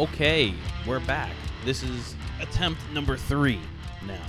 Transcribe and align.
Okay, 0.00 0.54
we're 0.86 1.00
back. 1.00 1.32
This 1.66 1.82
is 1.82 2.14
attempt 2.40 2.80
number 2.94 3.18
three 3.18 3.60
now. 4.06 4.24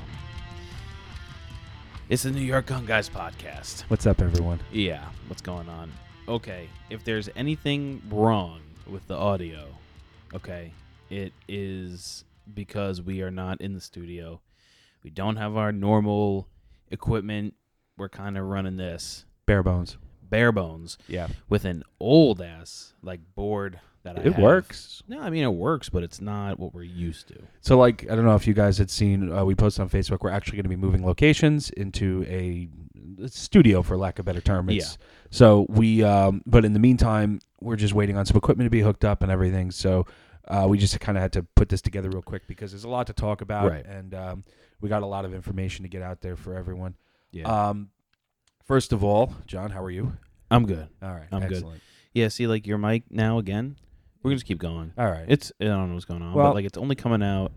It's 2.10 2.24
the 2.24 2.32
New 2.32 2.42
York 2.42 2.66
Gun 2.66 2.86
Guys 2.86 3.08
podcast. 3.08 3.84
What's 3.84 4.06
up, 4.06 4.22
everyone? 4.22 4.60
Yeah, 4.74 5.06
what's 5.28 5.42
going 5.42 5.70
on? 5.70 5.90
Okay, 6.28 6.68
if 6.90 7.06
there's 7.06 7.30
anything 7.38 8.02
wrong 8.10 8.60
with 8.86 9.08
the 9.08 9.16
audio, 9.16 9.68
okay, 10.34 10.74
it 11.10 11.32
is 11.48 12.26
because 12.54 13.02
we 13.02 13.22
are 13.22 13.32
not 13.32 13.62
in 13.62 13.74
the 13.74 13.80
studio. 13.82 14.42
We 15.04 15.10
don't 15.10 15.38
have 15.38 15.56
our 15.56 15.72
normal 15.72 16.50
equipment. 16.90 17.54
We're 17.98 18.10
kind 18.10 18.38
of 18.38 18.46
running 18.46 18.76
this 18.76 19.24
Bare 19.46 19.64
bones. 19.64 19.98
bare 20.22 20.52
bones 20.52 20.98
Yeah. 21.08 21.28
with 21.48 21.64
an 21.64 21.84
old 21.98 22.42
ass 22.42 22.92
like 23.02 23.22
board 23.36 23.80
that 24.04 24.18
I 24.18 24.22
It 24.22 24.34
have. 24.34 24.40
works. 24.40 25.04
No, 25.08 25.20
I 25.22 25.30
mean 25.30 25.44
it 25.44 25.54
works, 25.54 25.90
but 25.90 26.04
it's 26.04 26.20
not 26.22 26.60
what 26.60 26.74
we're 26.74 26.84
used 26.84 27.28
to. 27.30 27.36
So, 27.62 27.78
like, 27.78 28.10
I 28.10 28.16
don't 28.16 28.26
know 28.26 28.36
if 28.36 28.48
you 28.48 28.54
guys 28.54 28.78
had 28.78 28.90
seen, 28.90 29.32
uh, 29.32 29.44
we 29.46 29.56
posted 29.56 29.82
on 29.84 29.90
Facebook, 29.90 30.20
we're 30.22 30.32
actually 30.32 30.58
going 30.58 30.64
to 30.64 30.70
be 30.70 30.76
moving 30.76 31.06
locations 31.06 31.70
into 31.72 32.24
a 32.28 32.68
studio, 33.28 33.82
for 33.82 33.98
lack 33.98 34.20
of 34.20 34.24
a 34.24 34.26
better 34.26 34.42
term. 34.42 34.70
It's, 34.70 34.98
So, 35.30 35.66
we, 35.70 36.04
um, 36.04 36.42
but 36.46 36.66
in 36.66 36.74
the 36.74 36.80
meantime, 36.80 37.40
we're 37.60 37.76
just 37.76 37.94
waiting 37.94 38.18
on 38.18 38.26
some 38.26 38.38
equipment 38.38 38.66
to 38.66 38.72
be 38.72 38.82
hooked 38.82 39.06
up 39.06 39.22
and 39.22 39.32
everything. 39.32 39.72
So, 39.72 40.06
uh, 40.48 40.66
we 40.68 40.78
just 40.78 41.00
kind 41.00 41.18
of 41.18 41.22
had 41.22 41.34
to 41.34 41.44
put 41.56 41.70
this 41.70 41.82
together 41.82 42.10
real 42.10 42.22
quick 42.24 42.48
because 42.48 42.72
there's 42.72 42.84
a 42.84 42.90
lot 42.90 43.08
to 43.08 43.14
talk 43.14 43.42
about. 43.42 43.70
Right. 43.70 43.86
And 43.86 44.14
um, 44.16 44.44
we 44.82 44.90
got 44.90 45.04
a 45.04 45.06
lot 45.06 45.24
of 45.26 45.34
information 45.34 45.84
to 45.84 45.90
get 45.90 46.02
out 46.02 46.22
there 46.22 46.36
for 46.36 46.56
everyone. 46.56 46.96
Yeah, 47.32 47.44
Um, 47.70 47.92
first 48.66 48.92
of 48.92 49.04
all, 49.04 49.34
John, 49.46 49.70
how 49.70 49.84
are 49.84 49.92
you? 49.92 50.14
I'm 50.50 50.66
good. 50.66 50.88
All 51.02 51.12
right. 51.12 51.28
I'm 51.32 51.48
good. 51.48 51.64
Yeah, 52.14 52.28
see, 52.28 52.48
like 52.48 52.68
your 52.68 52.78
mic 52.78 53.04
now 53.10 53.38
again. 53.38 53.78
We're 54.24 54.30
gonna 54.30 54.36
just 54.38 54.46
keep 54.46 54.60
going. 54.60 54.94
All 54.98 55.06
right. 55.10 55.26
It's 55.28 55.52
I 55.60 55.66
don't 55.66 55.90
know 55.90 55.94
what's 55.96 56.06
going 56.06 56.22
on, 56.22 56.34
Well- 56.34 56.48
but 56.50 56.56
like 56.56 56.66
it's 56.66 56.78
only 56.78 56.96
coming 56.96 57.24
out. 57.24 57.52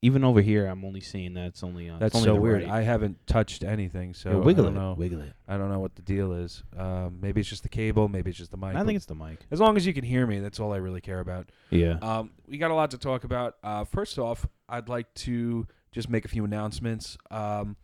Even 0.00 0.22
over 0.22 0.40
here, 0.40 0.66
I'm 0.66 0.84
only 0.84 1.00
seeing 1.00 1.34
that 1.34 1.46
it's 1.46 1.64
only. 1.64 1.90
Uh, 1.90 1.94
it's 1.94 2.00
That's 2.00 2.14
only 2.14 2.26
so 2.28 2.34
the 2.34 2.40
weird. 2.40 2.62
right. 2.62 2.70
I 2.70 2.82
haven't 2.82 3.26
touched 3.26 3.64
anything, 3.64 4.14
so 4.14 4.30
Yeah, 4.30 4.36
wiggle 4.36 4.66
I 4.66 4.68
don't 4.68 4.76
it, 4.76 4.80
know. 4.80 4.94
wiggle 4.96 5.20
it. 5.22 5.32
I 5.48 5.56
don't 5.58 5.70
know 5.70 5.80
what 5.80 5.96
the 5.96 6.02
deal 6.02 6.32
is. 6.34 6.62
Um, 6.76 7.18
maybe 7.20 7.40
it's 7.40 7.50
just 7.50 7.64
the 7.64 7.68
cable. 7.68 8.06
Maybe 8.06 8.30
it's 8.30 8.38
just 8.38 8.52
the 8.52 8.56
mic. 8.56 8.70
I 8.70 8.72
but 8.74 8.86
think 8.86 8.94
it's 8.94 9.06
the 9.06 9.16
mic. 9.16 9.40
as 9.50 9.58
long 9.58 9.76
as 9.76 9.84
you 9.86 9.92
can 9.92 10.04
hear 10.04 10.24
me, 10.24 10.38
that's 10.38 10.60
all 10.60 10.72
I 10.72 10.76
really 10.76 11.00
care 11.00 11.18
about. 11.18 11.50
Yeah. 11.70 11.98
Um, 12.00 12.30
we 12.46 12.58
got 12.58 12.70
a 12.70 12.74
lot 12.74 12.92
to 12.92 12.98
talk 12.98 13.24
about. 13.24 13.56
Uh, 13.64 13.82
first 13.82 14.20
off, 14.20 14.46
I'd 14.68 14.88
like 14.88 15.12
to 15.14 15.66
just 15.90 16.08
make 16.08 16.24
a 16.24 16.28
few 16.28 16.44
announcements. 16.44 17.18
Um, 17.32 17.74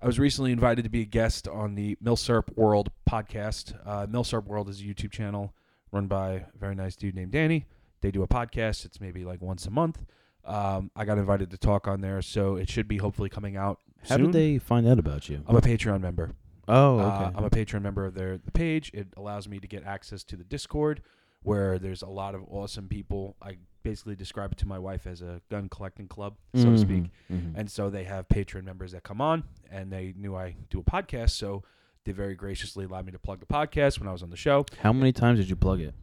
I 0.00 0.06
was 0.06 0.20
recently 0.20 0.52
invited 0.52 0.84
to 0.84 0.88
be 0.90 1.00
a 1.00 1.04
guest 1.06 1.48
on 1.48 1.74
the 1.74 1.96
Milsurp 1.96 2.56
World 2.56 2.92
podcast. 3.10 3.74
Uh, 3.84 4.06
Milsurp 4.06 4.44
World 4.44 4.68
is 4.68 4.80
a 4.80 4.84
YouTube 4.84 5.10
channel 5.10 5.52
run 5.92 6.06
by 6.06 6.30
a 6.32 6.42
very 6.58 6.74
nice 6.74 6.96
dude 6.96 7.14
named 7.14 7.32
Danny. 7.32 7.66
They 8.00 8.10
do 8.10 8.22
a 8.22 8.28
podcast. 8.28 8.84
It's 8.84 9.00
maybe 9.00 9.24
like 9.24 9.40
once 9.40 9.66
a 9.66 9.70
month. 9.70 10.04
Um, 10.44 10.90
I 10.94 11.04
got 11.04 11.18
invited 11.18 11.50
to 11.50 11.58
talk 11.58 11.88
on 11.88 12.00
there, 12.00 12.22
so 12.22 12.56
it 12.56 12.68
should 12.70 12.86
be 12.86 12.98
hopefully 12.98 13.28
coming 13.28 13.56
out. 13.56 13.80
How 14.08 14.16
soon. 14.16 14.26
did 14.26 14.32
they 14.34 14.58
find 14.58 14.86
out 14.86 14.98
about 14.98 15.28
you? 15.28 15.42
I'm 15.46 15.56
a 15.56 15.60
Patreon 15.60 16.00
member. 16.00 16.32
Oh, 16.68 16.98
Uh, 17.00 17.02
okay. 17.26 17.36
I'm 17.36 17.44
a 17.44 17.50
Patreon 17.50 17.82
member 17.82 18.04
of 18.04 18.14
their 18.14 18.38
the 18.38 18.50
page. 18.52 18.90
It 18.94 19.08
allows 19.16 19.48
me 19.48 19.58
to 19.58 19.66
get 19.66 19.84
access 19.84 20.22
to 20.24 20.36
the 20.36 20.44
Discord, 20.44 21.02
where 21.42 21.78
there's 21.78 22.02
a 22.02 22.08
lot 22.08 22.34
of 22.34 22.42
awesome 22.48 22.86
people. 22.88 23.36
I 23.42 23.56
basically 23.82 24.14
describe 24.16 24.52
it 24.52 24.58
to 24.58 24.68
my 24.68 24.78
wife 24.78 25.06
as 25.06 25.22
a 25.22 25.40
gun 25.50 25.68
collecting 25.68 26.06
club, 26.08 26.36
so 26.54 26.64
to 26.70 26.78
speak. 26.78 27.04
Mhm, 27.32 27.52
mhm. 27.52 27.52
And 27.56 27.70
so 27.70 27.88
they 27.90 28.04
have 28.04 28.28
Patreon 28.28 28.64
members 28.64 28.92
that 28.92 29.02
come 29.04 29.20
on, 29.20 29.44
and 29.70 29.92
they 29.92 30.12
knew 30.16 30.34
I 30.36 30.54
do 30.70 30.78
a 30.80 30.84
podcast, 30.84 31.30
so 31.30 31.62
they 32.06 32.12
very 32.12 32.34
graciously 32.34 32.86
allowed 32.86 33.04
me 33.04 33.12
to 33.12 33.18
plug 33.18 33.40
the 33.40 33.46
podcast 33.46 33.98
when 34.00 34.08
I 34.08 34.12
was 34.12 34.22
on 34.22 34.30
the 34.30 34.36
show. 34.36 34.64
How 34.80 34.92
many 34.94 35.12
times 35.12 35.38
did 35.38 35.50
you 35.50 35.56
plug 35.56 35.80
it? 35.82 35.94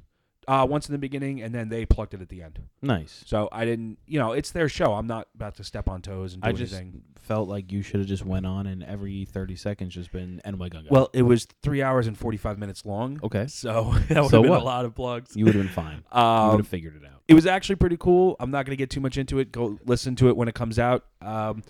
Uh, 0.45 0.67
once 0.69 0.89
in 0.89 0.91
the 0.91 0.97
beginning, 0.99 1.41
and 1.41 1.55
then 1.55 1.69
they 1.69 1.85
plugged 1.85 2.13
it 2.13 2.21
at 2.21 2.27
the 2.27 2.43
end. 2.43 2.59
Nice. 2.81 3.23
So 3.25 3.47
I 3.53 3.63
didn't, 3.63 3.97
you 4.05 4.19
know, 4.19 4.33
it's 4.33 4.51
their 4.51 4.67
show. 4.67 4.93
I'm 4.93 5.07
not 5.07 5.29
about 5.33 5.55
to 5.55 5.63
step 5.63 5.87
on 5.87 6.01
toes 6.01 6.33
and 6.33 6.43
do 6.43 6.49
I 6.49 6.51
just 6.51 6.73
anything. 6.73 7.01
felt 7.21 7.47
like 7.47 7.71
you 7.71 7.81
should 7.81 8.01
have 8.01 8.09
just 8.09 8.25
went 8.25 8.45
on 8.45 8.67
and 8.67 8.83
every 8.83 9.23
30 9.23 9.55
seconds 9.55 9.93
just 9.93 10.11
been 10.11 10.41
and 10.43 10.57
my 10.57 10.67
gun. 10.67 10.85
Well, 10.89 11.09
it 11.13 11.21
was 11.21 11.47
three 11.61 11.81
hours 11.81 12.07
and 12.07 12.17
45 12.17 12.59
minutes 12.59 12.85
long. 12.85 13.21
okay. 13.23 13.47
So 13.47 13.93
that 14.09 14.21
would 14.21 14.31
So 14.31 14.37
have 14.37 14.43
been 14.43 14.49
what? 14.49 14.61
a 14.61 14.65
lot 14.65 14.83
of 14.83 14.93
plugs. 14.93 15.33
You 15.33 15.45
would 15.45 15.55
have 15.55 15.63
been 15.63 15.71
fine. 15.71 15.95
you 15.99 16.01
would 16.13 16.19
Um, 16.21 16.57
have 16.57 16.67
figured 16.67 16.97
it 16.97 17.05
out. 17.05 17.21
it 17.29 17.35
was 17.35 17.45
actually 17.45 17.77
pretty 17.77 17.95
cool. 17.97 18.35
I'm 18.41 18.51
not 18.51 18.65
going 18.65 18.73
to 18.73 18.81
get 18.81 18.89
too 18.89 18.99
much 18.99 19.17
into 19.17 19.39
it. 19.39 19.49
Go 19.49 19.79
listen 19.85 20.17
to 20.17 20.27
it 20.27 20.35
when 20.35 20.49
it 20.49 20.55
comes 20.55 20.77
out. 20.77 21.05
Um, 21.21 21.63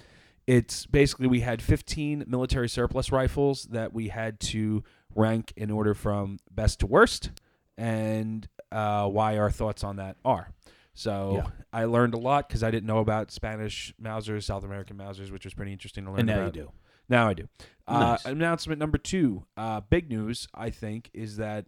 it's 0.47 0.85
basically 0.85 1.27
we 1.27 1.39
had 1.41 1.61
15 1.61 2.25
military 2.27 2.67
surplus 2.69 3.11
rifles 3.11 3.63
that 3.71 3.93
we 3.93 4.09
had 4.09 4.39
to 4.41 4.83
rank 5.15 5.53
in 5.55 5.71
order 5.71 5.93
from 5.93 6.39
best 6.51 6.79
to 6.81 6.87
worst, 6.87 7.31
and 7.77 8.47
uh, 8.71 9.07
why 9.07 9.37
our 9.37 9.51
thoughts 9.51 9.83
on 9.83 9.95
that 9.97 10.17
are. 10.25 10.51
So 10.93 11.35
Yeah. 11.37 11.47
I 11.71 11.85
learned 11.85 12.13
a 12.13 12.17
lot 12.17 12.47
because 12.47 12.61
I 12.63 12.71
didn't 12.71 12.85
know 12.87 12.99
about 12.99 13.31
Spanish 13.31 13.93
Mausers, 14.01 14.43
South 14.43 14.63
American 14.63 14.97
Mausers, 14.97 15.31
which 15.31 15.43
was 15.45 15.53
pretty 15.53 15.71
interesting 15.71 16.05
to 16.05 16.11
learn 16.11 16.19
And 16.21 16.27
now 16.27 16.41
about. 16.41 16.55
you 16.55 16.61
do. 16.63 16.71
Now 17.09 17.27
I 17.29 17.33
do. 17.33 17.47
Uh, 17.87 18.17
Announcement 18.25 18.79
number 18.79 18.97
two. 18.97 19.43
Uh, 19.57 19.81
big 19.81 20.09
news, 20.09 20.47
I 20.53 20.69
think, 20.69 21.09
is 21.13 21.37
that 21.37 21.65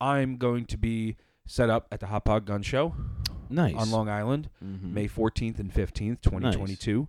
I'm 0.00 0.36
going 0.36 0.66
to 0.66 0.76
be 0.78 1.16
set 1.46 1.70
up 1.70 1.86
at 1.92 2.00
the 2.00 2.06
Hauppauge 2.06 2.44
Gun 2.44 2.62
Show 2.62 2.94
Nice. 3.48 3.74
on 3.76 3.90
Long 3.90 4.08
Island, 4.08 4.50
Mhm. 4.64 4.92
May 4.92 5.06
14th 5.08 5.58
and 5.58 5.72
15th, 5.72 6.20
2022. 6.20 7.08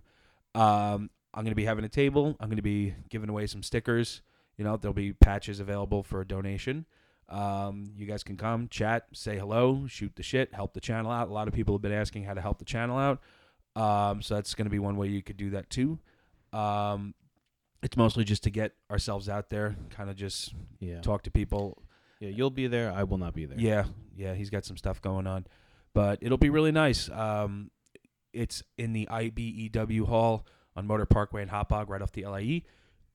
Um, 0.58 1.10
I'm 1.34 1.44
going 1.44 1.52
to 1.52 1.56
be 1.56 1.64
having 1.64 1.84
a 1.84 1.88
table. 1.88 2.36
I'm 2.40 2.48
going 2.48 2.56
to 2.56 2.62
be 2.62 2.94
giving 3.10 3.28
away 3.28 3.46
some 3.46 3.62
stickers. 3.62 4.22
You 4.56 4.64
know, 4.64 4.76
there'll 4.76 4.92
be 4.94 5.12
patches 5.12 5.60
available 5.60 6.02
for 6.02 6.20
a 6.20 6.26
donation. 6.26 6.84
Um, 7.28 7.92
you 7.96 8.06
guys 8.06 8.24
can 8.24 8.36
come, 8.36 8.68
chat, 8.68 9.06
say 9.12 9.36
hello, 9.38 9.86
shoot 9.86 10.16
the 10.16 10.22
shit, 10.22 10.52
help 10.54 10.72
the 10.72 10.80
channel 10.80 11.12
out. 11.12 11.28
A 11.28 11.32
lot 11.32 11.46
of 11.46 11.54
people 11.54 11.74
have 11.74 11.82
been 11.82 11.92
asking 11.92 12.24
how 12.24 12.34
to 12.34 12.40
help 12.40 12.58
the 12.58 12.64
channel 12.64 12.96
out. 12.98 13.20
Um, 13.76 14.22
so 14.22 14.34
that's 14.34 14.54
going 14.54 14.64
to 14.66 14.70
be 14.70 14.78
one 14.78 14.96
way 14.96 15.08
you 15.08 15.22
could 15.22 15.36
do 15.36 15.50
that 15.50 15.68
too. 15.70 15.98
Um, 16.52 17.14
it's 17.82 17.96
mostly 17.96 18.24
just 18.24 18.42
to 18.44 18.50
get 18.50 18.72
ourselves 18.90 19.28
out 19.28 19.50
there, 19.50 19.76
kind 19.90 20.10
of 20.10 20.16
just 20.16 20.54
Yeah. 20.80 21.00
talk 21.02 21.22
to 21.24 21.30
people, 21.30 21.82
Yeah, 22.18 22.30
you'll 22.30 22.50
be 22.50 22.66
there. 22.66 22.90
I 22.90 23.04
will 23.04 23.18
not 23.18 23.34
be 23.34 23.44
there. 23.44 23.60
yeah, 23.60 23.84
yeah, 24.16 24.34
he's 24.34 24.50
got 24.50 24.64
some 24.64 24.76
stuff 24.78 25.00
going 25.02 25.26
on, 25.28 25.46
but 25.94 26.18
it'll 26.22 26.38
be 26.38 26.50
really 26.50 26.72
nice. 26.72 27.08
Um, 27.10 27.70
it's 28.32 28.62
in 28.76 28.92
the 28.92 29.06
IBEW 29.10 30.06
hall 30.06 30.46
on 30.76 30.86
Motor 30.86 31.06
Parkway 31.06 31.42
in 31.42 31.48
Hauppauge, 31.48 31.88
right 31.88 32.02
off 32.02 32.12
the 32.12 32.24
LIE. 32.26 32.62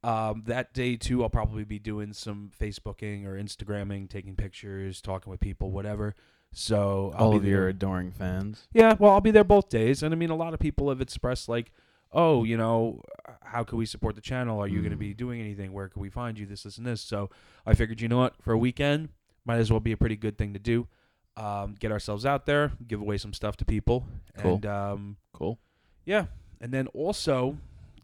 Um, 0.03 0.44
that 0.47 0.74
day 0.74 0.97
too, 0.97 1.24
I'll 1.24 1.29
probably 1.29 1.63
be 1.63 1.79
doing 1.79 2.12
some 2.13 2.51
Facebooking 2.59 3.25
or 3.25 3.41
Instagramming, 3.41 4.09
taking 4.09 4.35
pictures, 4.35 5.01
talking 5.01 5.31
with 5.31 5.40
people, 5.40 5.72
whatever. 5.72 6.13
So 6.51 7.13
I'll 7.16 7.28
All 7.28 7.31
be 7.31 7.38
of 7.38 7.46
your 7.46 7.68
adoring 7.69 8.12
fans. 8.12 8.68
Yeah, 8.74 8.96
well, 9.00 9.12
I'll 9.13 9.22
be 9.22 9.31
there 9.31 9.44
both 9.46 9.69
days, 9.69 10.03
and 10.03 10.13
I 10.13 10.18
mean, 10.18 10.29
a 10.29 10.35
lot 10.35 10.53
of 10.53 10.59
people 10.59 10.90
have 10.90 11.00
expressed 11.01 11.47
like, 11.50 11.72
"Oh, 12.12 12.44
you 12.44 12.57
know, 12.57 13.01
how 13.41 13.63
can 13.63 13.78
we 13.78 13.85
support 13.85 14.16
the 14.16 14.22
channel? 14.22 14.59
Are 14.59 14.68
you 14.68 14.80
going 14.81 14.91
to 14.91 14.97
Mm. 14.97 15.00
be 15.00 15.13
doing 15.13 15.40
anything? 15.41 15.72
Where 15.74 15.88
can 15.90 16.01
we 16.01 16.09
find 16.09 16.38
you? 16.38 16.45
This, 16.45 16.63
this, 16.63 16.78
and 16.78 16.85
this." 16.85 17.01
So 17.01 17.30
I 17.66 17.74
figured, 17.74 18.01
you 18.01 18.07
know 18.07 18.18
what, 18.19 18.35
for 18.41 18.51
a 18.53 18.57
weekend, 18.57 19.09
might 19.45 19.57
as 19.57 19.72
well 19.72 19.80
be 19.80 19.94
a 19.94 19.97
pretty 19.97 20.16
good 20.18 20.38
thing 20.38 20.53
to 20.53 20.59
do. 20.59 20.88
Um, 21.36 21.76
get 21.80 21.92
ourselves 21.92 22.26
out 22.26 22.46
there, 22.46 22.72
give 22.88 23.02
away 23.02 23.18
some 23.18 23.34
stuff 23.34 23.58
to 23.58 23.66
people, 23.66 24.06
Cool. 24.38 24.56
and 24.56 24.66
um, 24.68 25.18
Cool. 25.34 25.58
yeah, 26.06 26.26
and 26.62 26.72
then 26.72 26.86
also 26.88 27.58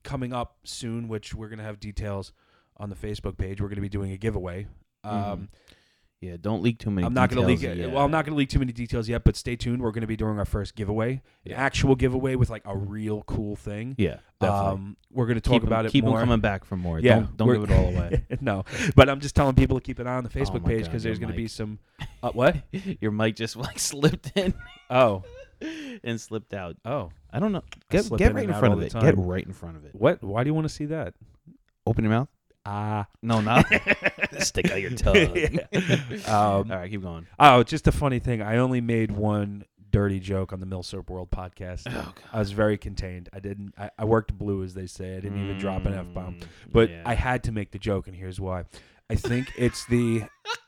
coming 0.03 0.33
up 0.33 0.55
soon, 0.63 1.07
which 1.07 1.35
we're 1.35 1.49
gonna 1.49 1.61
have 1.63 1.79
details 1.79 2.33
on 2.77 2.89
the 2.89 2.95
Facebook 2.95 3.37
page. 3.37 3.61
We're 3.61 3.69
gonna 3.69 3.81
be 3.81 3.89
doing 3.89 4.11
a 4.11 4.17
giveaway. 4.17 4.65
Um, 5.03 5.49
Yeah, 6.21 6.35
don't 6.39 6.61
leak 6.61 6.79
too 6.79 6.91
many. 6.91 7.07
I'm 7.07 7.13
not 7.13 7.29
going 7.29 7.41
to 7.41 7.47
leak 7.47 7.63
it. 7.63 7.77
yet. 7.77 7.91
Well, 7.91 8.03
I'm 8.03 8.11
not 8.11 8.25
going 8.25 8.33
to 8.33 8.37
leak 8.37 8.49
too 8.49 8.59
many 8.59 8.73
details 8.73 9.07
yet, 9.07 9.23
but 9.23 9.37
stay 9.37 9.55
tuned. 9.55 9.81
We're 9.81 9.91
going 9.91 10.01
to 10.01 10.07
be 10.07 10.17
doing 10.17 10.37
our 10.37 10.43
first 10.43 10.75
giveaway, 10.75 11.11
an 11.13 11.21
Yeah. 11.45 11.55
actual 11.61 11.95
giveaway 11.95 12.35
with 12.35 12.49
like 12.49 12.61
a 12.65 12.75
real 12.75 13.23
cool 13.23 13.55
thing. 13.55 13.95
Yeah, 13.97 14.17
definitely. 14.41 14.67
Um, 14.71 14.97
we're 15.11 15.27
going 15.27 15.35
to 15.37 15.41
talk 15.41 15.53
keep 15.53 15.63
about 15.63 15.85
it 15.85 15.93
Keep 15.93 16.03
more. 16.03 16.19
coming 16.19 16.41
back 16.41 16.65
for 16.65 16.75
more. 16.75 16.99
Yeah, 16.99 17.21
don't, 17.21 17.37
don't 17.37 17.53
give 17.61 17.69
it 17.69 17.71
all 17.71 17.85
away. 17.95 18.25
no, 18.41 18.65
but 18.97 19.07
I'm 19.07 19.21
just 19.21 19.33
telling 19.33 19.55
people 19.55 19.79
to 19.79 19.81
keep 19.83 19.97
an 19.99 20.07
eye 20.07 20.17
on 20.17 20.25
the 20.25 20.29
Oh 20.29 20.39
Facebook 20.43 20.61
my 20.63 20.67
page 20.67 20.85
because 20.85 21.03
there's 21.03 21.19
going 21.19 21.31
to 21.31 21.37
be 21.37 21.47
some. 21.47 21.79
Uh, 22.21 22.31
what? 22.33 22.57
Your 22.99 23.11
mic 23.11 23.37
just 23.37 23.55
like 23.55 23.79
slipped 23.79 24.33
in 24.35 24.53
Oh, 24.89 25.23
and 26.03 26.19
slipped 26.19 26.53
out. 26.53 26.75
oh, 26.83 27.11
I 27.31 27.39
don't 27.39 27.53
know. 27.53 27.63
Get, 27.89 28.09
get 28.17 28.33
right 28.33 28.43
and 28.43 28.53
in 28.53 28.59
front 28.59 28.73
of 28.73 28.81
it. 28.81 28.91
Get 28.93 29.17
right 29.17 29.45
in 29.45 29.53
front 29.53 29.77
of 29.77 29.85
it. 29.85 29.95
what? 29.95 30.21
Why 30.21 30.43
do 30.43 30.49
you 30.49 30.53
want 30.53 30.65
to 30.67 30.73
see 30.73 30.85
that? 30.87 31.13
Open 31.87 32.03
your 32.03 32.11
mouth. 32.11 32.27
Ah, 32.65 33.07
No, 33.21 33.41
not 33.41 33.65
stick 34.39 34.69
out 34.71 34.81
your 34.81 34.91
tongue. 34.91 35.15
um, 36.27 36.27
all 36.27 36.63
right, 36.65 36.89
keep 36.91 37.01
going. 37.01 37.25
oh, 37.39 37.63
just 37.63 37.87
a 37.87 37.91
funny 37.91 38.19
thing. 38.19 38.41
I 38.41 38.57
only 38.57 38.81
made 38.81 39.11
one 39.11 39.65
dirty 39.91 40.19
joke 40.19 40.53
on 40.53 40.59
the 40.59 40.67
Milsurp 40.67 41.09
World 41.09 41.31
podcast. 41.31 41.83
Oh, 41.87 41.91
God. 41.91 42.13
I 42.31 42.39
was 42.39 42.51
very 42.51 42.77
contained. 42.77 43.29
I 43.33 43.39
didn't. 43.39 43.73
I, 43.77 43.89
I 43.97 44.05
worked 44.05 44.37
blue, 44.37 44.63
as 44.63 44.73
they 44.73 44.85
say. 44.85 45.13
I 45.17 45.19
didn't 45.19 45.43
even 45.43 45.57
drop 45.57 45.85
an 45.85 45.93
f 45.93 46.13
bomb. 46.13 46.35
Mm, 46.35 46.43
But 46.71 46.89
yeah. 46.91 47.01
I 47.05 47.15
had 47.15 47.43
to 47.45 47.51
make 47.51 47.71
the 47.71 47.79
joke, 47.79 48.07
and 48.07 48.15
here's 48.15 48.39
why. 48.39 48.65
I 49.09 49.15
think 49.15 49.51
it's 49.57 49.85
the. 49.87 50.23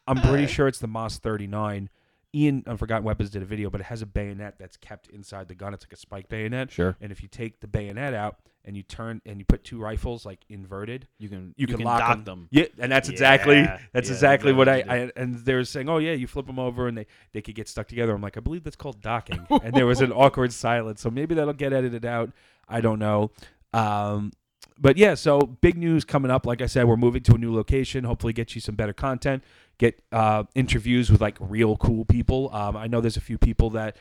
I'm 0.07 0.17
pretty 0.17 0.47
sure 0.47 0.67
it's 0.67 0.79
the 0.79 0.87
MAS 0.87 1.19
39. 1.19 1.89
Ian 2.33 2.63
on 2.65 2.77
Forgotten 2.77 3.03
Weapons 3.03 3.29
did 3.29 3.41
a 3.41 3.45
video, 3.45 3.69
but 3.69 3.81
it 3.81 3.85
has 3.85 4.01
a 4.01 4.05
bayonet 4.05 4.55
that's 4.57 4.77
kept 4.77 5.07
inside 5.09 5.49
the 5.49 5.55
gun. 5.55 5.73
It's 5.73 5.85
like 5.85 5.93
a 5.93 5.97
spike 5.97 6.29
bayonet. 6.29 6.71
sure. 6.71 6.95
And 7.01 7.11
if 7.11 7.21
you 7.21 7.27
take 7.27 7.59
the 7.59 7.67
bayonet 7.67 8.13
out 8.13 8.37
and 8.65 8.77
you 8.77 8.83
turn 8.83 9.21
and 9.25 9.39
you 9.39 9.45
put 9.45 9.63
two 9.63 9.79
rifles 9.79 10.25
like 10.25 10.39
inverted, 10.49 11.07
You 11.17 11.29
can 11.29 11.53
you, 11.57 11.67
you, 11.67 11.75
can, 11.75 11.83
lock 11.83 11.99
lock 12.01 12.11
'em. 12.11 12.23
them. 12.23 12.47
Yeah, 12.51 12.65
and 12.79 12.91
that's 12.91 13.09
exactly 13.09 13.55
Yeah, 13.57 13.79
that's 13.93 14.09
yeah, 14.09 14.13
exactly 14.15 14.51
that's 14.51 14.57
what 14.57 14.69
I, 14.69 14.79
I 14.79 15.11
and 15.15 15.35
they're 15.45 15.63
saying, 15.63 15.89
oh 15.89 15.97
yeah, 15.97 16.13
you 16.13 16.27
flip 16.27 16.45
them 16.47 16.59
over 16.59 16.87
and 16.87 16.97
they 16.97 17.07
they 17.33 17.41
could 17.41 17.55
get 17.55 17.67
stuck 17.67 17.87
together. 17.87 18.13
I'm 18.13 18.21
like, 18.21 18.37
I 18.37 18.39
believe 18.39 18.63
that's 18.63 18.75
called 18.75 19.01
docking, 19.01 19.45
and 19.49 19.73
there 19.73 19.85
was 19.85 20.01
an 20.01 20.11
awkward 20.13 20.53
silence. 20.53 21.01
So 21.01 21.09
maybe 21.09 21.35
that'll 21.35 21.53
get 21.53 21.73
edited 21.73 22.05
out. 22.05 22.31
I 22.69 22.81
don't 22.81 22.99
know. 22.99 23.31
Um, 23.73 24.31
but 24.77 24.97
yeah, 24.97 25.13
so 25.13 25.41
big 25.41 25.77
news 25.77 26.03
coming 26.05 26.31
up. 26.31 26.45
Like 26.45 26.61
I 26.61 26.65
said, 26.65 26.85
we're 26.87 26.97
moving 26.97 27.21
to 27.23 27.35
a 27.35 27.37
new 27.37 27.53
location. 27.53 28.03
Hopefully, 28.03 28.33
get 28.33 28.55
you 28.55 28.61
some 28.61 28.75
better 28.75 28.93
content. 28.93 29.43
Get 29.77 30.01
uh, 30.11 30.43
interviews 30.55 31.11
with 31.11 31.21
like 31.21 31.37
real 31.39 31.77
cool 31.77 32.05
people. 32.05 32.49
Um, 32.53 32.75
I 32.77 32.87
know 32.87 32.99
there's 33.01 33.17
a 33.17 33.21
few 33.21 33.37
people 33.37 33.69
that 33.71 33.97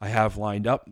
I 0.00 0.08
have 0.08 0.36
lined 0.36 0.66
up, 0.66 0.90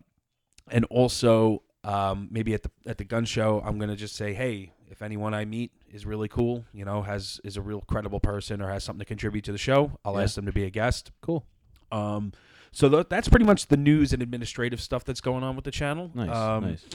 and 0.71 0.85
also 0.85 1.61
um, 1.83 2.27
maybe 2.31 2.53
at 2.53 2.63
the 2.63 2.71
at 2.85 2.97
the 2.97 3.03
gun 3.03 3.25
show, 3.25 3.61
I'm 3.65 3.77
gonna 3.79 3.95
just 3.95 4.15
say, 4.15 4.33
hey, 4.33 4.73
if 4.89 5.01
anyone 5.01 5.33
I 5.33 5.45
meet 5.45 5.71
is 5.91 6.05
really 6.05 6.27
cool, 6.27 6.65
you 6.73 6.85
know, 6.85 7.01
has 7.01 7.39
is 7.43 7.57
a 7.57 7.61
real 7.61 7.81
credible 7.81 8.19
person 8.19 8.61
or 8.61 8.69
has 8.69 8.83
something 8.83 8.99
to 8.99 9.05
contribute 9.05 9.43
to 9.45 9.51
the 9.51 9.57
show, 9.57 9.91
I'll 10.05 10.15
Yeah. 10.15 10.23
ask 10.23 10.35
them 10.35 10.45
to 10.45 10.51
be 10.53 10.63
a 10.63 10.69
guest. 10.69 11.11
Cool. 11.21 11.45
Um, 11.91 12.31
so 12.71 12.89
th- 12.89 13.07
that's 13.09 13.27
pretty 13.27 13.45
much 13.45 13.67
the 13.67 13.77
news 13.77 14.13
and 14.13 14.21
administrative 14.23 14.81
stuff 14.81 15.03
that's 15.03 15.21
going 15.21 15.43
on 15.43 15.55
with 15.55 15.65
the 15.65 15.71
channel. 15.71 16.09
Nice. 16.13 16.29
Um, 16.35 16.63
nice. 16.63 16.85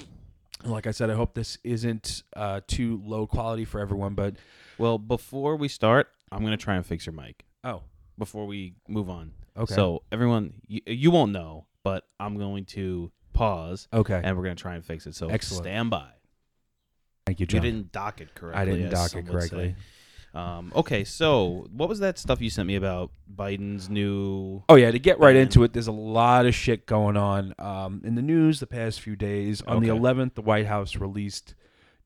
Like 0.64 0.88
I 0.88 0.91
said, 0.91 1.08
I 1.08 1.14
hope 1.14 1.34
this 1.34 1.56
isn't 1.62 2.25
uh, 2.34 2.62
too 2.67 3.00
low 3.05 3.26
quality 3.29 3.64
for 3.64 3.81
everyone, 3.81 4.14
but 4.14 4.34
Well, 4.76 4.99
before 4.99 5.55
we 5.56 5.69
start, 5.69 6.08
I'm 6.32 6.43
gonna 6.43 6.56
try 6.56 6.75
and 6.76 6.84
fix 6.84 7.06
your 7.06 7.12
mic 7.12 7.44
oh, 7.62 7.82
before 8.17 8.46
we 8.46 8.75
move 8.88 9.08
on. 9.08 9.32
okay, 9.56 9.73
So 9.75 10.02
everyone, 10.11 10.55
you, 10.67 10.81
you 10.87 11.11
won't 11.12 11.31
know, 11.32 11.67
but 11.84 12.05
I'm 12.19 12.37
going 12.38 12.64
to 12.67 13.12
pause 13.38 13.88
okay, 13.93 14.20
and 14.23 14.37
we're 14.37 14.43
gonna 14.44 14.55
try 14.55 14.75
and 14.75 14.85
fix 14.85 15.06
it. 15.06 15.14
So 15.14 15.29
Excellent. 15.29 15.64
stand 15.64 15.90
by. 15.90 16.08
thank 17.26 17.40
you, 17.40 17.46
John. 17.46 17.62
You 17.62 17.70
didn't 17.70 17.93
dock 17.93 18.20
it 18.20 18.35
correctly. 18.35 18.61
I 18.61 18.64
didn't 18.64 18.90
dock 18.90 19.14
it 19.14 19.26
correctly. 19.26 19.76
Um, 20.35 20.73
okay, 20.76 21.05
so 21.05 21.67
what 21.73 21.88
was 21.88 22.00
that 22.00 22.19
stuff 22.19 22.40
you 22.40 22.50
sent 22.50 22.67
me 22.67 22.76
about 22.76 23.11
Biden's 23.35 23.88
new? 23.88 24.62
Oh 24.69 24.75
yeah, 24.75 24.90
to 24.90 24.99
get 24.99 25.19
right 25.19 25.35
Man. 25.35 25.43
into 25.44 25.62
it, 25.64 25.73
there's 25.73 25.87
a 25.87 25.93
lot 25.93 26.46
of 26.46 26.55
shit 26.55 26.87
going 26.87 27.17
on 27.17 27.55
um, 27.58 28.02
in 28.05 28.14
the 28.14 28.23
news 28.23 28.61
the 28.61 28.67
past 28.67 29.00
few 29.00 29.17
days. 29.17 29.62
On 29.62 29.82
the 29.82 29.88
11th, 29.88 30.34
the 30.34 30.43
White 30.43 30.67
House 30.67 30.96
released 30.96 31.55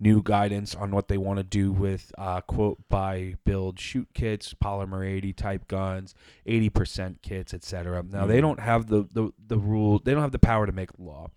new 0.02 0.20
guidance 0.22 0.74
on 0.74 0.90
what 0.90 1.06
they 1.08 1.16
want 1.16 1.38
to 1.38 1.44
do 1.44 1.70
with 1.70 2.12
uh, 2.18 2.40
quote 2.40 2.78
buy, 2.88 3.34
build, 3.44 3.78
shoot 3.78 4.08
kits, 4.14 4.52
polymer 4.54 5.06
80 5.08 5.32
type 5.32 5.68
guns, 5.68 6.14
80% 6.46 7.22
kits, 7.22 7.54
etc. 7.54 8.02
Now 8.10 8.26
they 8.26 8.38
Mhm. 8.38 8.42
don't 8.42 8.60
have 8.60 8.86
the, 8.88 9.04
the 9.12 9.30
the 9.46 9.58
rule. 9.58 10.00
They 10.04 10.12
don't 10.12 10.22
have 10.22 10.32
the 10.32 10.38
power 10.38 10.66
to 10.66 10.72
make 10.72 10.90
law. 10.98 11.28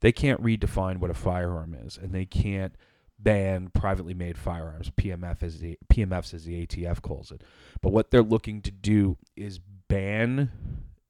They 0.00 0.12
can't 0.12 0.42
redefine 0.42 0.98
what 0.98 1.10
a 1.10 1.14
firearm 1.14 1.74
is, 1.74 1.96
and 1.96 2.12
they 2.12 2.24
can't 2.24 2.74
ban 3.18 3.70
privately 3.72 4.14
made 4.14 4.36
firearms. 4.38 4.90
PMF 4.90 5.42
is 5.42 5.60
the 5.60 5.78
PMFs 5.92 6.34
as 6.34 6.44
the 6.44 6.60
ATF 6.66 7.00
calls 7.02 7.30
it. 7.30 7.42
But 7.80 7.92
what 7.92 8.10
they're 8.10 8.22
looking 8.22 8.62
to 8.62 8.70
do 8.72 9.16
is 9.36 9.60
ban 9.88 10.50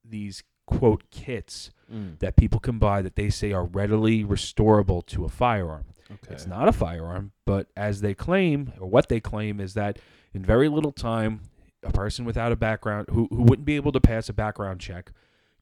these 0.05 0.43
quote 0.67 1.05
kits 1.11 1.71
Mm, 1.93 2.19
that 2.21 2.37
people 2.37 2.59
can 2.59 2.79
buy 2.79 3.03
that 3.03 3.17
they 3.17 3.29
say 3.29 3.53
are 3.53 3.67
readily 3.67 4.25
restorable 4.25 5.05
to 5.07 5.27
a 5.27 5.29
firearm. 5.29 5.85
Okay. 6.25 6.35
It's 6.35 6.47
not 6.47 6.69
a 6.69 6.73
firearm, 6.73 7.33
but 7.45 7.69
as 7.77 8.01
they 8.01 8.15
claim, 8.15 8.73
or 8.81 8.89
what 8.89 9.09
they 9.09 9.21
claim, 9.21 9.61
is 9.61 9.75
that 9.75 9.99
in 10.35 10.45
very 10.45 10.69
little 10.69 10.93
time, 10.93 11.41
a 11.83 11.91
person 11.93 12.25
without 12.25 12.53
a 12.53 12.57
background 12.57 13.09
who, 13.11 13.27
who 13.31 13.43
wouldn't 13.43 13.65
be 13.67 13.77
able 13.77 13.93
to 13.93 14.01
pass 14.01 14.29
a 14.29 14.33
background 14.33 14.81
check 14.81 15.11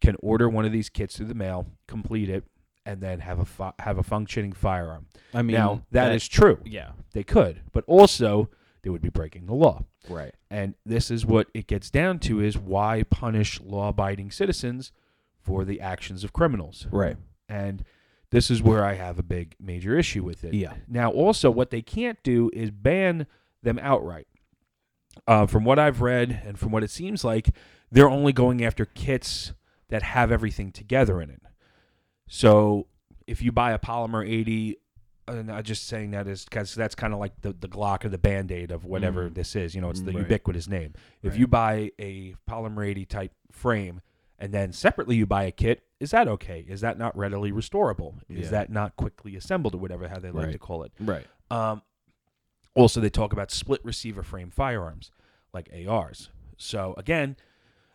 can 0.01 0.17
order 0.21 0.49
one 0.49 0.65
of 0.65 0.73
these 0.73 0.89
kits 0.89 1.17
through 1.17 1.27
the 1.27 1.35
mail, 1.35 1.67
complete 1.87 2.29
it, 2.29 2.45
and 2.87 3.01
then 3.01 3.21
have 3.21 3.39
a 3.39 3.45
fi- 3.45 3.73
have 3.79 3.99
a 3.99 4.03
functioning 4.03 4.53
firearm. 4.53 5.07
I 5.35 5.43
mean, 5.43 5.57
now 5.57 5.83
that 5.91 6.13
is 6.13 6.27
true. 6.27 6.59
yeah, 6.65 6.93
They 7.13 7.23
could, 7.23 7.61
but 7.73 7.85
also 7.87 8.49
they 8.83 8.89
would 8.91 9.03
be 9.03 9.11
breaking 9.11 9.47
the 9.47 9.55
law. 9.55 9.85
right. 10.09 10.35
And 10.51 10.75
this 10.87 11.11
is 11.11 11.25
what 11.27 11.49
it 11.55 11.67
gets 11.67 11.91
down 11.91 12.19
to 12.21 12.41
is 12.41 12.57
why 12.59 13.03
punish 13.05 13.61
law-abiding 13.61 14.31
citizens 14.31 14.91
for 15.43 15.65
the 15.65 15.81
actions 15.81 16.25
of 16.25 16.33
criminals. 16.33 16.87
Right. 16.91 17.17
And 17.49 17.85
this 18.31 18.51
is 18.51 18.63
where 18.63 18.85
I 18.85 18.95
have 18.95 19.19
a 19.19 19.23
big 19.23 19.55
major 19.61 19.99
issue 19.99 20.23
with 20.25 20.45
it. 20.45 20.55
Yeah. 20.55 20.75
Now, 20.89 21.11
also, 21.11 21.51
what 21.51 21.71
they 21.71 21.83
can't 21.83 22.23
do 22.23 22.51
is 22.53 22.71
ban 22.71 23.27
them 23.63 23.79
outright. 23.81 24.27
Uh, 25.27 25.47
from 25.47 25.65
what 25.65 25.79
I've 25.79 26.01
read 26.01 26.41
and 26.47 26.59
from 26.59 26.71
what 26.71 26.83
it 26.85 26.91
seems 26.91 27.25
like, 27.25 27.51
they're 27.91 28.09
only 28.09 28.33
going 28.33 28.65
after 28.65 28.85
kits 28.85 29.53
that 29.89 30.03
have 30.03 30.31
everything 30.31 30.71
together 30.71 31.21
in 31.21 31.31
it. 31.31 31.43
So 32.29 32.87
if 33.27 33.43
you 33.43 33.51
buy 33.53 33.73
a 33.73 33.79
polymer 33.79 34.27
80, 34.29 34.77
and 35.27 35.51
I'm 35.51 35.63
just 35.65 35.87
saying 35.89 36.13
that 36.13 36.27
is 36.29 36.45
because 36.45 36.75
that's 36.75 36.95
kind 36.95 37.13
of 37.13 37.19
like 37.19 37.41
the, 37.43 37.53
the 37.53 37.69
Glock 37.69 38.05
or 38.05 38.09
the 38.09 38.19
Band 38.19 38.51
Aid 38.53 38.71
of 38.71 38.85
whatever 38.85 39.29
Mhm. 39.29 39.35
this 39.35 39.57
is. 39.57 39.75
You 39.75 39.81
know, 39.81 39.91
it's 39.91 40.01
the 40.01 40.13
Right. 40.13 40.23
ubiquitous 40.23 40.69
name. 40.69 40.95
If 41.23 41.33
Right. 41.33 41.41
you 41.41 41.47
buy 41.47 41.91
a 41.99 42.35
polymer 42.49 42.87
80 42.87 43.05
type 43.05 43.33
frame 43.51 44.01
and 44.41 44.53
then 44.53 44.73
separately 44.73 45.17
you 45.17 45.27
buy 45.27 45.45
a 45.45 45.51
kit, 45.53 45.83
is 46.01 46.11
that 46.11 46.27
okay? 46.27 46.65
Is 46.67 46.81
that 46.81 46.99
not 46.99 47.17
readily 47.17 47.53
restorable? 47.53 48.15
Is 48.29 48.47
Yeah. 48.47 48.51
that 48.51 48.71
not 48.71 48.97
quickly 48.97 49.37
assembled 49.37 49.75
or 49.75 49.79
whatever 49.79 50.09
how 50.09 50.19
they 50.19 50.31
like 50.31 50.51
to 50.53 50.59
call 50.59 50.83
it? 50.83 50.93
Right. 50.99 51.27
Um, 51.51 51.83
also, 52.75 53.01
they 53.01 53.11
talk 53.11 53.33
about 53.33 53.51
split 53.51 53.85
receiver 53.85 54.23
frame 54.23 54.51
firearms 54.51 55.11
like 55.53 55.69
ARs. 55.87 56.31
So 56.57 56.95
again, 56.97 57.37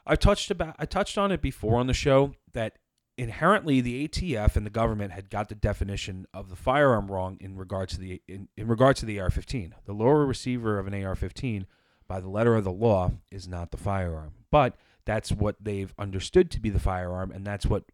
I 0.05 0.15
touched 0.15 0.51
about 0.51 0.75
I 0.77 0.85
touched 0.85 1.17
on 1.17 1.31
it 1.31 1.41
before 1.41 1.79
on 1.79 1.87
the 1.87 1.93
show 1.93 2.35
that 2.53 2.77
inherently 3.17 3.79
the 3.81 4.07
ATF 4.07 4.55
and 4.55 4.65
the 4.65 4.69
government 4.71 5.13
had 5.13 5.29
got 5.29 5.47
the 5.49 5.55
definition 5.55 6.27
of 6.33 6.49
the 6.49 6.55
firearm 6.55 7.09
wrong 7.09 7.37
in 7.39 7.55
regards 7.55 7.93
to 7.93 7.99
the 7.99 8.21
in, 8.27 8.49
in 8.57 8.67
regards 8.67 8.99
to 8.99 9.05
the 9.05 9.19
AR-15. 9.19 9.71
The 9.85 9.93
lower 9.93 10.25
receiver 10.25 10.77
of 10.77 10.85
an 10.87 10.93
AR-15 10.93 11.65
by 12.07 12.19
the 12.19 12.27
letter 12.29 12.55
of 12.55 12.63
the 12.65 12.71
law 12.71 13.11
is 13.31 13.47
not 13.47 13.71
the 13.71 13.77
firearm. 13.77 14.33
But 14.51 14.75
that's 15.05 15.31
what 15.31 15.55
they've 15.61 15.93
understood 15.97 16.49
to 16.51 16.59
be 16.59 16.69
the 16.69 16.79
firearm 16.79 17.31
and 17.31 17.45
that's 17.45 17.65
what 17.65 17.85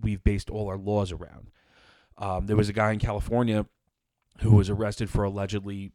we've 0.00 0.22
based 0.22 0.50
all 0.50 0.68
our 0.68 0.76
laws 0.76 1.12
around. 1.12 1.50
Um, 2.18 2.46
there 2.46 2.56
was 2.56 2.68
a 2.68 2.74
guy 2.74 2.92
in 2.92 2.98
California 2.98 3.66
who 4.40 4.52
was 4.52 4.70
arrested 4.70 5.10
for 5.10 5.24
allegedly 5.24 5.92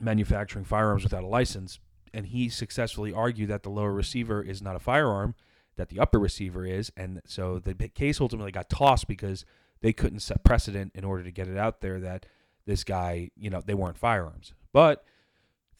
manufacturing 0.00 0.64
firearms 0.64 1.02
without 1.02 1.24
a 1.24 1.28
license, 1.28 1.78
and 2.12 2.26
he 2.26 2.48
successfully 2.48 3.12
argued 3.12 3.50
that 3.50 3.62
the 3.62 3.70
lower 3.70 3.92
receiver 3.92 4.42
is 4.42 4.62
not 4.62 4.76
a 4.76 4.80
firearm, 4.80 5.34
that 5.76 5.88
the 5.88 5.98
upper 5.98 6.18
receiver 6.18 6.64
is, 6.64 6.90
and 6.96 7.20
so 7.26 7.58
the 7.58 7.74
case 7.88 8.20
ultimately 8.20 8.52
got 8.52 8.70
tossed 8.70 9.08
because 9.08 9.44
they 9.80 9.92
couldn't 9.92 10.20
set 10.20 10.44
precedent 10.44 10.92
in 10.94 11.04
order 11.04 11.22
to 11.22 11.30
get 11.30 11.48
it 11.48 11.56
out 11.56 11.80
there 11.80 12.00
that 12.00 12.26
this 12.66 12.82
guy, 12.82 13.30
you 13.36 13.50
know, 13.50 13.62
they 13.64 13.74
weren't 13.74 13.98
firearms. 13.98 14.52
But 14.72 15.04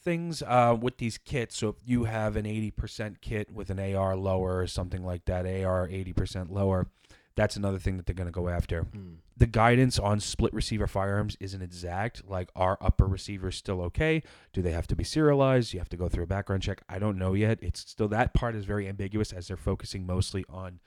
things 0.06 0.42
uh, 0.42 0.74
with 0.80 0.96
these 0.98 1.18
kits, 1.18 1.58
so 1.58 1.68
if 1.68 1.76
you 1.84 2.04
have 2.04 2.36
an 2.36 2.44
80% 2.46 3.20
kit 3.20 3.50
with 3.52 3.68
an 3.70 3.78
AR 3.78 4.16
lower 4.16 4.58
or 4.60 4.66
something 4.66 5.04
like 5.04 5.24
that, 5.26 5.44
AR 5.44 5.86
80% 5.88 6.50
lower, 6.50 6.86
that's 7.34 7.56
another 7.56 7.78
thing 7.78 7.98
that 7.98 8.06
they're 8.06 8.14
going 8.14 8.28
to 8.28 8.32
go 8.32 8.48
after 8.48 8.82
Mm. 8.84 9.16
the 9.36 9.46
guidance 9.46 9.98
on 9.98 10.20
split 10.20 10.54
receiver 10.54 10.86
firearms 10.86 11.36
isn't 11.40 11.60
exact. 11.60 12.22
Like, 12.26 12.48
are 12.56 12.78
upper 12.80 13.06
receivers 13.06 13.56
still 13.56 13.82
okay? 13.82 14.22
Do 14.54 14.62
they 14.62 14.70
have 14.72 14.86
to 14.86 14.96
be 14.96 15.04
serialized? 15.04 15.74
You 15.74 15.80
have 15.80 15.90
to 15.90 15.96
go 15.98 16.08
through 16.08 16.24
a 16.24 16.26
background 16.28 16.62
check. 16.62 16.80
I 16.88 16.98
don't 16.98 17.18
know 17.18 17.34
yet. 17.34 17.58
It's 17.60 17.80
still 17.80 18.08
that 18.08 18.32
part 18.32 18.54
is 18.54 18.64
very 18.64 18.88
ambiguous 18.88 19.32
as 19.34 19.48
they're 19.48 19.58
focusing 19.58 20.06
mostly 20.06 20.44
on 20.48 20.80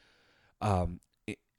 um, 0.62 1.02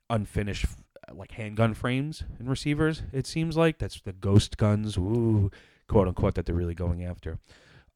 unfinished 0.08 0.66
like 1.12 1.32
handgun 1.32 1.74
frames 1.74 2.24
and 2.38 2.48
receivers. 2.48 3.02
It 3.12 3.26
seems 3.26 3.56
like 3.56 3.78
that's 3.78 4.00
the 4.00 4.12
ghost 4.12 4.56
guns, 4.56 4.96
ooh, 4.96 5.50
quote 5.90 6.08
unquote, 6.08 6.34
that 6.36 6.46
they're 6.46 6.54
really 6.54 6.74
going 6.74 7.04
after. 7.04 7.38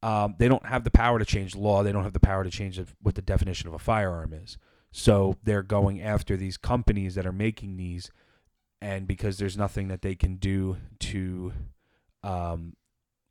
Um, 0.02 0.34
they 0.38 0.48
don't 0.48 0.66
have 0.66 0.84
the 0.84 0.90
power 0.90 1.18
to 1.18 1.24
change 1.24 1.56
law. 1.56 1.82
They 1.82 1.92
don't 1.92 2.04
have 2.04 2.12
the 2.12 2.20
power 2.20 2.44
to 2.44 2.50
change 2.50 2.76
the, 2.76 2.86
what 3.00 3.14
the 3.14 3.22
definition 3.22 3.68
of 3.68 3.74
a 3.74 3.78
firearm 3.78 4.34
is. 4.34 4.58
So 4.92 5.36
they're 5.42 5.62
going 5.62 6.02
after 6.02 6.36
these 6.36 6.56
companies 6.56 7.14
that 7.14 7.26
are 7.26 7.32
making 7.32 7.76
these 7.76 8.10
and 8.82 9.06
because 9.06 9.38
there's 9.38 9.56
nothing 9.56 9.88
that 9.88 10.02
they 10.02 10.14
can 10.14 10.36
do 10.36 10.76
to 11.00 11.52
um, 12.22 12.74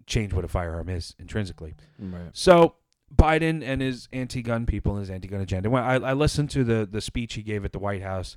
change 0.08 0.34
what 0.34 0.44
a 0.44 0.48
firearm 0.48 0.90
is 0.90 1.16
intrinsically. 1.20 1.76
Right. 2.00 2.30
So 2.34 2.76
Biden 3.16 3.64
and 3.64 3.82
his 3.82 4.08
anti-gun 4.12 4.66
people 4.66 4.94
and 4.94 5.02
his 5.02 5.10
anti-gun 5.12 5.42
agenda. 5.42 5.70
Well, 5.70 5.84
I, 5.84 5.96
I 5.96 6.14
listened 6.14 6.50
to 6.52 6.64
the 6.64 6.88
the 6.90 7.02
speech 7.02 7.36
he 7.36 7.44
gave 7.44 7.66
at 7.66 7.72
the 7.72 7.80
White 7.80 8.02
House, 8.02 8.36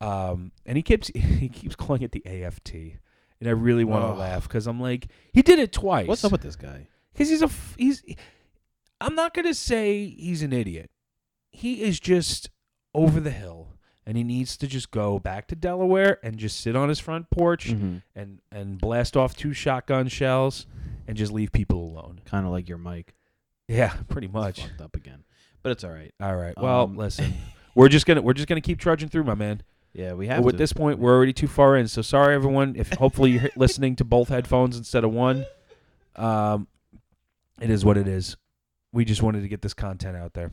um, 0.00 0.52
and 0.66 0.76
he 0.76 0.82
keeps 0.82 1.08
he 1.14 1.48
keeps 1.48 1.74
calling 1.74 2.02
it 2.02 2.12
the 2.12 2.24
AFT, 2.26 2.98
and 3.40 3.48
I 3.48 3.52
really 3.52 3.84
want 3.84 4.02
to 4.04 4.08
Ugh. 4.08 4.18
laugh 4.18 4.42
because 4.48 4.66
I'm 4.66 4.80
like, 4.80 5.08
he 5.32 5.42
did 5.42 5.58
it 5.58 5.72
twice. 5.72 6.06
What's 6.08 6.24
up 6.24 6.32
with 6.32 6.42
this 6.42 6.56
guy? 6.56 6.88
Because 7.12 7.28
he's 7.30 7.42
a 7.42 7.46
f- 7.46 7.74
he's. 7.78 8.02
I'm 9.00 9.14
not 9.14 9.34
gonna 9.34 9.54
say 9.54 10.06
he's 10.08 10.42
an 10.42 10.52
idiot. 10.52 10.90
He 11.50 11.82
is 11.82 12.00
just 12.00 12.50
over 12.94 13.20
the 13.20 13.30
hill, 13.30 13.68
and 14.06 14.16
he 14.16 14.24
needs 14.24 14.56
to 14.58 14.66
just 14.66 14.90
go 14.90 15.18
back 15.18 15.46
to 15.48 15.56
Delaware 15.56 16.18
and 16.22 16.36
just 16.36 16.60
sit 16.60 16.74
on 16.76 16.88
his 16.88 16.98
front 16.98 17.30
porch 17.30 17.68
Mm-hmm. 17.68 17.96
and 18.16 18.40
and 18.50 18.78
blast 18.80 19.16
off 19.16 19.36
two 19.36 19.52
shotgun 19.52 20.08
shells 20.08 20.66
and 21.06 21.16
just 21.16 21.32
leave 21.32 21.52
people 21.52 21.80
alone. 21.80 22.20
Kind 22.24 22.44
of 22.46 22.52
like 22.52 22.68
your 22.68 22.78
mic. 22.78 23.14
Yeah, 23.68 23.94
pretty 24.08 24.26
It's 24.26 24.34
much. 24.34 24.60
fucked 24.62 24.80
up 24.80 24.96
again, 24.96 25.24
but 25.62 25.70
it's 25.72 25.84
all 25.84 25.90
right. 25.90 26.12
All 26.20 26.34
right. 26.36 26.54
Well, 26.56 26.82
Um, 26.84 26.96
listen, 26.96 27.34
we're 27.74 27.88
just 27.88 28.06
gonna 28.06 28.22
we're 28.22 28.32
just 28.32 28.48
gonna 28.48 28.60
keep 28.60 28.78
trudging 28.78 29.08
through, 29.10 29.24
my 29.24 29.34
man. 29.34 29.62
Yeah, 29.92 30.12
we 30.12 30.26
have 30.28 30.46
at 30.46 30.50
to. 30.52 30.56
this 30.56 30.72
point, 30.72 30.98
we're 30.98 31.14
already 31.16 31.32
too 31.32 31.48
far 31.48 31.76
in. 31.76 31.88
So 31.88 32.02
sorry, 32.02 32.34
everyone. 32.34 32.74
If 32.76 32.92
hopefully 32.92 33.32
you're 33.32 33.50
listening 33.56 33.96
to 33.96 34.04
both 34.04 34.28
headphones 34.28 34.76
instead 34.76 35.02
of 35.04 35.12
one, 35.12 35.44
um, 36.16 36.68
it 37.60 37.70
is 37.70 37.84
what 37.84 37.96
it 37.96 38.06
is. 38.06 38.36
We 38.92 39.04
just 39.04 39.22
wanted 39.22 39.42
to 39.42 39.48
get 39.48 39.62
this 39.62 39.74
content 39.74 40.16
out 40.16 40.34
there. 40.34 40.52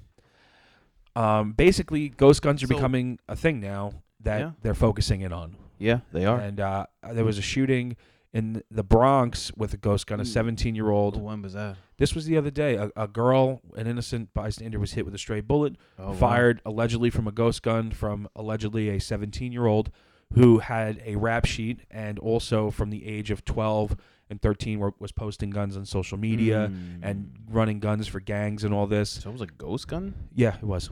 Um, 1.15 1.53
basically, 1.53 2.09
ghost 2.09 2.41
guns 2.41 2.63
are 2.63 2.67
So- 2.67 2.75
becoming 2.75 3.19
a 3.27 3.35
thing 3.35 3.59
now 3.59 3.93
that 4.21 4.39
Yeah. 4.39 4.51
they're 4.61 4.73
focusing 4.73 5.21
in 5.21 5.31
on. 5.31 5.55
Yeah, 5.77 5.99
they 6.11 6.25
are. 6.25 6.39
And 6.39 6.59
uh, 6.59 6.85
there 7.11 7.25
was 7.25 7.37
a 7.37 7.41
shooting 7.41 7.95
in 8.33 8.63
the 8.71 8.83
Bronx 8.83 9.51
with 9.55 9.73
a 9.73 9.77
ghost 9.77 10.07
gun. 10.07 10.19
A 10.19 10.23
Mm. 10.23 10.27
17 10.27 10.75
year 10.75 10.89
old. 10.89 11.21
when 11.21 11.41
was 11.41 11.53
that? 11.53 11.77
This 11.97 12.13
was 12.13 12.25
the 12.25 12.37
other 12.37 12.51
day. 12.51 12.75
A, 12.75 12.91
a 12.95 13.07
girl, 13.07 13.61
an 13.75 13.87
innocent 13.87 14.33
bystander, 14.33 14.79
was 14.79 14.93
hit 14.93 15.05
with 15.05 15.15
a 15.15 15.17
stray 15.17 15.41
bullet 15.41 15.75
Oh, 15.97 16.07
wow. 16.07 16.13
fired 16.13 16.61
allegedly 16.65 17.09
from 17.09 17.27
a 17.27 17.31
ghost 17.31 17.61
gun 17.63 17.91
from 17.91 18.27
allegedly 18.35 18.89
a 18.89 18.99
17 18.99 19.51
year 19.51 19.65
old 19.65 19.91
who 20.33 20.59
had 20.59 21.01
a 21.05 21.15
rap 21.15 21.45
sheet 21.45 21.81
and 21.91 22.19
also 22.19 22.69
from 22.71 22.89
the 22.89 23.05
age 23.07 23.31
of 23.31 23.45
12 23.45 23.95
and 24.29 24.41
13 24.41 24.79
were, 24.79 24.93
was 24.99 25.11
posting 25.11 25.51
guns 25.51 25.77
on 25.77 25.85
social 25.85 26.17
media 26.17 26.69
Mm. 26.71 26.99
and 27.03 27.31
running 27.49 27.79
guns 27.79 28.07
for 28.07 28.19
gangs 28.19 28.63
and 28.63 28.73
all 28.73 28.87
this. 28.87 29.09
so 29.09 29.29
it 29.29 29.33
was 29.33 29.41
a 29.41 29.45
ghost 29.47 29.87
gun. 29.87 30.15
Yeah, 30.33 30.55
it 30.57 30.63
was. 30.63 30.89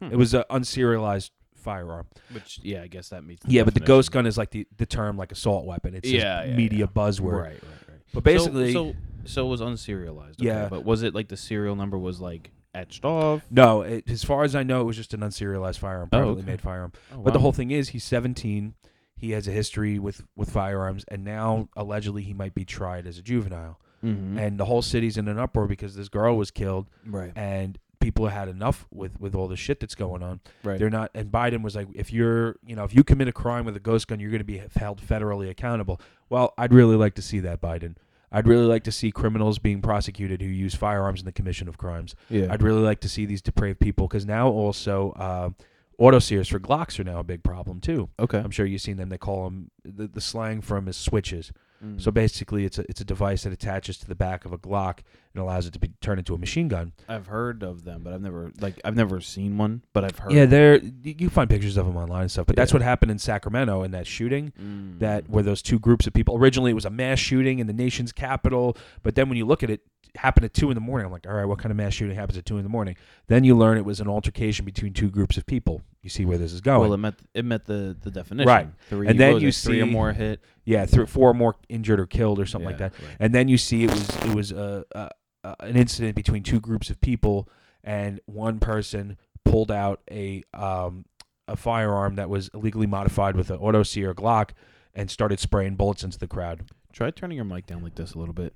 Hmm. 0.00 0.08
It 0.12 0.16
was 0.16 0.34
an 0.34 0.42
unserialized 0.50 1.30
firearm. 1.54 2.06
Which 2.32 2.58
yeah, 2.62 2.82
I 2.82 2.88
guess 2.88 3.08
that 3.10 3.24
means 3.24 3.40
Yeah, 3.46 3.62
but 3.62 3.74
the 3.74 3.80
ghost 3.80 4.10
gun 4.10 4.26
is 4.26 4.36
like 4.36 4.50
the, 4.50 4.66
the 4.76 4.84
term 4.86 5.16
like 5.16 5.30
assault 5.32 5.64
weapon. 5.64 5.94
It's 5.94 6.10
just 6.10 6.22
Yeah, 6.22 6.44
yeah, 6.44 6.56
media 6.56 6.80
yeah. 6.80 6.86
buzzword. 6.86 7.32
Right, 7.40 7.48
right, 7.52 7.62
right. 7.88 7.98
But 8.12 8.24
basically, 8.24 8.72
so 8.72 8.90
so, 8.90 8.96
it 9.24 9.48
was 9.50 9.60
unserialized. 9.60 10.40
okay, 10.40 10.46
Yeah. 10.46 10.68
but 10.68 10.84
was 10.84 11.02
it 11.02 11.14
like 11.14 11.28
the 11.28 11.36
serial 11.36 11.76
number 11.76 11.98
was 11.98 12.20
like 12.20 12.50
etched 12.74 13.04
off? 13.04 13.42
no. 13.50 13.82
It, 13.82 14.08
as 14.10 14.24
far 14.24 14.44
as 14.44 14.54
I 14.54 14.62
know, 14.62 14.80
it 14.80 14.84
was 14.84 14.96
just 14.96 15.14
an 15.14 15.20
unserialized 15.20 15.78
firearm, 15.78 16.08
Oh, 16.12 16.16
privately 16.18 16.42
okay. 16.42 16.50
made 16.52 16.60
firearm. 16.60 16.92
Oh, 17.12 17.18
But 17.22 17.32
the 17.32 17.38
wow. 17.38 17.42
whole 17.42 17.52
thing 17.52 17.70
is, 17.70 17.90
he's 17.90 18.04
17. 18.04 18.74
He 19.16 19.30
has 19.32 19.46
a 19.46 19.52
history 19.52 19.98
with 20.00 20.24
with 20.36 20.50
firearms, 20.50 21.04
and 21.08 21.22
now 21.24 21.68
allegedly 21.76 22.22
he 22.22 22.32
might 22.34 22.54
be 22.54 22.64
tried 22.64 23.06
as 23.06 23.18
a 23.18 23.22
juvenile. 23.22 23.78
Mhm. 24.02 24.36
And 24.36 24.58
the 24.58 24.64
whole 24.64 24.82
city's 24.82 25.16
in 25.16 25.28
an 25.28 25.38
uproar 25.38 25.68
because 25.68 25.94
this 25.94 26.08
girl 26.08 26.36
was 26.36 26.50
killed, 26.50 26.88
right, 27.06 27.30
and 27.36 27.78
people 28.00 28.26
had 28.26 28.48
enough 28.48 28.84
with 28.90 29.20
with 29.20 29.32
all 29.36 29.46
the 29.46 29.54
shit 29.56 29.78
that's 29.78 29.94
going 29.94 30.24
on. 30.24 30.40
right. 30.64 30.76
They're 30.80 30.90
not. 30.90 31.12
And 31.14 31.30
Biden 31.30 31.62
was 31.62 31.76
like, 31.76 31.86
if 31.94 32.12
you're, 32.12 32.56
you 32.66 32.74
know, 32.74 32.82
if 32.82 32.92
you 32.96 33.04
commit 33.04 33.28
a 33.28 33.32
crime 33.32 33.64
with 33.64 33.76
a 33.76 33.80
ghost 33.80 34.08
gun, 34.08 34.18
you're 34.18 34.30
going 34.32 34.40
to 34.40 34.44
be 34.44 34.60
held 34.74 35.00
federally 35.00 35.48
accountable. 35.48 36.00
Well, 36.28 36.52
I'd 36.58 36.72
really 36.72 36.96
like 36.96 37.14
to 37.14 37.22
see 37.22 37.38
that, 37.40 37.60
Biden. 37.60 37.94
I'd 38.32 38.48
really 38.48 38.64
like 38.66 38.84
to 38.84 38.92
see 38.92 39.12
criminals 39.12 39.58
being 39.58 39.82
prosecuted 39.82 40.40
who 40.40 40.48
use 40.48 40.74
firearms 40.74 41.20
in 41.20 41.26
the 41.26 41.32
commission 41.32 41.68
of 41.68 41.78
crimes. 41.78 42.14
yeah. 42.30 42.46
I'd 42.50 42.62
really 42.62 42.80
like 42.82 43.00
to 43.00 43.08
see 43.08 43.26
these 43.26 43.42
depraved 43.42 43.78
people 43.80 44.08
because 44.08 44.24
now 44.26 44.48
also 44.48 45.12
uh, 45.12 45.50
auto 45.98 46.18
sears 46.18 46.48
for 46.48 46.58
Glocks 46.58 46.98
are 46.98 47.04
now 47.04 47.18
a 47.20 47.24
big 47.24 47.42
problem 47.42 47.80
too. 47.80 48.08
okay. 48.18 48.38
I'm 48.38 48.50
sure 48.50 48.66
you've 48.66 48.80
seen 48.80 48.96
them. 48.96 49.10
They 49.10 49.18
call 49.18 49.44
them 49.44 49.70
the, 49.84 50.06
the 50.08 50.20
slang 50.20 50.62
for 50.62 50.74
them 50.76 50.88
is 50.88 50.96
switches. 50.96 51.52
Mm. 51.84 52.00
So 52.00 52.10
basically, 52.10 52.64
it's 52.64 52.78
a 52.78 52.84
it's 52.88 53.00
a 53.00 53.04
device 53.04 53.42
that 53.44 53.52
attaches 53.52 53.98
to 53.98 54.06
the 54.06 54.14
back 54.14 54.44
of 54.44 54.52
a 54.52 54.58
Glock 54.58 55.00
and 55.34 55.42
allows 55.42 55.66
it 55.66 55.72
to 55.72 55.78
be 55.78 55.88
turned 56.00 56.18
into 56.18 56.34
a 56.34 56.38
machine 56.38 56.68
gun. 56.68 56.92
I've 57.08 57.26
heard 57.26 57.62
of 57.62 57.84
them, 57.84 58.02
but 58.02 58.12
I've 58.12 58.20
never 58.20 58.52
like 58.60 58.80
I've 58.84 58.96
never 58.96 59.20
seen 59.20 59.58
one, 59.58 59.82
but 59.92 60.04
I've 60.04 60.18
heard. 60.18 60.32
Yeah, 60.32 60.46
they're 60.46 60.76
you 60.76 61.30
find 61.30 61.48
pictures 61.48 61.76
of 61.76 61.86
them 61.86 61.96
online 61.96 62.22
and 62.22 62.30
stuff. 62.30 62.46
But 62.46 62.56
that's 62.56 62.72
what 62.72 62.82
happened 62.82 63.10
in 63.10 63.18
Sacramento 63.18 63.82
in 63.82 63.90
that 63.92 64.06
shooting. 64.06 64.52
Mm. 64.60 64.98
That 65.00 65.28
where 65.28 65.42
those 65.42 65.62
two 65.62 65.78
groups 65.78 66.06
of 66.06 66.12
people 66.12 66.36
originally 66.36 66.70
it 66.70 66.74
was 66.74 66.84
a 66.84 66.90
mass 66.90 67.18
shooting 67.18 67.58
in 67.58 67.66
the 67.66 67.72
nation's 67.72 68.12
capital, 68.12 68.76
but 69.02 69.14
then 69.14 69.28
when 69.28 69.38
you 69.38 69.46
look 69.46 69.62
at 69.62 69.70
it 69.70 69.80
happened 70.16 70.44
at 70.44 70.54
two 70.54 70.70
in 70.70 70.74
the 70.74 70.80
morning. 70.80 71.06
I'm 71.06 71.12
like, 71.12 71.26
all 71.26 71.34
right, 71.34 71.44
what 71.44 71.58
kind 71.58 71.70
of 71.70 71.76
mass 71.76 71.94
shooting 71.94 72.14
happens 72.16 72.36
at 72.38 72.44
two 72.44 72.56
in 72.58 72.62
the 72.62 72.68
morning? 72.68 72.96
Then 73.28 73.44
you 73.44 73.56
learn 73.56 73.78
it 73.78 73.84
was 73.84 74.00
an 74.00 74.08
altercation 74.08 74.64
between 74.64 74.92
two 74.92 75.10
groups 75.10 75.36
of 75.36 75.46
people. 75.46 75.82
You 76.02 76.10
see 76.10 76.24
where 76.24 76.38
this 76.38 76.52
is 76.52 76.60
going. 76.60 76.80
well, 76.80 76.92
it 76.92 76.98
met 76.98 77.14
it 77.34 77.44
met 77.44 77.64
the 77.64 77.96
the 78.00 78.10
definition. 78.10 78.48
Right. 78.48 78.68
Three, 78.88 79.06
And 79.06 79.18
then 79.18 79.40
you 79.40 79.48
it, 79.48 79.54
three 79.54 79.80
or 79.80 79.86
more 79.86 80.12
hit, 80.12 80.40
yeah, 80.64 80.84
three, 80.86 81.06
four 81.06 81.32
more 81.32 81.56
injured 81.68 82.00
or 82.00 82.06
killed 82.06 82.40
or 82.40 82.46
something 82.46 82.66
like 82.66 82.78
that. 82.78 82.92
right. 82.98 83.16
And 83.20 83.34
then 83.34 83.48
you 83.48 83.56
see 83.56 83.84
it 83.84 83.90
was 83.90 84.08
it 84.16 84.34
was 84.34 84.52
a, 84.52 84.84
a, 84.92 85.10
a 85.44 85.56
an 85.60 85.76
incident 85.76 86.16
between 86.16 86.42
two 86.42 86.60
groups 86.60 86.90
of 86.90 87.00
people, 87.00 87.48
and 87.84 88.20
one 88.26 88.58
person 88.58 89.16
pulled 89.44 89.70
out 89.70 90.00
a 90.10 90.42
um, 90.54 91.04
a 91.48 91.56
firearm 91.56 92.16
that 92.16 92.28
was 92.28 92.50
illegally 92.54 92.86
modified 92.86 93.36
with 93.36 93.50
an 93.50 93.58
auto 93.58 93.82
sear 93.82 94.14
Glock 94.14 94.50
and 94.94 95.10
started 95.10 95.40
spraying 95.40 95.76
bullets 95.76 96.02
into 96.04 96.18
the 96.18 96.28
crowd. 96.28 96.68
Try 96.92 97.10
turning 97.10 97.36
your 97.36 97.44
mic 97.44 97.66
down 97.66 97.82
like 97.82 97.94
this 97.94 98.12
a 98.14 98.18
little 98.18 98.34
bit. 98.34 98.54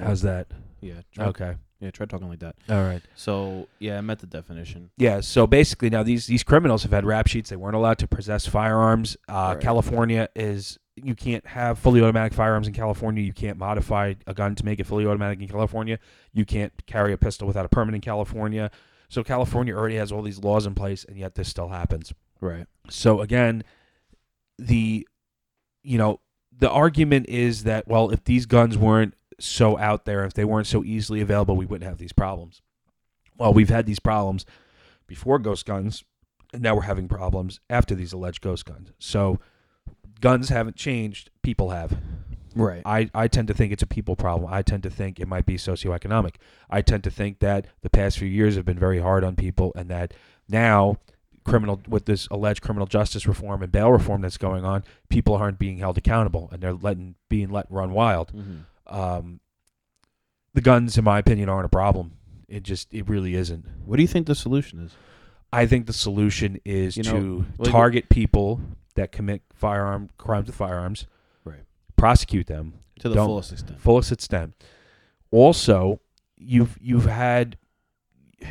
How's 0.00 0.22
that? 0.22 0.48
Yeah. 0.80 1.02
Try, 1.12 1.26
Okay. 1.26 1.54
Yeah. 1.80 1.90
Try 1.90 2.06
talking 2.06 2.28
like 2.28 2.38
that. 2.40 2.54
All 2.68 2.84
right. 2.84 3.02
So 3.16 3.68
yeah, 3.80 3.98
I 3.98 4.00
met 4.02 4.20
the 4.20 4.26
definition. 4.26 4.90
Yeah. 4.96 5.20
So 5.20 5.46
basically, 5.46 5.90
now 5.90 6.02
these 6.02 6.26
these 6.26 6.42
criminals 6.44 6.82
have 6.84 6.92
had 6.92 7.04
rap 7.04 7.26
sheets. 7.26 7.50
They 7.50 7.56
weren't 7.56 7.74
allowed 7.76 7.98
to 7.98 8.06
possess 8.08 8.46
firearms. 8.46 9.16
Uh, 9.28 9.54
Right. 9.54 9.60
California 9.60 10.28
is 10.36 10.78
you 10.94 11.14
can't 11.14 11.44
have 11.46 11.78
fully 11.78 12.00
automatic 12.02 12.34
firearms 12.34 12.68
in 12.68 12.74
California. 12.74 13.22
You 13.22 13.32
can't 13.32 13.58
modify 13.58 14.14
a 14.26 14.34
gun 14.34 14.54
to 14.56 14.64
make 14.64 14.78
it 14.78 14.84
fully 14.86 15.06
automatic 15.06 15.40
in 15.40 15.48
California. 15.48 15.98
You 16.32 16.44
can't 16.44 16.72
carry 16.86 17.12
a 17.12 17.16
pistol 17.18 17.46
without 17.48 17.64
a 17.64 17.68
permit 17.68 17.94
in 17.94 18.00
California. 18.00 18.70
So 19.08 19.24
California 19.24 19.74
already 19.74 19.96
has 19.96 20.12
all 20.12 20.22
these 20.22 20.38
laws 20.38 20.66
in 20.66 20.74
place, 20.74 21.04
and 21.04 21.18
yet 21.18 21.34
this 21.34 21.48
still 21.48 21.68
happens. 21.68 22.12
Right. 22.40 22.66
So 22.90 23.20
again, 23.20 23.64
the 24.58 25.06
you 25.82 25.98
know 25.98 26.20
the 26.56 26.70
argument 26.70 27.28
is 27.28 27.64
that 27.64 27.88
well, 27.88 28.10
if 28.10 28.22
these 28.24 28.46
guns 28.46 28.78
weren't 28.78 29.14
so 29.42 29.78
out 29.78 30.04
there, 30.04 30.24
if 30.24 30.34
they 30.34 30.44
weren't 30.44 30.66
so 30.66 30.84
easily 30.84 31.20
available, 31.20 31.56
we 31.56 31.66
wouldn't 31.66 31.88
have 31.88 31.98
these 31.98 32.12
problems. 32.12 32.62
Well, 33.38 33.52
we've 33.52 33.70
had 33.70 33.86
these 33.86 33.98
problems 33.98 34.46
before 35.06 35.38
ghost 35.38 35.66
guns, 35.66 36.04
and 36.52 36.62
now 36.62 36.74
we're 36.74 36.82
having 36.82 37.08
problems 37.08 37.60
after 37.68 37.94
these 37.94 38.12
alleged 38.12 38.40
ghost 38.40 38.64
guns. 38.64 38.92
So 38.98 39.40
guns 40.20 40.48
haven't 40.48 40.76
changed; 40.76 41.30
people 41.42 41.70
have. 41.70 41.98
Right. 42.54 42.82
I, 42.84 43.10
I 43.14 43.28
tend 43.28 43.48
to 43.48 43.54
think 43.54 43.72
it's 43.72 43.82
a 43.82 43.86
people 43.86 44.14
problem. 44.14 44.52
I 44.52 44.62
tend 44.62 44.82
to 44.82 44.90
think 44.90 45.18
it 45.18 45.26
might 45.26 45.46
be 45.46 45.56
socioeconomic. 45.56 46.34
I 46.68 46.82
tend 46.82 47.02
to 47.04 47.10
think 47.10 47.38
that 47.40 47.66
the 47.80 47.90
past 47.90 48.18
few 48.18 48.28
years 48.28 48.56
have 48.56 48.66
been 48.66 48.78
very 48.78 49.00
hard 49.00 49.24
on 49.24 49.36
people 49.36 49.72
and 49.74 49.88
that 49.88 50.12
now 50.48 50.98
criminal 51.44 51.80
with 51.88 52.04
this 52.04 52.28
alleged 52.30 52.62
criminal 52.62 52.86
justice 52.86 53.26
reform 53.26 53.62
and 53.62 53.72
bail 53.72 53.90
reform 53.90 54.20
that's 54.20 54.36
going 54.36 54.64
on, 54.64 54.84
people 55.08 55.34
aren't 55.34 55.58
being 55.58 55.78
held 55.78 55.98
accountable 55.98 56.48
and 56.52 56.62
they're 56.62 56.74
letting 56.74 57.14
being 57.28 57.50
let 57.50 57.66
run 57.70 57.92
wild. 57.92 58.32
Mm-hmm. 58.32 58.58
Um, 58.86 59.40
the 60.54 60.60
guns, 60.60 60.98
in 60.98 61.04
my 61.04 61.18
opinion, 61.18 61.48
aren't 61.48 61.66
a 61.66 61.70
problem. 61.70 62.12
It 62.48 62.62
just 62.62 62.92
it 62.92 63.08
really 63.08 63.34
isn't. 63.34 63.64
What 63.84 63.96
do 63.96 64.02
you 64.02 64.08
think 64.08 64.26
the 64.26 64.34
solution 64.34 64.78
is? 64.80 64.92
I 65.52 65.66
think 65.66 65.86
the 65.86 65.92
solution 65.92 66.60
is 66.64 66.96
You 66.96 67.02
know, 67.04 67.12
to 67.12 67.44
like- 67.58 67.70
target 67.70 68.08
people 68.08 68.60
that 68.94 69.12
commit 69.12 69.42
firearm 69.54 70.10
crimes 70.18 70.46
with 70.46 70.56
firearms, 70.56 71.06
Right. 71.44 71.64
prosecute 71.96 72.46
them, 72.46 72.74
To 73.00 73.08
the 73.08 73.14
Don't- 73.14 73.26
fullest 73.28 73.52
extent. 73.52 73.80
fullest 73.80 74.12
extent. 74.12 74.54
Also, 75.30 76.00
you've 76.36 76.76
you've 76.80 77.06
had 77.06 77.56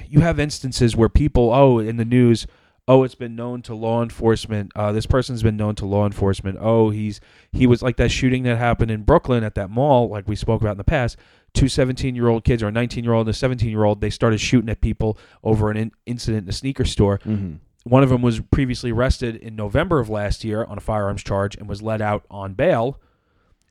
you 0.07 0.21
have 0.21 0.39
instances 0.39 0.95
where 0.95 1.09
people 1.09 1.51
oh 1.51 1.77
in 1.79 1.97
the 1.97 2.05
news 2.05 2.47
oh 2.88 3.03
it's 3.03 3.15
been 3.15 3.35
known 3.35 3.61
to 3.61 3.75
law 3.75 4.01
enforcement 4.03 4.71
uh, 4.75 4.91
this 4.91 5.05
person's 5.05 5.43
been 5.43 5.55
known 5.57 5.75
to 5.75 5.85
law 5.85 6.05
enforcement 6.05 6.57
oh 6.59 6.89
he's 6.89 7.19
he 7.51 7.67
was 7.67 7.81
like 7.81 7.97
that 7.97 8.09
shooting 8.09 8.43
that 8.43 8.57
happened 8.57 8.89
in 8.91 9.03
Brooklyn 9.03 9.43
at 9.43 9.55
that 9.55 9.69
mall 9.69 10.09
like 10.09 10.27
we 10.27 10.35
spoke 10.35 10.61
about 10.61 10.71
in 10.71 10.77
the 10.77 10.83
past 10.83 11.15
two 11.53 11.67
17 11.67 12.15
year 12.15 12.27
old 12.27 12.43
kids 12.43 12.63
or 12.63 12.67
a 12.69 12.71
19 12.71 13.03
year 13.03 13.13
old 13.13 13.27
and 13.27 13.33
a 13.35 13.38
17 13.38 13.69
year 13.69 13.83
old 13.83 14.01
they 14.01 14.09
started 14.09 14.39
shooting 14.39 14.69
at 14.69 14.81
people 14.81 15.17
over 15.43 15.69
an 15.69 15.77
in- 15.77 15.91
incident 16.05 16.45
in 16.45 16.50
a 16.50 16.53
sneaker 16.53 16.85
store 16.85 17.19
Mm-hmm. 17.19 17.55
one 17.83 18.03
of 18.03 18.09
them 18.09 18.21
was 18.21 18.39
previously 18.39 18.91
arrested 18.91 19.35
in 19.35 19.55
November 19.55 20.00
of 20.00 20.09
last 20.09 20.43
year 20.43 20.63
on 20.63 20.77
a 20.77 20.81
firearms 20.81 21.23
charge 21.23 21.55
and 21.55 21.67
was 21.69 21.81
let 21.81 22.01
out 22.01 22.25
on 22.31 22.53
bail. 22.53 23.00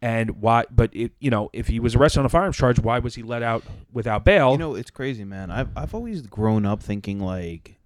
And 0.03 0.41
why? 0.41 0.65
But 0.71 0.97
it, 0.97 1.13
you 1.21 1.31
know, 1.31 1.51
if 1.53 1.67
he 1.69 1.79
was 1.79 1.95
arrested 1.95 2.21
on 2.21 2.27
a 2.27 2.31
firearms 2.31 2.57
charge, 2.57 2.79
why 2.79 3.01
was 3.01 3.17
he 3.17 3.23
let 3.23 3.43
out 3.43 3.63
without 3.93 4.25
bail? 4.25 4.53
You 4.53 4.57
know, 4.59 4.75
it's 4.75 4.91
crazy, 4.91 5.25
man. 5.25 5.51
I've 5.51 5.69
I've 5.77 5.95
always 5.95 6.23
grown 6.23 6.65
up 6.65 6.83
thinking 6.83 7.21
like 7.21 7.77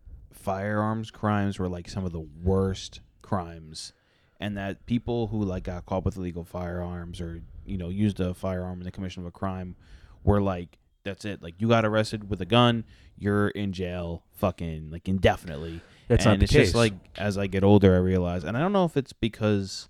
firearms 0.44 1.10
crimes 1.10 1.58
were 1.58 1.68
like 1.68 1.88
some 1.88 2.04
of 2.04 2.12
the 2.12 2.20
worst 2.42 3.00
crimes, 3.22 3.94
and 4.38 4.56
that 4.58 4.84
people 4.84 5.28
who 5.28 5.42
like 5.42 5.64
got 5.64 5.86
caught 5.86 6.04
with 6.04 6.16
illegal 6.16 6.44
firearms 6.44 7.20
or 7.20 7.40
you 7.64 7.78
know 7.78 7.88
used 7.88 8.20
a 8.20 8.34
firearm 8.34 8.78
in 8.80 8.84
the 8.84 8.92
commission 8.92 9.22
of 9.22 9.26
a 9.26 9.30
crime 9.30 9.74
were 10.22 10.42
like 10.42 10.78
that's 11.02 11.24
it. 11.24 11.42
Like 11.42 11.54
you 11.58 11.68
got 11.68 11.84
arrested 11.84 12.28
with 12.28 12.40
a 12.42 12.44
gun, 12.46 12.84
you're 13.18 13.48
in 13.48 13.72
jail, 13.72 14.22
fucking 14.32 14.90
like 14.90 15.08
indefinitely. 15.08 15.80
That's 16.08 16.26
and 16.26 16.32
not 16.32 16.38
the 16.40 16.44
it's 16.44 16.52
case. 16.52 16.66
just 16.66 16.74
like 16.74 16.92
as 17.16 17.38
I 17.38 17.46
get 17.46 17.64
older, 17.64 17.94
I 17.94 17.98
realize, 17.98 18.44
and 18.44 18.56
I 18.56 18.60
don't 18.60 18.72
know 18.72 18.84
if 18.84 18.96
it's 18.98 19.14
because 19.14 19.88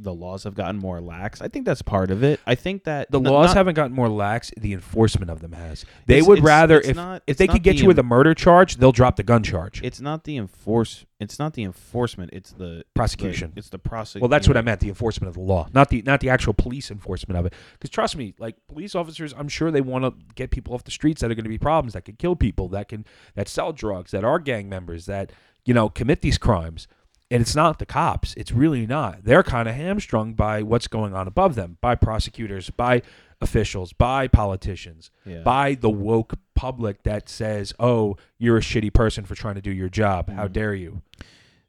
the 0.00 0.14
laws 0.14 0.44
have 0.44 0.54
gotten 0.54 0.78
more 0.78 1.00
lax. 1.00 1.42
I 1.42 1.48
think 1.48 1.66
that's 1.66 1.82
part 1.82 2.10
of 2.10 2.22
it. 2.22 2.38
I 2.46 2.54
think 2.54 2.84
that 2.84 3.10
the 3.10 3.18
laws 3.18 3.48
not- 3.48 3.56
haven't 3.56 3.74
gotten 3.74 3.94
more 3.96 4.08
lax. 4.08 4.52
The 4.56 4.72
enforcement 4.72 5.30
of 5.30 5.40
them 5.40 5.52
has. 5.52 5.84
They 6.06 6.22
would 6.22 6.42
rather 6.42 6.80
if 6.80 6.94
not- 6.94 7.22
if 7.26 7.36
they 7.36 7.48
could 7.48 7.62
get 7.62 7.76
the 7.76 7.82
you 7.82 7.88
with 7.88 7.98
a 7.98 8.02
murder 8.04 8.32
charge, 8.34 8.76
they'll 8.76 8.92
drop 8.92 9.16
the 9.16 9.22
gun 9.24 9.42
charge. 9.42 9.82
It's 9.82 10.00
not 10.00 10.24
the 10.24 10.36
enforce. 10.36 11.04
It's 11.18 11.38
not 11.38 11.54
the 11.54 11.64
enforcement. 11.64 12.30
It's 12.32 12.52
the 12.52 12.64
it's 12.64 12.78
the- 12.78 12.84
Prosecution. 12.94 13.52
It's 13.56 13.68
the, 13.70 13.78
prosecution. 13.78 14.20
well, 14.22 14.28
that's 14.28 14.46
what 14.46 14.56
I 14.56 14.62
meant. 14.62 14.80
The 14.80 14.88
enforcement 14.88 15.28
of 15.28 15.34
the 15.34 15.40
law, 15.42 15.68
not 15.74 15.88
the 15.88 16.02
not 16.02 16.20
the 16.20 16.30
actual 16.30 16.52
police 16.54 16.90
enforcement 16.92 17.36
of 17.38 17.46
it. 17.46 17.52
Because 17.72 17.90
trust 17.90 18.16
me, 18.16 18.34
like 18.38 18.54
police 18.68 18.94
officers, 18.94 19.34
I'm 19.36 19.48
sure 19.48 19.70
they 19.72 19.80
want 19.80 20.04
to 20.04 20.14
get 20.36 20.50
people 20.50 20.74
off 20.74 20.84
the 20.84 20.92
streets 20.92 21.20
that 21.22 21.30
are 21.30 21.34
going 21.34 21.44
to 21.44 21.48
be 21.50 21.58
problems, 21.58 21.94
that 21.94 22.04
can 22.04 22.14
kill 22.14 22.36
people, 22.36 22.68
that 22.68 22.88
can 22.88 23.04
that 23.34 23.48
sell 23.48 23.72
drugs, 23.72 24.12
that 24.12 24.22
are 24.24 24.38
gang 24.38 24.68
members, 24.68 25.06
that 25.06 25.32
you 25.64 25.74
know 25.74 25.88
commit 25.88 26.20
these 26.22 26.38
crimes. 26.38 26.86
And 27.30 27.40
it's 27.42 27.54
not 27.54 27.78
the 27.78 27.86
cops. 27.86 28.34
It's 28.36 28.52
really 28.52 28.86
not. 28.86 29.24
They're 29.24 29.42
kind 29.42 29.68
of 29.68 29.74
hamstrung 29.74 30.34
by 30.34 30.62
what's 30.62 30.86
going 30.88 31.14
on 31.14 31.26
above 31.28 31.54
them, 31.54 31.76
by 31.80 31.94
prosecutors, 31.94 32.70
by 32.70 33.02
officials, 33.40 33.92
by 33.92 34.26
politicians, 34.28 35.10
Yeah. 35.24 35.42
by 35.42 35.74
the 35.74 35.90
woke 35.90 36.34
public 36.54 37.02
that 37.04 37.28
says, 37.28 37.72
"Oh, 37.78 38.16
you're 38.38 38.56
a 38.56 38.60
shitty 38.62 38.92
person 38.92 39.24
for 39.24 39.34
trying 39.34 39.54
to 39.56 39.60
do 39.60 39.70
your 39.70 39.88
job. 39.88 40.28
How 40.30 40.48
Mhm. 40.48 40.52
dare 40.52 40.74
you?" 40.74 41.02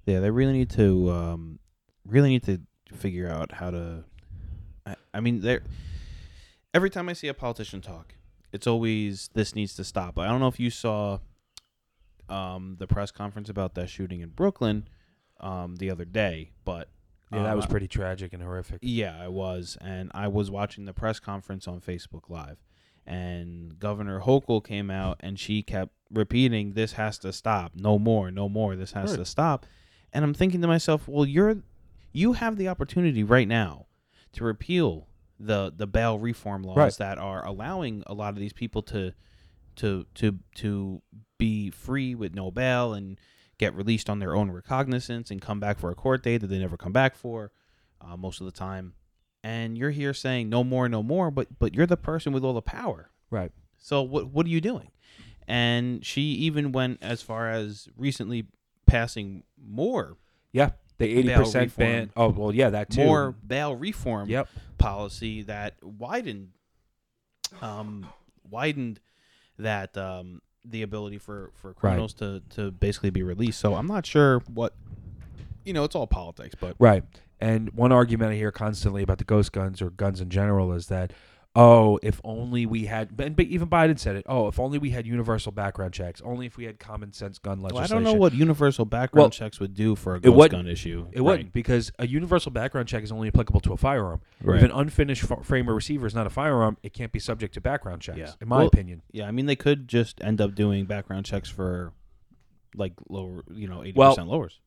Yeah, 0.05 0.19
they 0.21 0.31
really 0.31 0.53
need 0.53 0.69
to 0.71 1.11
um, 1.11 1.59
really 2.05 2.29
need 2.29 2.43
to 2.43 2.61
figure 2.93 3.29
out 3.29 3.51
how 3.53 3.69
to. 3.69 4.03
I, 4.85 4.95
I 5.13 5.19
mean, 5.19 5.41
there. 5.41 5.61
Every 6.73 6.89
time 6.89 7.09
I 7.09 7.13
see 7.13 7.27
a 7.27 7.33
politician 7.33 7.81
talk, 7.81 8.15
it's 8.51 8.65
always 8.65 9.29
this 9.33 9.53
needs 9.55 9.75
to 9.75 9.83
stop. 9.83 10.17
I 10.17 10.27
don't 10.27 10.39
know 10.39 10.47
if 10.47 10.59
you 10.59 10.69
saw 10.71 11.19
um, 12.29 12.75
the 12.79 12.87
press 12.87 13.11
conference 13.11 13.49
about 13.49 13.73
that 13.75 13.89
shooting 13.89 14.21
in 14.21 14.29
Brooklyn 14.29 14.87
um, 15.39 15.75
the 15.77 15.89
other 15.91 16.05
day, 16.05 16.51
but 16.65 16.89
Yeah, 17.31 17.43
that 17.43 17.55
was 17.55 17.65
uh, 17.65 17.69
pretty 17.69 17.88
tragic 17.88 18.34
and 18.34 18.41
horrific. 18.43 18.79
Yeah, 18.81 19.17
I 19.19 19.27
was, 19.27 19.77
and 19.81 20.12
I 20.13 20.27
was 20.27 20.50
watching 20.51 20.86
the 20.86 20.93
press 20.93 21.19
conference 21.19 21.67
on 21.67 21.79
Facebook 21.81 22.29
Live, 22.29 22.58
and 23.05 23.79
Governor 23.79 24.22
Hochul 24.22 24.63
came 24.63 24.89
out, 24.91 25.17
and 25.22 25.39
she 25.39 25.62
kept 25.63 25.91
repeating, 26.12 26.74
"This 26.74 26.93
has 26.93 27.17
to 27.19 27.31
stop. 27.34 27.74
No 27.75 27.98
more. 28.00 28.31
No 28.31 28.50
more. 28.50 28.75
This 28.75 28.91
has 28.93 29.15
to 29.15 29.25
stop." 29.25 29.65
And 30.13 30.24
I'm 30.25 30.34
thinking 30.34 30.62
to 30.62 30.67
myself, 30.67 31.08
"Well, 31.08 31.25
you're, 31.25 31.58
you 32.12 32.34
have 32.34 32.58
the 32.58 32.67
opportunity 32.67 33.24
right 33.24 33.48
now 33.48 33.86
to 34.34 34.43
repeal 34.43 35.08
the 35.39 35.72
the 35.75 35.88
bail 35.88 36.19
reform 36.19 36.63
laws 36.63 36.77
Right. 36.77 36.93
that 36.98 37.17
are 37.17 37.46
allowing 37.46 38.03
a 38.08 38.13
lot 38.13 38.29
of 38.34 38.39
these 38.39 38.53
people 38.53 38.81
to, 38.84 39.13
to 39.77 40.05
to 40.15 40.39
to 40.55 41.01
be 41.38 41.69
free 41.69 42.13
with 42.15 42.34
no 42.36 42.51
bail 42.51 42.93
and 42.93 43.17
get 43.59 43.75
released 43.75 44.09
on 44.09 44.17
their 44.17 44.35
own 44.35 44.49
recognizance 44.49 45.29
and 45.29 45.41
come 45.41 45.59
back 45.59 45.77
for 45.77 45.91
a 45.91 45.95
court 45.95 46.23
date 46.23 46.37
that 46.37 46.47
they 46.47 46.57
never 46.57 46.77
come 46.77 46.91
back 46.93 47.15
for 47.15 47.51
uh, 48.01 48.17
most 48.17 48.39
of 48.41 48.45
the 48.45 48.51
time. 48.51 48.93
And 49.43 49.77
you're 49.77 49.91
here 49.91 50.13
saying 50.13 50.49
no 50.49 50.63
more, 50.63 50.89
no 50.89 51.03
more, 51.03 51.29
but 51.29 51.59
but 51.59 51.75
you're 51.75 51.85
the 51.85 51.95
person 51.97 52.33
with 52.33 52.43
all 52.43 52.53
the 52.53 52.61
power. 52.61 53.11
Right. 53.29 53.51
So 53.77 54.01
what 54.01 54.27
what 54.31 54.45
are 54.45 54.49
you 54.49 54.59
doing? 54.61 54.89
And 55.47 56.05
she 56.05 56.21
even 56.21 56.71
went 56.71 56.99
as 57.01 57.21
far 57.21 57.49
as 57.49 57.87
recently 57.97 58.47
passing 58.85 59.43
more 59.57 60.17
Yeah, 60.51 60.71
the 60.97 61.05
eighty 61.05 61.29
percent 61.29 61.75
ban. 61.77 62.11
Oh 62.17 62.29
well, 62.29 62.53
yeah, 62.53 62.69
that 62.71 62.89
too. 62.89 63.03
more 63.05 63.31
bail 63.31 63.75
reform 63.75 64.29
Yep. 64.29 64.47
policy 64.77 65.43
that 65.43 65.75
widened 65.83 66.49
um 67.61 68.07
widened 68.49 68.99
that 69.57 69.97
um 69.97 70.41
the 70.69 70.81
ability 70.81 71.17
for 71.17 71.51
for 71.55 71.73
criminals 71.73 72.13
to 72.15 72.41
to 72.51 72.71
basically 72.71 73.09
be 73.09 73.23
released. 73.23 73.59
So 73.59 73.75
I'm 73.75 73.88
not 73.88 74.05
sure 74.05 74.39
what 74.53 74.73
you 75.65 75.73
know, 75.73 75.83
it's 75.83 75.95
all 75.95 76.07
politics, 76.07 76.55
but 76.59 76.75
Right. 76.79 77.03
And 77.39 77.71
one 77.73 77.91
argument 77.91 78.31
I 78.31 78.35
hear 78.35 78.51
constantly 78.51 79.01
about 79.03 79.17
the 79.17 79.23
ghost 79.23 79.51
guns 79.53 79.81
or 79.81 79.91
guns 79.91 80.19
in 80.19 80.29
general 80.29 80.73
is 80.73 80.88
that, 80.88 81.13
oh, 81.56 82.00
if 82.03 82.22
only 82.24 82.65
we 82.65 82.86
had, 82.86 83.10
and 83.20 83.36
but 83.36 83.46
even 83.48 83.68
Biden 83.70 83.98
said 84.00 84.15
it. 84.15 84.25
Oh, 84.27 84.48
if 84.48 84.60
only 84.60 84.77
we 84.77 84.91
had 84.91 85.06
universal 85.08 85.51
background 85.51 85.94
checks. 85.94 86.22
Only 86.24 86.46
if 86.46 86.58
we 86.58 86.65
had 86.65 86.79
common 86.79 87.12
sense 87.12 87.39
gun 87.39 87.62
Well, 87.62 87.74
I 87.74 87.82
legislation. 87.82 88.03
don't 88.03 88.13
know 88.13 88.20
what 88.20 88.34
universal 88.34 88.86
background 88.86 89.24
Well, 89.24 89.29
checks 89.32 89.60
would 89.60 89.74
do 89.74 89.96
for 89.96 90.15
a 90.15 90.20
ghost 90.20 90.36
wouldn't. 90.38 90.63
gun 90.63 90.72
issue. 90.72 91.08
It 91.12 91.22
wouldn't 91.22 91.51
because 91.51 91.91
a 92.00 92.08
universal 92.08 92.51
background 92.51 92.88
check 92.88 93.03
is 93.03 93.12
only 93.12 93.27
applicable 93.29 93.60
to 93.62 93.74
a 93.74 93.77
firearm. 93.77 94.22
Right. 94.41 94.58
If 94.58 94.63
an 94.63 94.72
unfinished 94.72 95.29
f- 95.29 95.46
frame 95.46 95.70
or 95.70 95.74
receiver 95.75 96.06
is 96.08 96.15
not 96.15 96.27
a 96.27 96.29
firearm, 96.29 96.77
it 96.84 96.94
can't 96.94 97.12
be 97.12 97.20
subject 97.20 97.53
to 97.56 97.62
background 97.62 98.01
checks. 98.01 98.18
Yeah. 98.20 98.32
In 98.41 98.48
my 98.48 98.58
Well, 98.60 98.68
opinion. 98.68 99.01
Yeah, 99.12 99.27
I 99.27 99.32
mean 99.32 99.46
they 99.48 99.56
could 99.56 99.88
just 99.88 100.22
end 100.22 100.39
up 100.41 100.56
doing 100.56 100.86
background 100.86 101.25
checks 101.25 101.50
for 101.50 101.94
like 102.75 102.94
lower, 103.10 103.44
you 103.51 103.68
know, 103.68 103.82
eighty 103.84 103.94
Well, 103.98 104.12
percent 104.12 104.27
lowers. 104.29 104.60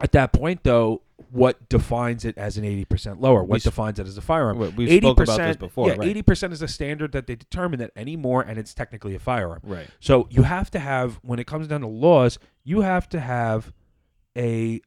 At 0.00 0.12
that 0.12 0.32
point, 0.32 0.62
though, 0.62 1.02
what 1.30 1.68
defines 1.68 2.24
it 2.24 2.38
as 2.38 2.56
an 2.56 2.64
eighty 2.64 2.84
percent 2.84 3.20
lower? 3.20 3.42
What 3.42 3.56
s- 3.56 3.62
defines 3.64 3.98
it 3.98 4.06
as 4.06 4.16
a 4.16 4.20
firearm? 4.22 4.58
We- 4.58 4.68
We've 4.68 4.88
Eighty 4.88 5.06
spoke 5.06 5.20
about 5.20 5.38
this 5.38 5.56
before, 5.56 5.88
Yeah, 5.88 5.94
right? 5.96 6.08
eighty 6.08 6.22
percent 6.22 6.52
is 6.52 6.62
a 6.62 6.68
standard 6.68 7.12
that 7.12 7.26
they 7.26 7.34
determine 7.34 7.80
that 7.80 7.90
any 7.96 8.16
more, 8.16 8.40
and 8.42 8.58
it's 8.58 8.72
technically 8.74 9.14
a 9.14 9.18
firearm. 9.18 9.60
right. 9.64 9.88
So 10.00 10.26
you 10.30 10.42
have 10.44 10.70
to 10.70 10.78
have, 10.78 11.16
when 11.22 11.38
it 11.38 11.46
comes 11.46 11.66
down 11.68 11.80
to 11.80 11.86
laws, 11.88 12.38
you 12.64 12.82
have 12.82 13.08
to 13.10 13.20
have 13.20 13.72
a 14.36 14.80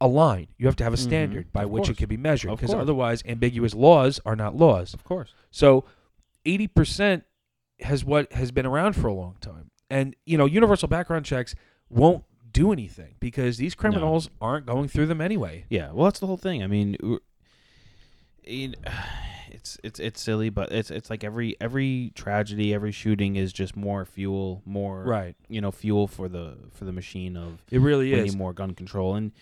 a 0.00 0.06
line. 0.08 0.48
You 0.58 0.66
have 0.66 0.76
to 0.76 0.84
have 0.84 0.92
a 0.92 0.96
Mhm. 0.96 1.00
standard 1.00 1.52
by 1.52 1.62
Of 1.64 1.70
which 1.70 1.88
it 1.88 1.96
can 1.96 2.08
be 2.08 2.16
measured. 2.18 2.50
Because 2.50 2.74
otherwise, 2.74 3.22
ambiguous 3.26 3.74
laws 3.74 4.20
are 4.26 4.36
not 4.36 4.54
laws. 4.56 4.92
Of 4.92 5.04
course. 5.04 5.32
So 5.50 5.84
eighty 6.44 6.66
percent 6.66 7.24
has 7.80 8.04
what 8.04 8.32
has 8.32 8.50
been 8.52 8.66
around 8.66 8.94
for 8.94 9.06
a 9.08 9.14
long 9.14 9.36
time, 9.40 9.70
and 9.90 10.14
you 10.26 10.36
know, 10.38 10.46
universal 10.46 10.88
background 10.88 11.24
checks 11.24 11.54
won't 11.88 12.24
do 12.52 12.72
anything 12.72 13.14
because 13.20 13.56
these 13.58 13.74
criminals 13.74 14.30
aren't 14.40 14.66
going 14.66 14.88
through 14.88 15.06
them 15.06 15.20
anyway. 15.20 15.64
Yeah, 15.70 15.92
well, 15.92 16.04
that's 16.04 16.20
the 16.20 16.26
whole 16.26 16.36
thing. 16.36 16.62
I 16.62 16.66
mean, 16.66 16.96
it's 18.44 19.78
it's 19.82 19.98
it's 20.00 20.20
silly, 20.20 20.50
but 20.50 20.72
it's 20.72 20.90
it's 20.90 21.10
like 21.10 21.24
every 21.24 21.56
every 21.60 22.12
tragedy, 22.14 22.72
every 22.74 22.92
shooting 22.92 23.36
is 23.36 23.52
just 23.52 23.76
more 23.76 24.04
fuel, 24.04 24.62
more 24.64 25.02
Right. 25.04 25.34
you 25.48 25.60
know, 25.60 25.70
fuel 25.70 26.06
for 26.06 26.28
the 26.28 26.56
for 26.70 26.84
the 26.84 26.92
machine 26.92 27.36
of 27.36 27.62
It 27.70 27.80
really 27.80 28.12
is. 28.12 28.36
more 28.36 28.52
gun 28.52 28.74
control. 28.74 29.14
And 29.14 29.32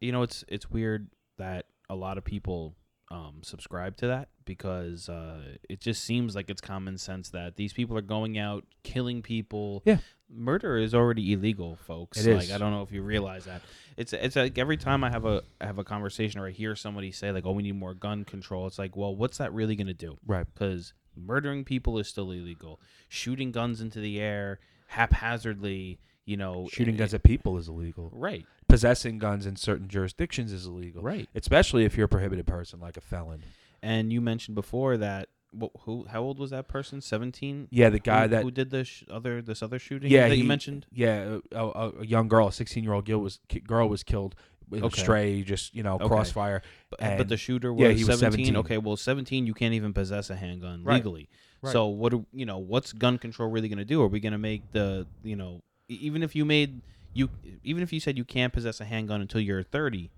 you 0.00 0.12
know, 0.12 0.22
it's 0.22 0.44
it's 0.48 0.70
weird 0.70 1.08
that 1.38 1.66
a 1.88 1.94
lot 1.94 2.18
of 2.18 2.24
people 2.24 2.74
um, 3.12 3.40
subscribe 3.42 3.96
to 3.98 4.06
that 4.06 4.28
because 4.46 5.08
uh, 5.08 5.56
it 5.68 5.80
just 5.80 6.02
seems 6.02 6.34
like 6.34 6.48
it's 6.48 6.60
common 6.62 6.96
sense 6.96 7.28
that 7.30 7.56
these 7.56 7.72
people 7.72 7.96
are 7.96 8.02
going 8.02 8.38
out 8.38 8.64
killing 8.82 9.20
people. 9.22 9.82
Yeah. 9.84 9.98
murder 10.30 10.78
is 10.78 10.94
already 10.94 11.32
illegal, 11.34 11.76
folks. 11.76 12.24
It 12.24 12.34
like 12.34 12.44
is. 12.44 12.52
I 12.52 12.58
don't 12.58 12.72
know 12.72 12.82
if 12.82 12.90
you 12.90 13.02
realize 13.02 13.44
that. 13.44 13.60
It's 13.98 14.14
it's 14.14 14.34
like 14.36 14.56
every 14.56 14.78
time 14.78 15.04
I 15.04 15.10
have 15.10 15.26
a 15.26 15.42
I 15.60 15.66
have 15.66 15.78
a 15.78 15.84
conversation 15.84 16.40
or 16.40 16.46
I 16.46 16.50
hear 16.52 16.74
somebody 16.74 17.12
say 17.12 17.30
like, 17.30 17.44
"Oh, 17.44 17.52
we 17.52 17.62
need 17.62 17.76
more 17.78 17.92
gun 17.94 18.24
control." 18.24 18.66
It's 18.66 18.78
like, 18.78 18.96
well, 18.96 19.14
what's 19.14 19.38
that 19.38 19.52
really 19.52 19.76
going 19.76 19.88
to 19.88 19.94
do? 19.94 20.16
Right. 20.26 20.46
because 20.52 20.94
murdering 21.14 21.64
people 21.64 21.98
is 21.98 22.08
still 22.08 22.30
illegal. 22.30 22.80
Shooting 23.10 23.52
guns 23.52 23.82
into 23.82 24.00
the 24.00 24.18
air 24.18 24.58
haphazardly, 24.86 25.98
you 26.24 26.36
know, 26.36 26.68
Shooting 26.72 26.94
it- 26.94 26.98
guns 26.98 27.14
at 27.14 27.22
people 27.22 27.56
is 27.58 27.68
illegal. 27.68 28.10
right, 28.14 28.46
Possessing 28.68 29.18
guns 29.18 29.44
in 29.46 29.56
certain 29.56 29.88
jurisdictions 29.88 30.52
is 30.52 30.66
illegal. 30.66 31.02
right. 31.02 31.28
Especially 31.34 31.84
if 31.84 31.96
you're 31.96 32.06
a 32.06 32.08
prohibited 32.08 32.46
person 32.46 32.80
like 32.80 32.96
a 32.96 33.00
felon. 33.00 33.42
And 33.82 34.12
you 34.12 34.20
mentioned 34.20 34.54
before 34.54 34.96
that 34.98 35.28
wh- 35.60 35.76
who 35.80 36.06
how 36.08 36.22
old 36.22 36.38
was 36.38 36.50
that 36.50 36.68
person? 36.68 37.00
Seventeen. 37.00 37.66
Yeah, 37.70 37.88
the 37.90 37.98
guy 37.98 38.22
who, 38.22 38.28
that 38.28 38.42
who 38.44 38.50
did 38.50 38.70
this 38.70 38.88
sh- 38.88 39.04
other 39.10 39.42
this 39.42 39.62
other 39.62 39.78
shooting 39.78 40.10
Yeah, 40.10 40.28
that 40.28 40.34
he- 40.36 40.42
you 40.42 40.48
mentioned. 40.48 40.86
yeah, 40.92 41.38
a, 41.50 41.58
a, 41.58 41.90
a 42.00 42.06
young 42.06 42.28
girl, 42.28 42.48
a 42.48 42.52
16 42.52 42.82
year 42.84 42.92
old 42.92 43.04
girl 43.06 43.18
was 43.20 43.40
girl 43.66 43.88
was 43.88 44.02
killed 44.02 44.34
Okay. 44.72 45.02
stray, 45.02 45.42
just 45.42 45.74
you 45.74 45.82
know, 45.82 45.96
Okay. 45.96 46.06
crossfire. 46.06 46.62
But, 46.88 47.00
but 47.18 47.28
the 47.28 47.36
shooter 47.36 47.74
was, 47.74 47.82
yeah, 47.82 47.88
he 47.88 48.04
was 48.04 48.20
17. 48.20 48.46
17. 48.46 48.56
Okay, 48.58 48.78
well, 48.78 48.96
17, 48.96 49.46
you 49.46 49.52
can't 49.52 49.74
even 49.74 49.92
possess 49.92 50.30
a 50.30 50.36
handgun 50.36 50.82
Right. 50.82 50.94
legally. 50.94 51.28
Right. 51.60 51.72
So 51.72 51.88
what 51.88 52.10
do 52.12 52.24
you 52.32 52.46
know? 52.46 52.56
What's 52.58 52.92
gun 52.94 53.18
control 53.18 53.50
really 53.50 53.68
going 53.68 53.78
to 53.80 53.84
do? 53.84 54.00
Are 54.00 54.08
we 54.08 54.18
going 54.18 54.32
to 54.32 54.38
make 54.38 54.72
the 54.72 55.06
you 55.22 55.36
know 55.36 55.60
even 55.92 56.22
if 56.22 56.34
you 56.34 56.44
made 56.44 56.80
you 57.14 57.28
even 57.62 57.82
if 57.82 57.92
you 57.92 58.00
said 58.00 58.16
you 58.16 58.24
can't 58.24 58.52
possess 58.52 58.80
a 58.80 58.84
handgun 58.84 59.20
until 59.20 59.40
you're 59.40 59.62
30, 59.62 60.10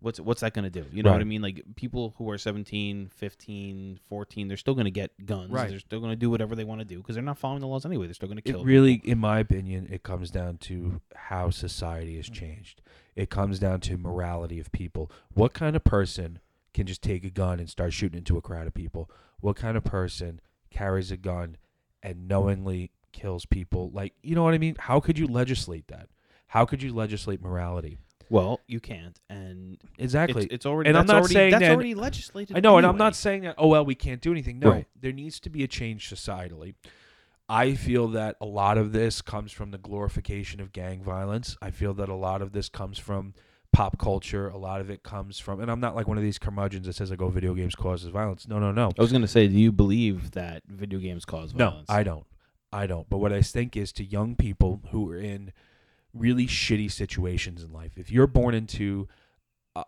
what's 0.00 0.20
what's 0.20 0.42
that 0.42 0.52
going 0.52 0.64
to 0.64 0.70
do? 0.70 0.86
You 0.92 1.02
know 1.02 1.12
what 1.12 1.20
I 1.20 1.24
mean? 1.24 1.42
Like 1.42 1.62
people 1.76 2.14
who 2.18 2.30
are 2.30 2.38
17, 2.38 3.10
15, 3.14 4.00
14, 4.08 4.48
they're 4.48 4.56
still 4.56 4.74
going 4.74 4.84
to 4.84 4.90
get 4.90 5.10
guns. 5.24 5.50
Right. 5.50 5.68
They're 5.68 5.78
still 5.78 6.00
going 6.00 6.12
to 6.12 6.16
do 6.16 6.30
whatever 6.30 6.54
they 6.54 6.64
want 6.64 6.80
to 6.80 6.84
do 6.84 6.98
because 6.98 7.14
they're 7.14 7.24
not 7.24 7.38
following 7.38 7.60
the 7.60 7.66
laws 7.66 7.86
anyway. 7.86 8.06
They're 8.06 8.14
still 8.14 8.28
going 8.28 8.36
to 8.36 8.42
kill. 8.42 8.60
It 8.60 8.66
really, 8.66 8.96
people. 8.96 9.12
in 9.12 9.18
my 9.18 9.38
opinion, 9.38 9.88
it 9.90 10.02
comes 10.02 10.30
down 10.30 10.58
to 10.58 11.00
how 11.14 11.50
society 11.50 12.16
has 12.16 12.28
mm. 12.28 12.34
changed. 12.34 12.82
It 13.16 13.30
comes 13.30 13.58
down 13.58 13.80
to 13.80 13.96
morality 13.96 14.60
of 14.60 14.70
people. 14.72 15.10
What 15.32 15.54
kind 15.54 15.74
of 15.74 15.84
person 15.84 16.40
can 16.74 16.86
just 16.86 17.02
take 17.02 17.24
a 17.24 17.30
gun 17.30 17.58
and 17.58 17.70
start 17.70 17.92
shooting 17.92 18.18
into 18.18 18.36
a 18.36 18.42
crowd 18.42 18.66
of 18.66 18.74
people? 18.74 19.10
What 19.40 19.56
kind 19.56 19.76
of 19.76 19.84
person 19.84 20.40
carries 20.70 21.10
a 21.10 21.16
gun 21.16 21.56
and 22.02 22.28
knowingly 22.28 22.90
kills 23.14 23.46
people? 23.46 23.90
Like, 23.94 24.12
you 24.22 24.34
know 24.34 24.42
what 24.44 24.52
I 24.54 24.58
mean? 24.58 24.76
How 24.78 25.00
could 25.00 25.18
you 25.18 25.26
legislate 25.26 25.88
that? 25.88 26.08
How 26.48 26.66
could 26.66 26.82
you 26.82 26.92
legislate 26.92 27.40
morality? 27.40 27.96
well, 28.30 28.58
you 28.66 28.80
can't, 28.80 29.20
and 29.28 29.78
Exactly. 29.98 30.44
it's, 30.44 30.54
it's 30.54 30.66
already 30.66 30.88
And 30.88 30.98
I'm 30.98 31.06
not 31.06 31.16
already, 31.16 31.34
saying 31.34 31.50
that's 31.52 31.60
that- 31.62 31.72
already 31.74 31.94
legislated. 31.94 32.56
I 32.56 32.60
know, 32.60 32.78
and 32.78 32.86
I'm 32.86 32.96
not 32.96 33.14
saying 33.14 33.42
that. 33.42 33.54
Oh 33.58 33.68
well, 33.68 33.84
we 33.84 33.94
can't 33.94 34.20
do 34.20 34.32
anything. 34.32 34.58
No, 34.58 34.70
Right. 34.70 34.86
there 35.00 35.12
needs 35.12 35.38
to 35.40 35.50
be 35.50 35.62
a 35.62 35.68
change 35.68 36.08
societally. 36.10 36.74
I 37.48 37.74
feel 37.74 38.08
that 38.08 38.36
a 38.40 38.46
lot 38.46 38.78
of 38.78 38.92
this 38.92 39.20
comes 39.20 39.52
from 39.52 39.70
the 39.70 39.78
glorification 39.78 40.60
of 40.60 40.72
gang 40.72 41.02
violence. 41.02 41.56
I 41.60 41.70
feel 41.70 41.92
that 41.94 42.08
a 42.08 42.14
lot 42.14 42.40
of 42.40 42.52
this 42.52 42.70
comes 42.70 42.98
from 42.98 43.34
pop 43.72 43.98
culture. 43.98 44.48
A 44.48 44.56
lot 44.56 44.80
of 44.80 44.88
it 44.88 45.02
comes 45.02 45.38
from, 45.38 45.60
and 45.60 45.70
I'm 45.70 45.80
not 45.80 45.94
like 45.94 46.08
one 46.08 46.16
of 46.16 46.22
these 46.24 46.38
curmudgeons 46.38 46.86
that 46.86 46.94
says 46.94 47.10
like, 47.10 47.20
"Oh, 47.20 47.28
video 47.28 47.52
games 47.54 47.74
causes 47.74 48.08
violence." 48.08 48.48
No, 48.48 48.58
no, 48.58 48.72
no, 48.72 48.90
I 48.98 49.02
was 49.02 49.12
going 49.12 49.22
to 49.22 49.28
say, 49.28 49.46
do 49.48 49.58
you 49.58 49.70
believe 49.70 50.30
that 50.30 50.62
video 50.66 50.98
games 50.98 51.26
cause 51.26 51.52
violence? 51.52 51.88
no. 51.90 51.94
I 51.94 52.02
don't. 52.02 52.24
I 52.74 52.88
don't. 52.88 53.08
But 53.08 53.18
what 53.18 53.32
I 53.32 53.40
think 53.40 53.76
is 53.76 53.92
to 53.92 54.04
young 54.04 54.34
people 54.34 54.80
who 54.90 55.08
are 55.08 55.16
in 55.16 55.52
really 56.12 56.46
shitty 56.46 56.90
situations 56.90 57.62
in 57.62 57.72
life. 57.72 57.92
If 57.96 58.10
you're 58.10 58.26
born 58.26 58.52
into 58.52 59.06
uh, 59.76 59.84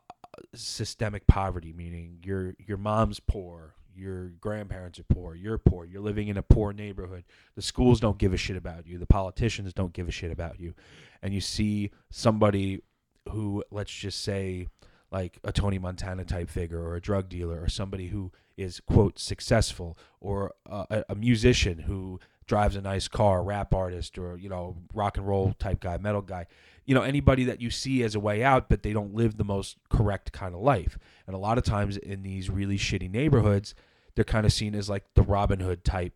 systemic 0.54 1.26
poverty, 1.26 1.72
meaning 1.72 2.18
your 2.22 2.54
your 2.64 2.78
mom's 2.78 3.18
poor, 3.18 3.74
your 3.92 4.28
grandparents 4.40 5.00
are 5.00 5.04
poor, 5.04 5.34
you're 5.34 5.58
poor, 5.58 5.84
you're 5.84 6.00
living 6.00 6.28
in 6.28 6.36
a 6.36 6.44
poor 6.44 6.72
neighborhood. 6.72 7.24
The 7.56 7.62
schools 7.62 7.98
don't 7.98 8.18
give 8.18 8.32
a 8.32 8.36
shit 8.36 8.56
about 8.56 8.86
you. 8.86 8.98
The 8.98 9.06
politicians 9.06 9.72
don't 9.72 9.92
give 9.92 10.06
a 10.06 10.12
shit 10.12 10.30
about 10.30 10.60
you. 10.60 10.74
And 11.22 11.34
you 11.34 11.40
see 11.40 11.90
somebody 12.10 12.82
who 13.30 13.64
let's 13.72 13.92
just 13.92 14.22
say 14.22 14.68
like 15.16 15.38
a 15.44 15.50
Tony 15.50 15.78
Montana 15.78 16.26
type 16.26 16.50
figure 16.50 16.78
or 16.78 16.94
a 16.94 17.00
drug 17.00 17.30
dealer 17.30 17.62
or 17.62 17.70
somebody 17.70 18.08
who 18.08 18.30
is 18.58 18.80
quote 18.80 19.18
successful 19.18 19.96
or 20.20 20.52
a, 20.66 21.04
a 21.08 21.14
musician 21.14 21.78
who 21.78 22.20
drives 22.46 22.76
a 22.76 22.82
nice 22.82 23.08
car, 23.08 23.42
rap 23.42 23.72
artist 23.72 24.18
or 24.18 24.36
you 24.36 24.50
know 24.50 24.76
rock 24.92 25.16
and 25.16 25.26
roll 25.26 25.54
type 25.58 25.80
guy, 25.80 25.96
metal 25.96 26.20
guy, 26.20 26.44
you 26.84 26.94
know 26.94 27.00
anybody 27.00 27.44
that 27.44 27.62
you 27.62 27.70
see 27.70 28.02
as 28.02 28.14
a 28.14 28.20
way 28.20 28.44
out, 28.44 28.68
but 28.68 28.82
they 28.82 28.92
don't 28.92 29.14
live 29.14 29.38
the 29.38 29.44
most 29.44 29.78
correct 29.88 30.32
kind 30.32 30.54
of 30.54 30.60
life. 30.60 30.98
And 31.26 31.34
a 31.34 31.38
lot 31.38 31.56
of 31.56 31.64
times 31.64 31.96
in 31.96 32.22
these 32.22 32.50
really 32.50 32.76
shitty 32.76 33.10
neighborhoods, 33.10 33.74
they're 34.16 34.24
kind 34.24 34.44
of 34.44 34.52
seen 34.52 34.74
as 34.74 34.90
like 34.90 35.04
the 35.14 35.22
Robin 35.22 35.60
Hood 35.60 35.82
type 35.82 36.12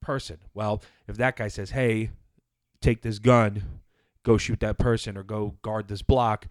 person. 0.00 0.38
Well, 0.54 0.84
if 1.08 1.16
that 1.16 1.34
guy 1.34 1.48
says, 1.48 1.70
"Hey, 1.70 2.10
take 2.80 3.02
this 3.02 3.18
gun, 3.18 3.80
go 4.22 4.38
shoot 4.38 4.60
that 4.60 4.78
person 4.78 5.16
or 5.16 5.24
go 5.24 5.56
guard 5.62 5.88
this 5.88 6.02
block," 6.02 6.46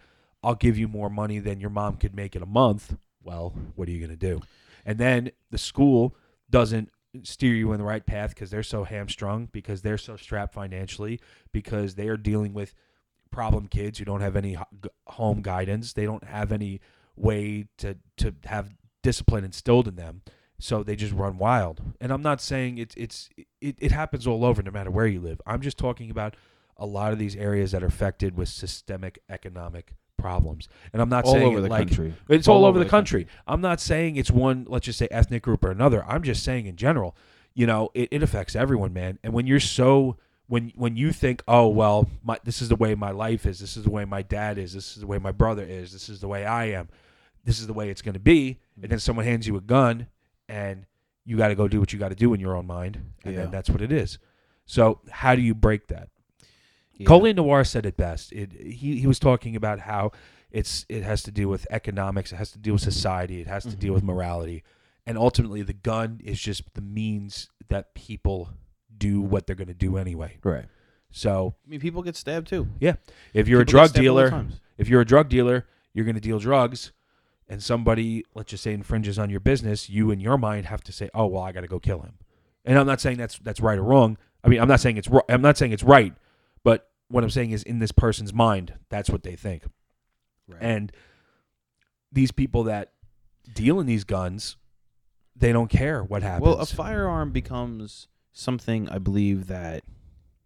I'll 0.45 0.55
give 0.55 0.77
you 0.77 0.87
more 0.87 1.09
money 1.09 1.39
than 1.39 1.59
your 1.59 1.71
mom 1.71 1.97
could 1.97 2.15
make 2.15 2.35
in 2.35 2.43
a 2.43 2.47
month. 2.47 2.95
Well, 3.23 3.55
what 3.75 3.87
are 3.87 3.91
you 3.91 3.99
going 3.99 4.11
to 4.11 4.15
do? 4.15 4.41
And 4.85 4.99
then 4.99 5.31
the 5.49 5.57
school 5.57 6.15
doesn't 6.49 6.91
steer 7.23 7.53
you 7.53 7.71
in 7.71 7.79
the 7.79 7.85
right 7.85 8.05
path 8.05 8.29
because 8.29 8.51
they're 8.51 8.61
so 8.61 8.83
hamstrung, 8.83 9.49
because 9.51 9.81
they're 9.81 9.97
so 9.97 10.15
strapped 10.15 10.53
financially, 10.53 11.19
because 11.51 11.95
they 11.95 12.07
are 12.07 12.17
dealing 12.17 12.53
with 12.53 12.75
problem 13.31 13.67
kids 13.67 13.97
who 13.97 14.05
don't 14.05 14.21
have 14.21 14.35
any 14.35 14.57
home 15.07 15.41
guidance. 15.41 15.93
They 15.93 16.05
don't 16.05 16.23
have 16.23 16.51
any 16.51 16.79
way 17.15 17.65
to 17.79 17.97
to 18.17 18.35
have 18.45 18.75
discipline 19.01 19.43
instilled 19.43 19.87
in 19.87 19.95
them. 19.95 20.21
So 20.59 20.83
they 20.83 20.95
just 20.95 21.13
run 21.13 21.37
wild. 21.37 21.81
And 21.99 22.11
I'm 22.11 22.21
not 22.21 22.39
saying 22.39 22.77
it's 22.77 22.95
it's 22.95 23.29
it, 23.61 23.75
it 23.79 23.91
happens 23.91 24.27
all 24.27 24.45
over 24.45 24.61
no 24.61 24.71
matter 24.71 24.91
where 24.91 25.07
you 25.07 25.19
live. 25.19 25.41
I'm 25.45 25.61
just 25.61 25.77
talking 25.77 26.11
about 26.11 26.35
a 26.77 26.85
lot 26.85 27.13
of 27.13 27.19
these 27.19 27.35
areas 27.35 27.71
that 27.71 27.83
are 27.83 27.87
affected 27.87 28.37
with 28.37 28.49
systemic 28.49 29.19
economic 29.29 29.93
problems. 30.25 30.67
And 30.91 31.03
I'm 31.03 31.09
not 31.09 31.25
all 31.25 31.33
saying 31.33 31.45
over 31.45 31.61
the 31.61 31.69
like, 31.69 31.87
country. 31.87 32.13
It's 32.29 32.47
all, 32.47 32.57
all 32.57 32.65
over, 32.65 32.79
the, 32.79 32.85
country. 32.85 33.25
country. 33.25 33.39
I'm 33.45 33.61
not 33.61 33.79
saying 33.79 34.15
it's 34.15 34.31
one, 34.31 34.65
let's 34.67 34.87
just 34.87 34.97
say 34.97 35.07
ethnic 35.11 35.43
group 35.43 35.63
or 35.63 35.69
another. 35.69 36.03
I'm 36.07 36.23
just 36.23 36.43
saying 36.43 36.65
in 36.65 36.77
general, 36.77 37.15
you 37.53 37.67
know, 37.67 37.91
it, 37.93 38.09
it 38.11 38.23
affects 38.23 38.55
everyone, 38.55 38.91
man. 38.91 39.19
And 39.23 39.33
when 39.33 39.45
you're 39.45 39.59
so 39.59 40.17
when 40.47 40.71
when 40.75 40.95
you 40.95 41.11
think, 41.11 41.43
oh 41.47 41.67
well, 41.67 42.09
my, 42.23 42.39
this 42.43 42.59
is 42.61 42.69
the 42.69 42.75
way 42.75 42.95
my 42.95 43.11
life 43.11 43.45
is, 43.45 43.59
this 43.59 43.77
is 43.77 43.83
the 43.83 43.91
way 43.91 44.03
my 44.03 44.23
dad 44.23 44.57
is, 44.57 44.73
this 44.73 44.95
is 44.95 45.01
the 45.01 45.07
way 45.07 45.19
my 45.19 45.31
brother 45.31 45.63
is, 45.63 45.91
this 45.93 46.09
is 46.09 46.19
the 46.19 46.27
way 46.27 46.43
I 46.43 46.65
am, 46.65 46.89
this 47.43 47.59
is 47.59 47.67
the 47.67 47.73
way 47.73 47.89
it's 47.89 48.01
going 48.01 48.13
to 48.13 48.19
be, 48.19 48.51
mm-hmm. 48.51 48.83
and 48.83 48.91
then 48.91 48.99
someone 48.99 49.25
hands 49.25 49.47
you 49.47 49.55
a 49.57 49.61
gun, 49.61 50.07
and 50.49 50.85
you 51.23 51.37
got 51.37 51.49
to 51.49 51.55
go 51.55 51.67
do 51.67 51.79
what 51.79 51.93
you 51.93 51.99
got 51.99 52.09
to 52.09 52.15
do 52.15 52.33
in 52.33 52.39
your 52.39 52.55
own 52.55 52.65
mind, 52.65 52.99
and 53.23 53.33
yeah. 53.33 53.41
then 53.41 53.51
that's 53.51 53.69
what 53.69 53.81
it 53.81 53.91
is. 53.91 54.17
So 54.65 55.01
how 55.09 55.35
do 55.35 55.41
you 55.41 55.53
break 55.53 55.87
that? 55.87 56.09
Yeah. 56.97 57.07
Colion 57.07 57.35
Noir 57.35 57.63
said 57.63 57.85
it 57.85 57.97
best. 57.97 58.31
It, 58.31 58.53
he 58.53 58.99
he 58.99 59.07
was 59.07 59.19
talking 59.19 59.55
about 59.55 59.79
how 59.79 60.11
it's 60.51 60.85
it 60.87 61.03
has 61.03 61.23
to 61.23 61.31
do 61.31 61.49
with 61.49 61.67
economics, 61.69 62.31
it 62.31 62.37
has 62.37 62.51
to 62.51 62.59
do 62.59 62.73
with 62.73 62.81
society, 62.81 63.41
it 63.41 63.47
has 63.47 63.63
to 63.63 63.69
mm-hmm. 63.69 63.79
deal 63.79 63.93
with 63.93 64.03
morality, 64.03 64.63
and 65.05 65.17
ultimately 65.17 65.61
the 65.61 65.73
gun 65.73 66.21
is 66.23 66.39
just 66.39 66.73
the 66.73 66.81
means 66.81 67.49
that 67.67 67.93
people 67.93 68.49
do 68.97 69.21
what 69.21 69.45
they're 69.45 69.55
going 69.55 69.67
to 69.67 69.73
do 69.73 69.97
anyway. 69.97 70.37
Right. 70.43 70.65
So 71.11 71.55
I 71.65 71.69
mean, 71.69 71.79
people 71.79 72.01
get 72.01 72.15
stabbed 72.15 72.47
too. 72.47 72.67
Yeah. 72.79 72.95
If 73.33 73.47
you're 73.47 73.65
people 73.65 73.79
a 73.79 73.87
drug 73.87 73.93
dealer, 73.93 74.45
if 74.77 74.87
you're 74.87 75.01
a 75.01 75.05
drug 75.05 75.29
dealer, 75.29 75.65
you're 75.93 76.05
going 76.05 76.15
to 76.15 76.21
deal 76.21 76.39
drugs, 76.39 76.91
and 77.47 77.61
somebody, 77.61 78.23
let's 78.33 78.51
just 78.51 78.63
say, 78.63 78.73
infringes 78.73 79.19
on 79.19 79.29
your 79.29 79.39
business, 79.39 79.89
you 79.89 80.11
in 80.11 80.19
your 80.19 80.37
mind 80.37 80.65
have 80.67 80.83
to 80.83 80.91
say, 80.91 81.09
"Oh, 81.13 81.27
well, 81.27 81.43
I 81.43 81.51
got 81.51 81.61
to 81.61 81.67
go 81.67 81.79
kill 81.79 82.01
him." 82.01 82.13
And 82.65 82.79
I'm 82.79 82.87
not 82.87 83.01
saying 83.01 83.17
that's 83.17 83.37
that's 83.39 83.59
right 83.59 83.77
or 83.77 83.83
wrong. 83.83 84.17
I 84.43 84.47
mean, 84.47 84.59
I'm 84.59 84.67
not 84.67 84.79
saying 84.79 84.97
it's 84.97 85.09
I'm 85.29 85.41
not 85.41 85.57
saying 85.57 85.71
it's 85.71 85.83
right, 85.83 86.13
but 86.13 86.19
what 87.09 87.23
I'm 87.23 87.29
saying 87.29 87.51
is 87.51 87.63
in 87.63 87.79
this 87.79 87.91
person's 87.91 88.33
mind, 88.33 88.73
that's 88.89 89.09
what 89.09 89.23
they 89.23 89.35
think. 89.35 89.63
Right. 90.47 90.61
And 90.61 90.91
these 92.11 92.31
people 92.31 92.63
that 92.63 92.93
deal 93.53 93.79
in 93.79 93.85
these 93.85 94.03
guns, 94.03 94.57
they 95.35 95.51
don't 95.51 95.69
care 95.69 96.03
what 96.03 96.23
happens. 96.23 96.43
Well, 96.43 96.59
a 96.59 96.65
firearm 96.65 97.31
becomes 97.31 98.07
something 98.31 98.89
I 98.89 98.99
believe 98.99 99.47
that 99.47 99.83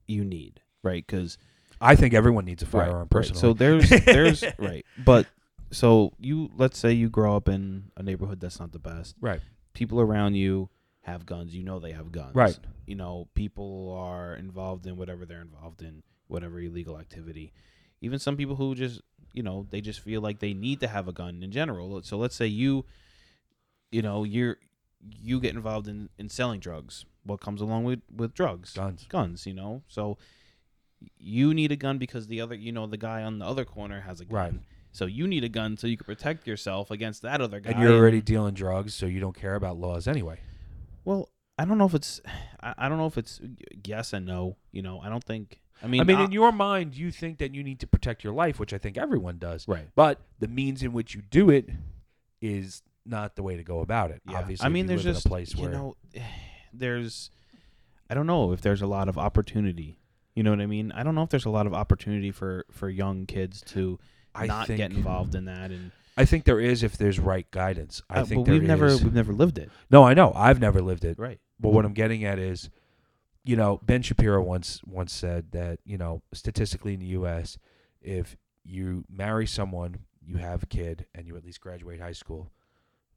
you 0.07 0.23
need, 0.23 0.61
right? 0.83 1.05
Because 1.05 1.37
I 1.81 1.95
think 1.95 2.13
everyone 2.13 2.45
needs 2.45 2.63
a 2.63 2.65
firearm 2.65 2.99
right, 3.01 3.09
personally. 3.09 3.37
Right. 3.37 3.41
So 3.41 3.53
there's 3.53 3.89
there's 4.05 4.43
right, 4.59 4.85
but 4.97 5.27
so 5.71 6.13
you 6.19 6.49
let's 6.57 6.77
say 6.77 6.91
you 6.91 7.09
grow 7.09 7.35
up 7.35 7.47
in 7.47 7.91
a 7.95 8.03
neighborhood 8.03 8.39
that's 8.39 8.59
not 8.59 8.71
the 8.71 8.79
best, 8.79 9.15
right? 9.21 9.39
People 9.73 10.01
around 10.01 10.35
you 10.35 10.69
have 11.01 11.25
guns. 11.25 11.55
You 11.55 11.63
know 11.63 11.79
they 11.79 11.91
have 11.91 12.11
guns, 12.11 12.35
right? 12.35 12.57
You 12.85 12.95
know 12.95 13.27
people 13.33 13.95
are 13.97 14.35
involved 14.35 14.87
in 14.87 14.97
whatever 14.97 15.25
they're 15.25 15.41
involved 15.41 15.81
in, 15.81 16.03
whatever 16.29 16.59
illegal 16.59 16.97
activity. 16.97 17.51
Even 18.01 18.17
some 18.17 18.37
people 18.37 18.55
who 18.55 18.73
just 18.75 19.01
you 19.33 19.43
know 19.43 19.67
they 19.69 19.81
just 19.81 19.99
feel 19.99 20.21
like 20.21 20.39
they 20.39 20.53
need 20.53 20.79
to 20.79 20.87
have 20.87 21.07
a 21.07 21.11
gun 21.11 21.43
in 21.43 21.51
general. 21.51 22.01
So 22.03 22.17
let's 22.17 22.35
say 22.35 22.47
you, 22.47 22.85
you 23.91 24.01
know, 24.01 24.23
you're 24.23 24.57
you 25.21 25.39
get 25.39 25.55
involved 25.55 25.87
in 25.87 26.09
in 26.17 26.29
selling 26.29 26.59
drugs. 26.59 27.05
What 27.23 27.41
comes 27.41 27.61
along 27.61 27.83
with 27.83 28.01
with 28.15 28.33
drugs? 28.33 28.73
Guns. 28.73 29.05
Guns 29.09 29.45
you 29.45 29.53
know? 29.53 29.83
So 29.87 30.17
you 31.17 31.53
need 31.53 31.71
a 31.71 31.75
gun 31.75 31.97
because 31.97 32.27
the 32.27 32.41
other 32.41 32.55
you 32.55 32.71
know 32.71 32.87
the 32.87 32.97
guy 32.97 33.23
on 33.23 33.39
the 33.39 33.45
other 33.45 33.65
corner 33.65 34.01
has 34.01 34.21
a 34.21 34.25
gun. 34.25 34.35
Right. 34.35 34.53
so 34.91 35.05
you 35.05 35.27
need 35.27 35.43
a 35.43 35.49
gun 35.49 35.77
so 35.77 35.87
you 35.87 35.97
can 35.97 36.05
protect 36.05 36.47
yourself 36.47 36.91
against 36.91 37.21
that 37.21 37.41
other 37.41 37.59
guy. 37.59 37.71
and 37.71 37.81
you're 37.81 37.93
already 37.93 38.21
dealing 38.21 38.53
drugs 38.53 38.93
so 38.93 39.05
you 39.05 39.19
don't 39.19 39.35
care 39.35 39.55
about 39.55 39.77
laws 39.77 40.07
anyway. 40.07 40.39
Well 41.05 41.29
i 41.57 41.65
don't 41.65 41.77
know 41.77 41.85
if 41.85 41.93
it's 41.93 42.21
i, 42.61 42.73
I 42.77 42.89
don't 42.89 42.97
know 42.97 43.07
if 43.07 43.17
it's 43.17 43.39
yes 43.85 44.13
and 44.13 44.25
no 44.25 44.57
you 44.71 44.81
know? 44.81 44.99
I 44.99 45.09
don't 45.09 45.23
think 45.23 45.61
I 45.81 45.87
mean, 45.87 46.01
I 46.01 46.03
mean, 46.03 46.19
in 46.19 46.31
your 46.31 46.51
mind, 46.51 46.95
you 46.95 47.11
think 47.11 47.37
that 47.39 47.55
you 47.55 47.63
need 47.63 47.79
to 47.79 47.87
protect 47.87 48.23
your 48.23 48.33
life, 48.33 48.59
which 48.59 48.73
I 48.73 48.77
think 48.77 48.97
everyone 48.97 49.37
does. 49.37 49.67
Right. 49.67 49.87
But 49.95 50.19
the 50.39 50.47
means 50.47 50.83
in 50.83 50.91
which 50.91 51.15
you 51.15 51.21
do 51.21 51.49
it 51.49 51.69
is 52.41 52.81
not 53.05 53.35
the 53.35 53.43
way 53.43 53.55
to 53.55 53.63
go 53.63 53.79
about 53.79 54.11
it. 54.11 54.21
Yeah. 54.29 54.39
Obviously, 54.39 54.65
I 54.65 54.69
mean, 54.69 54.87
there's 54.87 55.03
just 55.03 55.25
a 55.25 55.29
place 55.29 55.55
you 55.55 55.63
where 55.63 55.71
know, 55.71 55.95
there's, 56.73 57.31
I 58.09 58.13
don't 58.13 58.27
know 58.27 58.51
if 58.51 58.61
there's 58.61 58.81
a 58.81 58.87
lot 58.87 59.07
of 59.09 59.17
opportunity. 59.17 59.99
You 60.35 60.43
know 60.43 60.51
what 60.51 60.61
I 60.61 60.67
mean? 60.67 60.91
I 60.91 61.03
don't 61.03 61.15
know 61.15 61.23
if 61.23 61.29
there's 61.29 61.45
a 61.45 61.49
lot 61.49 61.67
of 61.67 61.73
opportunity 61.73 62.31
for 62.31 62.65
for 62.71 62.89
young 62.89 63.25
kids 63.25 63.61
to 63.67 63.99
I 64.33 64.45
not 64.45 64.67
think, 64.67 64.77
get 64.77 64.91
involved 64.91 65.35
in 65.35 65.45
that. 65.45 65.71
And 65.71 65.91
I 66.15 66.25
think 66.25 66.45
there 66.45 66.59
is 66.59 66.83
if 66.83 66.97
there's 66.97 67.19
right 67.19 67.49
guidance. 67.51 68.01
I 68.09 68.19
uh, 68.19 68.25
think 68.25 68.47
we've 68.47 68.63
never 68.63 68.87
is. 68.87 69.03
we've 69.03 69.13
never 69.13 69.33
lived 69.33 69.57
it. 69.57 69.69
No, 69.89 70.03
I 70.03 70.13
know. 70.13 70.31
I've 70.33 70.59
never 70.59 70.81
lived 70.81 71.03
it. 71.03 71.19
Right. 71.19 71.39
But 71.59 71.73
what 71.73 71.83
I'm 71.83 71.93
getting 71.93 72.23
at 72.23 72.39
is, 72.39 72.69
you 73.43 73.56
know, 73.56 73.80
Ben 73.84 74.02
Shapiro 74.02 74.41
once 74.43 74.82
once 74.86 75.12
said 75.13 75.52
that 75.52 75.80
you 75.86 75.97
know 75.97 76.21
statistically 76.34 76.93
in 76.93 76.99
the 76.99 77.08
U.S. 77.08 77.58
if 78.02 78.38
you 78.63 79.06
marry 79.10 79.47
someone, 79.47 79.99
you 80.25 80.38
have 80.38 80.63
a 80.63 80.65
kid, 80.67 81.06
and 81.15 81.25
you 81.28 81.36
at 81.38 81.43
least 81.43 81.60
graduate 81.62 81.99
high 81.99 82.12
school, 82.12 82.52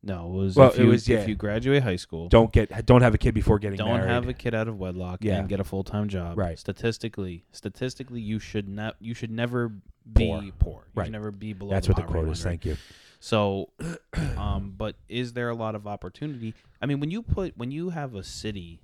no, 0.02 0.26
it 0.26 0.32
was 0.36 0.56
Well, 0.56 0.70
if 0.70 0.78
it 0.78 0.82
you, 0.84 0.88
was- 0.88 1.08
yeah. 1.08 1.18
if 1.18 1.28
you 1.28 1.34
graduate 1.34 1.82
high 1.82 1.96
school, 1.96 2.28
don't 2.28 2.52
get 2.52 2.86
don't 2.86 3.02
have 3.02 3.14
a 3.14 3.18
kid 3.18 3.34
before 3.34 3.58
getting 3.58 3.76
don't 3.78 3.88
married. 3.88 4.08
have 4.10 4.28
a 4.28 4.32
kid 4.32 4.54
out 4.54 4.68
of 4.68 4.78
wedlock 4.78 5.18
Yeah. 5.22 5.38
and 5.38 5.48
get 5.48 5.60
a 5.60 5.64
full 5.64 5.84
time 5.84 6.08
job. 6.08 6.38
Right. 6.38 6.58
Statistically, 6.58 7.44
statistically, 7.52 8.20
you 8.20 8.38
should 8.38 8.68
not. 8.68 8.96
You 9.00 9.14
should 9.14 9.30
never 9.30 9.68
be 9.68 10.26
Poor. 10.26 10.42
poor. 10.58 10.72
You 10.86 10.90
Right. 10.94 11.04
should 11.06 11.12
never 11.12 11.30
be 11.30 11.52
below. 11.52 11.70
That's 11.70 11.88
what 11.88 11.96
the 11.96 12.02
quote 12.04 12.28
is. 12.28 12.42
Thank 12.42 12.64
you. 12.64 12.76
So, 13.20 13.70
um, 14.36 14.74
but 14.76 14.96
is 15.08 15.32
there 15.34 15.48
a 15.48 15.54
lot 15.54 15.74
of 15.76 15.86
opportunity? 15.86 16.54
I 16.80 16.86
mean, 16.86 16.98
when 16.98 17.10
you 17.10 17.22
put 17.22 17.56
when 17.56 17.70
you 17.70 17.90
have 17.90 18.14
a 18.16 18.24
city, 18.24 18.80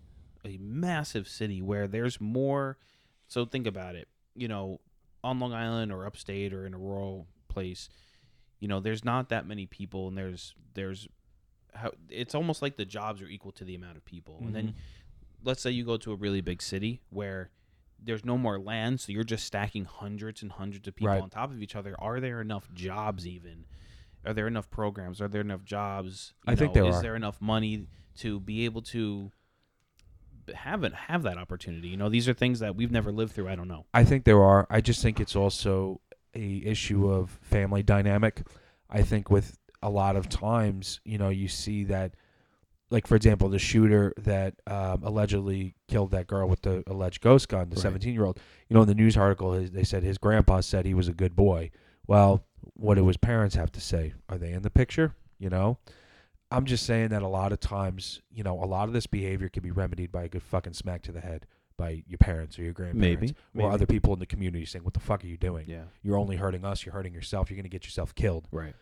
a 0.48 0.58
massive 0.58 1.28
city 1.28 1.60
where 1.62 1.86
there's 1.86 2.20
more. 2.20 2.78
So 3.28 3.44
think 3.44 3.66
about 3.66 3.94
it. 3.94 4.08
You 4.34 4.48
know, 4.48 4.80
on 5.22 5.38
Long 5.40 5.52
Island 5.52 5.92
or 5.92 6.06
upstate 6.06 6.52
or 6.52 6.64
in 6.66 6.74
a 6.74 6.78
rural 6.78 7.26
place, 7.48 7.88
you 8.60 8.68
know, 8.68 8.80
there's 8.80 9.04
not 9.04 9.28
that 9.28 9.46
many 9.46 9.66
people, 9.66 10.08
and 10.08 10.16
there's 10.16 10.54
there's 10.74 11.06
how 11.74 11.92
it's 12.08 12.34
almost 12.34 12.62
like 12.62 12.76
the 12.76 12.84
jobs 12.84 13.20
are 13.22 13.28
equal 13.28 13.52
to 13.52 13.64
the 13.64 13.74
amount 13.74 13.96
of 13.96 14.04
people. 14.04 14.38
And 14.44 14.54
then 14.54 14.64
Mm-hmm. 14.68 14.78
let's 15.44 15.60
say 15.62 15.70
you 15.70 15.84
go 15.84 15.96
to 15.98 16.12
a 16.12 16.16
really 16.16 16.40
big 16.40 16.62
city 16.62 17.02
where 17.10 17.50
there's 18.02 18.24
no 18.24 18.38
more 18.38 18.58
land, 18.60 19.00
so 19.00 19.12
you're 19.12 19.24
just 19.24 19.44
stacking 19.44 19.84
hundreds 19.84 20.40
and 20.42 20.52
hundreds 20.52 20.86
of 20.88 20.94
people 20.94 21.08
Right. 21.12 21.22
on 21.22 21.30
top 21.30 21.50
of 21.50 21.60
each 21.62 21.74
other. 21.76 21.94
Are 22.00 22.20
there 22.20 22.40
enough 22.40 22.72
jobs 22.72 23.26
even? 23.26 23.64
Are 24.24 24.32
there 24.32 24.46
enough 24.46 24.70
programs? 24.70 25.20
Are 25.20 25.28
there 25.28 25.40
enough 25.40 25.64
jobs? 25.64 26.32
You 26.46 26.52
I 26.52 26.56
think 26.56 26.74
know, 26.74 26.82
there 26.82 26.90
is 26.90 26.96
are. 26.96 27.02
there 27.02 27.16
enough 27.16 27.40
money 27.40 27.86
to 28.18 28.40
be 28.40 28.64
able 28.64 28.82
to 28.82 29.30
have 30.54 30.84
it 30.84 30.94
have 30.94 31.22
that 31.24 31.38
opportunity? 31.38 31.88
You 31.88 31.96
know, 31.96 32.08
these 32.08 32.28
are 32.28 32.34
things 32.34 32.60
that 32.60 32.76
we've 32.76 32.90
never 32.92 33.12
lived 33.12 33.32
through. 33.32 33.48
I 33.48 33.54
don't 33.56 33.68
know. 33.68 33.86
I 33.94 34.04
think 34.04 34.24
there 34.24 34.42
are. 34.42 34.66
I 34.70 34.80
just 34.80 35.02
think 35.02 35.20
it's 35.20 35.36
also 35.36 36.00
a 36.34 36.62
issue 36.64 37.10
of 37.10 37.30
family 37.42 37.82
dynamic. 37.82 38.42
I 38.90 39.02
think 39.02 39.30
with 39.30 39.58
a 39.82 39.90
lot 39.90 40.16
of 40.16 40.28
times, 40.28 41.00
you 41.04 41.18
know, 41.18 41.28
you 41.28 41.48
see 41.48 41.84
that, 41.84 42.14
like 42.90 43.06
for 43.06 43.16
example, 43.16 43.48
the 43.48 43.58
shooter 43.58 44.12
that 44.18 44.54
um, 44.66 45.02
allegedly 45.02 45.74
killed 45.88 46.10
that 46.12 46.26
girl 46.26 46.48
with 46.48 46.62
the 46.62 46.82
alleged 46.86 47.20
ghost 47.20 47.48
gun, 47.48 47.68
the 47.70 47.76
seventeen-year-old. 47.78 48.38
You 48.68 48.74
know, 48.74 48.82
in 48.82 48.88
the 48.88 48.94
news 48.94 49.16
article, 49.16 49.52
his- 49.52 49.70
they 49.72 49.84
said 49.84 50.02
his 50.02 50.18
grandpa 50.18 50.60
said 50.60 50.86
he 50.86 50.94
was 50.94 51.08
a 51.08 51.12
good 51.14 51.36
boy. 51.36 51.70
Well, 52.06 52.44
what 52.74 52.94
do 52.96 53.06
his 53.06 53.16
parents 53.18 53.54
have 53.56 53.70
to 53.72 53.80
say? 53.80 54.14
Are 54.28 54.38
they 54.38 54.52
in 54.52 54.62
the 54.62 54.70
picture? 54.70 55.14
You 55.38 55.50
know, 55.50 55.78
I'm 56.50 56.64
just 56.64 56.86
saying 56.86 57.08
that 57.10 57.22
a 57.22 57.28
lot 57.28 57.52
of 57.52 57.60
times, 57.60 58.20
you 58.30 58.42
know, 58.42 58.62
a 58.62 58.64
lot 58.66 58.88
of 58.88 58.94
this 58.94 59.06
behavior 59.06 59.48
can 59.48 59.62
be 59.62 59.70
remedied 59.70 60.10
by 60.10 60.22
a 60.24 60.28
good 60.28 60.42
fucking 60.42 60.72
smack 60.74 61.02
to 61.02 61.12
the 61.12 61.20
head. 61.20 61.46
by 61.76 62.02
your 62.08 62.18
parents 62.18 62.58
or 62.58 62.64
your 62.64 62.72
grandparents 62.72 63.20
Maybe, 63.20 63.30
or 63.30 63.34
maybe. 63.68 63.72
other 63.72 63.86
people 63.86 64.12
in 64.12 64.18
the 64.18 64.26
community 64.26 64.64
saying, 64.64 64.84
"What 64.84 64.94
the 64.94 64.98
fuck 65.00 65.22
are 65.22 65.28
you 65.28 65.36
doing? 65.36 65.66
Yeah. 65.68 65.84
You're 66.02 66.16
only 66.18 66.34
hurting 66.34 66.64
us. 66.64 66.84
You're 66.84 66.92
hurting 66.92 67.14
yourself. 67.14 67.48
You're 67.50 67.54
going 67.56 67.62
to 67.62 67.68
get 67.68 67.84
yourself 67.84 68.12
killed." 68.16 68.48
Right. 68.50 68.74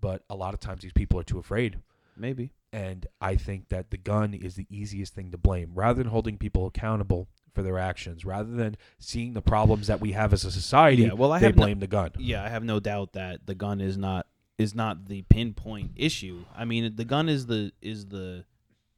But 0.00 0.24
a 0.28 0.34
lot 0.34 0.52
of 0.52 0.58
times 0.58 0.82
these 0.82 0.92
people 0.92 1.20
are 1.20 1.22
too 1.22 1.38
afraid. 1.38 1.78
Maybe. 2.16 2.50
And 2.72 3.06
I 3.20 3.36
think 3.36 3.68
that 3.68 3.90
the 3.92 3.96
gun 3.96 4.34
is 4.34 4.56
the 4.56 4.66
easiest 4.68 5.14
thing 5.14 5.30
to 5.30 5.38
blame. 5.38 5.70
Rather 5.76 6.02
than 6.02 6.10
holding 6.10 6.36
people 6.36 6.66
accountable 6.66 7.28
for 7.54 7.62
their 7.62 7.78
actions, 7.78 8.24
rather 8.24 8.50
than 8.50 8.76
seeing 8.98 9.34
the 9.34 9.40
problems 9.42 9.86
that 9.86 10.00
we 10.00 10.10
have 10.10 10.32
as 10.32 10.44
a 10.44 10.50
society, 10.50 11.02
Yeah, 11.04 11.12
well, 11.12 11.30
I 11.30 11.38
they 11.38 11.46
have 11.46 11.56
no- 11.56 11.62
blame 11.62 11.78
the 11.78 11.86
gun. 11.86 12.10
Yeah, 12.18 12.42
I 12.42 12.48
have 12.48 12.64
no 12.64 12.80
doubt 12.80 13.12
that 13.12 13.46
the 13.46 13.54
gun 13.54 13.80
is 13.80 13.96
not 13.96 14.26
is 14.62 14.74
not 14.74 15.06
the 15.06 15.22
pinpoint 15.22 15.90
issue. 15.96 16.44
I 16.56 16.64
mean, 16.64 16.96
the 16.96 17.04
gun 17.04 17.28
is 17.28 17.46
the 17.46 17.72
is 17.82 18.06
the 18.06 18.44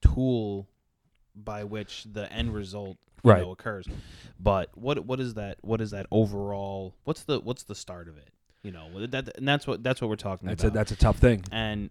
tool 0.00 0.68
by 1.34 1.64
which 1.64 2.04
the 2.12 2.30
end 2.32 2.54
result 2.54 2.96
Right. 3.24 3.40
know, 3.40 3.52
occurs. 3.52 3.86
But 4.38 4.68
what 4.76 5.06
what 5.06 5.18
is 5.18 5.34
that? 5.34 5.56
What 5.62 5.80
is 5.80 5.92
that 5.92 6.06
overall? 6.10 6.94
What's 7.04 7.22
the 7.24 7.40
what's 7.40 7.62
the 7.62 7.74
start 7.74 8.06
of 8.06 8.18
it? 8.18 8.28
You 8.62 8.70
know, 8.70 9.06
that 9.06 9.36
and 9.38 9.48
that's 9.48 9.66
what 9.66 9.82
that's 9.82 10.00
what 10.02 10.08
we're 10.10 10.16
talking 10.16 10.46
That's 10.48 10.62
a, 10.64 10.70
that's 10.70 10.92
a 10.92 10.96
tough 10.96 11.18
thing. 11.18 11.42
and 11.50 11.88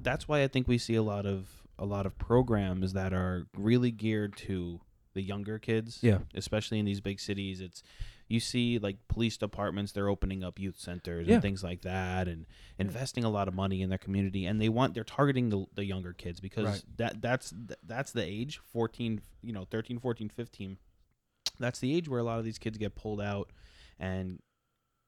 that's 0.00 0.26
why 0.26 0.42
I 0.42 0.48
think 0.48 0.66
we 0.66 0.78
see 0.78 0.94
a 0.94 1.02
lot 1.02 1.26
of 1.26 1.48
a 1.78 1.84
lot 1.84 2.06
of 2.06 2.16
programs 2.18 2.92
that 2.94 3.12
are 3.12 3.46
really 3.56 3.90
geared 3.90 4.36
to 4.38 4.80
the 5.12 5.20
younger 5.22 5.58
kids. 5.58 5.98
Yeah. 6.02 6.18
especially 6.34 6.78
in 6.78 6.84
these 6.86 7.00
big 7.00 7.20
cities. 7.20 7.60
It's 7.60 7.82
you 8.28 8.40
see 8.40 8.78
like 8.78 8.96
police 9.08 9.36
departments 9.36 9.92
they're 9.92 10.08
opening 10.08 10.42
up 10.42 10.58
youth 10.58 10.78
centers 10.78 11.26
Yeah. 11.26 11.34
and 11.34 11.42
things 11.42 11.62
like 11.62 11.82
that 11.82 12.26
and 12.26 12.46
investing 12.78 13.22
a 13.24 13.28
lot 13.30 13.48
of 13.48 13.54
money 13.54 13.82
in 13.82 13.88
their 13.90 13.98
community 13.98 14.46
and 14.46 14.60
they 14.60 14.68
want 14.70 14.94
they're 14.94 15.04
targeting 15.04 15.50
the, 15.50 15.66
the 15.74 15.84
younger 15.84 16.12
kids 16.12 16.40
because 16.40 16.64
Right. 16.66 16.84
that 16.96 17.20
that's 17.22 17.52
that's 17.82 18.12
the 18.12 18.24
age 18.24 18.60
14 18.72 19.20
you 19.42 19.52
know 19.52 19.64
13 19.70 19.98
14 19.98 20.28
15 20.30 20.78
that's 21.60 21.78
the 21.80 21.94
age 21.94 22.08
where 22.08 22.20
a 22.20 22.24
lot 22.24 22.38
of 22.38 22.44
these 22.44 22.58
kids 22.58 22.78
get 22.78 22.94
pulled 22.94 23.20
out 23.20 23.50
and 23.98 24.40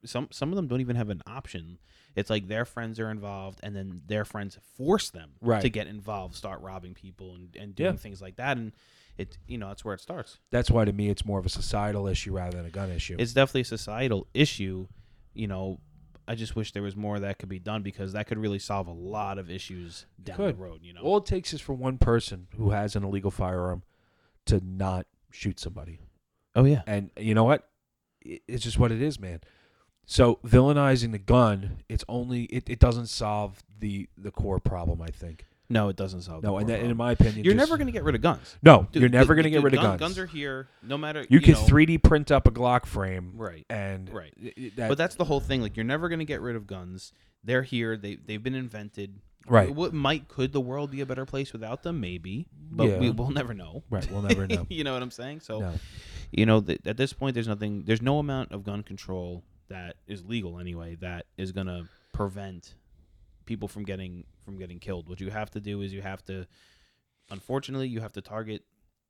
some 0.05 0.29
some 0.31 0.50
of 0.50 0.57
them 0.57 0.68
don't 0.68 0.81
even 0.83 0.94
have 0.96 1.09
an 1.09 1.22
option 1.26 1.79
it's 2.14 2.31
like 2.31 2.46
their 2.48 2.64
friends 2.64 3.00
are 3.00 3.11
involved 3.11 3.59
and 3.62 3.74
then 3.74 4.02
their 4.07 4.24
friends 4.24 4.59
force 4.76 5.11
them 5.11 5.31
Right. 5.40 5.62
to 5.62 5.70
get 5.70 5.87
involved 5.87 6.35
start 6.37 6.61
robbing 6.61 6.92
people 6.94 7.35
and, 7.35 7.57
and 7.57 7.74
doing 7.74 7.94
Yeah. 7.94 7.98
things 7.98 8.20
like 8.22 8.37
that 8.37 8.59
and 8.59 8.72
it 9.18 9.38
you 9.46 9.59
know 9.59 9.68
that's 9.68 9.85
where 9.85 9.94
it 9.94 10.00
starts 10.00 10.38
That's 10.50 10.70
why 10.70 10.85
to 10.85 10.92
me 10.92 11.09
it's 11.09 11.24
more 11.24 11.38
of 11.38 11.46
a 11.46 11.50
societal 11.50 12.07
issue 12.07 12.33
rather 12.35 12.57
than 12.57 12.66
a 12.66 12.70
gun 12.70 12.90
issue. 12.90 13.16
it's 13.18 13.33
definitely 13.33 13.62
a 13.62 13.64
societal 13.64 14.26
issue. 14.35 14.87
You 15.35 15.46
know, 15.48 15.81
I 16.29 16.35
just 16.35 16.57
wish 16.57 16.72
there 16.72 16.83
was 16.83 16.96
more 16.96 17.18
that 17.20 17.38
could 17.38 17.48
be 17.48 17.59
done 17.59 17.83
because 17.83 18.12
that 18.14 18.26
could 18.26 18.38
really 18.38 18.59
solve 18.59 18.87
a 18.88 18.92
lot 18.92 19.38
of 19.38 19.50
issues 19.50 20.07
down 20.22 20.38
the 20.38 20.55
road. 20.55 20.81
You 20.83 20.94
know, 20.94 21.02
All 21.02 21.18
it 21.18 21.26
takes 21.26 21.52
is 21.52 21.61
for 21.61 21.74
one 21.74 21.98
person 21.98 22.48
who 22.57 22.70
has 22.70 22.96
an 22.96 23.05
illegal 23.05 23.31
firearm 23.31 23.83
to 24.46 24.61
not 24.64 25.07
shoot 25.31 25.61
somebody. 25.61 26.00
oh 26.55 26.64
yeah, 26.64 26.83
And 26.87 27.11
you 27.18 27.35
know 27.35 27.44
what? 27.44 27.68
It's 28.22 28.64
just 28.64 28.79
what 28.79 28.90
it 28.92 29.00
is, 29.02 29.20
man. 29.20 29.40
So 30.05 30.37
villainizing 30.44 31.12
the 31.12 31.18
gun, 31.18 31.83
it's 31.88 32.05
only 32.09 32.44
it, 32.44 32.68
it 32.68 32.79
doesn't 32.79 33.07
solve 33.09 33.62
the 33.79 34.09
the 34.16 34.31
core 34.31 34.59
problem. 34.61 35.02
I 35.02 35.09
think. 35.09 35.46
No, 35.68 35.88
it 35.88 35.96
doesn't 35.96 36.22
solve. 36.22 36.42
No, 36.42 36.59
and, 36.59 36.68
that, 36.68 36.81
and 36.81 36.90
in 36.90 36.96
my 36.96 37.12
opinion, 37.12 37.44
you're 37.44 37.55
just- 37.55 37.68
never 37.68 37.76
going 37.76 37.87
to 37.87 37.92
get 37.92 38.05
rid 38.05 38.14
of 38.14 38.20
guns. 38.20 38.57
No, 38.62 38.87
Dude, 38.92 39.00
you're 39.02 39.09
never 39.11 39.35
gonna 39.35 39.50
get 39.50 39.57
dude, 39.59 39.64
rid 39.64 39.74
of 39.74 39.81
guns. 39.81 40.00
Guns 40.00 40.18
are 40.18 40.26
here, 40.26 40.68
no 40.83 40.96
matter. 40.96 41.26
you 41.29 41.40
can 41.40 41.55
know, 41.55 41.61
3D 41.66 42.02
print 42.02 42.31
up 42.31 42.46
a 42.46 42.50
Glock 42.50 42.87
frame, 42.87 43.33
right, 43.37 43.64
and 43.68 44.09
right. 44.12 44.33
that, 44.76 44.88
But 44.88 44.98
that's 44.98 45.14
the 45.16 45.24
whole 45.24 45.40
thing. 45.40 45.62
Like 45.62 45.76
you're 45.76 45.85
never 45.85 46.09
going 46.09 46.20
to 46.20 46.24
get 46.24 46.40
rid 46.40 46.57
of 46.57 46.66
guns. 46.66 47.12
They're 47.44 47.62
here. 47.62 47.96
They 47.96 48.16
they've 48.16 48.42
been 48.42 48.55
invented. 48.55 49.20
Right. 49.48 49.72
What 49.72 49.92
might 49.94 50.26
could 50.26 50.52
the 50.52 50.61
world 50.61 50.90
be 50.90 51.00
a 51.02 51.07
better 51.07 51.24
place 51.24 51.52
without 51.52 51.85
them? 51.85 52.00
Maybe, 52.00 52.46
but 52.70 52.98
we 52.98 53.11
will 53.11 53.31
never 53.31 53.55
know. 53.55 53.85
right. 53.90 54.11
We'll 54.11 54.22
never 54.22 54.44
know. 54.48 54.66
you 54.68 54.83
know 54.83 54.92
what 54.92 55.02
I'm 55.02 55.12
saying? 55.12 55.40
So 55.40 55.61
no. 55.61 55.74
you 56.33 56.46
know, 56.46 56.61
th- 56.61 56.81
at 56.85 56.96
this 56.96 57.12
point, 57.12 57.35
there's 57.35 57.46
nothing, 57.46 57.85
there's 57.85 58.02
no 58.02 58.18
amount 58.18 58.50
of 58.50 58.64
gun 58.64 58.83
control 58.83 59.44
that 59.68 59.94
is 60.09 60.24
legal 60.24 60.59
anyway 60.59 60.96
that 61.00 61.26
is 61.37 61.52
gonna 61.52 61.88
prevent 62.12 62.74
people 63.46 63.68
from 63.68 63.85
getting 63.85 64.24
from 64.44 64.59
getting 64.59 64.78
killed. 64.78 65.09
What 65.09 65.20
you 65.20 65.30
have 65.30 65.50
to 65.52 65.61
do 65.61 65.80
is 65.82 65.92
you 65.92 66.02
have 66.02 66.24
to, 66.26 66.46
unfortunately, 67.30 67.88
you 67.88 68.00
have 68.00 68.12
to 68.12 68.20
target 68.20 68.64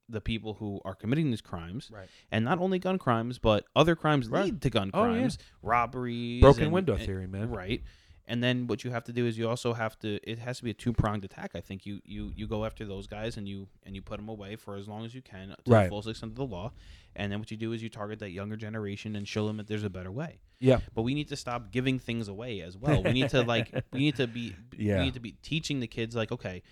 the 0.09 0.21
people 0.21 0.55
who 0.55 0.81
are 0.85 0.95
committing 0.95 1.31
these 1.31 1.41
crimes, 1.41 1.91
Right. 1.93 2.09
and 2.31 2.45
not 2.45 2.61
only 2.61 2.79
gun 2.79 2.97
crimes, 2.97 3.39
but 3.39 3.65
other 3.75 3.97
crimes 3.97 4.29
Right. 4.29 4.45
lead 4.45 4.63
to 4.63 4.71
gun 4.71 4.91
Oh, 4.95 5.05
yeah. 5.05 5.19
crimes, 5.19 5.39
robberies, 5.63 6.41
Broken 6.41 6.65
and- 6.65 6.73
window 6.73 6.95
and- 6.95 7.05
theory, 7.05 7.27
man. 7.27 7.51
right? 7.51 7.83
And 8.29 8.43
then 8.43 8.67
what 8.67 8.83
you 8.85 8.91
have 8.91 9.05
to 9.05 9.13
do 9.13 9.25
is 9.27 9.39
you 9.39 9.49
also 9.49 9.73
have 9.73 9.97
to. 10.01 10.19
It 10.29 10.39
has 10.41 10.59
to 10.59 10.65
be 10.65 10.71
a 10.71 10.75
two 10.75 10.93
pronged 10.93 11.25
attack. 11.25 11.53
I 11.55 11.61
think 11.61 11.87
you 11.87 12.01
you 12.05 12.33
you 12.35 12.47
go 12.49 12.65
after 12.65 12.85
those 12.85 13.07
guys 13.07 13.37
and 13.37 13.49
you 13.49 13.69
and 13.85 13.95
you 13.95 14.03
put 14.03 14.17
them 14.17 14.29
away 14.29 14.57
for 14.57 14.75
as 14.77 14.89
long 14.89 15.05
as 15.05 15.15
you 15.15 15.23
can 15.23 15.49
to 15.51 15.57
Right. 15.71 15.85
the 15.85 15.89
fullest 15.91 16.09
extent 16.09 16.33
of 16.33 16.37
the 16.37 16.45
law. 16.47 16.73
And 17.15 17.31
then 17.31 17.39
what 17.39 17.51
you 17.53 17.57
do 17.57 17.73
is 17.73 17.83
you 17.85 17.89
target 17.89 18.19
that 18.19 18.31
younger 18.31 18.57
generation 18.57 19.15
and 19.15 19.29
show 19.29 19.47
them 19.47 19.59
that 19.59 19.69
there's 19.69 19.85
a 19.85 19.91
better 19.91 20.11
way. 20.11 20.41
Yeah. 20.61 20.79
But 20.95 21.03
we 21.03 21.15
need 21.15 21.29
to 21.29 21.37
stop 21.37 21.71
giving 21.71 21.99
things 21.99 22.29
away 22.29 22.61
as 22.63 22.77
well. 22.77 23.03
We 23.03 23.13
need 23.13 23.31
to 23.31 23.43
like 23.55 23.73
we 23.93 24.01
need 24.01 24.17
to 24.17 24.27
be 24.27 24.55
Yeah. 24.77 24.99
we 24.99 25.05
need 25.05 25.15
to 25.15 25.21
be 25.21 25.33
teaching 25.43 25.81
the 25.81 25.87
kids 25.87 26.15
like 26.17 26.33
okay, 26.33 26.63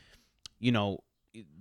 you 0.59 0.73
know, 0.73 1.01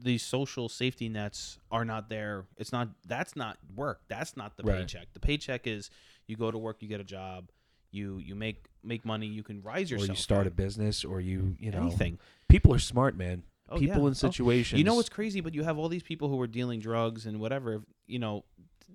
these 0.02 0.22
social 0.24 0.70
safety 0.70 1.10
nets 1.10 1.58
are 1.72 1.84
not 1.84 2.08
there. 2.10 2.46
It's 2.58 2.72
not 2.72 2.90
that's 3.06 3.36
not 3.36 3.58
work. 3.76 4.02
That's 4.08 4.38
not 4.38 4.56
the 4.58 4.64
Right. 4.64 4.80
paycheck. 4.80 5.14
The 5.14 5.20
paycheck 5.20 5.68
is 5.68 5.90
you 6.28 6.36
go 6.38 6.52
to 6.52 6.58
work, 6.58 6.82
you 6.82 6.88
get 6.88 7.02
a 7.02 7.04
job, 7.04 7.50
you 7.92 8.18
you 8.20 8.36
make 8.36 8.66
make 8.84 9.04
money, 9.06 9.28
you 9.28 9.44
can 9.44 9.62
rise 9.62 9.92
Or 9.92 9.96
yourself. 9.96 10.10
you 10.18 10.22
start 10.22 10.48
a 10.48 10.52
business, 10.52 11.04
or 11.04 11.20
you 11.20 11.56
you 11.60 11.72
know 11.72 11.80
anything. 11.82 12.20
people 12.50 12.74
are 12.74 12.80
smart, 12.80 13.18
man. 13.18 13.44
Oh, 13.69 13.78
people 13.80 14.02
yeah. 14.02 14.08
in 14.08 14.12
Oh, 14.12 14.13
situations. 14.13 14.78
You 14.78 14.84
know 14.84 14.95
what's 14.95 15.10
crazy? 15.10 15.41
But 15.41 15.54
you 15.54 15.63
have 15.63 15.78
all 15.78 15.89
these 15.89 16.04
people 16.04 16.30
who 16.30 16.39
are 16.41 16.47
dealing 16.47 16.80
drugs 16.80 17.26
and 17.26 17.39
whatever. 17.39 17.82
You 18.08 18.19
know, 18.19 18.43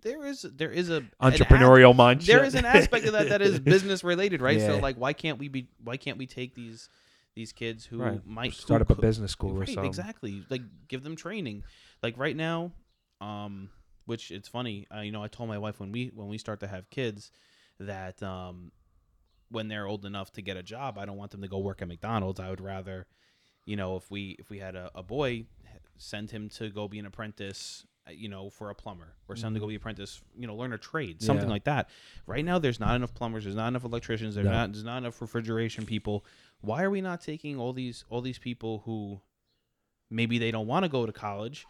there 0.00 0.24
is 0.26 0.42
there 0.42 0.70
is 0.70 0.90
a 0.90 0.96
an 0.96 1.10
entrepreneurial 1.20 1.94
mindset. 1.94 2.26
there 2.26 2.44
is 2.44 2.54
an 2.54 2.64
aspect 2.64 3.06
of 3.06 3.12
that 3.12 3.30
that 3.30 3.42
is 3.42 3.58
business 3.74 4.04
related, 4.04 4.40
right? 4.42 4.60
So 4.60 4.78
like, 4.78 4.96
why 4.96 5.12
can't 5.12 5.38
we 5.38 5.48
be? 5.48 5.68
Why 5.82 5.96
can't 5.96 6.18
we 6.18 6.26
take 6.26 6.54
these 6.54 6.88
these 7.34 7.52
kids 7.52 7.86
who 7.86 8.00
Right. 8.00 8.26
might 8.26 8.52
start 8.54 8.80
who 8.80 8.92
up 8.92 8.98
a 8.98 9.00
business 9.00 9.30
school 9.32 9.52
or 9.52 9.60
right, 9.60 9.68
something. 9.68 9.84
Exactly. 9.84 10.42
Like 10.50 10.62
give 10.88 11.04
them 11.04 11.14
training. 11.16 11.62
Like 12.02 12.18
right 12.18 12.36
now, 12.36 12.72
um, 13.20 13.70
which 14.06 14.30
it's 14.30 14.48
funny. 14.48 14.86
Uh, 14.94 15.00
you 15.00 15.12
know, 15.12 15.22
I 15.22 15.28
told 15.28 15.48
my 15.48 15.58
wife 15.58 15.78
when 15.80 15.92
we 15.92 16.10
when 16.14 16.28
we 16.28 16.36
start 16.38 16.60
to 16.60 16.66
have 16.66 16.90
kids 16.90 17.30
that 17.78 18.22
um, 18.22 18.72
when 19.50 19.68
they're 19.68 19.86
old 19.86 20.04
enough 20.04 20.32
to 20.32 20.42
get 20.42 20.56
a 20.56 20.62
job, 20.62 20.98
I 20.98 21.06
don't 21.06 21.16
want 21.16 21.30
them 21.30 21.42
to 21.42 21.48
go 21.48 21.58
work 21.58 21.80
at 21.80 21.88
McDonald's. 21.88 22.40
I 22.40 22.50
would 22.50 22.60
rather, 22.60 23.06
you 23.68 23.76
know, 23.76 23.96
if 23.96 24.10
we 24.10 24.22
if 24.38 24.48
we 24.50 24.58
had 24.58 24.74
a, 24.74 24.90
a 24.94 25.02
boy, 25.02 25.44
send 25.98 26.30
him 26.30 26.48
to 26.58 26.70
go 26.70 26.88
be 26.88 26.98
an 26.98 27.06
apprentice. 27.06 27.84
uh, 28.08 28.12
You 28.12 28.28
know, 28.30 28.48
for 28.50 28.70
a 28.70 28.74
plumber, 28.74 29.10
or 29.28 29.36
send 29.36 29.48
him 29.48 29.54
to 29.54 29.60
go 29.60 29.66
be 29.68 29.74
apprentice. 29.74 30.22
You 30.40 30.46
know, 30.46 30.54
learn 30.56 30.72
a 30.72 30.78
trade, 30.78 31.20
something 31.20 31.42
Mm-hmm. 31.42 31.48
Yeah. 31.50 31.52
like 31.52 31.64
that. 31.64 31.90
Right 32.26 32.44
now, 32.50 32.58
there's 32.58 32.80
not 32.80 32.96
enough 32.96 33.12
plumbers. 33.14 33.44
There's 33.44 33.56
not 33.62 33.68
enough 33.68 33.84
electricians. 33.84 34.34
There's 34.34 34.46
No. 34.46 34.52
not. 34.52 34.72
There's 34.72 34.84
not 34.92 34.98
enough 34.98 35.20
refrigeration 35.20 35.84
people. 35.84 36.24
Why 36.62 36.82
are 36.82 36.90
we 36.90 37.02
not 37.02 37.20
taking 37.20 37.58
all 37.58 37.72
these 37.74 38.04
all 38.10 38.22
these 38.22 38.38
people 38.38 38.72
who 38.86 39.20
maybe 40.10 40.38
they 40.38 40.50
don't 40.50 40.66
want 40.66 40.84
to 40.84 40.88
go 40.88 41.04
to 41.04 41.12
college 41.12 41.66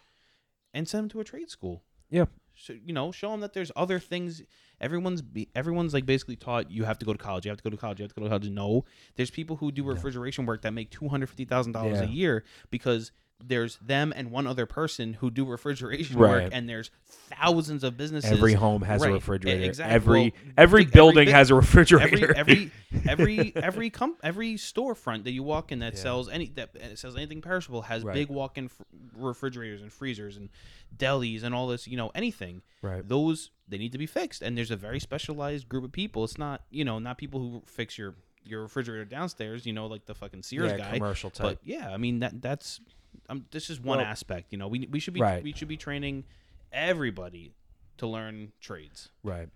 and 0.72 0.86
send 0.88 1.02
them 1.04 1.08
to 1.10 1.20
a 1.20 1.24
trade 1.24 1.50
school? 1.50 1.82
Yeah. 2.10 2.26
So, 2.60 2.74
you 2.84 2.92
know, 2.92 3.12
show 3.12 3.30
them 3.30 3.40
that 3.40 3.52
there's 3.52 3.70
other 3.76 3.98
things. 3.98 4.42
Everyone's 4.80 5.22
be, 5.22 5.48
everyone's 5.54 5.94
like 5.94 6.06
basically 6.06 6.36
taught 6.36 6.70
you 6.70 6.84
have 6.84 6.98
to 6.98 7.06
go 7.06 7.12
to 7.12 7.18
college. 7.18 7.44
You 7.46 7.50
have 7.50 7.58
to 7.58 7.64
go 7.64 7.70
to 7.70 7.76
college. 7.76 8.00
You 8.00 8.04
have 8.04 8.12
to 8.14 8.20
go 8.20 8.24
to 8.26 8.28
college. 8.30 8.48
No, 8.50 8.84
there's 9.16 9.30
people 9.30 9.56
who 9.56 9.70
do 9.72 9.84
refrigeration 9.84 10.44
work 10.46 10.62
that 10.62 10.72
make 10.72 10.90
two 10.90 11.08
hundred 11.08 11.28
fifty 11.28 11.44
thousand 11.44 11.72
dollars 11.72 11.98
Yeah. 12.00 12.06
a 12.06 12.10
year 12.10 12.44
because 12.70 13.12
there's 13.44 13.76
them 13.76 14.12
and 14.16 14.30
one 14.32 14.46
other 14.48 14.66
person 14.66 15.12
who 15.14 15.30
do 15.30 15.44
refrigeration 15.44 16.18
Right. 16.18 16.44
work, 16.44 16.50
and 16.52 16.68
there's 16.68 16.90
thousands 17.30 17.84
of 17.84 17.96
businesses. 17.96 18.32
Every 18.32 18.54
home 18.54 18.82
has 18.82 19.00
Right. 19.00 19.10
a 19.10 19.14
refrigerator. 19.14 19.62
exactly. 19.64 19.94
Every 19.94 20.20
Well, 20.20 20.52
every 20.56 20.84
building 20.86 21.26
bit- 21.26 21.34
has 21.34 21.50
a 21.50 21.54
refrigerator. 21.54 22.34
every 22.36 22.72
every 23.06 23.06
every 23.52 23.56
every 23.56 23.90
com- 23.90 24.16
every 24.24 24.54
storefront 24.54 25.22
that 25.24 25.30
you 25.32 25.42
walk 25.44 25.70
in 25.70 25.78
that 25.78 25.94
Yeah. 25.94 26.00
sells 26.00 26.28
any 26.28 26.46
that 26.56 26.98
sells 26.98 27.16
anything 27.16 27.40
perishable 27.40 27.82
has 27.82 28.02
Right. 28.02 28.14
big 28.14 28.28
walk-in 28.28 28.68
fr- 28.68 28.82
refrigerators 29.14 29.82
and 29.82 29.92
freezers 29.92 30.36
and 30.36 30.48
delis 30.96 31.42
and 31.42 31.54
all 31.54 31.68
this 31.68 31.86
you 31.86 31.96
know 31.96 32.10
anything 32.14 32.62
right. 32.82 33.06
those 33.08 33.50
they 33.68 33.78
need 33.78 33.92
to 33.92 33.98
be 33.98 34.06
fixed 34.06 34.42
and 34.42 34.56
there's 34.56 34.70
a 34.70 34.76
very 34.76 34.98
specialized 34.98 35.68
group 35.68 35.84
of 35.84 35.92
people 35.92 36.24
it's 36.24 36.38
not 36.38 36.64
you 36.70 36.84
know 36.84 36.98
not 36.98 37.18
people 37.18 37.40
who 37.40 37.62
fix 37.66 37.98
your 37.98 38.14
your 38.44 38.62
refrigerator 38.62 39.04
downstairs 39.04 39.66
you 39.66 39.72
know 39.72 39.86
like 39.86 40.06
the 40.06 40.14
fucking 40.14 40.42
Sears 40.42 40.70
yeah, 40.72 40.78
guy 40.78 40.94
commercial 40.98 41.30
type. 41.30 41.42
but 41.44 41.58
yeah 41.62 41.90
I 41.92 41.98
mean 41.98 42.20
that 42.20 42.40
that's 42.40 42.80
um, 43.28 43.44
this 43.50 43.70
is 43.70 43.80
one 43.80 43.98
Well- 43.98 44.06
aspect 44.06 44.52
you 44.52 44.58
know 44.58 44.68
we 44.68 44.86
we 44.90 45.00
should 45.00 45.14
be 45.14 45.20
Right. 45.20 45.42
we 45.42 45.52
should 45.52 45.68
be 45.68 45.76
training 45.76 46.24
everybody 46.72 47.54
to 47.98 48.06
learn 48.06 48.52
trades 48.60 49.10
Right. 49.22 49.48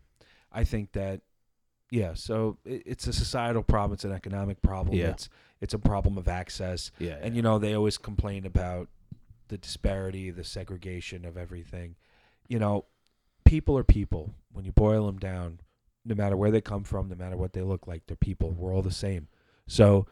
I 0.51 0.65
think 0.65 0.93
that 0.93 1.21
yeah, 1.91 2.15
so 2.15 2.57
it, 2.65 2.83
it's 2.87 3.07
a 3.07 3.13
societal 3.13 3.63
problem, 3.63 3.93
it's 3.95 4.05
an 4.07 4.13
economic 4.13 4.63
problem. 4.63 4.97
Yeah. 4.97 5.11
It's 5.11 5.29
it's 5.61 5.75
a 5.75 5.79
problem 5.79 6.17
of 6.19 6.27
access. 6.27 6.91
yeah 6.99 7.19
And 7.23 7.37
you 7.37 7.43
know, 7.43 7.59
they 7.59 7.75
always 7.75 7.99
complain 7.99 8.45
about 8.47 8.89
the 9.49 9.59
disparity, 9.59 10.31
the 10.31 10.43
segregation 10.45 11.25
of 11.25 11.37
everything. 11.37 11.95
You 12.49 12.59
know, 12.59 12.87
people 13.45 13.77
are 13.79 13.85
people. 13.85 14.35
When 14.53 14.65
you 14.65 14.73
boil 14.73 15.07
them 15.07 15.19
down, 15.19 15.61
no 16.05 16.15
matter 16.15 16.37
where 16.37 16.51
they 16.51 16.61
come 16.61 16.83
from, 16.83 17.09
no 17.09 17.15
matter 17.15 17.37
what 17.37 17.53
they 17.53 17.63
look 17.63 17.87
like, 17.87 18.07
they're 18.07 18.17
people. 18.17 18.51
We're 18.51 18.75
all 18.75 18.83
the 18.83 18.91
same. 18.91 19.29
So 19.69 20.07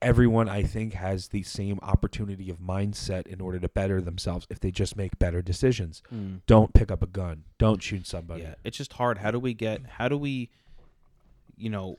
everyone 0.00 0.48
I 0.48 0.62
think 0.62 0.94
has 0.94 1.28
the 1.28 1.42
same 1.42 1.78
opportunity 1.82 2.48
of 2.50 2.58
mindset 2.58 3.26
in 3.26 3.40
order 3.40 3.58
to 3.58 3.68
better 3.68 4.00
themselves 4.00 4.46
if 4.50 4.60
they 4.60 4.70
just 4.70 4.96
make 4.96 5.18
better 5.18 5.42
decisions. 5.42 6.02
Mm. 6.14 6.40
Don't 6.46 6.72
pick 6.72 6.90
up 6.90 7.02
a 7.02 7.06
gun. 7.06 7.44
Don't 7.58 7.82
shoot 7.82 8.06
somebody. 8.06 8.42
Yeah, 8.42 8.54
it's 8.64 8.76
just 8.76 8.94
hard. 8.94 9.18
How 9.18 9.30
do 9.30 9.38
we 9.38 9.52
get? 9.54 9.84
How 9.86 10.08
do 10.08 10.16
we, 10.16 10.50
you 11.56 11.70
know, 11.70 11.98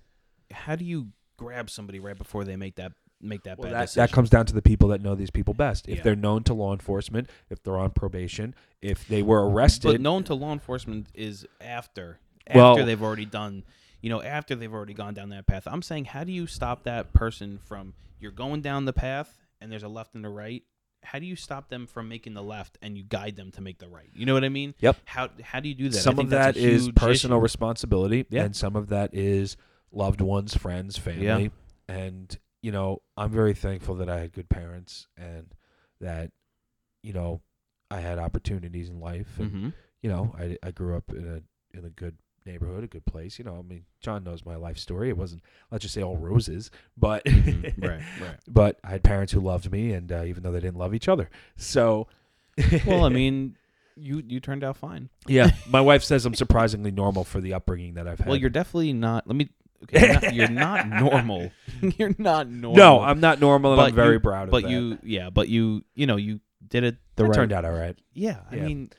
how 0.52 0.76
do 0.76 0.86
you 0.86 1.10
grab 1.38 1.70
somebody 1.70 2.00
right 2.00 2.18
before 2.18 2.44
they 2.44 2.56
make 2.56 2.76
that 2.76 2.92
make 3.22 3.44
that 3.44 3.58
Well, 3.58 3.70
bad 3.72 3.76
that, 3.76 3.82
decision? 3.86 4.02
that 4.02 4.12
comes 4.12 4.30
down 4.30 4.46
to 4.48 4.54
the 4.54 4.62
people 4.62 4.90
that 4.90 5.02
know 5.02 5.16
these 5.16 5.32
people 5.32 5.54
best. 5.54 5.88
If 5.88 5.98
Yeah. 5.98 6.04
they're 6.04 6.16
known 6.16 6.44
to 6.44 6.54
law 6.54 6.74
enforcement, 6.74 7.30
if 7.50 7.64
they're 7.64 7.78
on 7.78 7.92
probation, 7.92 8.54
if 8.82 9.08
they 9.08 9.22
were 9.24 9.48
arrested, 9.50 9.88
But 9.94 10.02
known 10.02 10.24
to 10.26 10.36
law 10.36 10.54
enforcement 10.54 11.08
is 11.14 11.46
after 11.62 12.20
Well- 12.54 12.72
after 12.74 12.86
they've 12.86 13.02
already 13.02 13.26
done, 13.26 13.64
you 14.06 14.10
know, 14.12 14.22
after 14.22 14.54
they've 14.54 14.72
already 14.72 14.94
gone 14.94 15.16
down 15.16 15.30
that 15.30 15.48
path. 15.48 15.64
I'm 15.66 15.82
saying, 15.82 16.06
how 16.06 16.24
do 16.24 16.32
you 16.32 16.46
stop 16.46 16.84
that 16.84 17.12
person 17.12 17.58
from 17.58 17.96
you're 18.20 18.32
going 18.32 18.62
down 18.62 18.86
the 18.86 18.94
path 18.94 19.48
and 19.60 19.72
there's 19.72 19.82
a 19.82 19.88
left 19.88 20.14
and 20.14 20.24
a 20.24 20.30
right? 20.30 20.62
How 21.02 21.18
do 21.18 21.26
you 21.26 21.36
stop 21.36 21.70
them 21.70 21.88
from 21.88 22.08
making 22.08 22.36
the 22.36 22.44
left 22.44 22.78
and 22.84 22.96
you 22.96 23.04
guide 23.04 23.36
them 23.36 23.50
to 23.54 23.62
make 23.62 23.80
the 23.80 23.88
right? 23.88 24.12
You 24.14 24.28
know 24.28 24.36
what 24.36 24.44
I 24.44 24.50
mean? 24.50 24.76
Yep. 24.80 24.98
How 25.06 25.30
how 25.42 25.60
do 25.60 25.70
you 25.70 25.74
do 25.74 25.90
that? 25.90 25.98
I 25.98 26.02
some 26.02 26.20
of 26.20 26.30
that 26.30 26.56
is 26.56 26.92
personal 26.92 27.40
issue. 27.40 27.44
responsibility, 27.44 28.28
Yeah. 28.30 28.44
and 28.44 28.56
some 28.56 28.76
of 28.76 28.90
that 28.90 29.10
is 29.16 29.58
loved 29.92 30.22
ones, 30.22 30.56
friends, 30.56 31.00
family. 31.00 31.50
And 31.88 32.38
you 32.62 32.72
know, 32.72 33.02
I'm 33.18 33.32
very 33.32 33.56
thankful 33.56 33.96
that 33.96 34.10
I 34.10 34.20
had 34.20 34.34
good 34.34 34.50
parents 34.50 35.08
and 35.18 35.48
that 36.00 36.30
you 37.02 37.14
know 37.14 37.42
I 37.90 38.02
had 38.02 38.20
opportunities 38.20 38.88
in 38.90 39.00
life, 39.00 39.40
and 39.40 39.52
Mhm. 39.52 39.74
you 40.04 40.10
know 40.12 40.36
I 40.38 40.58
I 40.62 40.70
grew 40.70 40.96
up 40.96 41.10
in 41.12 41.26
a 41.28 41.78
in 41.78 41.86
a 41.86 41.90
good 41.90 42.18
neighborhood, 42.46 42.84
a 42.84 42.88
good 42.88 43.06
place. 43.06 43.38
You 43.40 43.46
know, 43.46 43.58
I 43.58 43.62
mean, 43.62 43.86
John 44.02 44.24
knows 44.24 44.46
my 44.46 44.56
life 44.56 44.78
story. 44.78 45.10
It 45.10 45.18
wasn't 45.18 45.42
let's 45.72 45.82
just 45.82 45.94
say 45.94 46.04
all 46.04 46.18
roses, 46.18 46.72
but 46.98 47.24
Mhm. 47.26 47.74
right, 47.88 48.02
right. 48.22 48.38
but 48.48 48.80
I 48.84 48.90
had 48.92 49.04
parents 49.04 49.34
who 49.34 49.40
loved 49.40 49.72
me, 49.72 49.92
and 49.94 50.12
uh, 50.12 50.24
even 50.26 50.44
though 50.44 50.52
they 50.52 50.60
didn't 50.60 50.78
love 50.78 50.94
each 50.94 51.08
other, 51.10 51.30
so 51.56 52.08
Well, 52.86 53.04
I 53.04 53.10
mean, 53.10 53.58
you 53.98 54.24
you 54.26 54.40
turned 54.40 54.64
out 54.64 54.78
fine. 54.78 55.10
yeah, 55.28 55.52
my 55.70 55.82
wife 55.82 56.04
says 56.04 56.26
I'm 56.26 56.36
surprisingly 56.36 56.92
normal 56.92 57.24
for 57.24 57.42
the 57.42 57.54
upbringing 57.54 57.96
that 57.96 58.08
I've 58.08 58.20
had. 58.20 58.28
Well, 58.28 58.38
you're 58.38 58.50
definitely 58.50 58.94
not. 58.94 59.28
Let 59.28 59.36
me. 59.36 59.50
Okay, 59.84 60.00
you're 60.00 60.14
not, 60.14 60.34
you're 60.34 60.50
not 60.50 60.88
normal. 60.88 61.52
you're 61.98 62.16
not 62.18 62.50
normal. 62.50 62.78
no, 62.78 63.02
I'm 63.02 63.20
not 63.20 63.40
normal, 63.40 63.74
and 63.74 63.78
But 63.80 63.90
I'm 63.90 63.96
very 63.96 64.14
you- 64.16 64.20
proud 64.22 64.44
of 64.48 64.52
But 64.52 64.64
that. 64.64 64.72
you, 64.72 64.98
yeah, 65.04 65.30
but 65.30 65.48
you, 65.50 65.84
you 65.96 66.08
know, 66.08 66.16
you 66.16 66.40
did 66.68 66.84
it 66.86 66.96
the 67.18 67.26
it 67.26 67.28
right. 67.28 67.36
turned 67.36 67.52
out 67.52 67.66
all 67.66 67.72
right. 67.74 67.96
Yeah, 68.14 68.40
I 68.50 68.56
Yeah. 68.56 68.66
mean, 68.66 68.90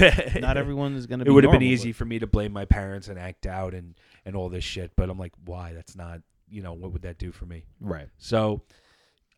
not 0.40 0.56
everyone 0.56 0.94
is 0.94 1.06
gonna. 1.06 1.24
Be. 1.24 1.30
It 1.30 1.32
would 1.32 1.44
have 1.44 1.52
been 1.52 1.62
easy 1.62 1.92
for 1.92 2.04
me 2.04 2.18
to 2.18 2.26
blame 2.26 2.52
my 2.52 2.64
parents 2.64 3.08
and 3.08 3.18
act 3.18 3.46
out 3.46 3.74
and 3.74 3.94
and 4.24 4.36
all 4.36 4.48
this 4.48 4.64
shit, 4.64 4.92
but 4.96 5.10
I'm 5.10 5.18
like, 5.18 5.32
why? 5.44 5.72
That's 5.72 5.96
not. 5.96 6.20
You 6.48 6.62
know, 6.62 6.74
what 6.74 6.92
would 6.92 7.02
that 7.02 7.18
do 7.18 7.32
for 7.32 7.46
me? 7.46 7.64
right? 7.80 8.08
So, 8.18 8.60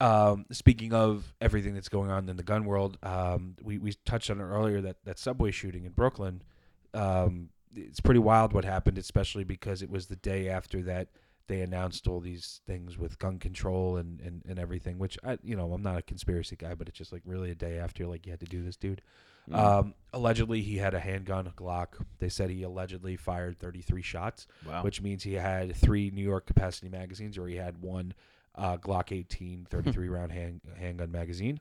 um, 0.00 0.46
speaking 0.50 0.92
of 0.92 1.32
everything 1.40 1.74
that's 1.74 1.88
going 1.88 2.10
on 2.10 2.28
in 2.28 2.36
the 2.36 2.42
gun 2.42 2.64
world, 2.64 2.98
um, 3.04 3.54
we, 3.62 3.78
we 3.78 3.94
touched 4.04 4.30
on 4.30 4.40
it 4.40 4.44
earlier 4.44 4.80
that 4.80 4.96
that 5.04 5.18
subway 5.18 5.50
shooting 5.50 5.84
in 5.84 5.92
Brooklyn. 5.92 6.42
Um, 6.92 7.50
it's 7.76 8.00
pretty 8.00 8.20
wild 8.20 8.52
what 8.52 8.64
happened, 8.64 8.98
especially 8.98 9.44
because 9.44 9.82
it 9.82 9.90
was 9.90 10.06
the 10.06 10.16
day 10.16 10.48
after 10.48 10.82
that 10.82 11.08
they 11.46 11.60
announced 11.60 12.08
all 12.08 12.20
these 12.20 12.60
things 12.66 12.96
with 12.96 13.18
gun 13.18 13.38
control 13.38 13.96
and, 13.96 14.20
and, 14.20 14.42
and 14.48 14.58
everything. 14.58 14.98
Which 14.98 15.18
I, 15.24 15.38
you 15.42 15.56
know, 15.56 15.72
I'm 15.72 15.82
not 15.82 15.98
a 15.98 16.02
conspiracy 16.02 16.56
guy, 16.56 16.74
but 16.74 16.88
it's 16.88 16.98
just 16.98 17.12
like 17.12 17.22
really 17.24 17.50
a 17.50 17.54
day 17.54 17.78
after, 17.78 18.06
like 18.06 18.26
you 18.26 18.32
had 18.32 18.40
to 18.40 18.46
do 18.46 18.62
this, 18.62 18.76
dude. 18.76 19.02
Mm. 19.50 19.56
Um, 19.56 19.94
allegedly, 20.12 20.62
he 20.62 20.78
had 20.78 20.94
a 20.94 21.00
handgun, 21.00 21.46
a 21.46 21.50
Glock. 21.50 22.04
They 22.18 22.28
said 22.28 22.50
he 22.50 22.62
allegedly 22.62 23.16
fired 23.16 23.58
33 23.58 24.02
shots 24.02 24.46
wow. 24.66 24.82
which 24.82 25.02
means 25.02 25.22
he 25.22 25.34
had 25.34 25.74
three 25.76 26.10
New 26.10 26.22
York 26.22 26.46
capacity 26.46 26.88
magazines, 26.88 27.36
or 27.36 27.46
he 27.46 27.56
had 27.56 27.82
one 27.82 28.14
uh, 28.54 28.76
Glock 28.76 29.12
18 29.12 29.66
33 29.70 30.08
round 30.08 30.32
hand, 30.32 30.60
handgun 30.78 31.10
magazine. 31.10 31.60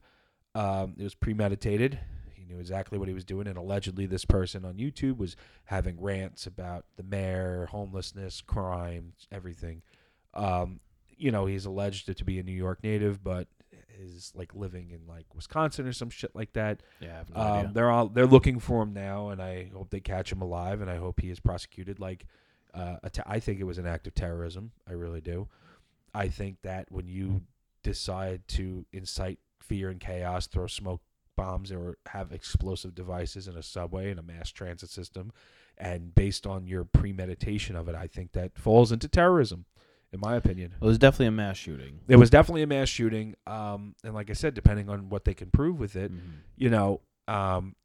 Um, 0.56 0.96
it 0.98 1.04
was 1.04 1.16
premeditated. 1.16 2.00
He 2.34 2.46
knew 2.46 2.60
exactly 2.60 2.98
what 2.98 3.08
he 3.08 3.14
was 3.14 3.26
doing, 3.26 3.48
and 3.48 3.58
allegedly, 3.58 4.06
this 4.06 4.26
person 4.26 4.66
on 4.66 4.76
YouTube 4.76 5.18
was 5.18 5.36
having 5.66 6.00
rants 6.00 6.46
about 6.46 6.86
the 6.96 7.04
mayor, 7.04 7.68
homelessness, 7.72 8.42
crime, 8.42 9.14
everything. 9.32 9.82
Um, 10.34 10.80
you 11.18 11.32
know, 11.32 11.46
he's 11.46 11.66
alleged 11.66 12.16
to 12.16 12.26
be 12.26 12.40
a 12.40 12.44
New 12.44 12.52
York 12.52 12.84
native, 12.84 13.24
but 13.24 13.48
is 14.00 14.32
like 14.36 14.54
living 14.56 14.92
in 14.92 15.08
like 15.08 15.26
Wisconsin 15.36 15.88
or 15.88 15.94
some 15.94 16.10
shit 16.10 16.36
like 16.36 16.54
that. 16.54 16.82
yeah, 17.00 17.14
I 17.14 17.18
have 17.18 17.30
no 17.30 17.40
Um, 17.42 17.52
idea. 17.60 17.72
they're 17.74 17.90
all 17.92 18.08
they're 18.10 18.26
looking 18.28 18.60
for 18.60 18.82
him 18.84 18.94
now, 18.94 19.30
and 19.30 19.42
I 19.42 19.70
hope 19.74 19.90
they 19.90 20.00
catch 20.00 20.32
him 20.32 20.42
alive, 20.42 20.82
and 20.82 20.90
I 20.90 20.98
hope 20.98 21.20
he 21.22 21.30
is 21.30 21.40
prosecuted. 21.40 22.00
Like, 22.00 22.26
uh, 22.74 22.98
a 23.04 23.10
te- 23.10 23.22
I 23.26 23.40
think 23.40 23.60
it 23.60 23.66
was 23.66 23.78
an 23.78 23.86
act 23.86 24.08
of 24.08 24.16
terrorism. 24.16 24.72
I 24.88 24.94
really 24.94 25.22
do. 25.22 25.48
I 26.14 26.28
think 26.28 26.62
that 26.64 26.92
when 26.92 27.08
you 27.08 27.42
decide 27.84 28.48
to 28.50 28.86
incite 28.94 29.40
fear 29.60 29.90
and 29.90 30.00
chaos, 30.00 30.48
throw 30.48 30.68
smoke 30.68 31.02
bombs, 31.36 31.72
or 31.72 31.98
have 32.08 32.32
explosive 32.32 32.94
devices 32.94 33.48
in 33.48 33.58
a 33.58 33.64
subway 33.64 34.10
and 34.12 34.20
a 34.20 34.24
mass 34.24 34.50
transit 34.52 34.90
system, 34.90 35.32
and 35.78 36.14
based 36.14 36.46
on 36.46 36.68
your 36.68 36.84
premeditation 36.84 37.76
of 37.76 37.90
it, 37.90 37.96
I 37.96 38.06
think 38.08 38.34
that 38.34 38.58
falls 38.58 38.92
into 38.92 39.08
terrorism, 39.08 39.66
in 40.14 40.20
my 40.20 40.36
opinion. 40.36 40.72
it 40.80 40.86
was 40.86 40.98
definitely 40.98 41.26
a 41.28 41.32
mass 41.32 41.58
shooting. 41.58 42.00
It 42.08 42.16
was 42.18 42.30
definitely 42.30 42.62
a 42.64 42.68
mass 42.68 42.88
shooting, 42.88 43.36
um, 43.48 43.96
and 44.04 44.14
like 44.14 44.30
I 44.30 44.34
said, 44.34 44.54
depending 44.54 44.90
on 44.90 45.10
what 45.10 45.26
they 45.26 45.34
can 45.34 45.50
prove 45.50 45.80
with 45.80 45.96
it, 45.96 46.12
Mhm. 46.14 46.20
you 46.56 46.70
know, 46.70 47.02
um, 47.28 47.76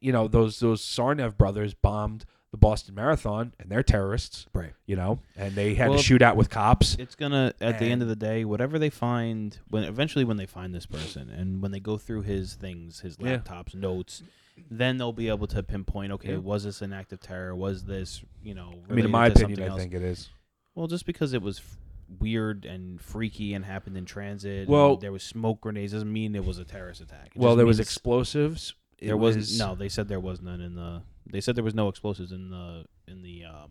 you 0.00 0.12
know 0.12 0.26
those 0.28 0.58
those 0.60 0.82
Tsarnaev 0.82 1.36
brothers 1.36 1.74
bombed 1.74 2.24
the 2.50 2.56
Boston 2.58 2.94
Marathon, 2.94 3.52
and 3.58 3.68
they're 3.68 3.82
terrorists, 3.82 4.46
Right. 4.54 4.72
you 4.86 4.94
know, 4.96 5.18
and 5.36 5.54
they 5.54 5.74
had 5.74 5.88
Well, 5.90 5.98
to 5.98 6.04
shoot 6.04 6.22
out 6.22 6.36
with 6.36 6.50
cops. 6.50 6.94
It's 7.00 7.14
gonna 7.16 7.52
at 7.60 7.78
the 7.80 7.86
end 7.86 8.00
of 8.00 8.08
the 8.08 8.16
day, 8.16 8.44
whatever 8.44 8.78
they 8.78 8.90
find 8.90 9.58
when 9.68 9.82
eventually 9.84 10.24
when 10.24 10.36
they 10.36 10.46
find 10.46 10.72
this 10.74 10.86
person 10.86 11.28
and 11.30 11.60
when 11.60 11.72
they 11.72 11.80
go 11.80 11.98
through 11.98 12.22
his 12.22 12.54
things, 12.54 13.00
his 13.00 13.16
Yeah. 13.20 13.38
laptops, 13.38 13.74
notes, 13.74 14.22
then 14.70 14.98
they'll 14.98 15.12
be 15.12 15.28
able 15.28 15.48
to 15.48 15.62
pinpoint. 15.64 16.12
Okay, 16.12 16.32
Yeah. 16.32 16.38
was 16.38 16.62
this 16.62 16.80
an 16.80 16.92
act 16.92 17.12
of 17.12 17.18
terror? 17.20 17.54
Was 17.56 17.84
this 17.84 18.22
you 18.42 18.54
know? 18.54 18.72
I 18.88 18.92
mean, 18.94 19.04
in 19.04 19.10
my 19.10 19.26
opinion, 19.26 19.60
I 19.60 19.66
else? 19.66 19.80
think 19.80 19.92
it 19.94 20.02
is. 20.02 20.30
Well, 20.74 20.86
just 20.86 21.06
because 21.06 21.32
it 21.32 21.42
was 21.42 21.58
f- 21.58 21.76
weird 22.20 22.64
and 22.64 23.00
freaky 23.00 23.54
and 23.54 23.64
happened 23.64 23.96
in 23.96 24.04
transit. 24.04 24.68
Well- 24.68 24.92
and 24.94 25.00
there 25.00 25.12
was 25.12 25.22
smoke 25.22 25.60
grenades 25.60 25.92
doesn't 25.92 26.12
mean 26.12 26.34
it 26.34 26.44
was 26.44 26.58
a 26.58 26.64
terrorist 26.64 27.00
attack. 27.00 27.32
It 27.34 27.38
Well, 27.40 27.56
there 27.56 27.66
was 27.66 27.80
explosives. 27.80 28.74
There 29.00 29.16
was, 29.16 29.36
was 29.36 29.58
no. 29.58 29.74
They 29.74 29.88
said 29.88 30.08
there 30.08 30.20
was 30.20 30.40
none 30.40 30.60
in 30.60 30.74
the. 30.76 31.02
They 31.30 31.40
said 31.40 31.56
there 31.56 31.64
was 31.64 31.74
no 31.74 31.88
explosives 31.88 32.32
in 32.32 32.50
the 32.50 32.84
in 33.08 33.22
the 33.22 33.44
um. 33.44 33.70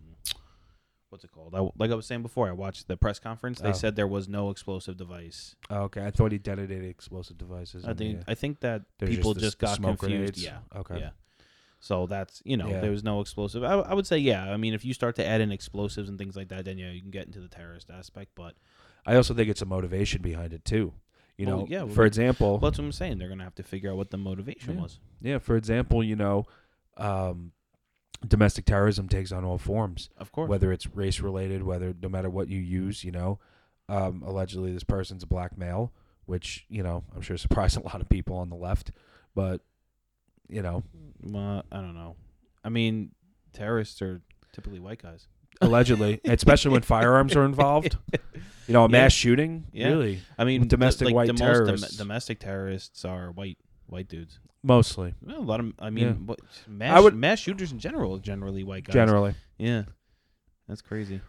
What's 1.09 1.23
it 1.23 1.31
called? 1.31 1.53
I, 1.55 1.59
like 1.77 1.91
I 1.91 1.95
was 1.95 2.07
saying 2.07 2.23
before, 2.23 2.47
I 2.49 2.51
watched 2.53 2.87
the 2.87 2.97
press 2.97 3.19
conference. 3.19 3.59
They 3.61 3.69
Oh. 3.69 3.73
said 3.73 3.95
there 3.95 4.07
was 4.07 4.27
no 4.27 4.49
explosive 4.49 4.97
device. 4.97 5.55
Oh, 5.69 5.83
okay, 5.83 6.03
I 6.05 6.09
thought 6.11 6.31
he 6.31 6.39
detonated 6.39 6.85
explosive 6.85 7.37
devices. 7.37 7.85
I 7.85 7.93
think 7.93 8.17
yeah, 8.17 8.23
I 8.27 8.33
think 8.33 8.61
that 8.61 8.81
there's 8.97 9.15
people 9.15 9.33
the- 9.35 9.39
just, 9.41 9.59
got 9.59 9.75
confused. 9.79 9.99
grenades. 9.99 10.43
Yeah. 10.43 10.57
Okay. 10.75 10.99
Yeah. 10.99 11.09
So 11.85 12.07
that's 12.07 12.41
you 12.45 12.55
know 12.55 12.69
Yeah. 12.69 12.79
there 12.79 12.91
was 12.91 13.03
no 13.03 13.19
explosive. 13.19 13.61
I, 13.61 13.73
I 13.73 13.93
would 13.93 14.07
say 14.07 14.17
yeah. 14.17 14.49
I 14.53 14.55
mean 14.55 14.73
if 14.73 14.85
you 14.85 14.93
start 14.93 15.17
to 15.17 15.25
add 15.25 15.41
in 15.41 15.51
explosives 15.51 16.07
and 16.07 16.17
things 16.17 16.33
like 16.37 16.47
that, 16.47 16.63
then 16.63 16.77
yeah 16.77 16.91
you 16.91 17.01
can 17.01 17.11
get 17.11 17.25
into 17.25 17.41
the 17.41 17.49
terrorist 17.49 17.89
aspect. 17.89 18.31
But 18.35 18.53
I 19.05 19.17
also 19.17 19.33
think 19.33 19.49
it's 19.49 19.61
a 19.61 19.65
motivation 19.65 20.21
behind 20.21 20.53
it 20.53 20.63
too. 20.63 20.93
You 21.37 21.45
Well, 21.47 21.57
know, 21.57 21.67
yeah, 21.67 21.83
well, 21.83 21.93
for 21.93 22.05
example, 22.05 22.51
well, 22.59 22.69
that's 22.71 22.77
what 22.79 22.85
I'm 22.85 22.91
saying. 22.93 23.17
They're 23.17 23.27
gonna 23.27 23.43
have 23.43 23.55
to 23.55 23.63
figure 23.63 23.91
out 23.91 23.97
what 23.97 24.11
the 24.11 24.17
motivation 24.17 24.75
Yeah. 24.75 24.81
was. 24.81 24.99
yeah, 25.21 25.37
for 25.39 25.57
example, 25.57 26.01
you 26.03 26.15
know, 26.15 26.45
um, 26.95 27.51
domestic 28.25 28.63
terrorism 28.63 29.09
takes 29.09 29.33
on 29.33 29.43
all 29.43 29.57
forms. 29.57 30.09
Of 30.17 30.31
course. 30.31 30.47
whether 30.49 30.71
it's 30.71 30.87
race 30.95 31.19
related, 31.19 31.63
whether 31.63 31.93
no 32.01 32.07
matter 32.07 32.29
what 32.29 32.47
you 32.47 32.59
use, 32.59 33.03
you 33.03 33.11
know, 33.11 33.39
um, 33.89 34.23
allegedly 34.25 34.71
this 34.71 34.85
person's 34.85 35.23
a 35.23 35.27
black 35.27 35.57
male, 35.57 35.91
which 36.27 36.65
you 36.69 36.81
know 36.81 37.03
I'm 37.13 37.21
sure 37.21 37.35
surprised 37.47 37.75
a 37.75 37.81
lot 37.83 37.99
of 37.99 38.07
people 38.07 38.37
on 38.37 38.49
the 38.49 38.55
left, 38.55 38.91
but 39.35 39.59
you 40.49 40.62
know, 40.62 40.84
Uh, 41.34 41.62
I 41.71 41.77
don't 41.82 41.95
know. 41.95 42.15
I 42.63 42.69
mean, 42.69 43.12
terrorists 43.53 44.01
are 44.01 44.21
typically 44.51 44.79
white 44.79 45.01
guys. 45.01 45.27
allegedly, 45.62 46.19
especially 46.25 46.71
when 46.71 46.82
firearms 46.82 47.36
are 47.36 47.45
involved, 47.45 47.97
you 48.67 48.73
know, 48.73 48.86
a 48.86 48.89
mass 48.89 49.13
shooting, 49.13 49.65
Yeah. 49.71 49.88
really, 49.89 50.19
I 50.38 50.43
mean, 50.43 50.67
Domestic 50.67 51.06
like 51.08 51.15
white 51.15 51.27
the 51.27 51.34
Most 51.34 51.39
terrorists. 51.39 51.97
dom- 51.97 52.08
domestic 52.08 52.39
terrorists 52.39 53.06
are 53.06 53.32
white 53.32 53.58
white 53.88 54.08
dudes. 54.08 54.39
mostly, 54.63 55.13
Well, 55.21 55.39
a 55.39 55.41
lot 55.41 55.60
of. 55.60 55.73
I 55.79 55.89
mean, 55.89 56.06
Yeah. 56.08 56.13
what, 56.13 56.39
mass 56.67 57.03
would- 57.03 57.15
mass 57.15 57.39
shooters 57.39 57.71
in 57.71 57.79
general 57.79 58.15
are 58.15 58.19
generally 58.19 58.63
white 58.63 58.86
guys. 58.86 58.93
generally. 58.93 59.36
Yeah, 59.58 59.84
that's 60.67 60.82
crazy. 60.82 61.21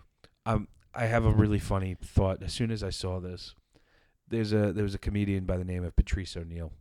Um, 0.46 0.68
I 0.94 1.06
have 1.06 1.24
a 1.24 1.30
really 1.32 1.58
funny 1.58 1.96
thought. 2.02 2.42
As 2.42 2.52
soon 2.52 2.70
as 2.70 2.82
I 2.82 2.90
saw 2.90 3.18
this, 3.20 3.54
there's 4.28 4.52
a 4.52 4.72
there 4.72 4.84
was 4.84 4.94
a 4.94 4.98
comedian 4.98 5.44
by 5.44 5.56
the 5.56 5.64
name 5.64 5.84
of 5.84 5.94
Patrice 5.96 6.36
O'Neal. 6.36 6.72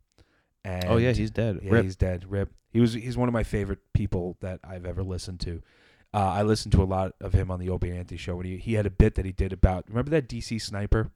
And 0.66 0.86
oh 0.88 0.98
yeah, 0.98 1.12
he's 1.12 1.32
dead. 1.32 1.60
Yeah, 1.62 1.72
Rip. 1.72 1.84
he's 1.84 1.96
dead. 1.96 2.26
Rip. 2.30 2.52
He 2.72 2.80
was 2.80 2.94
he's 2.94 3.18
one 3.18 3.28
of 3.30 3.34
my 3.34 3.44
favorite 3.44 3.80
people 3.94 4.38
that 4.42 4.60
I've 4.64 4.86
ever 4.86 5.04
listened 5.04 5.40
to. 5.42 5.62
Uh, 6.14 6.20
I 6.20 6.44
listened 6.44 6.72
to 6.74 6.84
a 6.84 6.86
lot 6.86 7.14
of 7.22 7.34
him 7.34 7.50
on 7.50 7.60
the 7.60 7.70
Opie 7.70 7.90
and 7.90 7.98
Anthony 7.98 8.18
show, 8.20 8.38
and 8.40 8.46
he, 8.46 8.58
he 8.58 8.74
had 8.76 8.86
a 8.86 8.92
bit 8.92 9.16
that 9.16 9.26
he 9.26 9.32
did 9.32 9.52
about 9.52 9.86
remember 9.90 10.12
that 10.12 10.30
DC 10.30 10.62
sniper. 10.62 11.12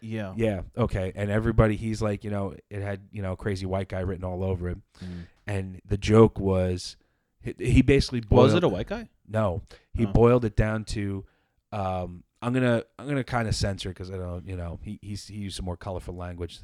Yeah. 0.00 0.32
Yeah. 0.36 0.62
Okay. 0.76 1.12
And 1.14 1.30
everybody, 1.30 1.76
he's 1.76 2.00
like, 2.02 2.24
you 2.24 2.30
know, 2.30 2.54
it 2.68 2.82
had 2.82 3.00
you 3.12 3.22
know 3.22 3.36
crazy 3.36 3.66
white 3.66 3.88
guy 3.88 4.00
written 4.00 4.24
all 4.24 4.42
over 4.44 4.68
it, 4.70 4.78
Mm. 5.04 5.26
and 5.46 5.80
the 5.86 5.96
joke 5.98 6.38
was, 6.40 6.96
he, 7.42 7.54
he 7.58 7.82
basically 7.82 8.20
boiled, 8.20 8.44
Was 8.44 8.54
it 8.54 8.64
a 8.64 8.68
white 8.68 8.88
guy? 8.88 9.08
no, 9.28 9.62
he 9.94 10.04
Oh. 10.06 10.12
boiled 10.12 10.44
it 10.44 10.56
down 10.56 10.84
to 10.86 11.24
Um, 11.72 12.24
I'm 12.42 12.52
gonna 12.54 12.82
I'm 12.98 13.06
gonna 13.06 13.22
kind 13.24 13.46
of 13.46 13.54
censor 13.54 13.90
because 13.90 14.10
I 14.10 14.16
don't 14.16 14.46
you 14.48 14.56
know 14.56 14.80
he 14.82 14.98
he's, 15.02 15.26
he 15.28 15.36
used 15.36 15.56
some 15.56 15.64
more 15.66 15.76
colorful 15.76 16.16
language, 16.16 16.58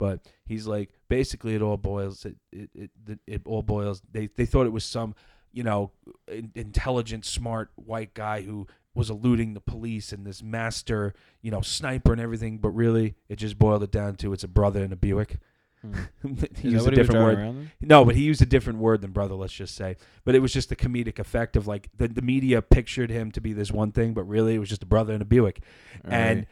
but 0.00 0.26
he's 0.46 0.66
like 0.66 0.88
basically 1.08 1.54
it 1.54 1.60
all 1.62 1.76
boils 1.76 2.24
it 2.24 2.36
it 2.50 2.90
it, 3.06 3.18
it, 3.26 3.42
all 3.44 3.62
boils. 3.62 4.02
They 4.10 4.30
they 4.34 4.46
thought 4.46 4.66
it 4.66 4.72
was 4.72 4.84
some 4.84 5.14
you 5.52 5.62
know 5.62 5.92
in, 6.26 6.50
intelligent 6.54 7.26
smart 7.26 7.70
white 7.76 8.14
guy 8.14 8.40
who 8.40 8.66
was 8.94 9.10
eluding 9.10 9.54
the 9.54 9.60
police 9.60 10.10
and 10.10 10.26
this 10.26 10.42
master 10.42 11.12
you 11.42 11.50
know 11.50 11.60
sniper 11.60 12.12
and 12.12 12.20
everything, 12.20 12.58
but 12.58 12.70
really 12.70 13.14
it 13.28 13.36
just 13.36 13.58
boiled 13.58 13.82
it 13.82 13.92
down 13.92 14.16
to 14.16 14.32
it's 14.32 14.42
a 14.42 14.48
brother 14.48 14.82
in 14.82 14.90
a 14.92 14.96
Buick. 14.96 15.36
Hmm. 15.82 15.94
he 16.56 16.68
used 16.70 16.86
a 16.86 16.90
what 16.90 16.94
he 16.94 16.98
was 17.00 17.08
different 17.08 17.38
word. 17.38 17.70
No, 17.80 18.04
but 18.04 18.14
he 18.16 18.22
used 18.22 18.42
a 18.42 18.46
different 18.46 18.78
word 18.78 19.00
than 19.02 19.12
brother, 19.12 19.34
let's 19.34 19.52
just 19.52 19.74
say. 19.74 19.96
But 20.24 20.34
it 20.34 20.40
was 20.40 20.52
just 20.52 20.68
the 20.70 20.76
comedic 20.76 21.18
effect 21.18 21.56
of 21.56 21.66
like 21.66 21.88
the, 21.96 22.08
the 22.08 22.22
media 22.22 22.62
pictured 22.62 23.10
him 23.10 23.30
to 23.32 23.40
be 23.40 23.52
this 23.52 23.70
one 23.70 23.92
thing, 23.92 24.14
but 24.14 24.24
really 24.24 24.54
it 24.54 24.58
was 24.58 24.68
just 24.68 24.82
a 24.82 24.86
brother 24.86 25.14
in 25.14 25.22
a 25.22 25.26
Buick. 25.26 25.62
And 26.04 26.40
Right. 26.40 26.48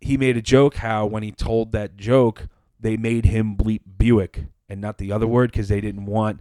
he 0.00 0.16
made 0.16 0.36
a 0.36 0.42
joke 0.42 0.76
how 0.76 1.06
when 1.06 1.22
he 1.22 1.32
told 1.32 1.72
that 1.72 1.96
joke, 1.96 2.48
they 2.80 2.96
made 2.96 3.24
him 3.26 3.56
bleep 3.56 3.80
Buick 3.98 4.44
and 4.68 4.80
not 4.80 4.98
the 4.98 5.12
other 5.12 5.26
word 5.26 5.50
because 5.50 5.68
they 5.68 5.80
didn't 5.80 6.06
want 6.06 6.40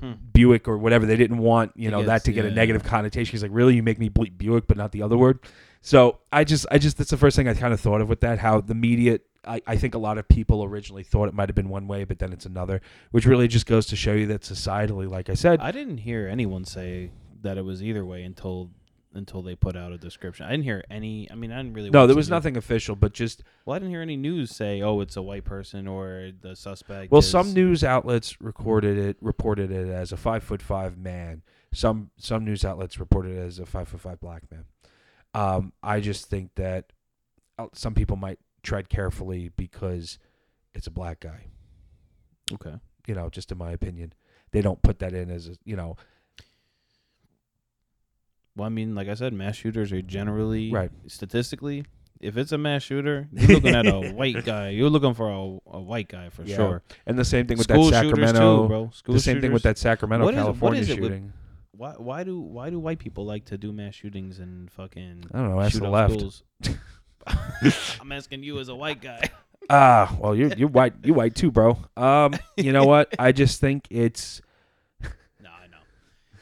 Hmm. 0.00 0.12
Buick 0.34 0.68
or 0.68 0.76
whatever. 0.76 1.06
They 1.06 1.16
didn't 1.16 1.38
want, 1.38 1.72
you 1.74 1.90
know, 1.90 2.00
get- 2.00 2.06
that 2.08 2.24
to 2.24 2.32
get 2.32 2.44
a 2.44 2.50
negative 2.50 2.82
yeah. 2.84 2.90
connotation. 2.90 3.32
He's 3.32 3.42
like, 3.42 3.50
really? 3.54 3.74
You 3.76 3.82
make 3.82 3.98
me 3.98 4.10
bleep 4.10 4.36
Buick, 4.36 4.66
but 4.66 4.76
not 4.76 4.92
the 4.92 5.00
other 5.00 5.16
word? 5.16 5.38
So 5.80 6.18
I 6.30 6.44
just, 6.44 6.66
I 6.70 6.76
just, 6.76 6.98
that's 6.98 7.08
the 7.08 7.16
first 7.16 7.34
thing 7.34 7.48
I 7.48 7.54
kind 7.54 7.72
of 7.72 7.80
thought 7.80 8.02
of 8.02 8.08
with 8.10 8.20
that, 8.20 8.38
how 8.40 8.60
the 8.60 8.74
media, 8.74 9.20
I, 9.46 9.62
I 9.66 9.76
think 9.76 9.94
a 9.94 9.98
lot 9.98 10.18
of 10.18 10.28
people 10.28 10.62
originally 10.64 11.02
thought 11.02 11.28
it 11.28 11.34
might 11.34 11.48
have 11.48 11.54
been 11.56 11.70
one 11.70 11.88
way, 11.88 12.04
but 12.04 12.18
then 12.18 12.30
it's 12.32 12.44
another, 12.44 12.82
which 13.10 13.24
really 13.24 13.48
just 13.48 13.64
goes 13.64 13.86
to 13.86 13.96
show 13.96 14.12
you 14.12 14.26
that 14.26 14.42
societally, 14.42 15.08
like 15.08 15.30
I 15.30 15.34
said, 15.34 15.60
I 15.60 15.70
didn't 15.70 15.98
hear 15.98 16.28
anyone 16.28 16.66
say 16.66 17.12
that 17.40 17.56
it 17.56 17.64
was 17.64 17.82
either 17.82 18.04
way 18.04 18.22
until 18.22 18.68
until 19.16 19.42
they 19.42 19.54
put 19.56 19.76
out 19.76 19.90
a 19.92 19.98
description. 19.98 20.46
I 20.46 20.50
didn't 20.52 20.64
hear 20.64 20.84
any. 20.90 21.28
I 21.30 21.34
mean, 21.34 21.50
I 21.52 21.56
didn't 21.58 21.72
really. 21.74 21.90
no, 21.90 22.00
there 22.06 22.08
the 22.08 22.16
was 22.16 22.26
news. 22.26 22.30
nothing 22.30 22.56
official, 22.56 22.94
but 22.96 23.12
just, 23.12 23.42
Well, 23.64 23.74
I 23.74 23.78
didn't 23.78 23.90
hear 23.90 24.02
any 24.02 24.16
news 24.16 24.50
say, 24.54 24.82
"Oh, 24.82 25.00
it's 25.00 25.16
a 25.16 25.22
white 25.22 25.44
person" 25.44 25.86
or 25.88 26.30
the 26.40 26.54
suspect. 26.54 27.10
well, 27.10 27.18
is- 27.20 27.30
some 27.30 27.52
news 27.52 27.82
outlets 27.82 28.40
recorded 28.40 28.96
it, 28.98 29.16
reported 29.20 29.70
it 29.70 29.88
as 29.88 30.12
a 30.12 30.16
five 30.16 30.44
foot 30.44 30.62
five 30.62 30.96
man. 30.96 31.42
Some, 31.72 32.10
some 32.16 32.44
news 32.44 32.64
outlets 32.64 32.98
reported 33.00 33.36
it 33.36 33.40
as 33.40 33.58
a 33.58 33.66
five 33.66 33.88
foot 33.88 34.00
five 34.00 34.20
black 34.20 34.42
man. 34.50 34.64
Um, 35.34 35.72
I 35.82 36.00
just 36.00 36.30
think 36.30 36.54
that 36.54 36.92
uh, 37.58 37.66
some 37.74 37.94
people 37.94 38.16
might 38.16 38.38
tread 38.62 38.88
carefully 38.88 39.50
because 39.56 40.18
it's 40.74 40.86
a 40.86 40.90
black 40.90 41.20
guy. 41.20 41.46
Okay. 42.52 42.74
you 43.06 43.14
know, 43.14 43.28
just 43.28 43.50
in 43.52 43.58
my 43.58 43.72
opinion. 43.72 44.12
They 44.52 44.60
don't 44.62 44.80
put 44.82 45.00
that 45.00 45.12
in 45.12 45.30
as 45.30 45.48
a, 45.48 45.56
you 45.64 45.76
know, 45.76 45.96
Well, 48.56 48.66
I 48.66 48.70
mean, 48.70 48.94
like 48.94 49.08
I 49.08 49.14
said, 49.14 49.32
mass 49.34 49.54
shooters 49.56 49.92
are 49.92 50.02
generally 50.02 50.72
Right. 50.72 50.90
statistically. 51.06 51.84
If 52.18 52.38
it's 52.38 52.50
a 52.52 52.56
mass 52.58 52.82
shooter, 52.82 53.28
you're 53.32 53.48
looking 53.60 53.74
at 53.74 53.86
a 53.86 54.00
white 54.14 54.42
guy. 54.46 54.70
You're 54.70 54.88
looking 54.88 55.12
for 55.12 55.28
a, 55.30 55.76
a 55.76 55.80
white 55.82 56.08
guy 56.08 56.30
for 56.30 56.42
Yeah. 56.44 56.56
sure. 56.56 56.82
and 57.06 57.18
the 57.18 57.24
same 57.26 57.46
thing 57.46 57.58
with 57.58 57.66
School 57.68 57.90
that 57.90 58.02
shooters 58.02 58.30
Sacramento, 58.30 58.62
too, 58.62 58.68
bro. 58.68 58.90
School 58.94 59.14
the 59.14 59.20
same 59.20 59.40
thing 59.42 59.52
with 59.52 59.62
that 59.64 59.76
Sacramento, 59.76 60.24
What 60.24 60.32
is- 60.34 60.38
what 60.38 60.44
California 60.44 60.80
is 60.80 60.88
it 60.88 61.00
with- 61.00 61.10
shooting. 61.12 61.32
Why? 61.72 61.90
Why 61.98 62.24
do? 62.24 62.40
Why 62.40 62.70
do 62.70 62.78
white 62.80 62.98
people 62.98 63.26
like 63.26 63.44
to 63.46 63.58
do 63.58 63.70
mass 63.70 63.94
shootings 63.94 64.38
and 64.38 64.70
fucking 64.70 65.24
I 65.34 65.38
don't 65.38 65.50
know. 65.50 65.60
Ask 65.60 65.72
shoot 65.74 65.80
the 65.82 65.90
left. 65.90 66.14
schools? 66.14 66.42
I'm 68.00 68.12
asking 68.12 68.42
you 68.44 68.58
as 68.60 68.68
a 68.68 68.74
white 68.74 69.00
guy. 69.02 69.28
Ah, 69.68 70.16
well, 70.20 70.34
you're 70.34 70.52
you're 70.54 70.68
white. 70.68 70.94
You 71.04 71.12
white 71.12 71.34
too, 71.34 71.50
bro. 71.50 71.76
Um, 71.96 72.32
you 72.56 72.72
know 72.72 72.84
what? 72.92 73.12
I 73.18 73.32
just 73.32 73.60
think 73.60 73.86
it's 73.90 74.40
No, 74.40 74.44
I 74.45 74.45
know. 74.45 74.45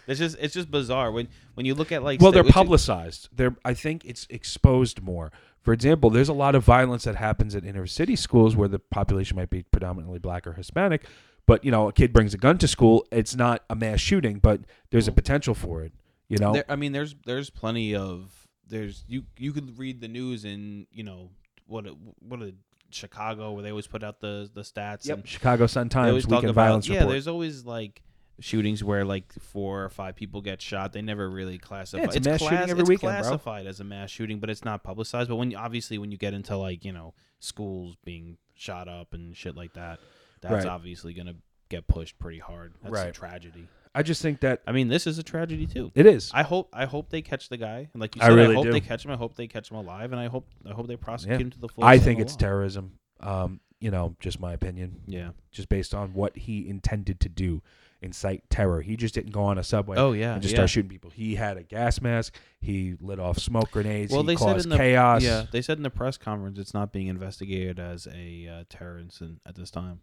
It's 0.07 0.19
just 0.19 0.37
it's 0.41 0.55
just 0.55 0.71
bizarre 0.71 1.11
when 1.13 1.29
when 1.55 1.67
you 1.67 1.75
look 1.75 1.93
at 1.93 2.03
like 2.03 2.21
well, 2.21 2.33
they're 2.33 2.45
publicized. 2.45 3.29
They're 3.33 3.57
I 3.65 3.75
think 3.75 4.05
it's 4.05 4.27
exposed 4.31 5.03
more. 5.03 5.33
For 5.63 5.73
example, 5.73 6.11
there's 6.11 6.29
a 6.29 6.35
lot 6.35 6.55
of 6.55 6.63
violence 6.65 7.05
that 7.05 7.17
happens 7.17 7.55
at 7.55 7.65
inner 7.65 7.87
city 7.87 8.17
schools 8.17 8.55
where 8.55 8.69
the 8.69 8.79
population 8.79 9.37
might 9.37 9.49
be 9.51 9.63
predominantly 9.63 10.19
black 10.19 10.47
or 10.47 10.53
Hispanic, 10.53 11.07
but 11.47 11.65
you 11.65 11.71
know, 11.71 11.89
a 11.89 11.93
kid 11.93 12.13
brings 12.13 12.35
a 12.35 12.39
gun 12.39 12.59
to 12.59 12.69
school. 12.69 13.07
It's 13.11 13.35
not 13.35 13.65
a 13.71 13.75
mass 13.75 14.01
shooting, 14.01 14.41
but 14.41 14.61
there's 14.91 15.09
a 15.09 15.13
Mhm. 15.13 15.17
potential 15.17 15.55
for 15.55 15.83
it. 15.83 15.93
You 16.29 16.39
know, 16.39 16.53
There, 16.53 16.65
I 16.69 16.77
mean, 16.77 16.93
there's 16.93 17.15
there's 17.25 17.49
plenty 17.51 17.95
of 17.95 18.31
there's 18.69 19.05
you 19.09 19.25
you 19.39 19.53
could 19.53 19.79
read 19.79 20.01
the 20.01 20.09
news 20.09 20.45
in 20.45 20.87
you 20.93 21.03
know 21.03 21.31
what 21.67 21.87
a, 21.87 21.91
what 22.19 22.43
a 22.43 22.55
Chicago 22.91 23.53
where 23.53 23.63
they 23.63 23.71
always 23.71 23.87
put 23.87 24.03
out 24.05 24.21
the 24.21 24.51
the 24.53 24.63
stats. 24.63 25.07
Yep, 25.07 25.19
And 25.19 25.29
Chicago 25.29 25.67
Sun 25.67 25.89
Times 25.89 26.27
weekend 26.27 26.45
about 26.51 26.55
violence 26.55 26.89
yeah. 26.89 26.97
report. 26.97 27.13
There's 27.13 27.29
always 27.29 27.65
like 27.65 28.03
shootings 28.41 28.83
where 28.83 29.05
like 29.05 29.33
four 29.35 29.85
or 29.85 29.89
five 29.89 30.17
people 30.17 30.41
get 30.41 30.61
shot. 30.61 30.93
They 30.93 31.03
never 31.03 31.29
really 31.31 31.59
classify. 31.59 32.05
it's 32.05 32.17
a 32.17 32.21
mass 32.21 32.41
shooting 32.41 32.59
every 32.71 32.81
it's 32.81 32.89
weekend, 32.89 33.13
bro. 33.13 33.21
classified 33.23 33.67
as 33.67 33.81
a 33.81 33.85
mass 33.85 34.11
shooting, 34.11 34.41
but 34.41 34.51
it's 34.51 34.65
not 34.65 34.83
publicized. 34.83 35.29
But 35.29 35.37
when 35.37 35.51
you- 35.51 35.57
obviously 35.59 35.99
when 35.99 36.11
you 36.11 36.19
get 36.19 36.35
into 36.35 36.57
like 36.57 36.85
you 36.85 36.93
know 36.93 37.15
schools 37.41 37.97
being 38.05 38.39
shot 38.55 38.89
up 38.89 39.13
and 39.15 39.37
shit 39.37 39.57
like 39.57 39.75
that, 39.75 40.01
that's 40.41 40.65
Right. 40.65 40.67
obviously 40.67 41.15
gonna 41.15 41.37
get 41.69 41.87
pushed 41.87 42.19
pretty 42.19 42.39
hard. 42.39 42.75
That's 42.83 42.89
a 42.99 43.05
Right. 43.05 43.15
tragedy. 43.15 43.67
I 43.95 44.03
just 44.03 44.21
think 44.23 44.41
that 44.41 44.61
I 44.67 44.73
mean, 44.73 44.89
this 44.89 45.07
is 45.07 45.19
a 45.19 45.23
tragedy 45.23 45.67
too. 45.67 45.93
it 45.95 46.05
is. 46.07 46.31
I 46.35 46.43
hope 46.43 46.69
I 46.73 46.85
hope 46.87 47.11
they 47.11 47.23
catch 47.23 47.49
the 47.49 47.57
guy, 47.57 47.89
and 47.93 48.01
like 48.01 48.17
you 48.17 48.23
I 48.23 48.27
said, 48.27 48.33
I, 48.33 48.37
really 48.37 48.55
hope 48.57 48.65
do. 48.65 48.73
they 48.73 48.81
catch 48.81 49.05
him. 49.05 49.11
I 49.13 49.17
hope 49.17 49.37
they 49.37 49.47
catch 49.47 49.71
him 49.71 49.77
alive, 49.77 50.11
and 50.13 50.21
I 50.21 50.27
hope 50.27 50.49
I 50.69 50.73
hope 50.73 50.89
they 50.89 50.97
prosecute 50.97 51.39
Yeah. 51.39 51.45
him 51.45 51.51
to 51.51 51.59
the 51.61 51.69
full. 51.69 51.85
I 51.85 51.99
think 51.99 52.19
it's 52.21 52.33
law. 52.35 52.39
terrorism. 52.39 52.99
Um, 53.21 53.61
you 53.81 53.91
know, 53.91 54.17
just 54.19 54.41
my 54.41 54.53
opinion, 54.53 55.03
Yeah. 55.07 55.31
just 55.53 55.69
based 55.69 55.95
on 55.95 56.15
what 56.15 56.37
he 56.37 56.67
intended 56.69 57.21
to 57.21 57.29
do, 57.29 57.63
incite 58.05 58.49
terror. 58.51 58.81
He 58.83 58.97
just 58.97 59.15
didn't 59.15 59.33
go 59.33 59.43
on 59.43 59.59
a 59.59 59.65
subway 59.65 59.97
Oh 59.99 60.13
yeah. 60.13 60.35
and 60.35 60.43
just 60.43 60.53
yeah. 60.53 60.59
start 60.59 60.71
shooting 60.71 60.91
people. 60.91 61.11
He 61.11 61.35
had 61.35 61.57
a 61.57 61.63
gas 61.63 62.01
mask. 62.01 62.35
He 62.61 62.95
lit 63.01 63.19
off 63.19 63.39
smoke 63.39 63.71
grenades. 63.71 64.13
Well, 64.13 64.23
he 64.23 64.29
they 64.29 64.37
said 64.37 64.61
in 64.63 64.69
the 64.69 64.77
chaos. 64.77 65.23
yeah 65.23 65.47
they 65.51 65.63
said 65.63 65.77
in 65.79 65.83
the 65.83 65.91
press 65.91 66.17
conference 66.17 66.59
it's 66.59 66.75
not 66.75 66.93
being 66.93 67.09
investigated 67.09 67.79
as 67.81 68.07
a 68.15 68.49
uh, 68.49 68.65
terror 68.69 68.99
incident 68.99 69.41
at 69.47 69.55
this 69.55 69.71
time, 69.71 70.01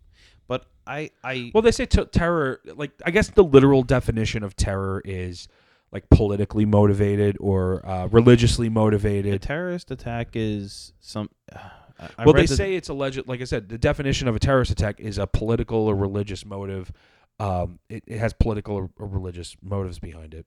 but 0.47 0.65
I 0.85 1.11
I 1.23 1.51
Well, 1.53 1.61
they 1.61 1.71
say 1.71 1.85
t- 1.85 2.05
terror. 2.05 2.59
Like, 2.75 2.91
I 3.05 3.11
guess 3.11 3.29
the 3.29 3.43
literal 3.43 3.83
definition 3.83 4.43
of 4.43 4.55
terror 4.55 5.01
is 5.05 5.47
like 5.91 6.09
politically 6.09 6.65
motivated 6.65 7.37
or 7.39 7.85
uh, 7.85 8.07
religiously 8.07 8.69
motivated. 8.69 9.33
a 9.33 9.39
terrorist 9.39 9.91
attack 9.91 10.29
is 10.33 10.93
some. 10.99 11.29
I, 11.99 12.09
I 12.17 12.25
well, 12.25 12.33
they 12.33 12.47
the- 12.47 12.55
say 12.55 12.75
it's 12.75 12.89
alleged. 12.89 13.27
Like 13.27 13.41
I 13.41 13.43
said, 13.43 13.69
the 13.69 13.77
definition 13.77 14.27
of 14.27 14.35
a 14.35 14.39
terrorist 14.39 14.71
attack 14.71 14.99
is 14.99 15.17
a 15.19 15.27
political 15.27 15.87
or 15.87 15.95
religious 15.95 16.43
motive. 16.45 16.91
Um, 17.41 17.79
it, 17.89 18.03
it 18.07 18.19
has 18.19 18.33
political 18.33 18.75
or, 18.75 18.89
or 18.99 19.07
religious 19.07 19.55
motives 19.61 19.99
behind 19.99 20.33
it. 20.33 20.45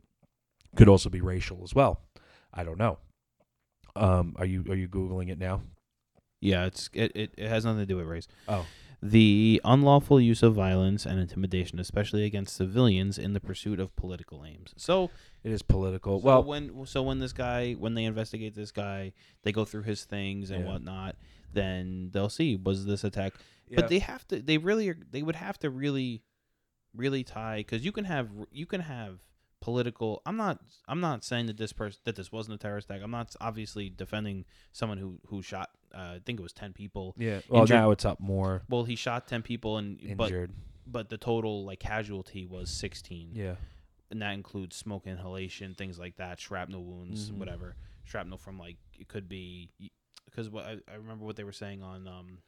Could 0.77 0.89
also 0.89 1.09
be 1.11 1.21
racial 1.21 1.61
as 1.65 1.75
well. 1.75 2.01
I 2.53 2.63
don't 2.65 2.79
know. 2.79 2.99
Um, 3.97 4.35
are 4.39 4.45
you 4.47 4.65
are 4.69 4.75
you 4.75 4.89
googling 4.89 5.31
it 5.31 5.39
now? 5.39 5.63
yeah 6.41 6.67
it's 6.67 6.91
it, 6.93 7.11
it, 7.15 7.33
it 7.39 7.49
has 7.49 7.65
nothing 7.65 7.81
to 7.81 7.87
do 7.87 7.97
with 7.97 8.07
race. 8.07 8.29
Oh, 8.49 8.67
The 9.01 9.61
unlawful 9.65 10.21
use 10.21 10.43
of 10.43 10.55
violence 10.55 11.07
and 11.07 11.19
intimidation, 11.19 11.79
especially 11.79 12.25
against 12.25 12.55
civilians, 12.57 13.17
in 13.19 13.33
the 13.33 13.41
pursuit 13.41 13.81
of 13.81 13.95
political 13.97 14.45
aims. 14.45 14.75
So 14.77 15.11
it 15.43 15.53
is 15.53 15.63
political. 15.63 16.21
So 16.21 16.27
well, 16.27 16.43
when 16.45 16.87
so 16.87 17.03
when 17.03 17.19
this 17.21 17.33
guy 17.33 17.73
when 17.75 17.95
they 17.95 18.05
investigate 18.05 18.55
this 18.55 18.73
guy, 18.73 19.13
they 19.43 19.53
go 19.53 19.65
through 19.65 19.83
his 19.85 20.05
things 20.05 20.51
and 20.51 20.65
Yeah. 20.65 20.71
whatnot. 20.73 21.17
Then 21.53 22.11
they'll 22.13 22.29
see 22.29 22.57
was 22.57 22.85
this 22.85 23.05
attack. 23.05 23.33
yeah. 23.69 23.77
But 23.77 23.89
they 23.89 24.01
have 24.01 24.27
to. 24.29 24.43
They 24.43 24.59
really 24.59 24.89
are. 24.91 24.99
They 25.13 25.23
would 25.23 25.37
have 25.37 25.59
to 25.61 25.71
really, 25.71 26.23
really 26.95 27.25
tie 27.25 27.59
because 27.59 27.85
you 27.85 27.93
can 27.93 28.05
have 28.05 28.29
you 28.51 28.67
can 28.67 28.81
have 28.83 29.19
political. 29.61 30.21
I'm 30.27 30.37
not. 30.37 30.59
I'm 30.89 31.01
not 31.01 31.25
saying 31.25 31.47
that 31.47 31.57
this 31.57 31.73
person 31.73 32.01
that 32.05 32.17
this 32.17 32.31
wasn't 32.31 32.55
a 32.57 32.59
terrorist 32.59 32.91
attack. 32.91 33.03
I'm 33.03 33.11
not 33.11 33.35
obviously 33.41 33.89
defending 33.91 34.45
someone 34.73 34.99
who 34.99 35.19
who 35.29 35.43
shot. 35.43 35.71
Uh, 35.95 36.15
I 36.17 36.21
think 36.25 36.39
it 36.41 36.43
was 36.43 36.53
ten 36.53 36.73
people. 36.73 37.15
yeah. 37.19 37.41
Well, 37.49 37.63
injured- 37.63 37.75
now 37.77 37.91
it's 37.93 38.05
up 38.05 38.19
more 38.21 38.63
Well, 38.69 38.85
he 38.85 38.97
shot 38.97 39.27
ten 39.29 39.43
people 39.43 39.79
and 39.79 39.99
but 40.17 40.25
injured. 40.25 40.53
but 40.87 41.09
the 41.09 41.17
total 41.17 41.65
like 41.65 41.79
casualty 41.81 42.45
was 42.47 42.69
sixteen 42.71 43.31
yeah. 43.33 43.55
and 44.11 44.21
that 44.21 44.33
includes 44.35 44.75
smoke 44.77 45.07
inhalation, 45.07 45.75
things 45.75 45.99
like 45.99 46.17
that, 46.17 46.41
shrapnel 46.41 46.83
wounds, 46.85 47.31
Mhm. 47.31 47.37
whatever. 47.39 47.77
Shrapnel 48.03 48.39
from 48.39 48.59
like 48.59 48.77
it 48.99 49.07
could 49.09 49.29
be 49.29 49.71
because 50.27 50.51
what 50.51 50.65
I, 50.65 50.77
I 50.93 50.97
remember 50.97 51.25
what 51.25 51.37
they 51.37 51.45
were 51.45 51.53
saying 51.53 51.81
on 51.83 52.09
um 52.09 52.39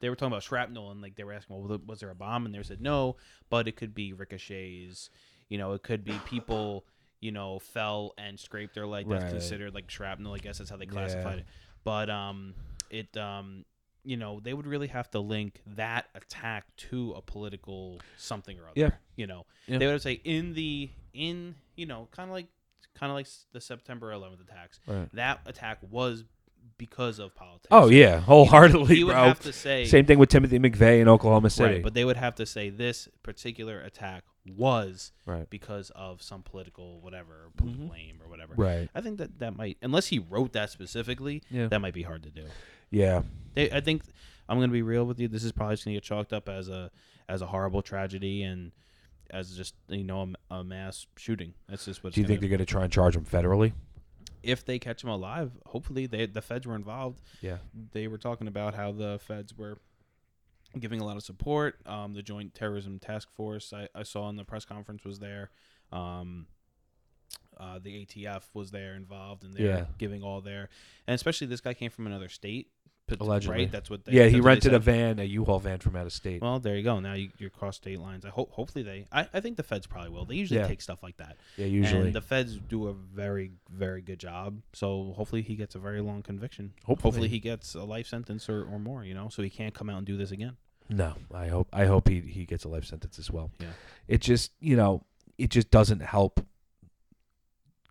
they 0.00 0.08
were 0.08 0.16
talking 0.16 0.32
about 0.32 0.42
shrapnel 0.42 0.90
and 0.90 1.00
like 1.02 1.16
they 1.16 1.24
were 1.24 1.32
asking 1.32 1.56
well 1.64 1.80
was 1.86 2.00
there 2.00 2.10
a 2.10 2.14
bomb 2.14 2.46
and 2.46 2.54
they 2.54 2.62
said 2.62 2.80
no 2.80 3.16
but 3.50 3.66
it 3.68 3.76
could 3.76 3.94
be 3.94 4.12
ricochets 4.12 5.10
you 5.48 5.58
know 5.58 5.72
it 5.72 5.82
could 5.82 6.04
be 6.04 6.18
people 6.26 6.84
you 7.20 7.32
know 7.32 7.58
fell 7.58 8.12
and 8.18 8.38
scraped 8.38 8.74
their 8.74 8.86
leg 8.86 9.08
that's 9.08 9.24
Right. 9.24 9.30
considered 9.32 9.74
like 9.74 9.90
shrapnel 9.90 10.34
I 10.34 10.38
guess 10.38 10.58
that's 10.58 10.70
how 10.70 10.76
they 10.76 10.84
Yeah. 10.84 10.92
classified 10.92 11.38
it 11.40 11.46
but 11.84 12.08
um 12.10 12.54
it 12.90 13.16
um 13.16 13.64
you 14.04 14.16
know 14.16 14.40
they 14.40 14.54
would 14.54 14.66
really 14.66 14.86
have 14.86 15.10
to 15.10 15.18
link 15.20 15.60
that 15.66 16.06
attack 16.14 16.64
to 16.76 17.12
a 17.16 17.20
political 17.22 18.00
something 18.16 18.58
or 18.58 18.64
other 18.64 18.72
Yeah. 18.76 18.90
you 19.16 19.26
know 19.26 19.46
Yeah. 19.66 19.78
they 19.78 19.86
would 19.86 20.00
say 20.02 20.12
in 20.24 20.54
the 20.54 20.90
in 21.12 21.56
you 21.76 21.86
know 21.86 22.08
kind 22.12 22.28
of 22.30 22.34
like 22.34 22.46
kind 22.94 23.10
of 23.10 23.16
like 23.16 23.26
the 23.52 23.60
September 23.60 24.10
11th 24.12 24.40
attacks 24.40 24.78
Right. 24.86 25.08
that 25.14 25.40
attack 25.46 25.78
was 25.90 26.24
because 26.76 27.18
of 27.18 27.34
politics. 27.34 27.68
Oh 27.70 27.88
yeah, 27.88 28.20
wholeheartedly, 28.20 28.96
he 28.96 29.04
would 29.04 29.12
bro. 29.12 29.24
have 29.24 29.40
to 29.40 29.52
say 29.52 29.84
Same 29.84 30.06
thing 30.06 30.18
with 30.18 30.28
Timothy 30.28 30.58
McVeigh 30.58 31.00
in 31.00 31.08
Oklahoma 31.08 31.50
City. 31.50 31.74
right, 31.74 31.82
but 31.82 31.94
they 31.94 32.04
would 32.04 32.16
have 32.16 32.34
to 32.36 32.46
say 32.46 32.70
this 32.70 33.08
particular 33.22 33.80
attack 33.80 34.22
was 34.56 35.12
right. 35.26 35.48
because 35.50 35.90
of 35.90 36.22
some 36.22 36.42
political 36.42 37.00
whatever, 37.00 37.50
political 37.56 37.86
Mhm. 37.88 37.98
aim 37.98 38.20
or 38.24 38.30
whatever. 38.30 38.54
Right. 38.56 38.88
I 38.94 39.00
think 39.02 39.18
that 39.18 39.38
that 39.40 39.56
might, 39.56 39.76
unless 39.82 40.06
he 40.06 40.18
wrote 40.20 40.52
that 40.54 40.70
specifically, 40.70 41.42
Yeah. 41.50 41.66
that 41.66 41.80
might 41.80 41.92
be 41.94 42.02
hard 42.02 42.22
to 42.22 42.30
do. 42.30 42.44
Yeah. 42.90 43.22
They, 43.54 43.70
I 43.70 43.80
think 43.80 44.02
I'm 44.48 44.58
gonna 44.58 44.72
be 44.72 44.80
real 44.82 45.04
with 45.04 45.20
you. 45.20 45.28
This 45.28 45.44
is 45.44 45.52
probably 45.52 45.74
just 45.74 45.84
gonna 45.84 45.96
get 45.96 46.04
chalked 46.04 46.32
up 46.32 46.48
as 46.48 46.68
a 46.68 46.90
as 47.28 47.42
a 47.42 47.46
horrible 47.46 47.82
tragedy 47.82 48.42
and 48.42 48.72
as 49.30 49.54
just 49.54 49.74
you 49.88 50.04
know 50.04 50.32
a, 50.50 50.54
a 50.60 50.64
mass 50.64 51.06
shooting. 51.16 51.52
That's 51.68 51.84
just 51.84 52.02
what. 52.02 52.14
Do 52.14 52.20
you 52.22 52.26
think 52.26 52.40
they're 52.40 52.48
going 52.48 52.58
to 52.60 52.64
try 52.64 52.84
and 52.84 52.90
charge 52.90 53.14
him 53.14 53.26
federally? 53.26 53.72
If 54.42 54.64
they 54.64 54.78
catch 54.78 55.02
him 55.04 55.10
alive, 55.10 55.52
hopefully 55.66 56.06
they 56.06 56.26
the 56.26 56.42
feds 56.42 56.66
were 56.66 56.74
involved. 56.76 57.20
Yeah. 57.40 57.58
They 57.92 58.08
were 58.08 58.18
talking 58.18 58.46
about 58.48 58.74
how 58.74 58.92
the 58.92 59.18
feds 59.22 59.56
were 59.56 59.78
giving 60.78 61.00
a 61.00 61.04
lot 61.04 61.16
of 61.16 61.22
support. 61.22 61.80
Um, 61.86 62.12
the 62.14 62.22
Joint 62.22 62.54
Terrorism 62.54 62.98
Task 62.98 63.30
Force 63.32 63.72
I, 63.72 63.88
I 63.94 64.02
saw 64.02 64.28
in 64.28 64.36
the 64.36 64.44
press 64.44 64.64
conference 64.64 65.04
was 65.04 65.18
there. 65.18 65.50
Um, 65.92 66.46
uh, 67.58 67.78
the 67.82 68.06
ATF 68.06 68.42
was 68.54 68.70
there 68.70 68.94
involved, 68.94 69.42
and 69.44 69.52
they're 69.54 69.66
Yeah. 69.66 69.84
giving 69.98 70.22
all 70.22 70.40
their, 70.40 70.68
and 71.06 71.14
especially 71.14 71.46
this 71.48 71.60
guy 71.60 71.74
came 71.74 71.90
from 71.90 72.06
another 72.06 72.28
state, 72.28 72.70
Allegedly. 73.20 73.56
right? 73.56 73.72
That's 73.72 73.88
what. 73.90 74.04
They, 74.04 74.12
yeah, 74.12 74.26
he 74.26 74.40
rented 74.40 74.74
a 74.74 74.78
van, 74.78 75.18
a 75.18 75.24
U-Haul 75.24 75.58
van 75.60 75.78
from 75.78 75.96
out 75.96 76.06
of 76.06 76.12
state. 76.12 76.42
Well, 76.42 76.58
there 76.60 76.76
you 76.76 76.82
go. 76.82 77.00
Now 77.00 77.14
you, 77.14 77.30
you're 77.38 77.50
cross 77.50 77.76
state 77.76 77.98
lines. 78.00 78.24
I 78.24 78.28
hope. 78.28 78.50
Hopefully 78.52 78.82
they. 78.84 79.06
I, 79.12 79.28
I 79.32 79.40
think 79.40 79.56
the 79.56 79.62
feds 79.62 79.86
probably 79.86 80.10
will. 80.10 80.24
They 80.24 80.34
usually 80.36 80.60
Yeah. 80.60 80.66
take 80.68 80.80
stuff 80.82 81.02
like 81.02 81.16
that. 81.18 81.36
yeah, 81.56 81.66
usually. 81.66 82.06
And 82.08 82.12
the 82.14 82.20
feds 82.20 82.56
do 82.56 82.88
a 82.88 82.92
very, 82.92 83.52
very 83.70 84.02
good 84.02 84.18
job. 84.18 84.60
So 84.72 85.12
hopefully 85.16 85.42
he 85.42 85.54
gets 85.56 85.74
a 85.74 85.78
very 85.78 86.00
long 86.00 86.22
conviction. 86.22 86.72
Hopefully. 86.84 87.28
he 87.28 87.38
gets 87.40 87.74
a 87.74 87.84
life 87.84 88.06
sentence 88.06 88.48
or, 88.48 88.64
or 88.64 88.78
more, 88.78 89.04
you 89.04 89.14
know, 89.14 89.28
so 89.28 89.42
he 89.42 89.50
can't 89.50 89.74
come 89.74 89.88
out 89.88 89.98
and 89.98 90.06
do 90.06 90.16
this 90.16 90.30
again. 90.30 90.56
no, 90.88 91.14
I 91.34 91.48
hope 91.48 91.68
I 91.72 91.84
hope 91.86 92.08
he 92.08 92.20
he 92.20 92.44
gets 92.46 92.64
a 92.64 92.68
life 92.68 92.84
sentence 92.84 93.18
as 93.18 93.30
well. 93.30 93.50
Yeah. 93.60 93.68
It 94.06 94.20
just, 94.20 94.52
you 94.60 94.76
know, 94.76 95.04
it 95.36 95.50
just 95.50 95.70
doesn't 95.70 96.00
help 96.00 96.40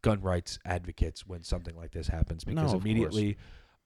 gun 0.01 0.21
rights 0.21 0.59
advocates 0.65 1.25
when 1.27 1.43
something 1.43 1.75
like 1.75 1.91
this 1.91 2.07
happens 2.07 2.45
No, 2.45 2.53
because 2.53 2.73
of 2.73 2.83
course. 2.83 3.15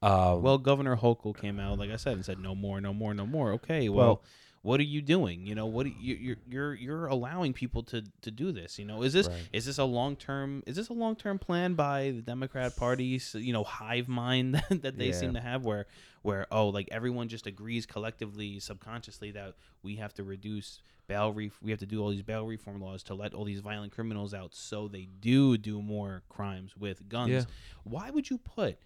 Uh 0.02 0.38
Well, 0.40 0.58
Governor 0.58 0.96
Hochul 0.98 1.36
came 1.38 1.60
out, 1.60 1.78
like 1.80 1.92
I 1.92 1.98
said, 1.98 2.14
and 2.14 2.26
said, 2.26 2.40
no 2.40 2.56
more, 2.56 2.82
no 2.82 2.94
more, 2.94 3.14
no 3.14 3.26
more. 3.26 3.54
Okay, 3.54 3.90
well, 3.90 4.08
Well- 4.08 4.24
what 4.64 4.80
are 4.80 4.84
you 4.84 5.02
doing? 5.02 5.48
You 5.48 5.56
know, 5.56 5.66
what 5.66 5.88
you, 5.88 6.16
you're 6.16 6.36
you're 6.48 6.74
you're 6.76 7.06
allowing 7.08 7.52
people 7.52 7.82
to 7.86 8.04
to 8.22 8.30
do 8.30 8.52
this. 8.52 8.78
You 8.78 8.86
know, 8.86 9.02
is 9.02 9.12
this 9.12 9.28
Right. 9.28 9.50
is 9.52 9.66
this 9.66 9.80
a 9.80 9.84
long 9.86 10.16
term 10.16 10.62
is 10.68 10.76
this 10.76 10.90
a 10.90 10.94
long 10.94 11.16
term 11.16 11.40
plan 11.40 11.74
by 11.74 12.12
the 12.12 12.22
Democrat 12.22 12.76
Party's 12.76 13.34
you 13.34 13.54
know 13.54 13.64
hive 13.64 14.08
mind 14.08 14.62
that 14.70 15.00
they 15.00 15.08
Yeah. 15.08 15.14
seem 15.14 15.34
to 15.34 15.40
have 15.42 15.66
where 15.66 15.88
where 16.22 16.46
oh 16.52 16.68
like 16.70 16.88
everyone 16.92 17.28
just 17.28 17.48
agrees 17.48 17.88
collectively 17.88 18.60
subconsciously 18.60 19.32
that 19.32 19.56
we 19.82 19.96
have 19.96 20.14
to 20.14 20.24
reduce 20.24 20.80
bail 21.08 21.34
ref- 21.34 21.58
we 21.64 21.72
have 21.72 21.80
to 21.80 21.88
do 21.88 22.00
all 22.00 22.12
these 22.12 22.22
bail 22.22 22.46
reform 22.46 22.80
laws 22.80 23.02
to 23.04 23.16
let 23.16 23.34
all 23.34 23.46
these 23.46 23.62
violent 23.62 23.92
criminals 23.92 24.32
out 24.32 24.54
so 24.54 24.88
they 24.88 25.08
do 25.22 25.58
do 25.58 25.82
more 25.82 26.22
crimes 26.30 26.78
with 26.78 27.10
guns. 27.10 27.32
Yeah. 27.32 27.44
Why 27.84 28.12
would 28.12 28.30
you 28.30 28.38
put 28.38 28.78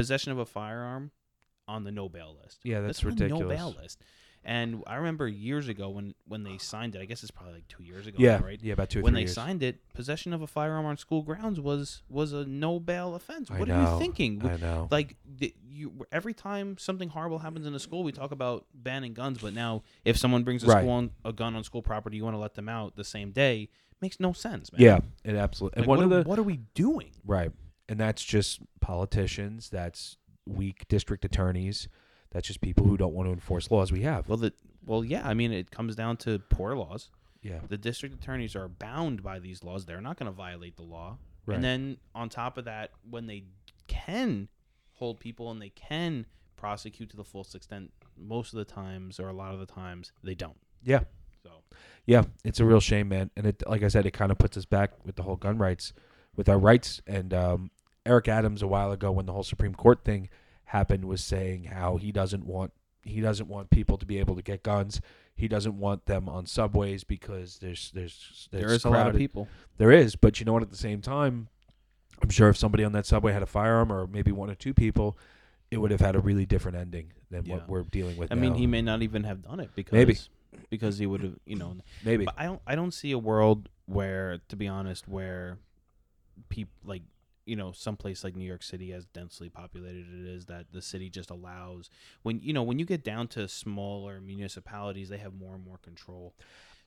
possession 0.00 0.32
of 0.32 0.38
a 0.38 0.46
firearm 0.46 1.10
on 1.68 1.84
the 1.84 1.92
no 1.92 2.08
bail 2.08 2.36
list? 2.42 2.60
Yeah, 2.64 2.80
that's 2.80 3.04
on 3.04 3.14
the 3.14 3.28
no 3.28 3.42
bail 3.44 3.74
list. 3.80 4.00
And 4.42 4.82
I 4.86 4.94
remember 4.94 5.28
years 5.28 5.68
ago 5.68 5.90
when 5.90 6.14
when 6.26 6.44
they 6.44 6.56
signed 6.56 6.96
it. 6.96 7.02
I 7.02 7.04
guess 7.04 7.22
it's 7.22 7.30
probably 7.30 7.56
like 7.56 7.68
two 7.68 7.82
years 7.82 8.06
ago. 8.06 8.16
yeah, 8.18 8.38
now, 8.38 8.44
right? 8.46 8.58
yeah, 8.62 8.72
about 8.72 8.88
2 8.88 9.00
or 9.00 9.02
when 9.02 9.12
3 9.12 9.20
they 9.20 9.24
years. 9.26 9.34
signed 9.34 9.62
it, 9.62 9.80
possession 9.92 10.32
of 10.32 10.40
a 10.40 10.46
firearm 10.46 10.86
on 10.86 10.96
school 10.96 11.20
grounds 11.20 11.60
was 11.60 12.02
was 12.08 12.32
a 12.32 12.46
no 12.46 12.80
bail 12.80 13.14
offense. 13.14 13.50
I 13.50 13.58
What 13.58 13.68
are 13.68 13.72
know, 13.76 13.92
you 13.92 13.98
thinking? 13.98 14.40
I 14.42 14.56
know. 14.56 14.88
Like 14.90 15.16
the, 15.26 15.54
you, 15.68 16.06
every 16.10 16.32
time 16.32 16.78
something 16.78 17.10
horrible 17.10 17.40
happens 17.40 17.66
in 17.66 17.74
a 17.74 17.78
school, 17.78 18.02
we 18.02 18.12
talk 18.12 18.30
about 18.32 18.64
banning 18.72 19.12
guns. 19.12 19.42
But 19.42 19.52
now, 19.52 19.82
if 20.06 20.16
someone 20.16 20.42
brings 20.42 20.64
a 20.64 20.68
Right. 20.68 20.78
school 20.80 20.92
on, 20.92 21.10
a 21.22 21.34
gun 21.34 21.54
on 21.54 21.62
school 21.62 21.82
property, 21.82 22.16
you 22.16 22.24
want 22.24 22.32
to 22.34 22.40
let 22.40 22.54
them 22.54 22.68
out 22.68 22.96
the 22.96 23.04
same 23.04 23.32
day. 23.32 23.68
Makes 24.00 24.20
no 24.20 24.32
sense, 24.32 24.72
man. 24.72 24.80
yeah, 24.80 25.00
it 25.22 25.36
absolutely. 25.36 25.80
Like, 25.82 25.88
what, 25.90 26.08
the 26.08 26.22
what 26.22 26.38
are 26.38 26.42
we 26.42 26.60
doing? 26.72 27.10
Right. 27.26 27.52
And 27.90 27.98
that's 27.98 28.24
just 28.24 28.60
politicians, 28.80 29.68
that's 29.68 30.16
weak 30.46 30.86
district 30.88 31.24
attorneys, 31.24 31.88
that's 32.30 32.46
just 32.46 32.60
people 32.60 32.86
who 32.86 32.96
don't 32.96 33.12
want 33.12 33.28
to 33.28 33.32
enforce 33.32 33.68
laws 33.68 33.90
we 33.90 34.02
have. 34.02 34.28
Well, 34.28 34.38
the 34.38 34.52
well, 34.86 35.04
yeah. 35.04 35.26
I 35.26 35.34
mean, 35.34 35.52
it 35.52 35.72
comes 35.72 35.96
down 35.96 36.16
to 36.18 36.38
poor 36.38 36.76
laws. 36.76 37.10
Yeah. 37.42 37.58
The 37.68 37.76
district 37.76 38.14
attorneys 38.14 38.54
are 38.54 38.68
bound 38.68 39.24
by 39.24 39.40
these 39.40 39.64
laws. 39.64 39.86
They're 39.86 40.00
not 40.00 40.16
going 40.18 40.30
to 40.30 40.36
violate 40.36 40.76
the 40.76 40.84
law. 40.84 41.18
Right. 41.46 41.56
And 41.56 41.64
then 41.64 41.96
on 42.14 42.28
top 42.28 42.58
of 42.58 42.66
that, 42.66 42.92
when 43.08 43.26
they 43.26 43.44
can 43.88 44.48
hold 44.92 45.18
people 45.18 45.50
and 45.50 45.60
they 45.60 45.70
can 45.70 46.26
prosecute 46.56 47.10
to 47.10 47.16
the 47.16 47.24
fullest 47.24 47.56
extent, 47.56 47.90
most 48.16 48.52
of 48.52 48.58
the 48.58 48.64
times 48.64 49.18
or 49.18 49.28
a 49.28 49.32
lot 49.32 49.52
of 49.52 49.58
the 49.58 49.66
times 49.66 50.12
they 50.22 50.36
don't. 50.36 50.58
Yeah. 50.84 51.00
So 51.42 51.50
Yeah, 52.06 52.24
it's 52.44 52.60
a 52.60 52.64
real 52.64 52.80
shame, 52.80 53.08
man. 53.08 53.30
And 53.36 53.46
it 53.46 53.62
like 53.66 53.82
I 53.82 53.88
said, 53.88 54.06
it 54.06 54.12
kind 54.12 54.30
of 54.30 54.38
puts 54.38 54.56
us 54.56 54.64
back 54.64 54.92
with 55.04 55.16
the 55.16 55.24
whole 55.24 55.36
gun 55.36 55.58
rights 55.58 55.92
with 56.36 56.48
our 56.48 56.58
rights 56.58 57.02
and 57.06 57.34
um, 57.34 57.70
Eric 58.06 58.28
Adams 58.28 58.62
a 58.62 58.66
while 58.66 58.92
ago 58.92 59.10
when 59.12 59.26
the 59.26 59.32
whole 59.32 59.42
Supreme 59.42 59.74
Court 59.74 60.04
thing 60.04 60.28
happened 60.66 61.04
was 61.04 61.22
saying 61.22 61.64
how 61.64 61.96
he 61.96 62.12
doesn't 62.12 62.46
want 62.46 62.72
he 63.02 63.20
doesn't 63.20 63.48
want 63.48 63.70
people 63.70 63.96
to 63.96 64.04
be 64.06 64.18
able 64.18 64.36
to 64.36 64.42
get 64.42 64.62
guns. 64.62 65.00
He 65.34 65.48
doesn't 65.48 65.78
want 65.78 66.04
them 66.04 66.28
on 66.28 66.44
subways 66.46 67.02
because 67.02 67.58
there's 67.58 67.90
there's, 67.94 68.48
there's 68.52 68.62
there 68.66 68.72
is 68.74 68.84
a 68.84 68.90
lot 68.90 69.08
of 69.08 69.16
people. 69.16 69.48
There 69.78 69.90
is, 69.90 70.16
but 70.16 70.38
you 70.38 70.44
know 70.46 70.52
what? 70.52 70.62
At 70.62 70.70
the 70.70 70.76
same 70.76 71.00
time, 71.00 71.48
I'm 72.22 72.28
sure 72.28 72.50
if 72.50 72.58
somebody 72.58 72.84
on 72.84 72.92
that 72.92 73.06
subway 73.06 73.32
had 73.32 73.42
a 73.42 73.46
firearm, 73.46 73.90
or 73.90 74.06
maybe 74.06 74.32
one 74.32 74.50
or 74.50 74.54
two 74.54 74.74
people, 74.74 75.16
it 75.70 75.78
would 75.78 75.90
have 75.90 76.00
had 76.00 76.14
a 76.14 76.20
really 76.20 76.44
different 76.44 76.76
ending 76.76 77.12
than 77.30 77.46
Yeah. 77.46 77.54
what 77.54 77.68
we're 77.70 77.82
dealing 77.84 78.18
with. 78.18 78.30
I 78.30 78.34
mean, 78.34 78.54
he 78.54 78.66
may 78.66 78.82
not 78.82 79.00
even 79.02 79.24
have 79.24 79.42
done 79.42 79.60
it 79.60 79.70
because 79.74 79.92
Maybe. 79.94 80.18
because 80.68 80.98
he 80.98 81.06
would 81.06 81.22
have, 81.22 81.36
you 81.46 81.56
know. 81.56 81.76
maybe 82.04 82.26
But 82.26 82.34
I 82.36 82.44
don't 82.44 82.60
I 82.66 82.74
don't 82.74 82.92
see 82.92 83.12
a 83.12 83.18
world 83.18 83.70
where, 83.86 84.40
to 84.48 84.56
be 84.56 84.68
honest, 84.68 85.08
where 85.08 85.58
people 86.50 86.74
like 86.84 87.02
you 87.50 87.56
know 87.56 87.72
someplace 87.72 88.22
like 88.24 88.34
New 88.36 88.44
York 88.46 88.62
City, 88.62 88.92
as 88.92 89.04
densely 89.06 89.48
populated 89.48 90.06
it 90.12 90.26
is, 90.36 90.46
that 90.46 90.66
the 90.72 90.80
city 90.82 91.10
just 91.10 91.30
allows 91.30 91.90
when 92.22 92.40
you 92.40 92.52
know 92.52 92.62
when 92.62 92.78
you 92.78 92.86
get 92.86 93.02
down 93.04 93.26
to 93.28 93.48
smaller 93.48 94.20
municipalities, 94.20 95.08
they 95.08 95.18
have 95.18 95.34
more 95.34 95.54
and 95.54 95.64
more 95.64 95.78
control. 95.78 96.34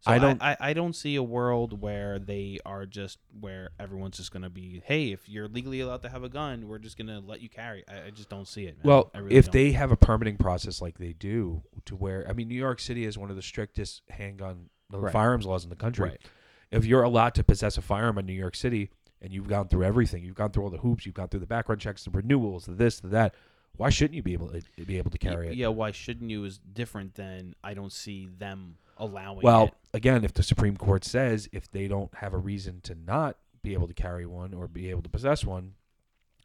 So 0.02 0.12
I 0.12 0.20
don't- 0.20 0.42
I, 0.42 0.58
I, 0.60 0.74
don't 0.74 0.92
see 0.94 1.16
a 1.16 1.24
world 1.24 1.82
where 1.82 2.20
they 2.20 2.60
are 2.66 2.86
just 2.86 3.20
where 3.40 3.70
everyone's 3.80 4.18
just 4.18 4.32
gonna 4.32 4.50
be, 4.50 4.82
hey, 4.86 5.14
if 5.14 5.30
you're 5.30 5.48
legally 5.48 5.80
allowed 5.80 6.02
to 6.02 6.10
have 6.10 6.24
a 6.26 6.30
gun, 6.30 6.68
we're 6.68 6.78
just 6.80 6.98
gonna 6.98 7.22
let 7.22 7.40
you 7.40 7.48
carry. 7.48 7.86
I, 7.88 8.08
I 8.08 8.10
just 8.10 8.28
don't 8.28 8.46
see 8.48 8.66
it. 8.66 8.76
Man. 8.78 8.84
well, 8.84 9.12
really 9.16 9.34
if 9.34 9.46
don't. 9.46 9.54
they 9.54 9.72
have 9.72 9.92
a 9.94 9.96
permitting 9.96 10.36
process 10.38 10.82
like 10.82 10.98
they 10.98 11.14
do, 11.14 11.64
to 11.86 11.96
where 11.96 12.26
I 12.30 12.34
mean, 12.34 12.50
New 12.50 12.56
York 12.68 12.82
City 12.82 13.06
is 13.06 13.18
one 13.18 13.30
of 13.30 13.38
the 13.38 13.42
strictest 13.42 14.02
handgun 14.10 14.70
Right. 14.92 15.14
firearms 15.14 15.46
laws 15.46 15.64
in 15.64 15.70
the 15.70 15.76
country. 15.78 16.10
right. 16.10 16.22
If 16.70 16.86
you're 16.86 17.04
allowed 17.04 17.34
to 17.36 17.44
possess 17.44 17.78
a 17.78 17.82
firearm 17.82 18.18
in 18.18 18.26
New 18.26 18.34
York 18.34 18.56
City 18.56 18.90
and 19.24 19.34
you've 19.34 19.48
gone 19.48 19.68
through 19.70 19.84
everything, 19.86 20.24
you've 20.24 20.36
gone 20.36 20.52
through 20.52 20.64
all 20.66 20.70
the 20.70 20.78
hoops, 20.78 21.06
you've 21.06 21.16
gone 21.16 21.30
through 21.30 21.40
the 21.40 21.48
background 21.48 21.82
checks, 21.82 22.04
the 22.04 22.12
renewals, 22.12 22.66
the 22.66 22.74
this, 22.74 23.00
the 23.00 23.08
that. 23.08 23.34
Why 23.78 23.90
shouldn't 23.90 24.14
you 24.14 24.22
be 24.22 24.34
able 24.34 24.50
to 24.50 24.62
be 24.86 25.00
able 25.00 25.10
to 25.10 25.18
carry 25.18 25.48
it? 25.48 25.56
Yeah, 25.56 25.70
why 25.70 25.92
shouldn't 25.92 26.30
you 26.30 26.44
is 26.46 26.60
different 26.60 27.16
than 27.16 27.56
I 27.64 27.74
don't 27.74 27.92
see 27.92 28.30
them 28.38 28.76
allowing 28.98 29.40
Well, 29.42 29.64
it. 29.64 29.74
again, 29.96 30.24
if 30.24 30.34
the 30.34 30.44
Supreme 30.44 30.78
Court 30.78 31.04
says 31.04 31.50
if 31.52 31.72
they 31.72 31.88
don't 31.88 32.14
have 32.16 32.34
a 32.34 32.38
reason 32.38 32.82
to 32.82 32.94
not 32.94 33.38
be 33.64 33.74
able 33.74 33.88
to 33.88 33.94
carry 33.94 34.28
one 34.28 34.54
or 34.54 34.68
be 34.68 34.92
able 34.92 35.02
to 35.02 35.10
possess 35.10 35.44
one, 35.44 35.74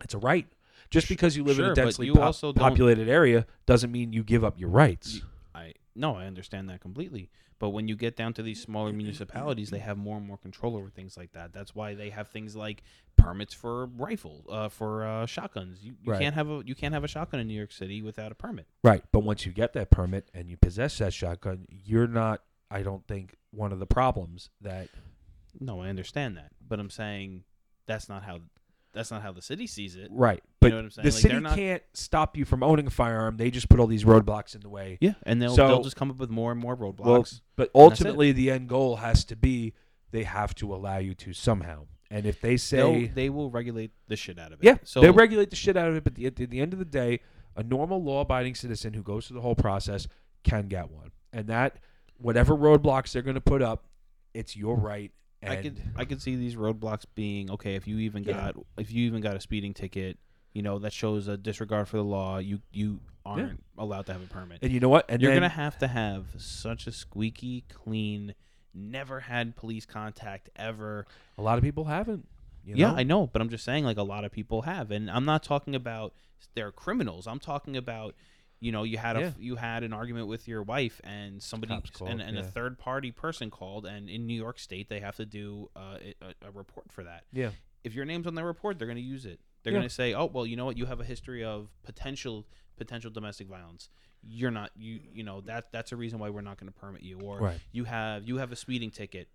it's 0.03 0.15
a 0.15 0.19
right. 0.19 0.47
Just 0.89 1.09
because 1.09 1.37
you 1.37 1.45
live 1.45 1.59
in 1.59 1.67
a 1.67 1.75
densely 1.75 2.09
also 2.09 2.53
populated 2.55 3.09
area 3.11 3.47
doesn't 3.67 3.93
mean 3.93 4.13
you 4.15 4.23
give 4.23 4.43
up 4.45 4.59
your 4.59 4.71
rights. 4.71 5.17
You- 5.17 5.23
no, 5.99 6.17
I 6.17 6.27
understand 6.27 6.69
that 6.71 6.81
completely. 6.81 7.29
But 7.59 7.71
when 7.71 7.89
you 7.89 7.97
get 7.97 8.15
down 8.17 8.35
to 8.35 8.43
these 8.43 8.63
smaller 8.63 8.93
municipalities, 8.93 9.71
they 9.71 9.81
have 9.81 9.99
more 9.99 10.17
and 10.17 10.25
more 10.27 10.37
control 10.39 10.77
over 10.77 10.89
things 10.91 11.17
like 11.17 11.33
that. 11.33 11.53
That's 11.53 11.75
why 11.75 11.95
they 11.95 12.11
have 12.11 12.29
things 12.29 12.55
like 12.55 12.85
permits 13.17 13.53
for 13.53 13.87
rifle, 13.87 14.45
uh, 14.49 14.69
for 14.69 15.05
uh, 15.05 15.27
shotguns. 15.27 15.83
You, 15.83 15.97
you 16.03 16.13
Right. 16.13 16.21
can't 16.21 16.37
have 16.37 16.49
a 16.49 16.63
you 16.65 16.77
can't 16.77 16.95
have 16.95 17.03
a 17.03 17.09
shotgun 17.09 17.41
in 17.41 17.49
New 17.49 17.55
York 17.55 17.73
City 17.73 18.01
without 18.01 18.31
a 18.31 18.37
permit. 18.37 18.67
Right. 18.85 19.03
But 19.11 19.21
once 19.25 19.45
you 19.45 19.51
get 19.53 19.73
that 19.73 19.91
permit 19.91 20.29
and 20.33 20.49
you 20.49 20.57
possess 20.57 20.97
that 20.99 21.13
shotgun, 21.13 21.67
you're 21.69 22.07
not, 22.07 22.43
I 22.71 22.83
don't 22.83 23.05
think, 23.09 23.35
one 23.51 23.73
of 23.73 23.81
the 23.81 23.87
problems 23.87 24.51
that. 24.61 24.89
No, 25.59 25.81
I 25.81 25.89
understand 25.89 26.37
that, 26.37 26.53
but 26.67 26.79
I'm 26.79 26.91
saying 26.91 27.43
that's 27.87 28.09
not 28.09 28.23
how 28.23 28.39
that's 28.99 29.11
not 29.11 29.23
how 29.23 29.33
the 29.33 29.41
city 29.41 29.67
sees 29.67 29.95
it. 29.97 30.09
Right. 30.11 30.43
You 30.45 30.51
But 30.61 30.69
know 30.71 30.77
what 30.77 30.85
I'm 30.85 30.91
saying? 30.91 31.05
the 31.05 31.11
Like, 31.13 31.21
city 31.21 31.41
not- 31.41 31.57
can't 31.57 31.83
stop 31.95 32.37
you 32.37 32.45
from 32.45 32.63
owning 32.63 32.87
a 32.87 32.91
firearm. 32.91 33.37
They 33.37 33.51
just 33.51 33.69
put 33.69 33.79
all 33.79 33.87
these 33.87 34.05
roadblocks 34.05 34.55
in 34.55 34.61
the 34.61 34.69
way. 34.69 34.99
Yeah, 35.01 35.15
and 35.23 35.41
they'll 35.41 35.55
So- 35.55 35.69
they'll 35.69 35.83
just 35.83 35.97
come 35.97 36.11
up 36.11 36.17
with 36.19 36.31
more 36.31 36.51
and 36.53 36.61
more 36.61 36.77
roadblocks. 36.77 37.07
Well, 37.07 37.25
but 37.57 37.71
ultimately, 37.75 38.33
the 38.33 38.51
end 38.51 38.69
goal 38.69 38.97
has 38.97 39.25
to 39.27 39.37
be 39.37 39.73
they 40.11 40.25
have 40.25 40.55
to 40.57 40.75
allow 40.75 40.99
you 40.99 41.15
to 41.15 41.33
somehow. 41.33 41.87
And 42.11 42.25
if 42.27 42.41
they 42.41 42.57
say 42.57 42.77
They'll, 42.79 43.15
they 43.15 43.29
will 43.31 43.51
regulate 43.51 43.93
the 44.09 44.17
shit 44.17 44.39
out 44.39 44.53
of 44.53 44.61
it. 44.61 44.65
Yeah, 44.65 44.79
so 44.83 45.01
they 45.01 45.11
regulate 45.11 45.51
the 45.51 45.57
shit 45.57 45.77
out 45.77 45.89
of 45.89 45.95
it, 45.97 46.05
but 46.05 46.15
the, 46.15 46.27
at 46.27 46.37
the 46.37 46.61
end 46.61 46.73
of 46.73 46.79
the 46.79 46.85
day, 46.87 47.21
a 47.55 47.63
normal 47.63 48.03
law-abiding 48.03 48.55
citizen 48.55 48.95
who 48.95 49.03
goes 49.03 49.27
through 49.29 49.35
the 49.37 49.43
whole 49.43 49.55
process 49.55 50.09
can 50.43 50.69
get 50.69 50.91
one, 50.91 51.11
and 51.33 51.47
that 51.49 51.77
whatever 52.17 52.57
roadblocks 52.57 53.13
they're 53.13 53.23
going 53.23 53.35
to 53.35 53.41
put 53.41 53.61
up, 53.63 53.85
it's 54.33 54.57
your 54.57 54.77
right. 54.77 55.13
And 55.43 55.53
I 55.53 55.57
could 55.63 55.81
I 55.97 56.05
could 56.05 56.21
see 56.21 56.37
these 56.37 56.57
roadblocks 56.57 57.05
being 57.15 57.51
okay 57.53 57.75
if 57.77 57.87
you 57.87 57.99
even 57.99 58.25
Yeah. 58.25 58.33
got 58.53 58.57
if 58.77 58.93
you 58.93 59.07
even 59.07 59.21
got 59.21 59.37
a 59.37 59.41
speeding 59.41 59.75
ticket 59.75 60.19
you 60.55 60.63
know, 60.63 60.79
that 60.81 60.93
shows 60.93 61.29
a 61.29 61.37
disregard 61.37 61.87
for 61.89 61.99
the 61.99 62.03
law, 62.03 62.39
you 62.39 62.61
you 62.73 62.99
aren't 63.25 63.63
allowed 63.77 64.07
to 64.07 64.13
have 64.13 64.23
a 64.23 64.27
permit. 64.27 64.59
And 64.63 64.73
you 64.73 64.81
know 64.81 64.89
what? 64.89 65.05
And 65.09 65.21
You're 65.21 65.31
then, 65.31 65.43
gonna 65.43 65.51
have 65.51 65.79
to 65.79 65.87
have 65.87 66.25
such 66.39 66.87
a 66.87 66.93
squeaky 66.93 67.65
clean, 67.69 68.35
never 68.75 69.21
had 69.21 69.55
police 69.55 69.87
contact 69.87 70.49
ever. 70.57 71.07
a 71.37 71.43
lot 71.43 71.59
of 71.59 71.65
people 71.65 71.85
haven't. 71.85 72.27
You 72.65 72.75
yeah. 72.77 72.93
I 72.93 73.03
know, 73.03 73.27
but 73.27 73.41
I'm 73.41 73.51
just 73.51 73.65
saying, 73.65 73.85
like 73.85 73.99
a 73.99 74.03
lot 74.03 74.25
of 74.25 74.33
people 74.33 74.63
have, 74.63 74.91
and 74.91 75.11
I'm 75.11 75.25
not 75.25 75.43
talking 75.43 75.75
about 75.75 76.13
they're 76.55 76.73
criminals. 76.73 77.27
I'm 77.27 77.39
talking 77.39 77.77
about, 77.77 78.15
you 78.61 78.73
know, 78.73 78.83
you 78.83 78.99
had 78.99 79.17
a 79.17 79.21
Yeah. 79.21 79.33
you 79.39 79.57
had 79.57 79.83
an 79.85 79.93
argument 79.93 80.27
with 80.27 80.49
your 80.49 80.63
wife, 80.63 81.01
and 81.05 81.43
somebody 81.43 81.81
called, 81.93 82.11
and, 82.11 82.21
and 82.21 82.37
a 82.39 82.43
third 82.45 82.79
party 82.79 83.13
person 83.13 83.51
called, 83.51 83.87
and 83.87 84.09
in 84.11 84.27
New 84.27 84.35
York 84.41 84.59
State 84.59 84.89
they 84.89 85.01
have 85.01 85.17
to 85.17 85.27
do 85.27 85.71
uh, 85.77 85.99
a, 86.23 86.47
a 86.49 86.51
report 86.51 86.91
for 86.91 87.05
that. 87.05 87.25
Yeah. 87.33 87.51
If 87.85 87.95
your 87.95 88.05
name's 88.05 88.27
on 88.27 88.35
their 88.35 88.45
report, 88.45 88.79
they're 88.79 88.89
going 88.89 88.97
to 88.97 89.03
use 89.03 89.25
it. 89.27 89.41
They're 89.63 89.73
Yeah. 89.73 89.79
going 89.81 89.89
to 89.89 89.95
say, 89.95 90.15
oh 90.15 90.27
well, 90.27 90.45
you 90.47 90.57
know 90.57 90.65
what, 90.65 90.77
you 90.77 90.87
have 90.87 91.01
a 91.01 91.05
history 91.05 91.45
of 91.45 91.69
potential 91.85 92.47
potential 92.77 93.11
domestic 93.11 93.49
violence. 93.49 93.89
You're 94.23 94.51
not 94.51 94.71
you 94.77 95.01
you 95.13 95.23
know 95.23 95.41
that 95.43 95.71
that's 95.73 95.93
a 95.93 95.97
reason 95.97 96.19
why 96.19 96.31
we're 96.31 96.41
not 96.41 96.59
going 96.59 96.73
to 96.73 96.79
permit 96.79 97.03
you, 97.03 97.21
or 97.21 97.39
Right. 97.39 97.61
you 97.73 97.85
have 97.85 98.27
you 98.29 98.39
have 98.39 98.51
a 98.53 98.57
speeding 98.57 98.91
ticket. 98.91 99.29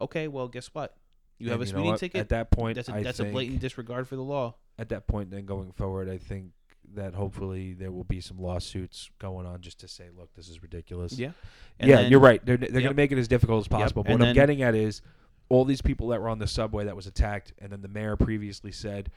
Okay, 0.00 0.28
well, 0.28 0.48
guess 0.48 0.66
what? 0.74 0.94
You 1.38 1.50
have 1.50 1.60
a 1.60 1.64
know 1.64 1.70
speeding 1.70 1.96
ticket. 1.96 2.20
At 2.20 2.28
that 2.30 2.50
point, 2.50 2.76
that's 2.76 2.88
a, 2.90 2.92
that's 3.02 3.20
a 3.20 3.24
blatant 3.24 3.60
disregard 3.60 4.06
for 4.08 4.16
the 4.16 4.22
law. 4.22 4.56
at 4.78 4.90
that 4.90 5.06
point, 5.06 5.30
then 5.30 5.46
going 5.46 5.72
forward, 5.72 6.08
I 6.10 6.18
think 6.18 6.52
that 6.94 7.14
hopefully 7.14 7.74
there 7.74 7.92
will 7.92 8.04
be 8.04 8.20
some 8.20 8.38
lawsuits 8.38 9.10
going 9.18 9.46
on 9.46 9.60
just 9.60 9.80
to 9.80 9.88
say, 9.88 10.04
look, 10.16 10.32
this 10.34 10.48
is 10.48 10.62
ridiculous. 10.62 11.18
Yeah. 11.18 11.32
yeah, 11.80 11.96
then- 11.96 12.10
you're 12.10 12.20
right. 12.20 12.44
They're, 12.44 12.56
they're 12.56 12.70
going 12.70 12.84
to 12.88 12.94
make 12.94 13.12
it 13.12 13.18
as 13.18 13.28
difficult 13.28 13.60
as 13.60 13.68
possible. 13.68 14.02
But 14.02 14.12
and 14.12 14.20
what 14.20 14.28
I'm 14.28 14.34
getting 14.34 14.62
at 14.62 14.74
is 14.74 15.02
all 15.48 15.64
these 15.64 15.82
people 15.82 16.08
that 16.08 16.20
were 16.20 16.28
on 16.28 16.38
the 16.38 16.46
subway 16.46 16.84
that 16.84 16.96
was 16.96 17.06
attacked, 17.06 17.52
and 17.58 17.70
then 17.70 17.82
the 17.82 17.88
mayor 17.88 18.16
previously 18.16 18.72
said, 18.72 19.10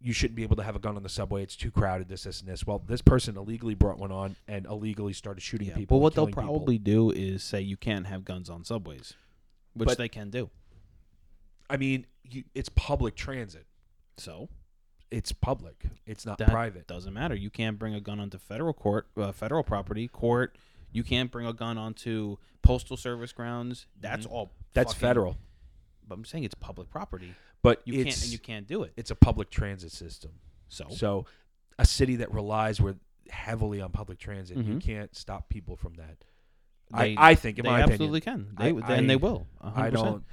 you 0.00 0.12
shouldn't 0.12 0.36
be 0.36 0.42
able 0.42 0.56
to 0.56 0.62
have 0.62 0.76
a 0.76 0.78
gun 0.78 0.96
on 0.96 1.02
the 1.02 1.08
subway. 1.08 1.42
It's 1.42 1.56
too 1.56 1.70
crowded, 1.70 2.08
this, 2.08 2.24
this, 2.24 2.40
and 2.40 2.50
this. 2.50 2.66
Well, 2.66 2.82
this 2.86 3.00
person 3.00 3.36
illegally 3.36 3.74
brought 3.74 3.98
one 3.98 4.12
on 4.12 4.36
and 4.46 4.66
illegally 4.66 5.14
started 5.14 5.40
shooting 5.40 5.68
Yeah. 5.68 5.74
people. 5.74 5.98
But 5.98 6.02
what 6.02 6.14
they'll 6.14 6.26
killing 6.26 6.34
people. 6.34 6.56
probably 6.58 6.78
do 6.78 7.10
is 7.10 7.42
say 7.42 7.62
you 7.62 7.78
can't 7.78 8.06
have 8.06 8.24
guns 8.24 8.50
on 8.50 8.64
subways, 8.64 9.14
which 9.72 9.86
But- 9.86 9.98
they 9.98 10.08
can 10.08 10.28
do. 10.30 10.50
I 11.70 11.78
mean, 11.78 12.06
you, 12.22 12.44
it's 12.54 12.68
public 12.68 13.16
transit. 13.16 13.66
So 14.18 14.48
It's 15.10 15.32
public. 15.32 15.84
It's 16.04 16.26
not 16.26 16.38
that 16.38 16.48
private. 16.50 16.86
doesn't 16.86 17.12
matter. 17.12 17.34
You 17.34 17.50
can't 17.50 17.78
bring 17.78 17.94
a 17.94 18.00
gun 18.00 18.18
onto 18.20 18.38
federal 18.38 18.72
court, 18.72 19.06
uh, 19.16 19.32
federal 19.32 19.62
property, 19.62 20.08
court. 20.08 20.56
You 20.92 21.04
can't 21.04 21.30
bring 21.30 21.46
a 21.46 21.52
gun 21.52 21.78
onto 21.78 22.36
postal 22.62 22.96
service 22.96 23.32
grounds. 23.32 23.86
That's 24.00 24.26
all. 24.26 24.46
Mm-hmm. 24.46 24.54
That's 24.74 24.92
fucking- 24.92 25.08
federal. 25.08 25.36
But 26.08 26.14
I'm 26.16 26.24
saying 26.24 26.44
it's 26.44 26.54
public 26.54 26.88
property. 26.90 27.34
But 27.62 27.82
You 27.84 28.04
can't 28.04 28.16
and 28.22 28.32
you 28.32 28.38
can't 28.38 28.66
do 28.66 28.82
it. 28.84 28.92
it's 28.96 29.10
a 29.10 29.16
public 29.16 29.50
transit 29.50 29.90
system. 29.92 30.32
So 30.68 30.86
So 30.90 31.26
a 31.78 31.84
city 31.86 32.16
that 32.16 32.32
relies 32.32 32.80
with 32.80 32.98
heavily 33.28 33.80
on 33.80 33.90
public 33.90 34.18
transit, 34.18 34.56
you 34.56 34.74
Mhm. 34.74 34.80
can't 34.80 35.14
stop 35.16 35.48
people 35.48 35.76
from 35.76 35.94
that. 35.94 36.24
they, 36.96 37.16
I, 37.16 37.30
I 37.30 37.34
think, 37.34 37.58
in 37.58 37.64
they 37.64 37.70
my 37.70 37.82
absolutely 37.82 38.18
opinion, 38.20 38.54
can. 38.56 38.80
They 38.80 38.86
I- 38.86 38.96
and 38.96 39.10
they 39.10 39.16
will. 39.16 39.48
100%. 39.60 39.76
I 39.76 39.90
don't. 39.90 40.24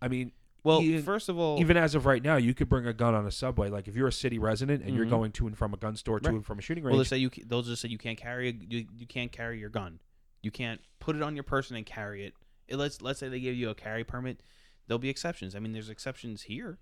I 0.00 0.06
mean, 0.06 0.30
Well, 0.66 0.82
even- 0.82 1.02
first 1.02 1.28
of 1.28 1.38
all, 1.38 1.60
even 1.60 1.76
as 1.76 1.94
of 1.94 2.06
right 2.06 2.22
now, 2.22 2.36
you 2.36 2.52
could 2.52 2.68
bring 2.68 2.86
a 2.86 2.92
gun 2.92 3.14
on 3.14 3.24
a 3.26 3.30
subway. 3.30 3.68
Like 3.68 3.86
if 3.88 3.94
you're 3.94 4.08
a 4.08 4.12
city 4.12 4.38
resident 4.38 4.82
and 4.82 4.94
you're 4.96 5.06
Mhm. 5.06 5.10
going 5.10 5.32
to 5.32 5.46
and 5.46 5.56
from 5.56 5.72
a 5.72 5.76
gun 5.76 5.94
store, 5.96 6.18
to 6.18 6.28
Right. 6.28 6.34
and 6.34 6.44
from 6.44 6.58
a 6.58 6.62
shooting 6.62 6.82
range. 6.82 6.92
Well, 6.94 6.98
they 7.04 7.08
say 7.08 7.18
you. 7.18 7.30
They'll 7.30 7.62
just 7.62 7.80
say 7.82 7.88
you 7.88 7.98
can't 7.98 8.18
carry. 8.18 8.48
A, 8.48 8.52
you, 8.52 8.86
you 8.96 9.06
can't 9.06 9.30
carry 9.30 9.60
your 9.60 9.70
gun. 9.70 10.00
You 10.42 10.50
can't 10.50 10.80
put 10.98 11.14
it 11.16 11.22
on 11.22 11.34
your 11.36 11.44
person 11.44 11.76
and 11.76 11.86
carry 11.86 12.24
it. 12.24 12.34
it. 12.68 12.76
Let's 12.76 13.00
let's 13.00 13.20
say 13.20 13.28
they 13.28 13.38
give 13.40 13.54
you 13.54 13.70
a 13.70 13.74
carry 13.74 14.02
permit. 14.04 14.42
There'll 14.86 14.98
be 14.98 15.08
exceptions. 15.08 15.54
I 15.54 15.60
mean, 15.60 15.72
there's 15.72 15.88
exceptions 15.88 16.42
here. 16.42 16.78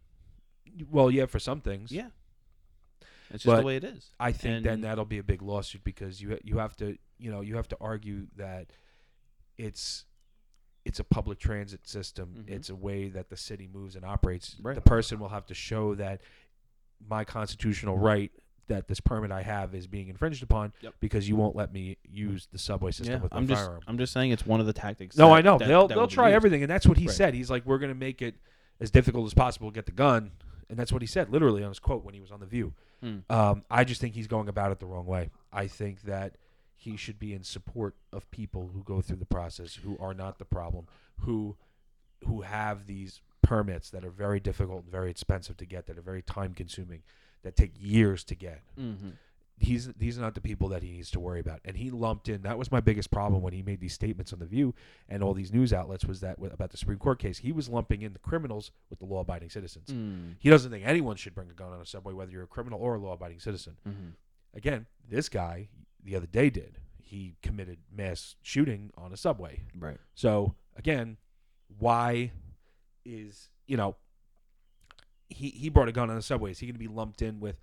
well, 0.91 1.11
yeah, 1.11 1.27
for 1.27 1.39
some 1.39 1.61
things, 1.61 1.93
Yeah, 1.93 2.09
it's 3.29 3.43
just 3.43 3.47
But 3.47 3.61
the 3.61 3.67
way 3.67 3.77
it 3.77 3.85
is. 3.85 4.11
I 4.19 4.33
think 4.33 4.65
then 4.65 4.81
that'll 4.81 5.05
be 5.05 5.19
a 5.19 5.23
big 5.23 5.43
lawsuit 5.43 5.85
because 5.85 6.23
you 6.23 6.39
you 6.43 6.57
have 6.57 6.75
to 6.79 6.97
you 7.19 7.31
know 7.31 7.43
you 7.43 7.57
have 7.57 7.69
to 7.69 7.77
argue 7.83 8.29
that 8.37 8.71
it's 9.59 10.07
it's 10.85 11.01
a 11.01 11.05
public 11.05 11.39
transit 11.39 11.87
system. 11.89 12.45
Mhm. 12.47 12.51
It's 12.51 12.69
a 12.71 12.75
way 12.75 13.09
that 13.09 13.31
the 13.31 13.37
city 13.37 13.69
moves 13.73 13.97
and 13.97 14.05
operates. 14.05 14.57
Right. 14.63 14.75
The 14.75 14.81
person 14.83 15.19
will 15.19 15.31
have 15.31 15.47
to 15.47 15.55
show 15.55 15.95
that 15.95 16.21
my 17.09 17.25
constitutional 17.25 17.99
right 17.99 18.31
that 18.67 18.89
this 18.89 18.99
permit 18.99 19.31
I 19.31 19.43
have 19.43 19.75
is 19.75 19.87
being 19.87 20.09
infringed 20.09 20.43
upon 20.43 20.73
Yep. 20.81 20.95
because 21.01 21.29
you 21.29 21.37
won't 21.37 21.55
let 21.55 21.71
me 21.71 21.99
use 22.11 22.47
the 22.51 22.57
subway 22.59 22.93
system 22.93 23.17
Yeah, 23.17 23.23
with 23.23 23.33
my 23.33 23.39
I'm 23.39 23.47
just 23.47 23.63
firearm. 23.63 23.83
I'm 23.87 23.99
just 23.99 24.13
saying 24.15 24.31
it's 24.31 24.47
one 24.47 24.59
of 24.59 24.65
the 24.65 24.73
tactics. 24.73 25.19
No, 25.19 25.29
that- 25.29 25.35
I 25.35 25.41
know 25.43 25.59
that- 25.59 25.69
they'll 25.69 25.87
that 25.89 25.95
they'll 25.95 26.07
try 26.07 26.29
used. 26.29 26.37
everything, 26.37 26.63
and 26.63 26.71
that's 26.71 26.87
what 26.87 26.97
he 26.97 27.07
Right. 27.07 27.15
said. 27.15 27.35
He's 27.35 27.51
like, 27.51 27.67
we're 27.67 27.77
gonna 27.79 27.95
make 27.95 28.23
it 28.23 28.37
as 28.81 28.91
difficult 28.91 29.27
as 29.27 29.35
possible 29.35 29.71
to 29.71 29.75
get 29.75 29.85
the 29.85 29.93
gun, 29.93 30.31
and 30.71 30.79
that's 30.79 30.93
what 30.93 31.03
he 31.03 31.07
said 31.07 31.29
literally 31.31 31.63
on 31.63 31.69
his 31.71 31.79
quote 31.79 32.05
when 32.05 32.15
he 32.15 32.21
was 32.21 32.31
on 32.31 32.41
the 32.41 32.47
View. 32.47 32.73
Hmm. 33.03 33.19
Um, 33.29 33.65
I 33.71 33.85
just 33.85 34.01
think 34.01 34.15
he's 34.15 34.27
going 34.29 34.49
about 34.49 34.73
it 34.73 34.81
the 34.81 34.87
wrong 34.87 35.05
way. 35.05 35.31
I 35.53 35.67
think 35.67 36.01
that 36.03 36.37
he 36.85 36.97
should 36.97 37.19
be 37.19 37.33
in 37.35 37.43
support 37.43 37.95
of 38.13 38.31
people 38.31 38.71
who 38.75 38.83
go 38.83 39.01
through 39.01 39.17
the 39.17 39.25
process, 39.25 39.75
who 39.77 39.97
are 39.99 40.15
not 40.15 40.39
the 40.39 40.45
problem, 40.45 40.87
who 41.21 41.57
who 42.27 42.41
have 42.43 42.87
these 42.87 43.21
permits 43.43 43.91
that 43.91 44.05
are 44.05 44.11
very 44.11 44.41
difficult 44.41 44.85
and 44.85 44.91
very 44.91 45.11
expensive 45.11 45.57
to 45.59 45.67
get, 45.67 45.87
that 45.87 45.99
are 45.99 46.03
very 46.03 46.23
time 46.23 46.55
consuming, 46.55 47.03
that 47.43 47.55
take 47.57 47.73
years 47.79 48.25
to 48.25 48.35
get. 48.35 48.63
Mhm. 48.79 49.13
He's 49.59 49.87
these 49.95 50.19
are 50.19 50.23
not 50.23 50.35
the 50.35 50.41
people 50.41 50.69
that 50.71 50.83
he 50.83 50.91
needs 50.91 51.11
to 51.13 51.21
worry 51.21 51.39
about. 51.41 51.61
And 51.65 51.77
he 51.77 51.91
lumped 51.91 52.29
in. 52.29 52.43
That 52.43 52.59
was 52.59 52.73
my 52.73 52.81
biggest 52.81 53.11
problem 53.11 53.41
when 53.43 53.53
he 53.53 53.63
made 53.63 53.81
these 53.81 53.93
statements 53.93 54.33
on 54.33 54.39
the 54.41 54.47
View 54.47 54.75
and 55.09 55.23
all 55.23 55.33
these 55.35 55.53
news 55.53 55.73
outlets 55.73 56.05
was 56.05 56.21
that 56.21 56.39
about 56.43 56.71
the 56.71 56.77
Supreme 56.77 56.99
Court 56.99 57.19
case. 57.19 57.39
He 57.39 57.53
was 57.53 57.69
lumping 57.69 58.03
in 58.03 58.15
the 58.15 58.19
criminals 58.19 58.73
with 58.91 58.99
the 58.99 59.05
law-abiding 59.05 59.51
citizens. 59.51 59.89
Mm. 59.91 60.37
He 60.41 60.51
doesn't 60.51 60.71
think 60.73 60.85
anyone 60.85 61.17
should 61.17 61.35
bring 61.35 61.51
a 61.51 61.55
gun 61.55 61.73
on 61.73 61.81
a 61.81 61.87
subway, 61.87 62.13
whether 62.15 62.33
you're 62.33 62.43
a 62.43 62.49
criminal 62.49 62.81
or 62.81 62.97
a 62.97 62.99
law-abiding 62.99 63.39
citizen. 63.41 63.77
Mhm. 63.87 64.15
Again, 64.55 64.87
this 65.09 65.29
guy 65.29 65.69
the 66.05 66.15
other 66.17 66.27
day 66.27 66.51
did. 66.51 66.79
He 67.03 67.37
committed 67.43 67.79
mass 67.93 68.37
shooting 68.43 68.91
on 68.97 69.13
a 69.13 69.17
subway. 69.17 69.63
Right. 69.79 69.99
So 70.15 70.55
again, 70.77 71.17
why 71.79 72.33
is 73.05 73.49
you 73.67 73.77
know 73.77 73.97
he 75.29 75.51
he 75.51 75.69
brought 75.69 75.89
a 75.89 75.93
gun 75.93 76.11
on 76.11 76.17
the 76.17 76.23
subway? 76.23 76.51
Is 76.51 76.59
he 76.59 76.67
going 76.67 76.75
to 76.75 76.79
be 76.79 76.89
lumped 76.89 77.23
in 77.23 77.41
with 77.41 77.59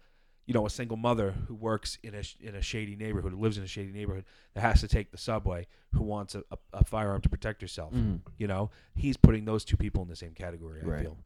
you 0.46 0.54
know 0.54 0.66
a 0.66 0.70
single 0.70 0.98
mother 0.98 1.32
who 1.48 1.56
works 1.56 1.98
in 2.04 2.16
a 2.16 2.24
in 2.39 2.56
a 2.56 2.62
shady 2.62 2.96
neighborhood, 2.96 3.32
who 3.34 3.39
lives 3.39 3.58
in 3.58 3.64
a 3.64 3.68
shady 3.68 3.92
neighborhood 3.92 4.26
that 4.54 4.62
has 4.62 4.82
to 4.82 4.88
take 4.88 5.12
the 5.12 5.18
subway, 5.18 5.68
who 5.94 6.04
wants 6.04 6.36
a, 6.36 6.44
a, 6.52 6.58
a 6.74 6.84
firearm 6.86 7.22
to 7.22 7.30
protect 7.30 7.62
herself? 7.62 7.94
Mhm. 7.94 8.22
You 8.38 8.48
know, 8.48 8.72
he's 8.96 9.18
putting 9.18 9.46
those 9.46 9.64
two 9.66 9.78
people 9.78 10.02
in 10.02 10.08
the 10.10 10.16
same 10.16 10.34
category. 10.34 10.82
I 10.82 10.86
Right. 10.86 11.02
feel 11.02 11.18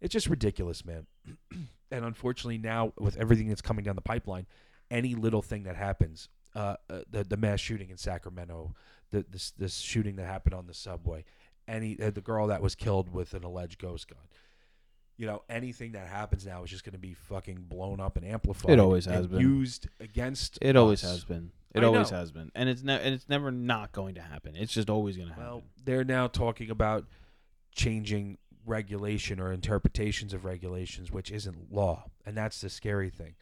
it's 0.00 0.12
just 0.12 0.28
ridiculous, 0.28 0.84
man. 0.84 1.06
and 1.90 2.04
unfortunately, 2.04 2.58
now 2.58 2.92
with 2.98 3.16
everything 3.16 3.48
that's 3.48 3.62
coming 3.62 3.84
down 3.84 3.96
the 3.96 4.02
pipeline, 4.02 4.46
any 4.90 5.14
little 5.14 5.42
thing 5.42 5.64
that 5.64 5.76
happens, 5.76 6.28
uh, 6.54 6.76
uh, 6.90 7.00
the 7.10 7.24
the 7.24 7.36
mass 7.36 7.60
shooting 7.60 7.90
in 7.90 7.96
Sacramento, 7.96 8.74
the 9.10 9.24
this 9.30 9.50
this 9.52 9.78
shooting 9.78 10.16
that 10.16 10.26
happened 10.26 10.54
on 10.54 10.66
the 10.66 10.74
subway, 10.74 11.24
any 11.66 11.98
uh, 12.00 12.10
the 12.10 12.20
girl 12.20 12.46
that 12.48 12.62
was 12.62 12.74
killed 12.74 13.12
with 13.12 13.34
an 13.34 13.44
alleged 13.44 13.78
ghost 13.78 14.08
gun. 14.08 14.18
You 15.16 15.26
know, 15.26 15.42
anything 15.48 15.92
that 15.92 16.06
happens 16.06 16.46
now 16.46 16.62
is 16.62 16.70
just 16.70 16.84
going 16.84 16.92
to 16.92 16.98
be 16.98 17.12
fucking 17.14 17.66
blown 17.68 17.98
up 18.00 18.16
and 18.16 18.24
amplified. 18.24 18.72
It 18.72 18.78
always 18.78 19.04
has 19.06 19.26
been. 19.26 19.40
used 19.40 19.88
against. 19.98 20.58
It 20.62 20.76
always 20.76 21.02
us. 21.02 21.10
has 21.10 21.24
been. 21.24 21.50
It 21.74 21.82
I 21.82 21.86
always 21.86 22.10
know. 22.10 22.18
has 22.18 22.30
been, 22.30 22.50
and 22.54 22.68
it's 22.68 22.82
ne- 22.82 23.00
and 23.00 23.14
it's 23.14 23.28
never 23.28 23.50
not 23.50 23.92
going 23.92 24.14
to 24.14 24.22
happen. 24.22 24.56
It's 24.56 24.72
just 24.72 24.88
always 24.88 25.16
going 25.16 25.28
to 25.28 25.34
happen. 25.34 25.48
Well, 25.48 25.62
they're 25.84 26.04
now 26.04 26.28
talking 26.28 26.70
about 26.70 27.04
changing 27.74 28.38
regulation 28.64 29.40
or 29.40 29.52
interpretations 29.52 30.32
of 30.32 30.44
regulations, 30.44 31.10
which 31.10 31.30
isn't 31.30 31.72
law, 31.72 32.04
and 32.24 32.36
that's 32.36 32.60
the 32.60 32.70
scary 32.70 33.10
thing. 33.10 33.34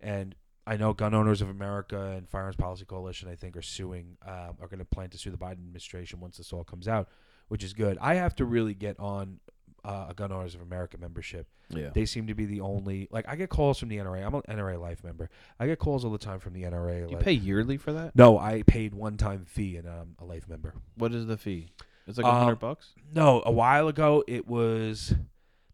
And 0.00 0.34
I 0.68 0.76
know 0.76 0.92
Gun 0.92 1.14
Owners 1.14 1.40
of 1.40 1.48
America 1.48 2.12
and 2.16 2.28
Firearms 2.28 2.56
Policy 2.56 2.84
Coalition, 2.84 3.28
I 3.28 3.34
think, 3.34 3.56
are 3.56 3.62
suing, 3.62 4.16
um, 4.26 4.56
are 4.60 4.68
going 4.68 4.78
to 4.80 4.84
plan 4.84 5.08
to 5.10 5.18
sue 5.18 5.30
the 5.30 5.38
Biden 5.38 5.52
administration 5.52 6.20
once 6.20 6.36
this 6.36 6.52
all 6.52 6.62
comes 6.64 6.86
out, 6.86 7.08
which 7.48 7.64
is 7.64 7.72
good. 7.72 7.96
I 8.00 8.14
have 8.14 8.34
to 8.36 8.44
really 8.44 8.74
get 8.74 8.98
on 9.00 9.40
uh, 9.84 10.06
a 10.10 10.14
Gun 10.14 10.30
Owners 10.32 10.54
of 10.54 10.60
America 10.60 10.98
membership. 10.98 11.46
yeah. 11.70 11.88
They 11.94 12.04
seem 12.04 12.26
to 12.26 12.34
be 12.34 12.44
the 12.44 12.60
only 12.60 13.08
like 13.10 13.26
I 13.28 13.36
get 13.36 13.48
calls 13.48 13.78
from 13.78 13.88
the 13.88 13.96
NRA. 13.96 14.26
I'm 14.26 14.34
an 14.34 14.42
NRA 14.48 14.78
Life 14.80 15.02
member. 15.04 15.30
I 15.58 15.66
get 15.66 15.78
calls 15.78 16.04
all 16.04 16.10
the 16.10 16.18
time 16.18 16.40
from 16.40 16.52
the 16.52 16.64
NRA. 16.64 17.08
you 17.08 17.16
like, 17.16 17.24
pay 17.24 17.32
yearly 17.32 17.76
for 17.78 17.92
that? 17.92 18.14
no, 18.16 18.38
I 18.38 18.62
paid 18.62 18.92
one 18.94 19.16
time 19.16 19.44
fee 19.46 19.76
and 19.76 19.88
I'm 19.88 20.16
a 20.18 20.24
Life 20.24 20.48
member. 20.48 20.74
What 20.96 21.14
is 21.14 21.26
the 21.26 21.36
fee? 21.38 21.68
It's 22.06 22.18
like 22.18 22.26
a 22.26 22.30
Um, 22.30 22.36
hundred 22.44 22.58
bucks. 22.58 22.90
No, 23.14 23.42
a 23.46 23.52
while 23.52 23.88
ago 23.88 24.24
it 24.26 24.46
was 24.48 25.14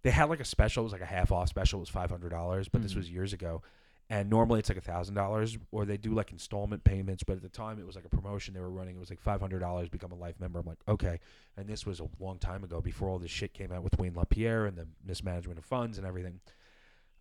they 0.02 0.10
had 0.10 0.28
like 0.28 0.40
a 0.40 0.44
special, 0.44 0.82
it 0.82 0.84
was 0.84 0.92
like 0.92 1.00
a 1.00 1.06
half 1.06 1.32
off 1.32 1.48
special, 1.48 1.78
it 1.78 1.80
was 1.80 1.88
five 1.88 2.10
hundred 2.10 2.28
dollars, 2.30 2.68
but 2.68 2.82
this 2.82 2.92
Mhm. 2.92 2.96
was 2.98 3.10
years 3.10 3.32
ago. 3.32 3.62
And 4.10 4.28
normally 4.28 4.58
it's 4.60 4.68
like 4.68 4.78
a 4.78 4.82
thousand 4.82 5.14
dollars, 5.14 5.56
or 5.72 5.86
they 5.86 5.96
do 5.96 6.12
like 6.12 6.30
installment 6.30 6.84
payments. 6.84 7.22
But 7.22 7.36
at 7.36 7.42
the 7.42 7.48
time, 7.48 7.78
it 7.78 7.86
was 7.86 7.96
like 7.96 8.04
a 8.04 8.10
promotion 8.10 8.52
they 8.52 8.60
were 8.60 8.70
running. 8.70 8.96
It 8.96 9.00
was 9.00 9.10
like 9.10 9.20
five 9.20 9.40
hundred 9.40 9.60
dollars, 9.60 9.88
become 9.88 10.12
a 10.12 10.16
life 10.16 10.38
member. 10.38 10.58
I'm 10.58 10.66
like, 10.66 10.78
okay. 10.86 11.20
And 11.56 11.66
this 11.66 11.86
was 11.86 12.00
a 12.00 12.08
long 12.20 12.38
time 12.38 12.64
ago, 12.64 12.80
before 12.80 13.08
all 13.08 13.18
this 13.18 13.30
shit 13.30 13.54
came 13.54 13.72
out 13.72 13.82
with 13.82 13.98
Wayne 13.98 14.14
LaPierre 14.14 14.66
and 14.66 14.76
the 14.76 14.86
mismanagement 15.04 15.58
of 15.58 15.64
funds 15.64 15.96
and 15.96 16.06
everything. 16.06 16.40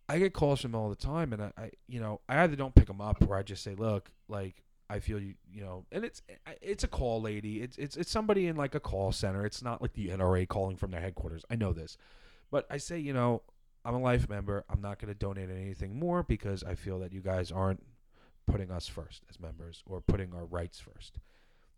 I 0.08 0.18
get 0.18 0.34
calls 0.34 0.60
from 0.60 0.72
them 0.72 0.80
all 0.82 0.90
the 0.90 0.96
time, 0.96 1.32
and 1.32 1.42
I, 1.42 1.52
I, 1.56 1.70
you 1.88 1.98
know, 1.98 2.20
I 2.28 2.42
either 2.42 2.56
don't 2.56 2.74
pick 2.74 2.88
them 2.88 3.00
up 3.00 3.26
or 3.26 3.36
I 3.36 3.42
just 3.42 3.62
say, 3.62 3.74
look, 3.74 4.10
like 4.28 4.62
I 4.90 4.98
feel 5.00 5.18
you, 5.18 5.34
you 5.50 5.62
know, 5.62 5.86
and 5.90 6.04
it's 6.04 6.22
it's 6.60 6.84
a 6.84 6.88
call 6.88 7.22
lady. 7.22 7.62
It's 7.62 7.78
it's 7.78 7.96
it's 7.96 8.10
somebody 8.10 8.46
in 8.46 8.56
like 8.56 8.74
a 8.74 8.80
call 8.80 9.12
center. 9.12 9.46
It's 9.46 9.62
not 9.62 9.80
like 9.80 9.94
the 9.94 10.08
NRA 10.08 10.46
calling 10.46 10.76
from 10.76 10.90
their 10.90 11.00
headquarters. 11.00 11.44
I 11.50 11.56
know 11.56 11.72
this, 11.72 11.96
but 12.50 12.66
I 12.70 12.76
say, 12.76 12.98
you 12.98 13.14
know, 13.14 13.42
I'm 13.84 13.94
a 13.94 14.00
life 14.00 14.28
member. 14.28 14.64
I'm 14.68 14.80
not 14.80 14.98
going 14.98 15.12
to 15.12 15.18
donate 15.18 15.50
anything 15.50 15.98
more 15.98 16.22
because 16.22 16.64
I 16.64 16.74
feel 16.74 16.98
that 17.00 17.12
you 17.12 17.20
guys 17.20 17.52
aren't 17.52 17.82
putting 18.46 18.70
us 18.70 18.88
first 18.88 19.22
as 19.28 19.38
members 19.38 19.82
or 19.86 20.00
putting 20.00 20.34
our 20.34 20.44
rights 20.44 20.78
first. 20.78 21.18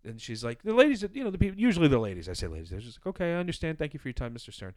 And 0.05 0.21
she's 0.21 0.45
like, 0.45 0.63
the 0.63 0.73
ladies, 0.73 1.05
you 1.13 1.25
know, 1.25 1.31
the 1.31 1.39
people, 1.39 1.59
usually 1.59 1.89
the 1.89 1.99
ladies, 1.99 2.29
I 2.29 2.33
say 2.33 2.47
ladies, 2.47 2.71
they're 2.71 2.81
just 2.81 3.01
like, 3.01 3.15
okay, 3.15 3.35
I 3.35 3.37
understand. 3.39 3.79
Thank 3.79 3.93
you 3.93 3.99
for 3.99 4.09
your 4.09 4.15
time, 4.15 4.35
Mr. 4.35 4.53
Stern. 4.53 4.75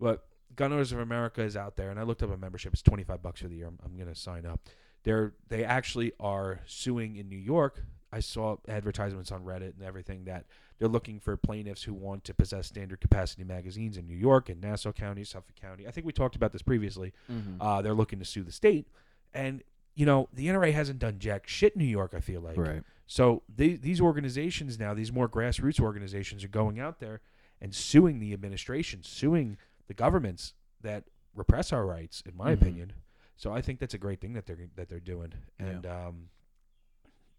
But 0.00 0.24
Gun 0.56 0.72
Owners 0.72 0.92
of 0.92 0.98
America 0.98 1.42
is 1.42 1.56
out 1.56 1.76
there, 1.76 1.90
and 1.90 2.00
I 2.00 2.02
looked 2.02 2.22
up 2.22 2.32
a 2.32 2.36
membership. 2.36 2.72
It's 2.72 2.82
25 2.82 3.22
bucks 3.22 3.40
for 3.40 3.48
the 3.48 3.56
year. 3.56 3.68
I'm, 3.68 3.78
I'm 3.84 3.96
going 3.96 4.12
to 4.12 4.18
sign 4.18 4.44
up. 4.44 4.60
They're, 5.04 5.34
they 5.48 5.64
actually 5.64 6.12
are 6.18 6.60
suing 6.66 7.16
in 7.16 7.28
New 7.28 7.38
York. 7.38 7.84
I 8.12 8.20
saw 8.20 8.56
advertisements 8.68 9.32
on 9.32 9.42
Reddit 9.44 9.74
and 9.74 9.82
everything 9.82 10.24
that 10.24 10.44
they're 10.78 10.88
looking 10.88 11.18
for 11.20 11.36
plaintiffs 11.36 11.82
who 11.84 11.94
want 11.94 12.24
to 12.24 12.34
possess 12.34 12.66
standard 12.66 13.00
capacity 13.00 13.44
magazines 13.44 13.96
in 13.96 14.06
New 14.06 14.16
York 14.16 14.48
and 14.48 14.60
Nassau 14.60 14.92
County, 14.92 15.24
Suffolk 15.24 15.54
County. 15.60 15.86
I 15.86 15.90
think 15.90 16.06
we 16.06 16.12
talked 16.12 16.36
about 16.36 16.52
this 16.52 16.62
previously. 16.62 17.12
Mm-hmm. 17.30 17.60
Uh, 17.62 17.80
they're 17.82 17.94
looking 17.94 18.18
to 18.18 18.24
sue 18.24 18.42
the 18.42 18.52
state. 18.52 18.86
And, 19.32 19.62
you 19.94 20.04
know, 20.04 20.28
the 20.32 20.46
NRA 20.48 20.72
hasn't 20.72 20.98
done 20.98 21.18
jack 21.18 21.46
shit 21.48 21.74
in 21.74 21.78
New 21.80 21.88
York, 21.88 22.12
I 22.14 22.20
feel 22.20 22.40
like. 22.40 22.56
right. 22.58 22.82
So 23.06 23.42
they, 23.54 23.74
these 23.74 24.00
organizations 24.00 24.78
now, 24.78 24.92
these 24.94 25.12
more 25.12 25.28
grassroots 25.28 25.80
organizations, 25.80 26.44
are 26.44 26.48
going 26.48 26.80
out 26.80 26.98
there 26.98 27.20
and 27.60 27.74
suing 27.74 28.18
the 28.18 28.32
administration, 28.32 29.02
suing 29.02 29.56
the 29.86 29.94
governments 29.94 30.54
that 30.80 31.04
repress 31.34 31.72
our 31.72 31.86
rights. 31.86 32.22
In 32.26 32.36
my 32.36 32.50
Mhm. 32.50 32.60
opinion, 32.60 32.92
so 33.36 33.52
I 33.52 33.60
think 33.62 33.78
that's 33.80 33.94
a 33.94 33.98
great 33.98 34.20
thing 34.20 34.32
that 34.34 34.46
they're 34.46 34.68
that 34.76 34.88
they're 34.88 35.00
doing. 35.00 35.32
Yeah. 35.60 35.66
And 35.66 35.86
um, 35.86 36.28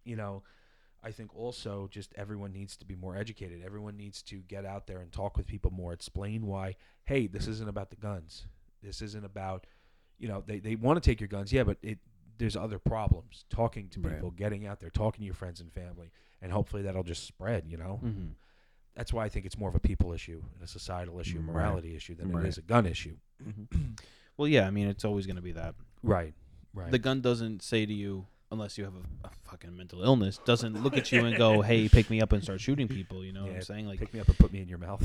you 0.06 0.16
know, 0.16 0.44
I 1.04 1.12
think 1.12 1.36
also 1.36 1.88
just 1.92 2.14
everyone 2.16 2.54
needs 2.54 2.78
to 2.78 2.86
be 2.86 2.96
more 2.96 3.16
educated. 3.18 3.62
Everyone 3.66 3.98
needs 3.98 4.22
to 4.24 4.38
get 4.48 4.66
out 4.66 4.88
there 4.88 5.00
and 5.00 5.12
talk 5.12 5.36
with 5.38 5.46
people 5.46 5.70
more. 5.72 5.92
Explain 5.94 6.46
why. 6.48 6.76
Hey, 7.06 7.28
this 7.28 7.48
isn't 7.48 7.68
about 7.68 7.90
the 7.90 7.98
guns. 7.98 8.46
This 8.82 9.02
isn't 9.02 9.26
about. 9.26 9.68
You 10.20 10.28
know, 10.30 10.44
they, 10.46 10.60
they 10.60 10.76
want 10.76 11.02
to 11.02 11.10
take 11.10 11.20
your 11.20 11.28
guns, 11.28 11.52
yeah, 11.52 11.64
but 11.64 11.78
it 11.82 12.00
there's 12.38 12.56
other 12.56 12.80
problems. 12.80 13.46
Talking 13.50 13.90
to 13.90 14.00
Right. 14.00 14.14
people, 14.16 14.32
getting 14.32 14.66
out 14.66 14.80
there, 14.80 14.90
talking 14.90 15.20
to 15.22 15.26
your 15.26 15.34
friends 15.36 15.60
and 15.60 15.72
family, 15.74 16.12
and 16.42 16.52
hopefully 16.52 16.84
that'll 16.84 17.04
just 17.04 17.26
spread. 17.26 17.66
You 17.68 17.78
know, 17.78 18.00
Mm-hmm. 18.04 18.28
that's 18.96 19.12
why 19.12 19.26
I 19.26 19.30
think 19.30 19.46
it's 19.46 19.58
more 19.58 19.70
of 19.70 19.76
a 19.76 19.80
people 19.80 20.14
issue 20.14 20.42
and 20.56 20.64
a 20.64 20.68
societal 20.68 21.20
issue, 21.20 21.40
Right. 21.40 21.48
morality 21.54 21.96
issue 21.96 22.16
than 22.16 22.32
Right. 22.32 22.46
it 22.46 22.50
is 22.50 22.58
a 22.58 22.62
gun 22.62 22.86
issue. 22.86 23.18
Mm-hmm. 23.46 23.92
well, 24.38 24.48
yeah. 24.48 24.66
I 24.68 24.72
mean, 24.72 24.88
it's 24.88 25.04
always 25.04 25.26
going 25.26 25.36
to 25.36 25.42
be 25.42 25.52
that. 25.54 25.76
Right. 26.02 26.34
Right. 26.74 26.92
The 26.92 27.00
gun 27.00 27.22
doesn't 27.22 27.62
say 27.62 27.86
to 27.86 27.94
you, 27.94 28.26
unless 28.54 28.78
you 28.78 28.86
have 28.86 28.94
a, 28.96 29.28
a 29.28 29.32
fucking 29.50 29.76
mental 29.76 30.02
illness, 30.04 30.40
doesn't 30.46 30.82
look 30.82 30.96
at 30.96 31.12
you 31.12 31.26
and 31.26 31.36
go, 31.38 31.62
"Hey, 31.62 31.90
pick 31.90 32.10
me 32.10 32.22
up 32.22 32.32
and 32.32 32.42
start 32.42 32.62
shooting 32.62 32.88
people." 33.00 33.26
You 33.26 33.34
know 33.34 33.44
what 33.46 33.56
I'm 33.56 33.62
saying? 33.62 33.88
Like, 33.88 34.00
Pick 34.00 34.14
me 34.14 34.20
up 34.22 34.28
and 34.30 34.38
put 34.38 34.54
me 34.54 34.62
in 34.62 34.70
your 34.70 34.78
mouth. 34.78 35.04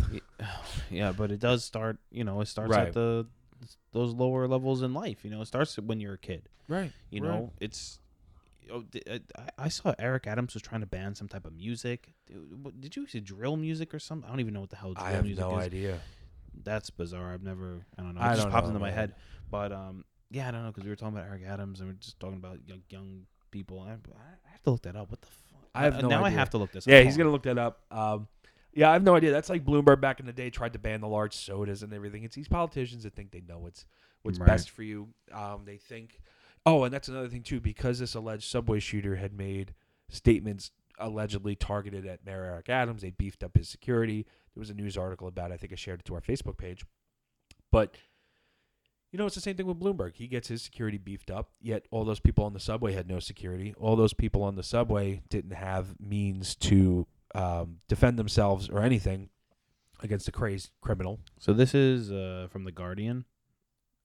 yeah, 0.91 1.11
but 1.13 1.33
it 1.33 1.41
does 1.41 1.65
start. 1.65 1.99
You 2.11 2.23
know, 2.25 2.41
it 2.41 2.47
starts 2.47 2.71
Right. 2.71 2.87
at 2.89 2.93
the 2.93 3.27
those 3.93 4.15
lower 4.15 4.47
levels 4.47 4.83
in 4.83 4.95
life. 4.95 5.25
You 5.25 5.31
know, 5.31 5.41
it 5.41 5.47
starts 5.47 5.77
when 5.79 5.99
you're 6.01 6.15
a 6.15 6.19
kid. 6.19 6.49
right. 6.69 6.93
You 7.11 7.21
know, 7.23 7.53
it's. 7.61 7.99
Oh, 8.71 8.85
uh, 9.11 9.19
I- 9.57 9.69
saw 9.69 9.95
Eric 9.99 10.27
Adams 10.27 10.53
was 10.53 10.63
trying 10.63 10.83
to 10.83 10.87
ban 10.87 11.15
some 11.15 11.27
type 11.27 11.47
of 11.47 11.55
music. 11.55 12.13
Did 12.81 12.97
you 12.97 13.07
see 13.07 13.19
drill 13.19 13.57
music 13.57 13.95
or 13.95 13.99
something? 13.99 14.29
I 14.29 14.31
don't 14.31 14.41
even 14.41 14.53
know 14.53 14.61
what 14.61 14.69
the 14.69 14.77
hell 14.77 14.93
drill 14.93 15.07
I 15.07 15.13
have 15.13 15.25
music 15.25 15.43
no 15.43 15.57
is. 15.59 15.65
idea. 15.65 16.01
That's 16.65 16.91
bizarre. 16.91 17.33
I've 17.33 17.43
never. 17.43 17.87
I 17.99 18.03
don't 18.03 18.15
know. 18.15 18.21
It 18.21 18.25
I 18.25 18.35
just 18.35 18.51
popped 18.51 18.65
know, 18.67 18.69
into 18.69 18.81
my 18.81 18.91
head. 18.91 19.15
But 19.51 19.73
um, 19.73 20.05
yeah, 20.31 20.49
I 20.49 20.51
don't 20.51 20.63
know 20.65 20.69
because 20.71 20.85
we 20.85 20.91
were 20.91 20.97
talking 20.97 21.17
about 21.17 21.27
Eric 21.29 21.43
Adams 21.47 21.81
and 21.81 21.89
we 21.89 21.95
are 21.95 21.99
just 21.99 22.21
talking 22.21 22.37
about 22.37 22.59
young, 22.67 22.83
young 22.91 23.23
people. 23.51 23.81
I, 23.81 23.91
I 23.93 24.51
have 24.53 24.63
to 24.65 24.71
look 24.71 24.83
that 24.83 24.97
up. 24.97 25.11
What 25.11 25.21
the 25.21 25.27
fuck? 25.27 25.69
I 25.75 25.85
have 25.85 25.97
Uh, 25.97 26.01
no 26.03 26.09
now 26.09 26.25
I 26.25 26.31
have 26.31 26.51
to 26.51 26.59
look 26.59 26.73
this. 26.73 26.87
Yeah, 26.87 26.99
up. 26.99 27.05
he's 27.05 27.17
gonna 27.17 27.31
look 27.31 27.43
that 27.45 27.59
up. 27.59 27.83
Um, 27.91 28.29
yeah, 28.75 28.91
I 28.91 28.93
have 28.95 29.03
no 29.03 29.15
idea. 29.17 29.31
That's 29.33 29.49
like 29.49 29.65
Bloomberg 29.65 30.01
back 30.01 30.21
in 30.21 30.27
the 30.27 30.33
day 30.33 30.51
tried 30.51 30.73
to 30.75 30.79
ban 30.79 31.01
the 31.01 31.09
large 31.09 31.35
sodas 31.35 31.83
and 31.83 31.93
everything. 31.93 32.23
It's 32.25 32.37
these 32.37 32.49
politicians 32.49 33.03
that 33.05 33.15
think 33.15 33.31
they 33.33 33.41
know 33.41 33.59
what's 33.59 33.87
what's 34.23 34.39
Right. 34.39 34.47
best 34.47 34.71
for 34.71 34.83
you. 34.83 35.09
Um, 35.33 35.63
they 35.65 35.77
think. 35.77 36.21
Oh, 36.67 36.85
and 36.85 36.93
that's 36.93 37.09
another 37.09 37.29
thing 37.29 37.43
too, 37.43 37.61
because 37.61 37.99
this 37.99 38.15
alleged 38.15 38.45
subway 38.45 38.79
shooter 38.81 39.17
had 39.17 39.33
made 39.33 39.75
statements 40.11 40.71
allegedly 40.99 41.55
targeted 41.55 42.05
at 42.07 42.25
Mayor 42.27 42.45
Eric 42.45 42.69
Adams. 42.69 43.03
They 43.03 43.11
beefed 43.11 43.43
up 43.45 43.57
his 43.57 43.69
security. 43.69 44.27
There 44.55 44.61
was 44.61 44.71
a 44.71 44.75
news 44.75 44.97
article 44.97 45.29
about. 45.29 45.51
it. 45.51 45.55
I 45.55 45.57
think 45.57 45.73
I 45.73 45.77
shared 45.77 46.01
it 46.01 46.05
to 46.07 46.15
our 46.15 46.21
Facebook 46.21 46.59
page. 46.59 46.85
But 47.71 47.97
you 49.11 49.19
know, 49.19 49.27
it's 49.27 49.35
the 49.35 49.41
same 49.41 49.57
thing 49.57 49.67
with 49.67 49.79
Bloomberg. 49.79 50.17
He 50.17 50.27
gets 50.27 50.49
his 50.49 50.63
security 50.63 50.99
beefed 50.99 51.31
up, 51.31 51.51
yet 51.61 51.87
all 51.91 52.05
those 52.05 52.21
people 52.21 52.45
on 52.45 52.53
the 52.53 52.61
subway 52.61 52.93
had 52.93 53.09
no 53.09 53.21
security. 53.21 53.75
All 53.79 53.97
those 53.97 54.13
people 54.13 54.43
on 54.43 54.57
the 54.57 54.63
subway 54.63 55.23
didn't 55.29 55.55
have 55.55 55.99
means 55.99 56.55
to 56.57 57.07
um, 57.35 57.79
defend 57.89 58.19
themselves 58.19 58.69
or 58.69 58.81
anything 58.81 59.31
against 60.01 60.29
a 60.29 60.33
crazed 60.33 60.71
criminal. 60.81 61.21
So 61.39 61.53
this 61.53 61.75
is 61.75 62.13
uh, 62.13 62.49
from 62.51 62.65
the 62.65 62.73
Guardian. 62.73 63.25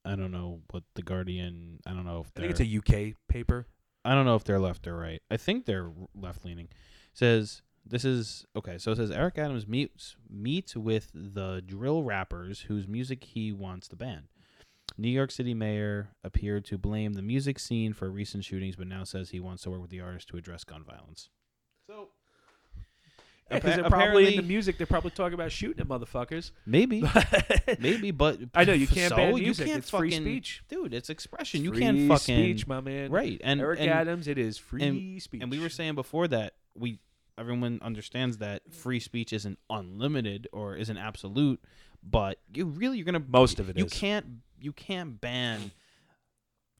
I 0.05 0.15
don't 0.15 0.31
know 0.31 0.61
what 0.69 0.83
the 0.95 1.01
Guardian. 1.01 1.79
I 1.85 1.91
don't 1.91 2.05
know 2.05 2.21
if 2.21 2.31
I 2.35 2.41
think 2.41 2.51
it's 2.51 2.59
a 2.59 2.77
UK 2.77 3.15
paper. 3.27 3.67
I 4.05 4.13
don't 4.15 4.25
know 4.25 4.35
if 4.35 4.43
they're 4.43 4.59
left 4.59 4.87
or 4.87 4.97
right. 4.97 5.21
I 5.31 5.37
think 5.37 5.65
they're 5.65 5.91
left 6.13 6.43
leaning. 6.43 6.67
Says 7.13 7.61
this 7.85 8.03
is 8.03 8.45
okay. 8.55 8.77
So 8.77 8.91
it 8.91 8.97
says 8.97 9.11
Eric 9.11 9.37
Adams 9.37 9.67
meets 9.67 10.15
meets 10.29 10.75
with 10.75 11.11
the 11.13 11.63
drill 11.65 12.03
rappers 12.03 12.61
whose 12.61 12.87
music 12.87 13.23
he 13.23 13.51
wants 13.51 13.87
to 13.89 13.95
ban. 13.95 14.23
New 14.97 15.09
York 15.09 15.31
City 15.31 15.53
mayor 15.53 16.09
appeared 16.23 16.65
to 16.65 16.77
blame 16.77 17.13
the 17.13 17.21
music 17.21 17.57
scene 17.59 17.93
for 17.93 18.09
recent 18.09 18.45
shootings, 18.45 18.75
but 18.75 18.87
now 18.87 19.03
says 19.03 19.29
he 19.31 19.39
wants 19.39 19.63
to 19.63 19.69
work 19.71 19.81
with 19.81 19.89
the 19.89 20.01
artists 20.01 20.29
to 20.31 20.37
address 20.37 20.63
gun 20.63 20.83
violence. 20.83 21.29
So 21.87 22.09
Because 23.49 23.71
Appa- 23.73 23.81
they're 23.81 23.89
probably 23.89 24.27
in 24.35 24.35
the 24.37 24.47
music. 24.47 24.77
They're 24.77 24.85
probably 24.87 25.11
talking 25.11 25.33
about 25.33 25.51
shooting 25.51 25.79
at 25.81 25.87
motherfuckers. 25.87 26.51
maybe, 26.65 27.03
maybe, 27.79 28.11
but 28.11 28.39
I 28.53 28.65
know 28.65 28.73
you 28.73 28.87
can't 28.87 29.09
so, 29.09 29.15
ban 29.15 29.35
you 29.37 29.43
music. 29.43 29.65
can't 29.67 29.79
it's 29.79 29.89
free 29.89 30.11
speech. 30.11 30.63
dude. 30.69 30.93
It's 30.93 31.09
expression. 31.09 31.63
You 31.63 31.71
can't 31.71 32.07
fucking 32.07 32.19
speech, 32.37 32.67
my 32.67 32.79
man. 32.81 33.11
right. 33.11 33.41
And 33.43 33.61
Eric 33.61 33.79
and, 33.79 33.89
Adams, 33.89 34.27
it 34.27 34.37
is 34.37 34.57
free 34.57 35.19
speech. 35.19 35.41
And 35.41 35.49
we 35.51 35.59
were 35.59 35.69
saying 35.69 35.95
before 35.95 36.27
that 36.29 36.53
we 36.75 36.99
everyone 37.37 37.79
understands 37.81 38.37
that 38.37 38.61
free 38.71 38.99
speech 38.99 39.33
isn't 39.33 39.57
unlimited 39.69 40.47
or 40.53 40.75
isn't 40.75 40.97
absolute, 40.97 41.59
but 42.03 42.39
you 42.53 42.65
really 42.65 42.97
you're 42.97 43.05
gonna 43.05 43.23
Most 43.27 43.59
of 43.59 43.69
it 43.69 43.77
you 43.77 43.85
is. 43.85 43.93
can't 43.93 44.25
you 44.63 44.71
can't 44.73 45.19
ban 45.21 45.71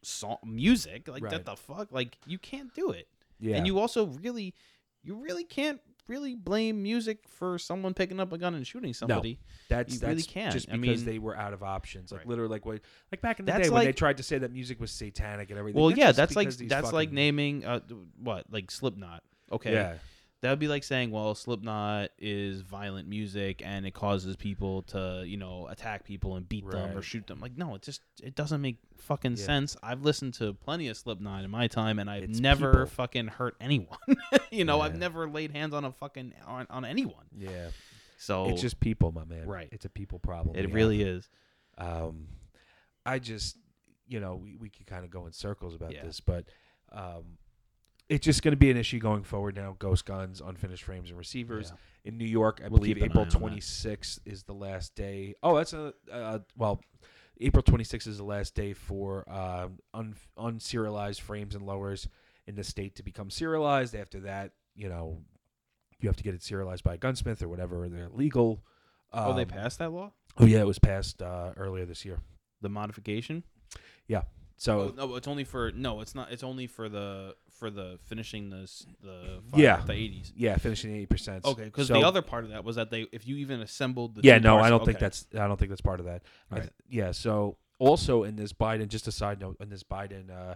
song 0.02 0.38
music 0.46 1.08
like 1.08 1.24
Right. 1.24 1.32
that 1.32 1.46
the 1.46 1.56
fuck 1.56 1.92
like 1.92 2.18
you 2.26 2.38
can't 2.38 2.74
do 2.74 2.92
it. 2.92 3.08
yeah. 3.40 3.56
And 3.58 3.66
you 3.68 3.80
also 3.80 4.08
really 4.08 4.54
you 5.02 5.16
really 5.16 5.44
can't 5.44 5.80
really 6.08 6.36
blame 6.36 6.84
music 6.84 7.20
for 7.30 7.58
someone 7.58 7.94
picking 7.94 8.20
up 8.20 8.34
a 8.34 8.38
gun 8.38 8.54
and 8.56 8.68
shooting 8.68 8.94
somebody. 8.94 9.40
No, 9.70 9.78
That's 9.78 9.94
You 9.94 10.00
that's 10.02 10.10
really 10.10 10.24
can't. 10.24 10.52
just 10.54 10.70
I 10.70 10.76
because 10.78 11.00
mean- 11.06 11.06
they 11.14 11.20
were 11.20 11.36
out 11.38 11.54
of 11.54 11.64
options. 11.64 12.12
Like 12.12 12.20
Right. 12.22 12.28
literally, 12.28 12.50
like 12.52 12.66
what, 12.66 12.82
like 13.12 13.22
back 13.22 13.40
in 13.40 13.46
the 13.46 13.52
That's 13.54 13.68
day 13.70 13.74
when 13.74 13.86
they 13.86 13.94
tried 13.94 14.18
to 14.18 14.24
say 14.24 14.38
that 14.38 14.52
music 14.52 14.82
was 14.82 14.92
satanic 14.92 15.50
and 15.50 15.58
everything. 15.60 15.82
Well, 15.82 15.92
yeah, 15.92 16.12
that's 16.12 16.36
like 16.36 16.50
that's 16.50 16.92
like 16.92 17.12
naming 17.14 17.64
uh 17.66 17.80
what 18.18 18.46
like 18.52 18.70
Slipknot. 18.72 19.24
Okay, 19.52 19.72
Yeah, 19.74 19.98
That 20.44 20.50
would 20.50 20.60
be 20.60 20.68
like 20.68 20.84
saying, 20.84 21.10
well, 21.10 21.34
Slipknot 21.36 22.10
is 22.20 22.60
violent 22.62 23.08
music 23.08 23.62
and 23.66 23.86
it 23.86 23.94
causes 23.94 24.36
people 24.36 24.82
to, 24.84 25.24
you 25.26 25.38
know, 25.38 25.68
attack 25.70 26.04
people 26.04 26.36
and 26.36 26.48
beat 26.50 26.70
them 26.70 26.98
or 26.98 27.02
shoot 27.02 27.26
them. 27.28 27.40
Like, 27.40 27.58
no, 27.58 27.76
it 27.76 27.82
just 27.82 28.02
it 28.22 28.36
doesn't 28.36 28.60
make 28.62 28.76
fucking 28.98 29.38
Yeah. 29.38 29.46
sense. 29.46 29.78
I've 29.82 30.02
listened 30.02 30.34
to 30.36 30.54
plenty 30.54 30.90
of 30.90 30.98
Slipknot 30.98 31.46
in 31.46 31.50
my 31.50 31.68
time, 31.68 31.98
and 31.98 32.10
I've 32.10 32.24
It's 32.24 32.42
never 32.42 32.72
people. 32.74 32.86
fucking 32.88 33.28
hurt 33.30 33.56
anyone. 33.62 33.98
you 34.52 34.66
know, 34.66 34.82
I've 34.82 34.98
never 34.98 35.30
laid 35.30 35.52
hands 35.52 35.74
on 35.74 35.86
a 35.86 35.94
fucking 35.94 36.34
on, 36.46 36.68
on 36.70 36.84
anyone. 36.84 37.24
yeah. 37.38 37.70
So 38.18 38.50
It's 38.50 38.62
just 38.62 38.82
people, 38.82 39.14
my 39.14 39.24
man. 39.24 39.48
Right. 39.48 39.70
It's 39.72 39.86
a 39.86 39.90
people 39.90 40.20
problem. 40.20 40.58
it 40.58 40.74
really 40.74 41.00
have. 41.00 41.08
is. 41.08 41.30
Um, 41.78 42.28
I 43.06 43.20
just, 43.20 43.56
you 44.10 44.20
know, 44.20 44.36
we, 44.36 44.58
we 44.58 44.70
could 44.70 44.88
kind 44.88 45.06
of 45.06 45.10
go 45.10 45.26
in 45.26 45.32
circles 45.32 45.74
about 45.74 45.94
Yeah. 45.94 46.04
this, 46.04 46.20
but 46.20 46.46
um, 46.92 47.38
it's 48.10 48.26
just 48.26 48.42
going 48.44 48.52
to 48.52 48.58
be 48.58 48.70
an 48.70 48.78
issue 48.78 49.00
going 49.00 49.24
forward 49.24 49.56
now. 49.56 49.76
Ghost 49.80 50.06
guns, 50.06 50.42
unfinished 50.42 50.84
frames, 50.84 51.10
and 51.10 51.18
receivers 51.18 51.72
Yeah. 51.72 51.78
in 52.12 52.18
New 52.18 52.26
York. 52.26 52.60
I 52.64 52.68
We'll 52.68 52.80
believe 52.80 52.98
April 52.98 53.20
eye 53.24 53.24
on 53.24 53.30
that. 53.30 53.38
26th 53.40 54.20
is 54.26 54.44
the 54.44 54.54
last 54.54 54.96
day. 54.96 55.36
Oh, 55.44 55.56
that's 55.58 55.74
a 55.74 55.94
uh, 56.12 56.40
well. 56.58 56.82
April 57.42 57.64
26th 57.64 58.08
is 58.08 58.18
the 58.18 58.24
last 58.24 58.54
day 58.54 58.74
for 58.74 59.28
um, 59.30 59.80
un- 59.94 60.16
unserialized 60.38 61.20
frames 61.22 61.56
and 61.56 61.66
lowers 61.66 62.08
in 62.46 62.56
the 62.56 62.64
state 62.64 62.96
to 62.98 63.04
become 63.04 63.30
serialized. 63.32 63.96
After 63.96 64.20
that, 64.22 64.52
you 64.76 64.88
know, 64.88 65.18
you 66.00 66.08
have 66.08 66.16
to 66.18 66.24
get 66.24 66.36
it 66.36 66.44
serialized 66.44 66.84
by 66.84 66.94
a 66.94 66.98
gunsmith 66.98 67.42
or 67.42 67.50
whatever. 67.50 67.90
They're 67.90 68.10
legal. 68.10 68.64
oh, 69.12 69.34
they 69.34 69.42
Um, 69.44 69.48
passed 69.48 69.80
that 69.80 69.92
law, 69.92 70.12
Oh 70.38 70.46
yeah, 70.46 70.60
it 70.60 70.68
was 70.68 70.78
passed 70.80 71.22
uh, 71.24 71.54
earlier 71.58 71.86
this 71.86 72.06
year. 72.06 72.20
the 72.62 72.70
modification. 72.70 73.44
Yeah. 74.08 74.24
So 74.56 74.94
oh 74.98 75.08
no, 75.08 75.16
it's 75.16 75.28
only 75.28 75.44
for 75.44 75.72
no, 75.72 76.02
it's 76.02 76.14
not. 76.14 76.32
It's 76.32 76.44
only 76.44 76.68
for 76.68 76.88
the 76.88 77.36
for 77.54 77.70
the 77.70 77.98
finishing 78.06 78.50
the 78.50 78.64
s- 78.64 78.86
the 79.02 79.42
Yeah. 79.56 79.82
the 79.86 79.94
eighties. 79.94 80.34
yeah, 80.36 80.58
finishing 80.58 80.92
eighty 80.94 81.06
percent. 81.06 81.46
Okay, 81.46 81.66
because 81.66 81.88
So- 81.88 81.94
the 81.94 82.02
other 82.06 82.22
part 82.22 82.44
of 82.44 82.50
that 82.50 82.64
was 82.64 82.76
that 82.76 82.90
they, 82.90 83.04
if 83.12 83.28
you 83.28 83.38
even 83.38 83.62
assembled 83.62 84.16
the 84.16 84.22
yeah, 84.24 84.38
no, 84.40 84.56
parts- 84.56 84.66
I 84.66 84.70
don't 84.70 84.86
think 84.86 85.00
that's 85.00 85.28
I 85.34 85.48
don't 85.48 85.58
think 85.58 85.70
that's 85.70 85.82
part 85.82 86.00
of 86.00 86.06
that. 86.08 86.24
Right. 86.50 86.62
th- 86.62 86.74
yeah, 86.90 87.12
so 87.12 87.58
also 87.80 88.24
in 88.24 88.36
this 88.36 88.54
Biden, 88.54 88.88
just 88.88 89.08
a 89.08 89.12
side 89.12 89.40
note, 89.40 89.58
in 89.60 89.70
this 89.70 89.84
Biden 89.84 90.30
uh, 90.30 90.56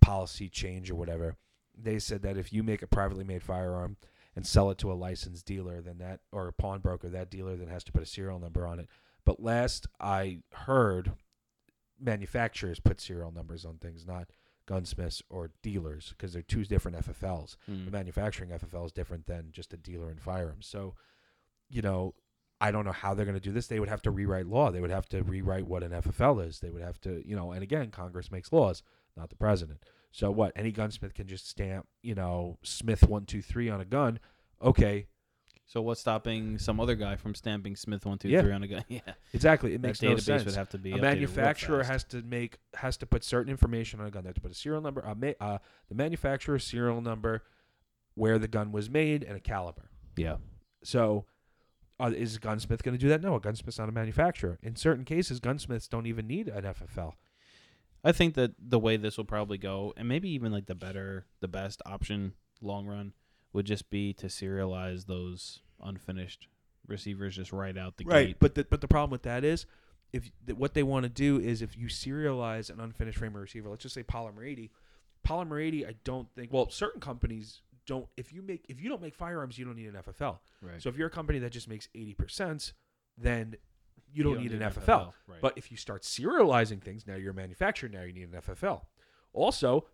policy 0.00 0.48
change 0.48 0.90
or 0.90 0.94
whatever, 0.96 1.36
they 1.76 1.98
said 1.98 2.22
that 2.22 2.36
if 2.36 2.52
you 2.52 2.62
make 2.62 2.82
a 2.82 2.86
privately 2.86 3.24
made 3.24 3.42
firearm 3.42 3.96
and 4.36 4.46
sell 4.46 4.70
it 4.70 4.78
to 4.78 4.92
a 4.92 4.94
licensed 4.94 5.46
dealer, 5.46 5.80
then 5.80 5.98
that 5.98 6.20
or 6.32 6.48
a 6.48 6.52
pawnbroker, 6.52 7.08
that 7.08 7.30
dealer 7.30 7.56
then 7.56 7.68
has 7.68 7.84
to 7.84 7.92
put 7.92 8.02
a 8.02 8.06
serial 8.06 8.38
number 8.38 8.66
on 8.66 8.78
it. 8.78 8.88
But 9.24 9.40
last 9.40 9.86
I 9.98 10.40
heard, 10.52 11.12
manufacturers 12.00 12.80
put 12.80 13.00
serial 13.00 13.30
numbers 13.30 13.64
on 13.64 13.78
things, 13.78 14.06
not 14.06 14.28
gunsmiths 14.66 15.22
or 15.28 15.50
dealers, 15.62 16.10
because 16.10 16.32
they're 16.32 16.42
two 16.42 16.64
different 16.64 16.98
FFLs. 16.98 17.56
Mm. 17.70 17.84
The 17.84 17.90
manufacturing 17.90 18.50
FFL 18.50 18.86
is 18.86 18.92
different 18.92 19.26
than 19.26 19.48
just 19.52 19.72
a 19.72 19.76
dealer 19.76 20.10
in 20.10 20.18
firearms. 20.18 20.66
So, 20.66 20.94
you 21.68 21.82
know, 21.82 22.14
I 22.60 22.70
don't 22.70 22.84
know 22.84 22.92
how 22.92 23.14
they're 23.14 23.26
going 23.26 23.36
to 23.36 23.40
do 23.40 23.52
this. 23.52 23.66
They 23.66 23.80
would 23.80 23.88
have 23.88 24.02
to 24.02 24.10
rewrite 24.10 24.46
law. 24.46 24.70
They 24.70 24.80
would 24.80 24.90
have 24.90 25.08
to 25.10 25.22
rewrite 25.22 25.66
what 25.66 25.82
an 25.82 25.90
FFL 25.90 26.46
is. 26.46 26.60
They 26.60 26.70
would 26.70 26.82
have 26.82 27.00
to, 27.02 27.26
you 27.28 27.36
know, 27.36 27.52
and 27.52 27.62
again, 27.62 27.90
Congress 27.90 28.30
makes 28.30 28.52
laws, 28.52 28.82
not 29.16 29.28
the 29.28 29.36
president. 29.36 29.82
So 30.12 30.30
what? 30.30 30.52
Any 30.54 30.70
gunsmith 30.70 31.14
can 31.14 31.26
just 31.26 31.48
stamp, 31.48 31.88
you 32.02 32.14
know, 32.14 32.58
Smith 32.62 33.08
one 33.08 33.26
two 33.26 33.42
three 33.42 33.68
on 33.68 33.80
a 33.80 33.84
gun. 33.84 34.20
Okay, 34.62 35.08
So 35.66 35.80
what's 35.80 36.00
stopping 36.00 36.58
some 36.58 36.78
other 36.78 36.94
guy 36.94 37.16
from 37.16 37.34
stamping 37.34 37.74
Smith 37.74 38.04
one 38.04 38.18
two 38.18 38.28
three 38.28 38.48
Yeah. 38.50 38.54
on 38.54 38.62
a 38.62 38.68
gun? 38.68 38.84
Yeah, 38.88 39.00
exactly. 39.32 39.74
It 39.74 39.82
that 39.82 39.88
makes 39.88 40.02
no 40.02 40.10
database 40.14 40.20
sense. 40.22 40.44
would 40.44 40.54
have 40.54 40.68
to 40.70 40.78
be 40.78 40.90
a 40.90 40.94
updated 40.94 41.00
real 41.02 41.02
manufacturer 41.10 41.78
fast. 41.80 41.90
has 41.90 42.04
to 42.04 42.22
make 42.22 42.58
has 42.74 42.96
to 42.98 43.06
put 43.06 43.24
certain 43.24 43.50
information 43.50 44.00
on 44.00 44.06
a 44.06 44.10
gun. 44.10 44.24
They 44.24 44.28
have 44.28 44.34
to 44.34 44.40
put 44.42 44.50
a 44.52 44.54
serial 44.54 44.82
number, 44.82 45.00
a 45.00 45.14
ma- 45.14 45.32
uh, 45.40 45.58
the 45.88 45.94
manufacturer 45.94 46.58
serial 46.58 47.00
number, 47.00 47.42
where 48.14 48.38
the 48.38 48.48
gun 48.48 48.72
was 48.72 48.90
made, 48.90 49.24
and 49.24 49.36
a 49.36 49.40
caliber. 49.40 49.88
Yeah, 50.16 50.36
So, 50.84 51.24
uh, 51.98 52.12
is 52.14 52.36
a 52.36 52.38
gunsmith 52.40 52.82
going 52.84 52.96
to 52.96 53.00
do 53.00 53.08
that? 53.08 53.20
No, 53.22 53.34
a 53.36 53.40
gunsmith's 53.40 53.78
not 53.78 53.88
a 53.88 53.92
manufacturer. 53.92 54.58
In 54.62 54.76
certain 54.76 55.04
cases, 55.04 55.40
gunsmiths 55.40 55.88
don't 55.88 56.06
even 56.06 56.26
need 56.28 56.46
an 56.48 56.62
FFL. 56.64 57.14
I 58.04 58.12
think 58.12 58.34
that 58.34 58.52
the 58.58 58.78
way 58.78 58.96
this 58.96 59.16
will 59.16 59.24
probably 59.24 59.58
go, 59.58 59.92
and 59.96 60.06
maybe 60.06 60.28
even 60.28 60.52
like 60.52 60.66
the 60.66 60.74
better, 60.76 61.26
the 61.40 61.48
best 61.48 61.80
option 61.86 62.34
long 62.60 62.86
run 62.86 63.12
would 63.54 63.64
just 63.64 63.88
be 63.88 64.12
to 64.12 64.26
serialize 64.26 65.06
those 65.06 65.60
unfinished 65.82 66.48
receivers 66.86 67.36
just 67.36 67.52
right 67.52 67.78
out 67.78 67.96
the 67.96 68.04
gate. 68.04 68.36
But 68.38 68.54
the, 68.54 68.64
but 68.64 68.82
the 68.82 68.88
problem 68.88 69.10
with 69.10 69.22
that 69.22 69.44
is, 69.44 69.64
if 70.12 70.30
th- 70.46 70.58
what 70.58 70.74
they 70.74 70.82
want 70.82 71.04
to 71.04 71.08
do 71.08 71.40
is 71.40 71.62
if 71.62 71.78
you 71.78 71.86
serialize 71.86 72.68
an 72.68 72.80
unfinished 72.80 73.18
frame 73.18 73.34
receiver, 73.34 73.70
let's 73.70 73.82
just 73.82 73.94
say 73.94 74.02
Polymer 74.02 74.46
80, 74.46 74.70
Polymer 75.26 75.64
80, 75.64 75.86
I 75.86 75.94
don't 76.04 76.28
think. 76.34 76.52
Well, 76.52 76.68
certain 76.68 77.00
companies 77.00 77.62
don't. 77.86 78.06
If 78.16 78.32
you 78.32 78.42
make 78.42 78.66
if 78.68 78.80
you 78.80 78.88
don't 78.90 79.00
make 79.00 79.14
firearms, 79.14 79.56
you 79.56 79.64
don't 79.64 79.76
need 79.76 79.86
an 79.86 79.94
FFL. 79.94 80.38
Right. 80.60 80.82
So 80.82 80.88
if 80.88 80.96
you're 80.96 81.06
a 81.06 81.10
company 81.10 81.38
that 81.38 81.50
just 81.50 81.68
makes 81.68 81.88
eighty 81.94 82.14
percent, 82.14 82.72
then 83.16 83.56
you 84.12 84.22
don't, 84.22 84.40
need, 84.40 84.52
an 84.52 84.60
FFL. 84.60 85.12
Right. 85.26 85.40
But 85.40 85.54
if 85.56 85.70
you 85.72 85.76
start 85.76 86.02
serializing 86.02 86.80
things, 86.80 87.06
now 87.06 87.16
you're 87.16 87.32
a 87.32 87.34
manufacturer. 87.34 87.88
Now 87.88 88.02
you 88.02 88.12
need 88.12 88.28
an 88.32 88.40
FFL. 88.40 88.82
Also, 89.32 89.86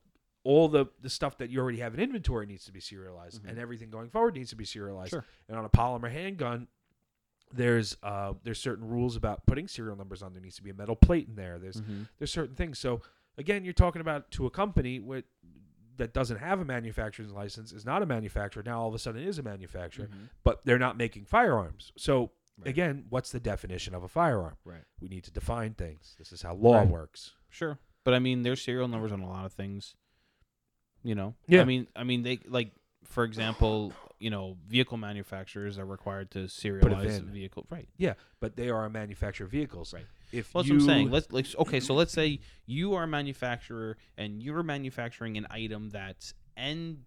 all 0.44 0.68
the 0.68 0.86
the 1.00 1.10
stuff 1.10 1.36
that 1.38 1.50
you 1.50 1.60
already 1.60 1.78
have 1.78 1.94
in 1.94 2.00
inventory 2.00 2.46
needs 2.46 2.64
to 2.64 2.72
be 2.72 2.80
serialized, 2.80 3.42
Mhm. 3.42 3.50
and 3.50 3.58
everything 3.58 3.90
going 3.90 4.08
forward 4.10 4.34
needs 4.34 4.50
to 4.50 4.56
be 4.56 4.64
serialized. 4.64 5.10
Sure. 5.10 5.24
And 5.48 5.56
on 5.58 5.64
a 5.64 5.68
polymer 5.68 6.10
handgun, 6.10 6.68
there's 7.52 7.96
uh 8.02 8.34
there's 8.44 8.60
certain 8.60 8.86
rules 8.88 9.16
about 9.16 9.44
putting 9.46 9.66
serial 9.68 9.96
numbers 9.96 10.22
on. 10.22 10.32
There 10.32 10.42
needs 10.42 10.56
to 10.56 10.62
be 10.62 10.70
a 10.70 10.74
metal 10.74 10.96
plate 10.96 11.28
in 11.28 11.34
there. 11.34 11.58
There's 11.58 11.80
Mhm. 11.80 12.08
there's 12.18 12.30
certain 12.32 12.54
things. 12.54 12.78
So 12.78 13.02
again, 13.36 13.64
you're 13.64 13.72
talking 13.72 14.00
about 14.00 14.30
to 14.32 14.46
a 14.46 14.50
company 14.50 15.00
with 15.00 15.24
that 15.96 16.14
doesn't 16.14 16.38
have 16.38 16.60
a 16.60 16.64
manufacturer's 16.64 17.30
license, 17.32 17.72
is 17.72 17.84
not 17.84 18.02
a 18.02 18.06
manufacturer. 18.06 18.62
Now 18.62 18.80
all 18.80 18.88
of 18.88 18.94
a 18.94 18.98
sudden 18.98 19.22
is 19.22 19.38
a 19.38 19.42
manufacturer, 19.42 20.06
Mhm. 20.06 20.30
but 20.44 20.64
they're 20.64 20.78
not 20.78 20.96
making 20.96 21.26
firearms. 21.26 21.92
So 21.98 22.32
Right. 22.56 22.68
again, 22.68 23.04
what's 23.10 23.30
the 23.32 23.40
definition 23.40 23.94
of 23.94 24.02
a 24.02 24.08
firearm? 24.08 24.56
Right. 24.64 24.84
We 25.00 25.08
need 25.08 25.24
to 25.24 25.30
define 25.30 25.74
things. 25.74 26.14
This 26.18 26.32
is 26.32 26.40
how 26.42 26.54
law 26.54 26.78
Right. 26.78 26.88
works. 26.88 27.34
Sure, 27.50 27.78
but 28.04 28.14
I 28.14 28.18
mean, 28.18 28.42
there's 28.44 28.62
serial 28.62 28.88
numbers 28.88 29.12
on 29.12 29.20
a 29.20 29.28
lot 29.28 29.44
of 29.44 29.52
things. 29.52 29.94
You 31.02 31.14
know. 31.14 31.34
Yeah. 31.46 31.62
I 31.62 31.64
mean, 31.64 31.86
I 31.96 32.04
mean, 32.04 32.22
they 32.22 32.40
like, 32.46 32.72
for 33.04 33.24
example, 33.24 33.92
you 34.18 34.30
know, 34.30 34.56
vehicle 34.68 34.98
manufacturers 34.98 35.78
are 35.78 35.86
required 35.86 36.30
to 36.32 36.40
serialize 36.40 37.06
VIN. 37.06 37.30
vehicle. 37.32 37.66
Right. 37.70 37.88
Yeah, 37.96 38.14
but 38.40 38.56
they 38.56 38.68
are 38.68 38.84
a 38.84 38.90
manufacturer 38.90 39.46
of 39.46 39.50
vehicles. 39.50 39.94
Right. 39.94 40.04
If 40.32 40.54
Well, 40.54 40.62
that's 40.62 40.68
you, 40.68 40.74
what 40.76 40.82
I'm 40.82 40.86
saying. 40.88 41.10
Let's 41.10 41.32
like 41.32 41.46
okay. 41.58 41.80
So 41.80 41.94
let's 41.94 42.12
say 42.12 42.40
you 42.66 42.94
are 42.94 43.04
a 43.04 43.08
manufacturer 43.08 43.96
and 44.16 44.42
you're 44.42 44.62
manufacturing 44.62 45.36
an 45.36 45.46
item 45.50 45.90
that's 45.90 46.34
end 46.56 47.04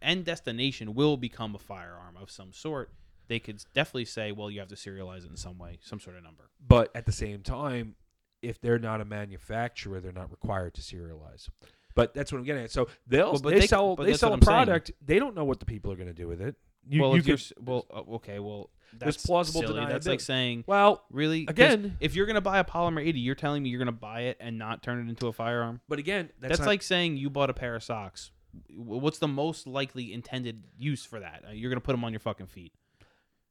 end 0.00 0.24
destination 0.24 0.94
will 0.94 1.16
become 1.16 1.54
a 1.54 1.58
firearm 1.58 2.16
of 2.20 2.30
some 2.30 2.52
sort. 2.52 2.92
They 3.28 3.38
could 3.38 3.62
definitely 3.72 4.04
say, 4.06 4.32
well, 4.32 4.50
you 4.50 4.58
have 4.60 4.68
to 4.68 4.74
serialize 4.74 5.24
it 5.24 5.30
in 5.30 5.36
some 5.36 5.58
way, 5.58 5.78
some 5.82 6.00
sort 6.00 6.16
of 6.16 6.24
number. 6.24 6.50
but 6.66 6.90
at 6.94 7.06
the 7.06 7.12
same 7.12 7.42
time, 7.42 7.94
if 8.42 8.60
they're 8.60 8.78
not 8.80 9.00
a 9.00 9.04
manufacturer, 9.04 10.00
they're 10.00 10.12
not 10.12 10.30
required 10.30 10.74
to 10.74 10.80
serialize. 10.80 11.48
But 11.94 12.14
that's 12.14 12.32
what 12.32 12.38
I'm 12.38 12.44
getting 12.44 12.64
at. 12.64 12.70
So 12.70 12.88
they'll 13.06 13.32
Well, 13.32 13.38
they, 13.40 13.60
they- 13.60 13.66
sell 13.66 13.96
they 13.96 14.14
sell 14.14 14.30
a 14.30 14.34
I'm 14.34 14.42
saying. 14.42 14.56
product. 14.56 14.92
They 15.04 15.18
don't 15.18 15.34
know 15.34 15.44
what 15.44 15.60
the 15.60 15.66
people 15.66 15.92
are 15.92 15.96
going 15.96 16.08
to 16.08 16.14
do 16.14 16.26
with 16.28 16.40
it. 16.40 16.56
You, 16.88 17.00
well, 17.02 17.12
you 17.12 17.18
if 17.18 17.26
you're 17.28 17.38
well, 17.60 17.86
uh, 17.94 18.14
okay, 18.16 18.38
well, 18.40 18.70
There's 18.92 19.14
that's 19.14 19.26
plausible 19.26 19.60
silly. 19.62 19.86
That's 19.86 20.06
like 20.06 20.20
saying, 20.20 20.64
well, 20.66 21.04
really, 21.10 21.46
again, 21.48 21.96
if 22.00 22.16
you're 22.16 22.26
gonna 22.26 22.40
buy 22.40 22.58
a 22.58 22.64
polymer 22.64 23.00
80, 23.06 23.20
you're 23.20 23.36
telling 23.36 23.62
me 23.62 23.68
you're 23.70 23.78
gonna 23.78 23.92
buy 23.92 24.22
it 24.22 24.36
and 24.40 24.58
not 24.58 24.82
turn 24.82 24.98
it 24.98 25.08
into 25.08 25.28
a 25.28 25.32
firearm. 25.32 25.80
but 25.88 26.00
again, 26.00 26.30
that's, 26.40 26.50
That's, 26.50 26.60
not- 26.60 26.66
like 26.66 26.82
saying 26.82 27.18
you 27.18 27.30
bought 27.30 27.50
a 27.50 27.54
pair 27.54 27.76
of 27.76 27.84
socks. 27.84 28.32
What's 28.74 29.18
the 29.18 29.28
most 29.28 29.68
likely 29.68 30.12
intended 30.12 30.64
use 30.76 31.04
for 31.04 31.20
that? 31.20 31.44
You're 31.52 31.70
gonna 31.70 31.80
put 31.80 31.92
them 31.92 32.02
on 32.04 32.12
your 32.12 32.18
fucking 32.20 32.46
feet. 32.48 32.72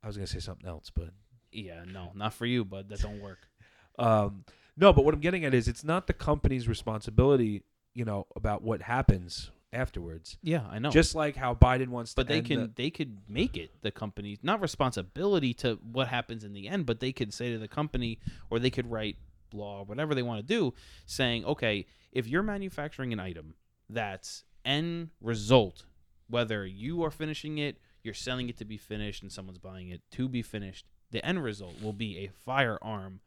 I 0.04 0.08
was 0.08 0.18
going 0.18 0.26
to 0.28 0.34
say 0.34 0.40
something 0.40 0.68
else, 0.68 0.90
but 0.94 1.12
Yeah, 1.54 1.84
no, 1.88 2.12
not 2.16 2.34
for 2.34 2.46
you, 2.46 2.66
bud. 2.66 2.90
that 2.90 3.00
don't 3.02 3.22
work. 3.22 3.40
Um, 4.00 4.46
no, 4.78 4.94
but 4.94 5.04
what 5.06 5.14
I'm 5.14 5.20
getting 5.20 5.46
at 5.46 5.54
is 5.54 5.68
it's 5.68 5.84
not 5.84 6.08
the 6.08 6.14
company's 6.14 6.68
responsibility, 6.68 7.62
you 7.94 8.06
know, 8.06 8.28
about 8.36 8.62
what 8.62 8.82
happens 8.82 9.52
afterwards. 9.74 10.38
Yeah, 10.42 10.66
I 10.70 10.80
know. 10.80 10.90
Just 10.92 11.16
like 11.16 11.36
how 11.36 11.54
Biden 11.56 11.88
wants 11.90 12.12
to. 12.12 12.16
but 12.18 12.28
to 12.28 12.34
they 12.34 12.42
can 12.42 12.60
the- 12.62 12.72
they 12.76 12.90
could 12.90 13.18
make 13.30 13.56
it 13.58 13.72
the 13.82 13.92
company's 13.92 14.40
not 14.44 14.62
responsibility 14.62 15.54
to 15.56 15.76
what 15.92 16.08
happens 16.08 16.44
in 16.44 16.54
the 16.54 16.68
end, 16.68 16.86
but 16.86 17.00
they 17.00 17.12
could 17.12 17.34
say 17.34 17.52
to 17.52 17.58
the 17.58 17.68
company 17.68 18.20
or 18.50 18.60
they 18.60 18.70
could 18.70 18.90
write 18.90 19.18
law 19.54 19.84
whatever 19.84 20.16
they 20.16 20.24
want 20.24 20.40
to 20.40 20.46
do 20.46 20.74
saying, 21.06 21.46
"Okay, 21.46 21.86
if 22.12 22.28
you're 22.28 22.44
manufacturing 22.44 23.12
an 23.14 23.20
item 23.20 23.56
that's 23.90 24.44
end 24.64 25.10
result 25.20 25.86
whether 26.28 26.66
you 26.66 27.04
are 27.04 27.12
finishing 27.12 27.58
it, 27.58 27.78
you're 28.04 28.14
selling 28.14 28.48
it 28.48 28.56
to 28.58 28.64
be 28.64 28.78
finished 28.78 29.22
and 29.22 29.30
someone's 29.32 29.58
buying 29.58 29.90
it 29.90 30.02
to 30.12 30.30
be 30.30 30.42
finished, 30.42 30.86
the 31.12 31.26
end 31.26 31.44
result 31.44 31.82
will 31.82 31.92
be 31.92 32.18
a 32.20 32.30
firearm. 32.30 33.20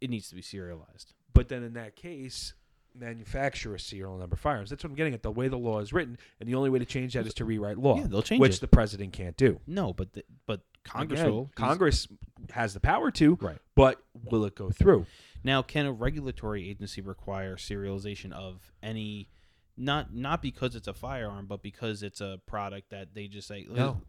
It 0.00 0.10
needs 0.10 0.28
to 0.30 0.34
be 0.34 0.42
serialized." 0.42 1.14
but 1.32 1.48
then 1.48 1.62
in 1.64 1.72
that 1.74 1.96
case, 1.96 2.54
manufacture 2.94 3.74
a 3.74 3.80
serial 3.80 4.16
number 4.18 4.36
firearms. 4.36 4.70
That's 4.70 4.84
what 4.84 4.90
I'm 4.90 4.96
getting 4.96 5.14
at. 5.14 5.22
The 5.22 5.30
way 5.30 5.48
the 5.48 5.58
law 5.58 5.80
is 5.80 5.92
written, 5.92 6.16
and 6.40 6.48
the 6.48 6.54
only 6.54 6.70
way 6.70 6.78
to 6.78 6.84
change 6.84 7.14
that 7.14 7.26
is 7.26 7.34
to 7.34 7.44
rewrite 7.44 7.78
law, 7.78 7.96
Yeah, 7.98 8.06
they'll 8.06 8.22
change 8.22 8.40
which 8.40 8.56
it. 8.56 8.60
the 8.60 8.68
president 8.68 9.12
can't 9.12 9.36
do. 9.36 9.60
no, 9.66 9.92
but 9.92 10.12
the, 10.12 10.24
but 10.46 10.60
Congress 10.84 11.20
Again, 11.20 11.32
will. 11.32 11.50
Congress 11.54 12.06
has 12.50 12.74
the 12.74 12.80
power 12.80 13.10
to, 13.12 13.36
Right. 13.40 13.58
but 13.74 14.02
will 14.30 14.44
it 14.44 14.54
go 14.54 14.70
through? 14.70 15.06
Now, 15.42 15.62
can 15.62 15.86
a 15.86 15.92
regulatory 15.92 16.68
agency 16.70 17.00
require 17.00 17.56
serialization 17.56 18.32
of 18.32 18.72
any 18.82 19.28
not 19.76 20.14
not 20.14 20.40
because 20.40 20.76
it's 20.76 20.86
a 20.86 20.94
firearm, 20.94 21.46
but 21.46 21.62
because 21.62 22.02
it's 22.02 22.20
a 22.20 22.38
product 22.46 22.90
that 22.90 23.14
they 23.14 23.26
just 23.28 23.48
say 23.48 23.66
No. 23.68 24.02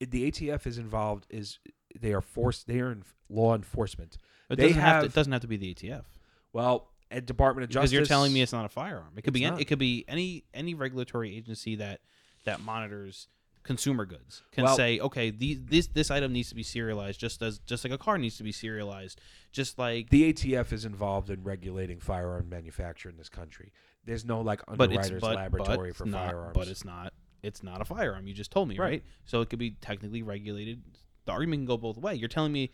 The 0.00 0.30
ATF 0.30 0.66
is 0.66 0.76
involved. 0.78 1.26
Is 1.30 1.58
they 1.98 2.12
are 2.12 2.20
forced? 2.20 2.66
They 2.66 2.80
are 2.80 2.92
in 2.92 3.02
law 3.28 3.54
enforcement. 3.54 4.16
It 4.50 4.56
They 4.56 4.68
doesn't 4.68 4.80
have, 4.80 4.88
to, 4.90 4.94
have- 4.94 5.04
it 5.04 5.14
doesn't 5.14 5.32
have 5.32 5.42
to 5.42 5.48
be 5.48 5.56
the 5.56 5.74
ATF 5.74 6.04
Well, 6.52 6.90
at 7.10 7.26
Department 7.26 7.64
of 7.64 7.70
Justice. 7.70 7.90
because 7.90 7.92
you're 7.92 8.06
telling 8.06 8.32
me 8.32 8.42
it's 8.42 8.52
not 8.52 8.64
a 8.64 8.68
firearm. 8.68 9.12
It 9.16 9.22
could 9.22 9.34
be 9.34 9.44
any, 9.44 9.60
it 9.60 9.64
could 9.66 9.78
be 9.78 10.04
any 10.08 10.44
any 10.52 10.74
regulatory 10.74 11.36
agency 11.36 11.76
that 11.76 12.00
that 12.44 12.60
monitors 12.60 13.28
consumer 13.62 14.04
goods 14.04 14.42
can 14.52 14.62
Well- 14.62 14.76
say 14.76 15.00
okay 15.00 15.30
these, 15.30 15.58
this 15.60 15.88
this 15.88 16.10
item 16.12 16.32
needs 16.32 16.50
to 16.50 16.54
be 16.54 16.62
serialized 16.62 17.18
just 17.18 17.42
as 17.42 17.58
just 17.58 17.82
like 17.82 17.92
a 17.92 17.98
car 17.98 18.16
needs 18.16 18.36
to 18.36 18.44
be 18.44 18.52
serialized 18.52 19.20
just 19.50 19.76
like 19.76 20.10
the 20.10 20.32
ATF 20.32 20.72
is 20.72 20.84
involved 20.84 21.30
in 21.30 21.42
regulating 21.42 21.98
firearm 21.98 22.48
manufacture 22.48 23.08
in 23.08 23.16
this 23.16 23.28
country. 23.28 23.72
There's 24.04 24.24
no 24.24 24.40
like 24.40 24.60
underwriters 24.68 25.20
but, 25.20 25.34
laboratory 25.34 25.90
but 25.90 25.96
for 25.96 26.06
not, 26.06 26.26
firearms. 26.26 26.52
But 26.54 26.68
it's 26.68 26.84
not. 26.84 27.12
It's 27.42 27.62
not 27.62 27.80
a 27.80 27.84
firearm. 27.84 28.26
You 28.26 28.34
just 28.34 28.50
told 28.50 28.68
me, 28.68 28.78
right. 28.78 28.84
Right. 28.84 29.04
So 29.24 29.40
it 29.40 29.50
could 29.50 29.58
be 29.58 29.72
technically 29.80 30.22
regulated. 30.22 30.82
The 31.24 31.32
argument 31.32 31.60
can 31.60 31.66
go 31.66 31.76
both 31.76 31.96
ways. 31.96 32.20
You're 32.20 32.28
telling 32.28 32.52
me 32.52 32.70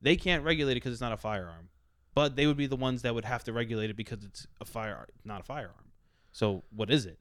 they 0.00 0.16
can't 0.16 0.44
regulate 0.44 0.72
it 0.72 0.76
because 0.76 0.92
it's 0.92 1.00
not 1.00 1.12
a 1.12 1.16
firearm, 1.16 1.68
but 2.14 2.36
they 2.36 2.46
would 2.46 2.56
be 2.56 2.66
the 2.66 2.76
ones 2.76 3.02
that 3.02 3.14
would 3.14 3.24
have 3.24 3.44
to 3.44 3.52
regulate 3.52 3.90
it 3.90 3.96
because 3.96 4.24
it's 4.24 4.46
a 4.60 4.64
fire, 4.64 5.06
not 5.24 5.40
a 5.40 5.44
firearm. 5.44 5.92
So 6.32 6.64
what 6.74 6.90
is 6.90 7.06
it? 7.06 7.18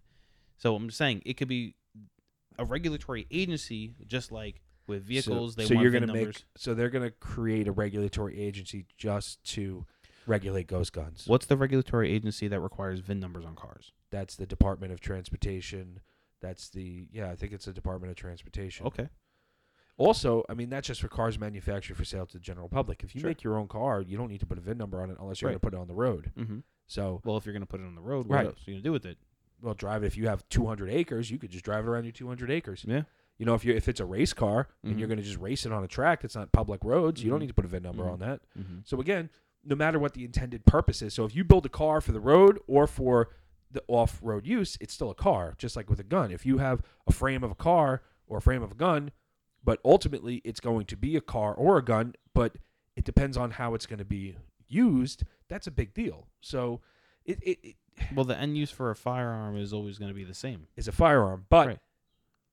So 0.57 0.75
I'm 0.75 0.87
just 0.87 0.97
saying 0.97 1.23
it 1.25 1.35
could 1.35 1.47
be 1.47 1.75
a 2.57 2.65
regulatory 2.65 3.27
agency, 3.31 3.95
just 4.07 4.31
like 4.31 4.61
with 4.87 5.03
vehicles. 5.03 5.55
So, 5.55 5.61
they 5.61 5.67
so 5.67 5.75
want 5.75 5.83
you're 5.83 5.99
gonna 5.99 6.13
make 6.13 6.43
so 6.55 6.73
they're 6.73 6.89
gonna 6.89 7.11
create 7.11 7.67
a 7.67 7.71
regulatory 7.71 8.39
agency 8.39 8.85
just 8.97 9.43
to 9.45 9.85
regulate 10.27 10.67
ghost 10.67 10.93
guns. 10.93 11.23
What's 11.27 11.45
the 11.45 11.57
regulatory 11.57 12.11
agency 12.11 12.47
that 12.47 12.59
requires 12.59 12.99
VIN 12.99 13.19
numbers 13.19 13.45
on 13.45 13.55
cars? 13.55 13.91
That's 14.11 14.35
the 14.35 14.45
Department 14.45 14.93
of 14.93 14.99
Transportation. 14.99 15.99
That's 16.41 16.69
the 16.69 17.07
yeah, 17.11 17.31
I 17.31 17.35
think 17.35 17.53
it's 17.53 17.65
the 17.65 17.73
Department 17.73 18.11
of 18.11 18.17
Transportation. 18.17 18.85
Okay. 18.87 19.09
Also, 19.97 20.43
I 20.49 20.53
mean 20.53 20.69
that's 20.69 20.87
just 20.87 21.01
for 21.01 21.07
cars 21.07 21.37
manufactured 21.39 21.95
for 21.97 22.03
sale 22.05 22.25
to 22.25 22.33
the 22.33 22.39
general 22.39 22.67
public. 22.69 23.03
If 23.03 23.13
you 23.13 23.21
Sure. 23.21 23.29
make 23.29 23.43
your 23.43 23.57
own 23.57 23.67
car, 23.67 24.01
you 24.01 24.17
don't 24.17 24.29
need 24.29 24.39
to 24.39 24.45
put 24.45 24.57
a 24.57 24.61
VIN 24.61 24.77
number 24.77 25.01
on 25.01 25.09
it 25.11 25.17
unless 25.19 25.41
you're 25.41 25.49
Right. 25.49 25.53
going 25.53 25.59
to 25.59 25.65
put 25.71 25.73
it 25.73 25.79
on 25.81 25.87
the 25.87 25.93
road. 25.95 26.31
Mm-hmm. 26.37 26.59
So, 26.87 27.21
Well, 27.23 27.37
if 27.37 27.45
you're 27.45 27.53
going 27.53 27.61
to 27.61 27.67
put 27.67 27.79
it 27.79 27.85
on 27.85 27.95
the 27.95 28.01
road, 28.01 28.27
what 28.27 28.35
Right. 28.37 28.45
else 28.47 28.57
are 28.67 28.71
you 28.71 28.75
going 28.75 28.83
to 28.83 28.87
do 28.87 28.91
with 28.91 29.05
it? 29.05 29.17
well, 29.61 29.73
drive 29.73 30.03
it. 30.03 30.07
If 30.07 30.17
you 30.17 30.27
have 30.27 30.45
200 30.49 30.89
acres, 30.89 31.31
you 31.31 31.37
could 31.39 31.49
just 31.49 31.63
drive 31.63 31.85
it 31.85 31.87
around 31.87 32.03
your 32.03 32.11
200 32.11 32.51
acres. 32.51 32.83
Yeah. 32.85 33.03
You 33.37 33.45
know, 33.45 33.53
if 33.53 33.63
you 33.63 33.73
if 33.73 33.87
it's 33.87 34.01
a 34.01 34.05
race 34.05 34.33
car 34.33 34.67
and 34.83 34.95
Mhm. 34.95 34.99
you're 34.99 35.07
going 35.07 35.19
to 35.19 35.23
just 35.23 35.37
race 35.39 35.65
it 35.65 35.71
on 35.71 35.85
a 35.85 35.87
track 35.87 36.21
that's 36.21 36.35
not 36.35 36.51
public 36.51 36.83
roads, 36.83 37.23
you 37.23 37.29
don't 37.29 37.37
Mhm. 37.37 37.43
need 37.43 37.47
to 37.47 37.53
put 37.53 37.63
a 37.63 37.69
VIN 37.69 37.81
number 37.83 38.03
Mhm. 38.03 38.11
on 38.11 38.19
that. 38.19 38.41
Mm-hmm. 38.59 38.79
So 38.83 38.99
again, 38.99 39.29
no 39.63 39.73
matter 39.77 39.99
what 39.99 40.15
the 40.15 40.25
intended 40.25 40.65
purpose 40.65 41.01
is. 41.01 41.13
So 41.13 41.23
if 41.23 41.33
you 41.33 41.45
build 41.45 41.65
a 41.65 41.69
car 41.69 42.01
for 42.01 42.11
the 42.11 42.19
road 42.19 42.59
or 42.67 42.87
for 42.87 43.29
the 43.71 43.81
off-road 43.87 44.45
use, 44.45 44.77
it's 44.81 44.93
still 44.93 45.09
a 45.09 45.15
car, 45.15 45.55
just 45.57 45.77
like 45.77 45.89
with 45.89 45.99
a 46.01 46.03
gun. 46.03 46.29
If 46.29 46.45
you 46.45 46.57
have 46.57 46.81
a 47.07 47.13
frame 47.13 47.41
of 47.41 47.49
a 47.51 47.55
car 47.55 48.01
or 48.27 48.39
a 48.39 48.41
frame 48.41 48.61
of 48.63 48.71
a 48.73 48.75
gun, 48.75 49.11
but 49.63 49.79
ultimately 49.85 50.41
it's 50.43 50.59
going 50.59 50.85
to 50.87 50.97
be 50.97 51.15
a 51.15 51.21
car 51.21 51.53
or 51.53 51.77
a 51.77 51.83
gun, 51.83 52.13
but 52.33 52.57
it 52.95 53.05
depends 53.05 53.37
on 53.37 53.51
how 53.51 53.73
it's 53.73 53.85
going 53.85 53.99
to 53.99 54.05
be 54.05 54.35
used. 54.67 55.23
That's 55.49 55.67
a 55.67 55.71
big 55.71 55.93
deal. 55.93 56.27
So 56.41 56.81
it, 57.25 57.39
it, 57.41 57.59
it 57.63 57.75
Well, 58.15 58.25
the 58.25 58.37
end 58.37 58.57
use 58.57 58.71
for 58.71 58.91
a 58.91 58.95
firearm 58.95 59.57
is 59.57 59.73
always 59.73 59.97
going 59.97 60.09
to 60.09 60.15
be 60.15 60.23
the 60.23 60.33
same. 60.33 60.67
is 60.75 60.87
a 60.87 60.91
firearm, 60.91 61.45
but 61.49 61.67
Right. 61.67 61.79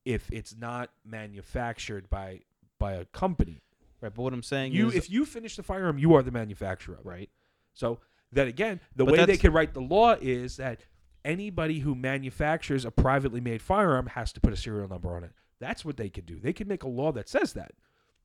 if 0.05 0.31
it's 0.31 0.55
not 0.55 0.89
manufactured 1.05 2.09
by 2.09 2.41
by 2.79 2.93
a 2.93 3.05
company, 3.05 3.61
Right. 4.01 4.11
But 4.13 4.23
what 4.23 4.33
I'm 4.33 4.41
saying 4.41 4.73
you 4.73 4.87
is, 4.87 4.95
if 4.95 5.09
you 5.11 5.25
finish 5.25 5.55
the 5.55 5.63
firearm, 5.63 5.99
you 5.99 6.15
are 6.15 6.23
the 6.23 6.31
manufacturer 6.31 6.97
right. 7.03 7.29
So 7.73 7.99
then 8.31 8.47
again, 8.47 8.79
the 8.95 9.05
way 9.05 9.25
they 9.25 9.37
can 9.37 9.53
write 9.53 9.73
the 9.73 9.81
law 9.81 10.15
is 10.19 10.57
that 10.57 10.81
anybody 11.23 11.79
who 11.79 11.93
manufactures 11.93 12.83
a 12.83 12.89
privately 12.91 13.39
made 13.39 13.61
firearm 13.61 14.07
has 14.07 14.33
to 14.33 14.41
put 14.41 14.53
a 14.53 14.57
serial 14.57 14.87
number 14.87 15.15
on 15.15 15.23
it. 15.23 15.33
That's 15.61 15.85
what 15.85 15.95
they 15.95 16.09
could 16.09 16.25
do. 16.25 16.39
They 16.39 16.51
could 16.53 16.67
make 16.67 16.83
a 16.83 16.87
law 16.89 17.11
that 17.13 17.29
says 17.29 17.53
that. 17.53 17.71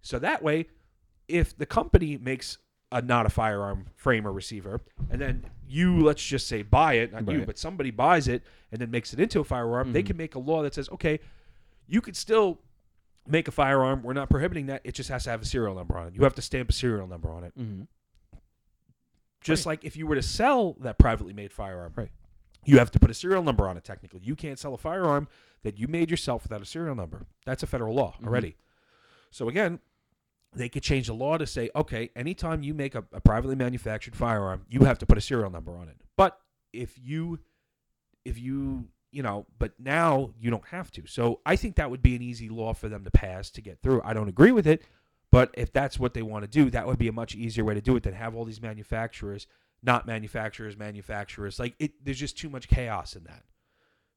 So 0.02 0.18
that 0.18 0.42
way, 0.42 0.66
if 1.28 1.56
the 1.56 1.66
company 1.66 2.16
makes 2.16 2.58
a 2.90 3.02
not 3.02 3.26
a 3.26 3.28
firearm 3.28 3.86
frame 3.94 4.26
or 4.26 4.32
receiver, 4.32 4.80
and 5.10 5.20
then 5.20 5.44
you 5.68 6.00
let's 6.02 6.24
just 6.24 6.48
say 6.48 6.62
buy 6.62 6.94
it, 6.94 7.12
not 7.12 7.28
you, 7.28 7.38
Right. 7.38 7.46
but 7.46 7.58
somebody 7.58 7.90
buys 7.90 8.26
it 8.26 8.42
and 8.72 8.80
then 8.80 8.90
makes 8.90 9.12
it 9.12 9.20
into 9.20 9.38
a 9.40 9.44
firearm, 9.44 9.92
they 9.92 10.02
Mhm. 10.02 10.06
can 10.06 10.16
make 10.16 10.34
a 10.34 10.38
law 10.38 10.62
that 10.62 10.72
says, 10.74 10.88
okay, 10.90 11.20
you 11.86 12.00
could 12.00 12.16
still 12.16 12.60
make 13.26 13.48
a 13.48 13.50
firearm. 13.50 14.02
We're 14.02 14.12
not 14.12 14.30
prohibiting 14.30 14.66
that. 14.66 14.80
It 14.84 14.92
just 14.94 15.08
has 15.10 15.24
to 15.24 15.30
have 15.30 15.42
a 15.42 15.44
serial 15.44 15.74
number 15.74 15.98
on 15.98 16.06
it. 16.08 16.14
You 16.14 16.22
have 16.22 16.34
to 16.36 16.42
stamp 16.42 16.70
a 16.70 16.72
serial 16.72 17.06
number 17.08 17.28
on 17.30 17.44
it. 17.44 17.58
Mm-hmm. 17.58 17.82
Just 19.40 19.66
like 19.66 19.84
if 19.84 19.96
you 19.96 20.06
were 20.06 20.14
to 20.14 20.22
sell 20.22 20.74
that 20.80 20.98
privately 20.98 21.32
made 21.32 21.52
firearm, 21.52 21.92
Right. 21.96 22.10
You 22.66 22.78
have 22.78 22.90
to 22.90 22.98
put 22.98 23.10
a 23.10 23.14
serial 23.14 23.42
number 23.42 23.68
on 23.68 23.76
it. 23.76 23.84
Technically, 23.84 24.20
you 24.22 24.36
can't 24.36 24.58
sell 24.58 24.74
a 24.74 24.78
firearm 24.78 25.28
that 25.62 25.78
you 25.78 25.88
made 25.88 26.10
yourself 26.10 26.42
without 26.42 26.60
a 26.60 26.66
serial 26.66 26.94
number. 26.94 27.26
That's 27.44 27.62
a 27.62 27.66
federal 27.66 27.94
law 27.94 28.16
Mhm. 28.20 28.26
already. 28.26 28.56
So 29.30 29.48
again, 29.48 29.80
they 30.54 30.68
could 30.68 30.82
change 30.82 31.06
the 31.08 31.14
law 31.14 31.36
to 31.38 31.46
say, 31.46 31.70
okay, 31.74 32.10
anytime 32.16 32.62
you 32.62 32.72
make 32.74 32.94
a, 32.94 33.04
a 33.12 33.20
privately 33.20 33.56
manufactured 33.56 34.16
firearm, 34.16 34.64
you 34.68 34.80
have 34.84 34.98
to 34.98 35.06
put 35.06 35.18
a 35.18 35.20
serial 35.20 35.50
number 35.50 35.76
on 35.76 35.88
it. 35.88 35.96
But 36.16 36.40
if 36.72 36.98
you, 36.98 37.40
if 38.24 38.38
you, 38.38 38.88
you 39.12 39.22
know, 39.22 39.46
but 39.58 39.78
now 39.78 40.32
you 40.38 40.50
don't 40.50 40.66
have 40.68 40.90
to. 40.92 41.06
So 41.06 41.40
I 41.44 41.56
think 41.56 41.76
that 41.76 41.90
would 41.90 42.02
be 42.02 42.16
an 42.16 42.22
easy 42.22 42.48
law 42.48 42.72
for 42.74 42.88
them 42.88 43.04
to 43.04 43.10
pass 43.10 43.50
to 43.50 43.60
get 43.60 43.80
through. 43.82 44.00
I 44.04 44.14
don't 44.14 44.28
agree 44.28 44.52
with 44.52 44.66
it, 44.66 44.82
but 45.30 45.50
if 45.54 45.72
that's 45.72 45.98
what 45.98 46.14
they 46.14 46.22
want 46.22 46.44
to 46.44 46.50
do, 46.50 46.70
that 46.70 46.86
would 46.86 46.98
be 46.98 47.08
a 47.08 47.12
much 47.12 47.34
easier 47.34 47.64
way 47.64 47.74
to 47.74 47.80
do 47.80 47.96
it 47.96 48.02
than 48.02 48.14
have 48.14 48.34
all 48.34 48.44
these 48.44 48.62
manufacturers, 48.62 49.46
not 49.82 50.06
manufacturers, 50.06 50.76
manufacturers. 50.76 51.58
Like 51.58 51.74
it, 51.78 52.04
there's 52.04 52.18
just 52.18 52.38
too 52.38 52.48
much 52.48 52.68
chaos 52.68 53.14
in 53.16 53.24
that. 53.24 53.44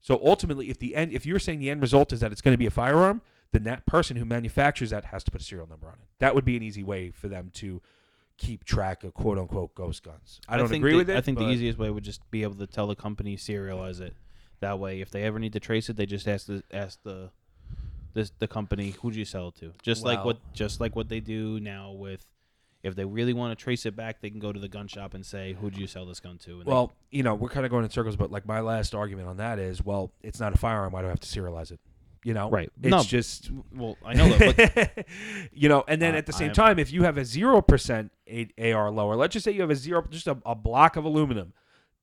So 0.01 0.19
ultimately, 0.23 0.69
if 0.69 0.79
the 0.79 0.95
end, 0.95 1.11
if 1.11 1.25
you're 1.25 1.39
saying 1.39 1.59
the 1.59 1.69
end 1.69 1.81
result 1.81 2.13
is 2.13 2.21
that 2.21 2.31
it's 2.31 2.41
going 2.41 2.53
to 2.53 2.57
be 2.57 2.65
a 2.65 2.71
firearm, 2.71 3.21
then 3.51 3.63
that 3.63 3.85
person 3.85 4.17
who 4.17 4.25
manufactures 4.25 4.91
that 4.91 5.05
has 5.05 5.23
to 5.23 5.31
put 5.31 5.41
a 5.41 5.43
serial 5.43 5.67
number 5.67 5.87
on 5.87 5.93
it. 5.93 6.07
That 6.19 6.35
would 6.35 6.45
be 6.45 6.55
an 6.55 6.63
easy 6.63 6.83
way 6.83 7.11
for 7.11 7.27
them 7.27 7.51
to 7.55 7.81
keep 8.37 8.63
track 8.63 9.03
of 9.03 9.13
quote 9.13 9.37
unquote 9.37 9.75
ghost 9.75 10.03
guns. 10.03 10.39
I 10.47 10.57
don't 10.57 10.69
think 10.69 10.81
agree 10.81 10.93
the, 10.93 10.97
with 10.99 11.09
it. 11.09 11.17
I 11.17 11.21
think 11.21 11.37
the 11.37 11.49
easiest 11.49 11.77
way 11.77 11.89
would 11.89 12.03
just 12.03 12.29
be 12.31 12.43
able 12.43 12.55
to 12.55 12.67
tell 12.67 12.87
the 12.87 12.95
company 12.95 13.35
serialize 13.35 13.99
it. 13.99 14.15
That 14.61 14.79
way, 14.79 15.01
if 15.01 15.11
they 15.11 15.23
ever 15.23 15.39
need 15.39 15.53
to 15.53 15.59
trace 15.59 15.89
it, 15.89 15.97
they 15.97 16.05
just 16.05 16.27
ask 16.27 16.47
the 16.47 16.63
ask 16.71 16.99
the 17.03 17.31
this 18.13 18.31
the 18.39 18.47
company 18.47 18.95
who 19.01 19.11
do 19.11 19.19
you 19.19 19.25
sell 19.25 19.49
it 19.49 19.55
to. 19.55 19.73
Just 19.81 20.03
like 20.03 20.23
what 20.23 20.37
just 20.53 20.79
like 20.79 20.95
what 20.95 21.09
they 21.09 21.19
do 21.19 21.59
now 21.59 21.91
with. 21.91 22.25
If 22.81 22.95
they 22.95 23.03
really 23.05 23.33
want 23.33 23.57
to 23.57 23.61
trace 23.61 23.85
it 23.85 23.95
back, 23.95 24.21
they 24.21 24.29
can 24.29 24.39
go 24.39 24.53
to 24.53 24.59
the 24.59 24.69
gun 24.69 24.87
shop 24.87 25.13
and 25.13 25.25
say, 25.25 25.53
"Who 25.59 25.69
do 25.69 25.81
you 25.81 25.87
sell 25.87 26.05
this 26.05 26.19
gun 26.21 26.37
to?" 26.39 26.59
And 26.59 26.65
they- 26.65 26.71
Well, 26.71 26.93
you 27.11 27.23
know, 27.23 27.35
we're 27.35 27.49
kind 27.49 27.65
of 27.65 27.69
going 27.71 27.83
in 27.83 27.89
circles, 27.89 28.15
but 28.15 28.31
like 28.31 28.45
my 28.45 28.61
last 28.61 28.95
argument 28.95 29.27
on 29.27 29.37
that 29.37 29.59
is, 29.59 29.83
well, 29.83 30.13
it's 30.23 30.39
not 30.39 30.53
a 30.53 30.57
firearm. 30.57 30.93
Why 30.93 31.01
do 31.01 31.07
I 31.07 31.09
have 31.09 31.19
to 31.19 31.27
serialize 31.27 31.71
it? 31.71 31.79
You 32.23 32.33
know, 32.33 32.49
Right. 32.49 32.69
It's 32.81 32.91
No, 32.91 33.01
just 33.01 33.49
well, 33.73 33.97
I 34.05 34.13
know 34.13 34.27
that, 34.29 34.95
but 34.95 35.05
you 35.53 35.69
know, 35.69 35.83
and 35.87 36.01
then 36.01 36.15
Uh, 36.15 36.19
at 36.19 36.25
the 36.25 36.33
same 36.33 36.47
I'm- 36.49 36.53
time, 36.55 36.79
if 36.79 36.91
you 36.91 37.03
have 37.03 37.17
a 37.17 37.23
zero 37.25 37.61
percent 37.61 38.11
AR 38.57 38.91
lower, 38.91 39.15
let's 39.15 39.33
just 39.33 39.43
say 39.45 39.51
you 39.51 39.61
have 39.61 39.69
a 39.71 39.75
zero, 39.75 40.05
just 40.09 40.27
a, 40.27 40.37
a 40.45 40.55
block 40.55 40.95
of 40.95 41.05
aluminum. 41.05 41.53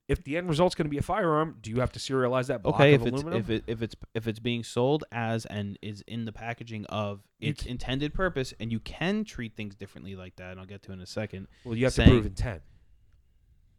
If 0.09 0.23
the 0.23 0.37
end 0.37 0.49
result's 0.49 0.77
going 0.77 0.85
to 0.87 0.91
be 0.91 0.99
a 0.99 1.03
firearm, 1.03 1.57
do 1.61 1.71
you 1.71 1.81
have 1.81 1.91
to 1.93 1.99
serialize 1.99 2.47
that 2.47 2.63
block 2.63 2.77
okay, 2.77 2.95
of 2.95 3.03
if 3.03 3.09
it's 3.09 3.23
aluminum? 3.23 3.41
if 3.41 3.51
it 3.51 3.65
if 3.67 3.83
it's 3.83 3.97
if 4.15 4.29
it's 4.29 4.39
being 4.39 4.63
sold 4.63 5.03
as 5.11 5.47
and 5.47 5.77
is 5.83 6.03
in 6.07 6.25
the 6.27 6.33
packaging 6.33 6.85
of 6.87 7.23
its 7.41 7.65
ca- 7.65 7.71
intended 7.71 8.15
purpose, 8.15 8.55
and 8.61 8.71
you 8.71 8.79
can 8.79 9.25
treat 9.25 9.57
things 9.57 9.75
differently 9.75 10.15
like 10.15 10.37
that, 10.37 10.53
and 10.53 10.61
I'll 10.61 10.67
get 10.67 10.83
to 10.85 10.93
in 10.93 11.01
a 11.01 11.07
second. 11.07 11.49
well, 11.65 11.75
you 11.75 11.85
have 11.87 11.93
saying- 11.93 12.09
to 12.09 12.15
prove 12.15 12.27
intent. 12.27 12.63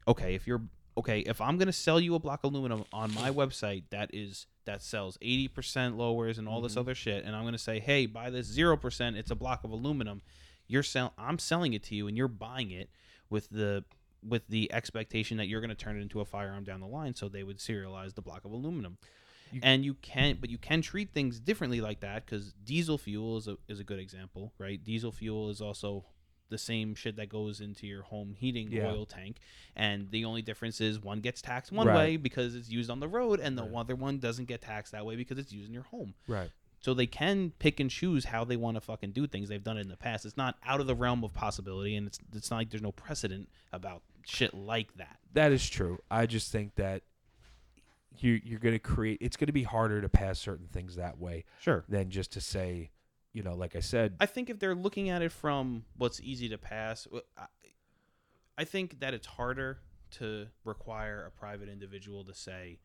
okay, 0.07 0.35
if 0.35 0.45
you're 0.47 0.63
okay, 0.97 1.19
if 1.21 1.39
I'm 1.39 1.57
gonna 1.57 1.71
sell 1.71 1.99
you 1.99 2.15
a 2.15 2.19
block 2.19 2.43
of 2.43 2.51
aluminum 2.51 2.83
on 2.91 3.13
my 3.13 3.29
website 3.31 3.83
that 3.91 4.09
is 4.13 4.47
that 4.65 4.81
sells 4.81 5.17
80% 5.21 5.95
lowers 5.95 6.37
and 6.37 6.45
all 6.49 6.59
this 6.59 6.73
Mhm. 6.75 6.79
other 6.79 6.95
shit, 6.95 7.23
and 7.23 7.35
I'm 7.37 7.45
gonna 7.45 7.57
say, 7.57 7.79
hey, 7.79 8.05
buy 8.05 8.29
this 8.29 8.47
zero 8.47 8.75
percent, 8.75 9.15
it's 9.15 9.31
a 9.31 9.35
block 9.35 9.63
of 9.63 9.71
aluminum. 9.71 10.21
You're 10.67 10.83
sell, 10.83 11.13
I'm 11.17 11.39
selling 11.39 11.71
it 11.73 11.83
to 11.83 11.95
you, 11.95 12.07
and 12.09 12.17
you're 12.17 12.27
buying 12.27 12.71
it 12.71 12.89
with 13.29 13.47
the 13.49 13.85
with 14.23 14.47
the 14.47 14.71
expectation 14.73 15.37
that 15.37 15.47
you're 15.47 15.61
gonna 15.61 15.75
turn 15.75 15.97
it 15.97 16.01
into 16.01 16.19
a 16.21 16.25
firearm 16.25 16.63
down 16.63 16.79
the 16.79 16.87
line. 16.87 17.13
So 17.15 17.29
they 17.29 17.43
would 17.43 17.57
serialize 17.59 18.15
the 18.15 18.21
block 18.21 18.45
of 18.45 18.51
aluminum. 18.51 18.97
You- 19.51 19.61
and 19.63 19.85
you 19.85 19.93
can, 19.93 20.37
but 20.41 20.49
you 20.49 20.57
can 20.57 20.81
treat 20.81 21.13
things 21.13 21.39
differently 21.39 21.79
like 21.79 22.01
that 22.01 22.25
because 22.25 22.53
diesel 22.65 22.97
fuel 22.97 23.37
is 23.37 23.47
a 23.47 23.57
is 23.69 23.79
a 23.79 23.83
good 23.85 23.99
example, 23.99 24.51
right? 24.57 24.83
Diesel 24.83 25.11
fuel 25.13 25.49
is 25.49 25.61
also 25.61 26.05
the 26.49 26.57
same 26.57 26.95
shit 26.95 27.15
that 27.17 27.27
goes 27.29 27.59
into 27.61 27.85
your 27.87 28.03
home 28.03 28.33
heating 28.37 28.71
Yeah. 28.71 28.87
oil 28.87 29.05
tank 29.05 29.37
and 29.75 30.09
the 30.11 30.23
only 30.25 30.41
difference 30.41 30.79
is 30.79 30.97
one 30.97 31.19
gets 31.19 31.41
taxed 31.41 31.73
one 31.73 31.87
Right. 31.87 31.95
way 31.95 32.17
because 32.17 32.55
it's 32.55 32.69
used 32.69 32.89
on 32.89 33.01
the 33.01 33.07
road 33.09 33.41
and 33.41 33.57
the 33.57 33.63
Right. 33.63 33.75
other 33.81 33.95
one 33.97 34.19
doesn't 34.19 34.45
get 34.45 34.61
taxed 34.61 34.93
that 34.93 35.05
way 35.05 35.17
because 35.17 35.37
it's 35.37 35.51
used 35.51 35.67
in 35.67 35.73
your 35.73 35.83
home 35.83 36.13
Right. 36.25 36.49
So 36.87 36.93
they 36.93 37.05
can 37.05 37.51
pick 37.59 37.79
and 37.81 37.89
choose 37.89 38.25
how 38.25 38.45
they 38.45 38.55
want 38.55 38.75
to 38.75 38.81
fucking 38.81 39.11
do 39.11 39.27
things 39.27 39.49
they've 39.49 39.63
done 39.63 39.77
it 39.77 39.81
in 39.81 39.89
the 39.89 39.97
past 39.97 40.25
it's 40.25 40.37
not 40.37 40.55
out 40.65 40.79
of 40.79 40.87
the 40.87 40.95
realm 40.95 41.23
of 41.23 41.33
possibility 41.33 41.95
and 41.95 42.07
it's 42.07 42.17
it's 42.33 42.49
not 42.49 42.57
like 42.57 42.69
there's 42.69 42.81
no 42.81 42.93
precedent 42.93 43.49
about 43.73 44.01
shit 44.25 44.53
like 44.53 44.95
that 44.95 45.17
That 45.33 45.51
is 45.51 45.69
true. 45.69 45.99
I 46.09 46.25
just 46.25 46.51
think 46.51 46.75
that 46.75 47.03
you 48.17 48.41
you're 48.43 48.59
going 48.59 48.73
to 48.73 48.79
create. 48.79 49.19
It's 49.21 49.37
going 49.37 49.47
to 49.47 49.53
be 49.53 49.63
harder 49.63 50.01
to 50.01 50.09
pass 50.09 50.39
certain 50.39 50.67
things 50.67 50.95
that 50.95 51.19
way 51.19 51.45
sure 51.59 51.85
than 51.87 52.09
just 52.09 52.31
to 52.33 52.41
say, 52.41 52.89
you 53.33 53.43
know, 53.43 53.53
like 53.53 53.75
I 53.75 53.81
said, 53.81 54.15
I 54.19 54.25
think 54.25 54.49
if 54.49 54.57
they're 54.59 54.75
looking 54.75 55.09
at 55.09 55.21
it 55.21 55.31
from 55.31 55.85
what's 55.95 56.19
easy 56.21 56.49
to 56.49 56.57
pass, 56.57 57.07
I 58.57 58.63
think 58.63 58.99
that 58.99 59.13
it's 59.13 59.27
harder 59.27 59.79
to 60.11 60.47
require 60.63 61.25
a 61.27 61.31
private 61.31 61.69
individual 61.69 62.23
to 62.25 62.33
say 62.33 62.79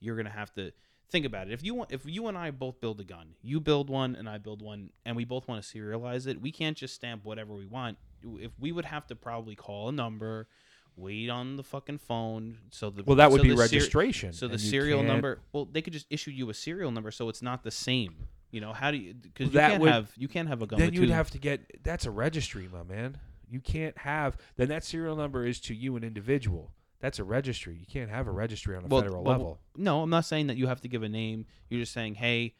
you're 0.00 0.16
going 0.16 0.26
to 0.26 0.32
have 0.32 0.52
to 0.54 0.72
think 1.10 1.26
about 1.26 1.48
it. 1.48 1.52
If 1.52 1.62
you 1.62 1.74
want 1.74 1.92
if 1.92 2.02
you 2.04 2.26
and 2.28 2.36
I 2.36 2.50
both 2.50 2.80
build 2.80 3.00
a 3.00 3.04
gun, 3.04 3.34
you 3.42 3.60
build 3.60 3.88
one 3.90 4.14
and 4.16 4.28
I 4.28 4.38
build 4.38 4.62
one 4.62 4.90
and 5.04 5.16
we 5.16 5.24
both 5.24 5.48
want 5.48 5.62
to 5.62 5.78
serialize 5.78 6.26
it, 6.26 6.40
we 6.40 6.52
can't 6.52 6.76
just 6.76 6.94
stamp 6.94 7.24
whatever 7.24 7.54
we 7.54 7.66
want. 7.66 7.98
If 8.24 8.52
we 8.58 8.72
would 8.72 8.84
have 8.86 9.06
to 9.08 9.16
probably 9.16 9.54
call 9.54 9.88
a 9.88 9.92
number, 9.92 10.48
wait 10.96 11.28
on 11.28 11.56
the 11.56 11.62
fucking 11.62 11.98
phone 11.98 12.58
so 12.70 12.90
the 12.90 13.02
well, 13.04 13.16
that 13.16 13.30
would 13.30 13.38
so 13.40 13.42
be 13.42 13.50
the 13.50 13.56
ser- 13.56 13.62
registration. 13.62 14.32
so 14.32 14.48
the 14.48 14.58
serial 14.58 14.98
can't- 15.00 15.08
number, 15.08 15.40
well, 15.52 15.66
they 15.66 15.82
could 15.82 15.92
just 15.92 16.06
issue 16.10 16.30
you 16.30 16.48
a 16.50 16.54
serial 16.54 16.90
number, 16.90 17.10
so 17.10 17.28
it's 17.28 17.42
not 17.42 17.62
the 17.62 17.70
same. 17.70 18.28
You 18.50 18.60
know 18.60 18.72
how 18.72 18.90
do 18.90 18.96
you? 18.96 19.12
Because 19.14 19.52
you 19.52 19.58
can't 19.60 19.80
would- 19.82 19.90
have 19.92 20.12
you 20.16 20.28
can't 20.28 20.48
have 20.48 20.62
a 20.62 20.66
gun. 20.66 20.78
Then 20.78 20.88
with 20.88 20.94
you 20.94 21.00
would 21.02 21.08
two- 21.08 21.12
have 21.12 21.30
to 21.32 21.38
get. 21.38 21.82
That's 21.84 22.06
a 22.06 22.10
registry, 22.10 22.68
my 22.72 22.82
man. 22.82 23.18
You 23.48 23.60
can't 23.60 23.96
have. 23.98 24.36
Then 24.56 24.68
that 24.70 24.82
serial 24.84 25.14
number 25.16 25.44
is 25.46 25.60
to 25.62 25.74
you, 25.74 25.94
an 25.96 26.02
individual. 26.04 26.72
That's 27.00 27.18
a 27.18 27.24
registry. 27.24 27.76
You 27.78 27.86
can't 27.86 28.10
have 28.10 28.26
a 28.26 28.30
mm. 28.30 28.36
registry 28.36 28.76
on 28.76 28.84
a 28.84 28.86
Well, 28.86 29.02
federal 29.02 29.22
well, 29.22 29.32
level. 29.32 29.60
No, 29.76 30.02
I'm 30.02 30.10
not 30.10 30.24
saying 30.24 30.48
that 30.48 30.56
you 30.56 30.66
have 30.66 30.80
to 30.82 30.88
give 30.88 31.02
a 31.02 31.08
name. 31.08 31.46
You're 31.68 31.80
just 31.80 31.92
saying, 31.92 32.14
hey, 32.14 32.54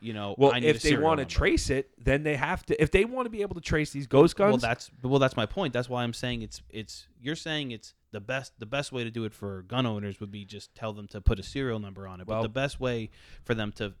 you 0.00 0.12
know, 0.12 0.34
Well, 0.36 0.52
I 0.52 0.60
need 0.60 0.66
a 0.66 0.70
if 0.70 0.82
they 0.82 0.96
want 0.96 1.20
to 1.20 1.26
trace 1.26 1.70
it, 1.70 1.90
then 2.02 2.22
they 2.22 2.36
have 2.36 2.64
to. 2.66 2.80
If 2.80 2.90
they 2.90 3.04
want 3.04 3.26
to 3.26 3.30
be 3.30 3.42
able 3.42 3.54
to 3.54 3.60
trace 3.60 3.90
these 3.90 4.06
ghost 4.06 4.36
guns, 4.36 4.50
Well, 4.50 4.58
that's 4.58 4.90
well, 5.02 5.18
that's 5.18 5.36
my 5.36 5.46
point. 5.46 5.72
That's 5.72 5.88
why 5.88 6.02
I'm 6.02 6.12
saying 6.12 6.42
it's 6.42 6.62
it's. 6.70 7.06
You're 7.20 7.36
saying 7.36 7.70
it's 7.70 7.94
the 8.10 8.20
best. 8.20 8.58
The 8.58 8.66
best 8.66 8.92
way 8.92 9.04
to 9.04 9.10
do 9.10 9.24
it 9.24 9.32
for 9.32 9.62
gun 9.62 9.86
owners 9.86 10.20
would 10.20 10.32
be 10.32 10.44
just 10.44 10.74
tell 10.74 10.92
them 10.92 11.06
to 11.08 11.20
put 11.20 11.38
a 11.38 11.42
serial 11.42 11.78
number 11.78 12.08
on 12.08 12.20
it. 12.20 12.26
But 12.26 12.42
the 12.42 12.48
best 12.48 12.80
way 12.80 13.10
for 13.44 13.54
them 13.54 13.72
to 13.72 13.94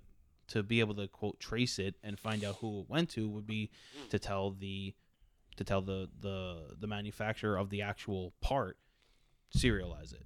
to 0.48 0.62
be 0.62 0.80
able 0.80 0.94
to 0.96 1.08
quote 1.08 1.38
trace 1.38 1.78
it 1.78 1.94
and 2.02 2.18
find 2.18 2.44
out 2.44 2.56
who 2.56 2.80
it 2.80 2.86
went 2.88 3.10
to 3.10 3.28
would 3.28 3.46
be 3.46 3.70
to 4.10 4.18
tell 4.18 4.50
the 4.50 4.94
to 5.56 5.64
tell 5.64 5.82
the 5.82 6.08
the 6.20 6.74
the 6.80 6.86
manufacturer 6.86 7.56
of 7.56 7.70
the 7.70 7.82
actual 7.82 8.32
part 8.40 8.76
serialize 9.56 10.12
it. 10.12 10.22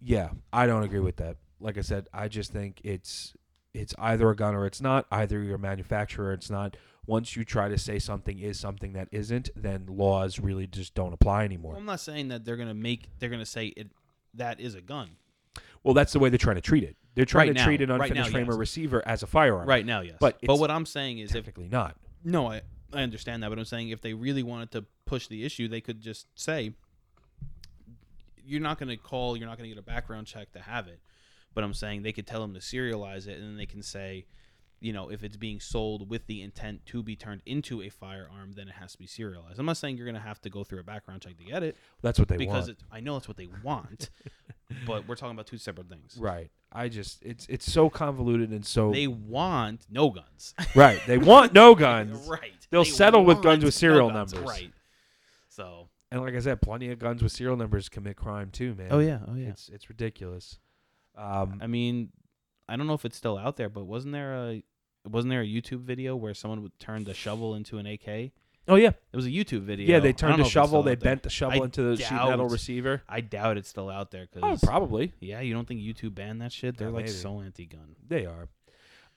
yeah, 0.00 0.30
I 0.52 0.66
don't 0.66 0.82
agree 0.84 1.00
with 1.00 1.16
that. 1.16 1.36
Like 1.60 1.78
I 1.78 1.80
said, 1.80 2.06
I 2.12 2.28
just 2.28 2.52
think 2.52 2.80
it's 2.84 3.34
it's 3.72 3.94
either 3.98 4.28
a 4.30 4.36
gun 4.36 4.54
or 4.54 4.66
it's 4.66 4.80
not. 4.80 5.06
Either 5.10 5.42
you're 5.42 5.56
a 5.56 5.58
manufacturer, 5.58 6.26
or 6.28 6.32
it's 6.32 6.50
not. 6.50 6.76
Once 7.06 7.36
you 7.36 7.44
try 7.44 7.68
to 7.68 7.78
say 7.78 7.98
something 7.98 8.38
is 8.40 8.58
something 8.58 8.92
that 8.94 9.08
isn't, 9.12 9.48
then 9.54 9.86
laws 9.88 10.40
really 10.40 10.66
just 10.66 10.94
don't 10.94 11.12
apply 11.12 11.36
Well, 11.36 11.44
anymore. 11.44 11.76
I'm 11.76 11.84
not 11.84 12.00
saying 12.00 12.28
that 12.28 12.44
they're 12.44 12.56
gonna 12.56 12.74
make 12.74 13.08
they're 13.18 13.30
gonna 13.30 13.46
say 13.46 13.66
it 13.68 13.92
that 14.34 14.60
is 14.60 14.74
a 14.74 14.80
gun. 14.80 15.10
Well, 15.82 15.94
that's 15.94 16.12
the 16.12 16.18
way 16.18 16.28
they're 16.30 16.38
trying 16.38 16.56
to 16.56 16.62
treat 16.62 16.82
it. 16.84 16.96
They're 17.14 17.24
trying 17.24 17.48
Right 17.48 17.54
to 17.54 17.60
now. 17.60 17.64
treat 17.64 17.80
an 17.80 17.88
Right 17.90 18.10
unfinished 18.10 18.30
now, 18.30 18.32
frame 18.32 18.50
or 18.50 18.56
receiver 18.56 19.02
as 19.06 19.22
a 19.22 19.26
firearm. 19.26 19.68
Right 19.68 19.86
now, 19.86 20.00
yes. 20.00 20.16
But 20.20 20.38
but 20.44 20.58
what 20.58 20.70
I'm 20.70 20.84
saying 20.84 21.18
is 21.20 21.30
if 21.30 21.36
Technically 21.44 21.68
not. 21.68 21.96
No, 22.24 22.50
I, 22.50 22.62
I 22.92 23.02
understand 23.02 23.42
that, 23.42 23.48
but 23.50 23.58
I'm 23.58 23.64
saying 23.64 23.90
if 23.90 24.00
they 24.00 24.12
really 24.12 24.42
wanted 24.42 24.72
to 24.72 24.84
push 25.06 25.28
the 25.28 25.44
issue, 25.44 25.68
they 25.68 25.80
could 25.80 26.00
just 26.00 26.26
say, 26.34 26.72
you're 28.46 28.60
not 28.60 28.78
going 28.78 28.88
to 28.88 28.96
call, 28.96 29.36
you're 29.36 29.48
not 29.48 29.58
going 29.58 29.68
to 29.68 29.74
get 29.74 29.80
a 29.80 29.86
background 29.86 30.26
check 30.26 30.52
to 30.52 30.60
have 30.60 30.86
it. 30.88 31.00
But 31.54 31.64
I'm 31.64 31.74
saying 31.74 32.02
they 32.02 32.12
could 32.12 32.26
tell 32.26 32.40
them 32.40 32.54
to 32.54 32.60
serialize 32.60 33.26
it, 33.26 33.38
and 33.38 33.42
then 33.44 33.56
they 33.56 33.66
can 33.66 33.82
say, 33.82 34.26
you 34.78 34.92
know, 34.92 35.10
if 35.10 35.24
it's 35.24 35.38
being 35.38 35.58
sold 35.58 36.10
with 36.10 36.26
the 36.26 36.42
intent 36.42 36.84
to 36.86 37.02
be 37.02 37.16
turned 37.16 37.40
into 37.46 37.80
a 37.80 37.88
firearm, 37.88 38.52
then 38.54 38.68
it 38.68 38.74
has 38.74 38.92
to 38.92 38.98
be 38.98 39.06
serialized. 39.06 39.58
I'm 39.58 39.64
not 39.64 39.78
saying 39.78 39.96
you're 39.96 40.04
going 40.04 40.16
to 40.16 40.20
have 40.20 40.40
to 40.42 40.50
go 40.50 40.64
through 40.64 40.80
a 40.80 40.84
background 40.84 41.22
check 41.22 41.38
to 41.38 41.44
get 41.44 41.62
it 41.62 41.76
That's 42.02 42.18
what 42.18 42.28
they 42.28 42.36
because 42.36 42.66
want. 42.66 42.78
it, 42.78 42.84
I 42.92 43.00
know 43.00 43.14
that's 43.14 43.26
what 43.26 43.38
they 43.38 43.48
want, 43.64 44.10
but 44.86 45.08
we're 45.08 45.14
talking 45.16 45.34
about 45.34 45.46
two 45.46 45.56
separate 45.58 45.88
things. 45.88 46.16
right. 46.18 46.50
I 46.72 46.88
just 46.90 47.22
it's 47.22 47.46
it's 47.48 47.72
so 47.72 47.88
convoluted 47.88 48.50
and 48.50 48.66
so 48.66 48.90
They 48.92 49.06
want 49.06 49.86
no 49.88 50.10
guns. 50.10 50.52
right. 50.74 51.00
They 51.06 51.16
want 51.16 51.54
no 51.54 51.74
guns. 51.74 52.18
right. 52.28 52.52
They'll 52.70 52.84
They 52.84 52.90
settle 52.90 53.24
with 53.24 53.40
guns 53.40 53.64
with 53.64 53.74
no 53.74 53.78
serial 53.78 54.10
guns, 54.10 54.34
numbers. 54.34 54.50
Right. 54.50 54.72
So. 55.48 55.88
And 56.16 56.24
like 56.24 56.34
I 56.34 56.40
said, 56.40 56.62
plenty 56.62 56.90
of 56.90 56.98
guns 56.98 57.22
with 57.22 57.30
serial 57.32 57.56
numbers 57.56 57.88
commit 57.88 58.16
crime 58.16 58.50
too, 58.50 58.74
man. 58.74 58.88
Oh 58.90 58.98
yeah. 59.00 59.18
Oh 59.28 59.34
yeah. 59.34 59.48
It's 59.50 59.68
it's 59.68 59.88
ridiculous. 59.90 60.58
Um, 61.16 61.60
I 61.62 61.66
mean, 61.66 62.10
I 62.68 62.76
don't 62.76 62.86
know 62.86 62.94
if 62.94 63.04
it's 63.04 63.16
still 63.16 63.36
out 63.38 63.56
there, 63.56 63.68
but 63.68 63.84
wasn't 63.84 64.12
there 64.12 64.34
a 64.34 64.62
wasn't 65.08 65.30
there 65.30 65.42
a 65.42 65.46
YouTube 65.46 65.80
video 65.82 66.16
where 66.16 66.34
someone 66.34 66.62
would 66.62 66.78
turn 66.78 67.04
the 67.04 67.14
shovel 67.14 67.54
into 67.54 67.78
an 67.78 67.86
AK? 67.86 68.32
Oh 68.68 68.74
yeah, 68.76 68.88
it 69.12 69.16
was 69.16 69.26
a 69.26 69.30
YouTube 69.30 69.60
video. 69.60 69.86
yeah. 69.86 70.00
They 70.00 70.12
turned 70.12 70.38
know 70.38 70.44
the 70.44 70.50
shovel. 70.50 70.82
They 70.82 70.92
out 70.92 71.00
there. 71.00 71.10
bent 71.10 71.22
the 71.22 71.30
shovel 71.30 71.60
I 71.62 71.64
into 71.66 71.82
the 71.82 71.96
sheet 72.02 72.12
metal 72.14 72.48
receiver. 72.48 73.02
I 73.08 73.20
doubt 73.20 73.58
it's 73.58 73.68
still 73.68 73.88
out 73.90 74.10
there 74.10 74.26
Oh, 74.36 74.40
because 74.40 74.60
probably 74.64 75.12
yeah, 75.20 75.40
you 75.40 75.52
don't 75.54 75.68
think 75.68 75.80
YouTube 75.80 76.14
banned 76.14 76.40
that 76.40 76.50
shit? 76.52 76.76
They're 76.78 76.88
Yeah, 76.88 76.94
like 76.94 77.04
maybe. 77.06 77.16
so 77.16 77.40
anti-gun. 77.40 77.94
They 78.08 78.26
are. 78.26 78.48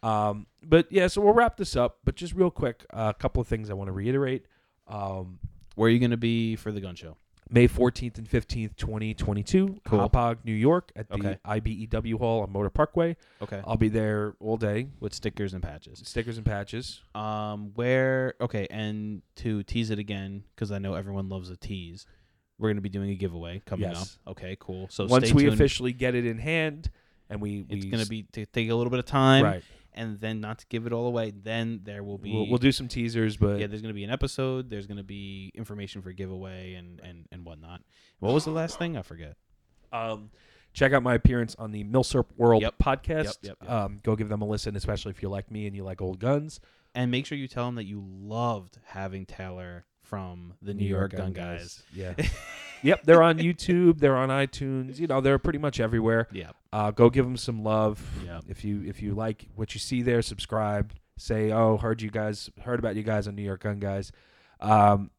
Um, 0.03 0.47
but 0.63 0.87
yeah, 0.91 1.07
so 1.07 1.21
we'll 1.21 1.33
wrap 1.33 1.57
this 1.57 1.75
up. 1.75 1.99
But 2.03 2.15
just 2.15 2.33
real 2.33 2.51
quick, 2.51 2.85
a 2.91 3.13
couple 3.13 3.41
of 3.41 3.47
things 3.47 3.69
I 3.69 3.73
want 3.73 3.87
to 3.87 3.91
reiterate. 3.93 4.45
Um, 4.87 5.39
Where 5.79 5.87
are 5.87 5.91
you 5.91 5.99
gonna 5.99 6.17
be 6.17 6.57
for 6.57 6.73
the 6.73 6.81
gun 6.81 6.95
show? 6.95 7.15
May 7.49 7.65
14th 7.69 8.17
and 8.17 8.29
15th, 8.29 8.75
2022, 8.75 9.79
Cool. 9.85 10.35
New 10.43 10.53
York, 10.53 10.91
at 10.93 11.07
the 11.07 11.15
Okay. 11.15 11.37
IBEW 11.45 12.17
Hall 12.19 12.41
on 12.41 12.51
Motor 12.51 12.69
Parkway. 12.69 13.15
Okay. 13.41 13.61
I'll 13.65 13.77
be 13.77 13.87
there 13.87 14.35
all 14.41 14.57
day. 14.57 14.89
With 14.99 15.13
stickers 15.13 15.53
and 15.53 15.63
patches. 15.63 16.01
Stickers 16.03 16.35
and 16.35 16.45
patches. 16.45 17.01
Um, 17.15 17.71
where 17.75 18.33
okay, 18.41 18.67
and 18.69 19.21
to 19.37 19.63
tease 19.63 19.89
it 19.89 19.99
again 19.99 20.43
because 20.53 20.69
I 20.69 20.79
know 20.79 20.95
everyone 20.95 21.29
loves 21.29 21.49
a 21.49 21.55
tease. 21.55 22.05
We're 22.57 22.71
gonna 22.71 22.81
be 22.81 22.89
doing 22.89 23.11
a 23.11 23.15
giveaway 23.15 23.61
coming 23.65 23.89
Yes. 23.89 24.19
up. 24.27 24.31
Okay, 24.33 24.57
cool. 24.59 24.89
So 24.89 25.05
Once 25.05 25.31
we 25.33 25.43
tuned. 25.43 25.53
officially 25.53 25.93
get 25.93 26.13
it 26.13 26.25
in 26.25 26.39
hand, 26.39 26.89
and 27.29 27.39
we, 27.39 27.61
we 27.69 27.77
it's 27.77 27.85
gonna 27.85 28.05
be 28.05 28.23
to 28.33 28.45
take 28.47 28.69
a 28.69 28.75
little 28.75 28.91
bit 28.91 28.99
of 28.99 29.05
time, 29.05 29.45
right. 29.45 29.63
And 29.93 30.19
then 30.19 30.39
not 30.41 30.59
to 30.59 30.65
give 30.67 30.85
it 30.85 30.93
all 30.93 31.07
away. 31.07 31.31
Then 31.31 31.81
there 31.83 32.03
will 32.03 32.17
be 32.17 32.31
We'll, 32.33 32.47
we'll 32.49 32.57
do 32.57 32.71
some 32.71 32.87
teasers, 32.87 33.37
but 33.37 33.59
yeah. 33.59 33.67
There's 33.67 33.81
gonna 33.81 33.93
be 33.93 34.03
an 34.03 34.11
episode. 34.11 34.69
There's 34.69 34.87
gonna 34.87 35.03
be 35.03 35.51
information 35.55 36.01
for 36.01 36.11
giveaway 36.11 36.73
and 36.75 36.99
and 37.01 37.25
and 37.31 37.45
whatnot. 37.45 37.81
What 38.19 38.33
was 38.33 38.45
the 38.45 38.51
last 38.51 38.77
thing? 38.79 38.97
I 38.97 39.01
forget. 39.01 39.35
Um, 39.91 40.29
check 40.73 40.93
out 40.93 41.01
my 41.03 41.15
appearance 41.15 41.55
on 41.57 41.71
the 41.71 41.83
Milsurp 41.83 42.25
World 42.37 42.61
Yep. 42.61 42.75
podcast. 42.83 43.23
Yep, 43.23 43.35
yep, 43.41 43.57
yep. 43.61 43.69
Um, 43.71 43.99
go 44.03 44.15
give 44.15 44.29
them 44.29 44.41
a 44.41 44.45
listen, 44.47 44.75
especially 44.75 45.11
if 45.11 45.21
you 45.23 45.29
like 45.29 45.49
me 45.49 45.65
and 45.67 45.75
you 45.75 45.83
like 45.83 46.01
old 46.01 46.19
guns. 46.19 46.59
And 46.95 47.11
make 47.11 47.25
sure 47.25 47.37
you 47.37 47.47
tell 47.47 47.65
them 47.65 47.75
that 47.75 47.85
you 47.85 48.03
loved 48.05 48.77
having 48.83 49.25
Taylor 49.25 49.85
from 50.03 50.53
the 50.61 50.73
New, 50.73 50.85
York, 50.87 51.11
Gun 51.11 51.33
Guys. 51.33 51.83
Yeah. 51.93 52.13
yep, 52.81 53.03
they're 53.03 53.23
on 53.23 53.37
YouTube. 53.37 53.99
They're 53.99 54.17
on 54.17 54.29
iTunes. 54.29 54.99
You 54.99 55.07
know, 55.07 55.21
they're 55.21 55.39
pretty 55.39 55.59
much 55.59 55.79
everywhere. 55.79 56.27
Yeah. 56.31 56.51
Uh, 56.71 56.91
go 56.91 57.09
give 57.09 57.25
them 57.25 57.37
some 57.37 57.63
love. 57.63 58.03
Yeah. 58.25 58.41
If 58.47 58.63
you 58.63 58.83
if 58.85 59.01
you 59.01 59.13
like 59.13 59.47
what 59.55 59.73
you 59.73 59.79
see 59.79 60.01
there, 60.01 60.21
subscribe. 60.21 60.93
Say, 61.17 61.51
oh, 61.51 61.77
heard 61.77 62.01
you 62.01 62.09
guys, 62.09 62.49
heard 62.63 62.79
about 62.79 62.95
you 62.95 63.03
guys 63.03 63.27
on 63.27 63.35
New 63.35 63.43
York 63.43 63.63
Gun 63.63 63.79
Guys. 63.79 64.11
Um, 64.61 65.11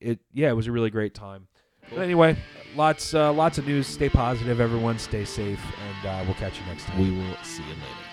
it 0.00 0.20
yeah, 0.32 0.48
it 0.48 0.54
was 0.54 0.66
a 0.66 0.72
really 0.72 0.90
great 0.90 1.14
time. 1.14 1.48
Cool. 1.88 1.98
But 1.98 2.04
anyway, 2.04 2.36
lots 2.74 3.14
uh, 3.14 3.32
lots 3.32 3.58
of 3.58 3.66
news. 3.66 3.86
Stay 3.86 4.08
positive, 4.08 4.60
everyone. 4.60 4.98
Stay 4.98 5.24
safe, 5.24 5.60
and 5.88 6.06
uh, 6.06 6.22
we'll 6.24 6.34
catch 6.34 6.58
you 6.58 6.66
next 6.66 6.84
time. 6.84 6.98
We 6.98 7.10
will 7.10 7.36
see 7.42 7.62
you 7.62 7.70
later. 7.70 8.05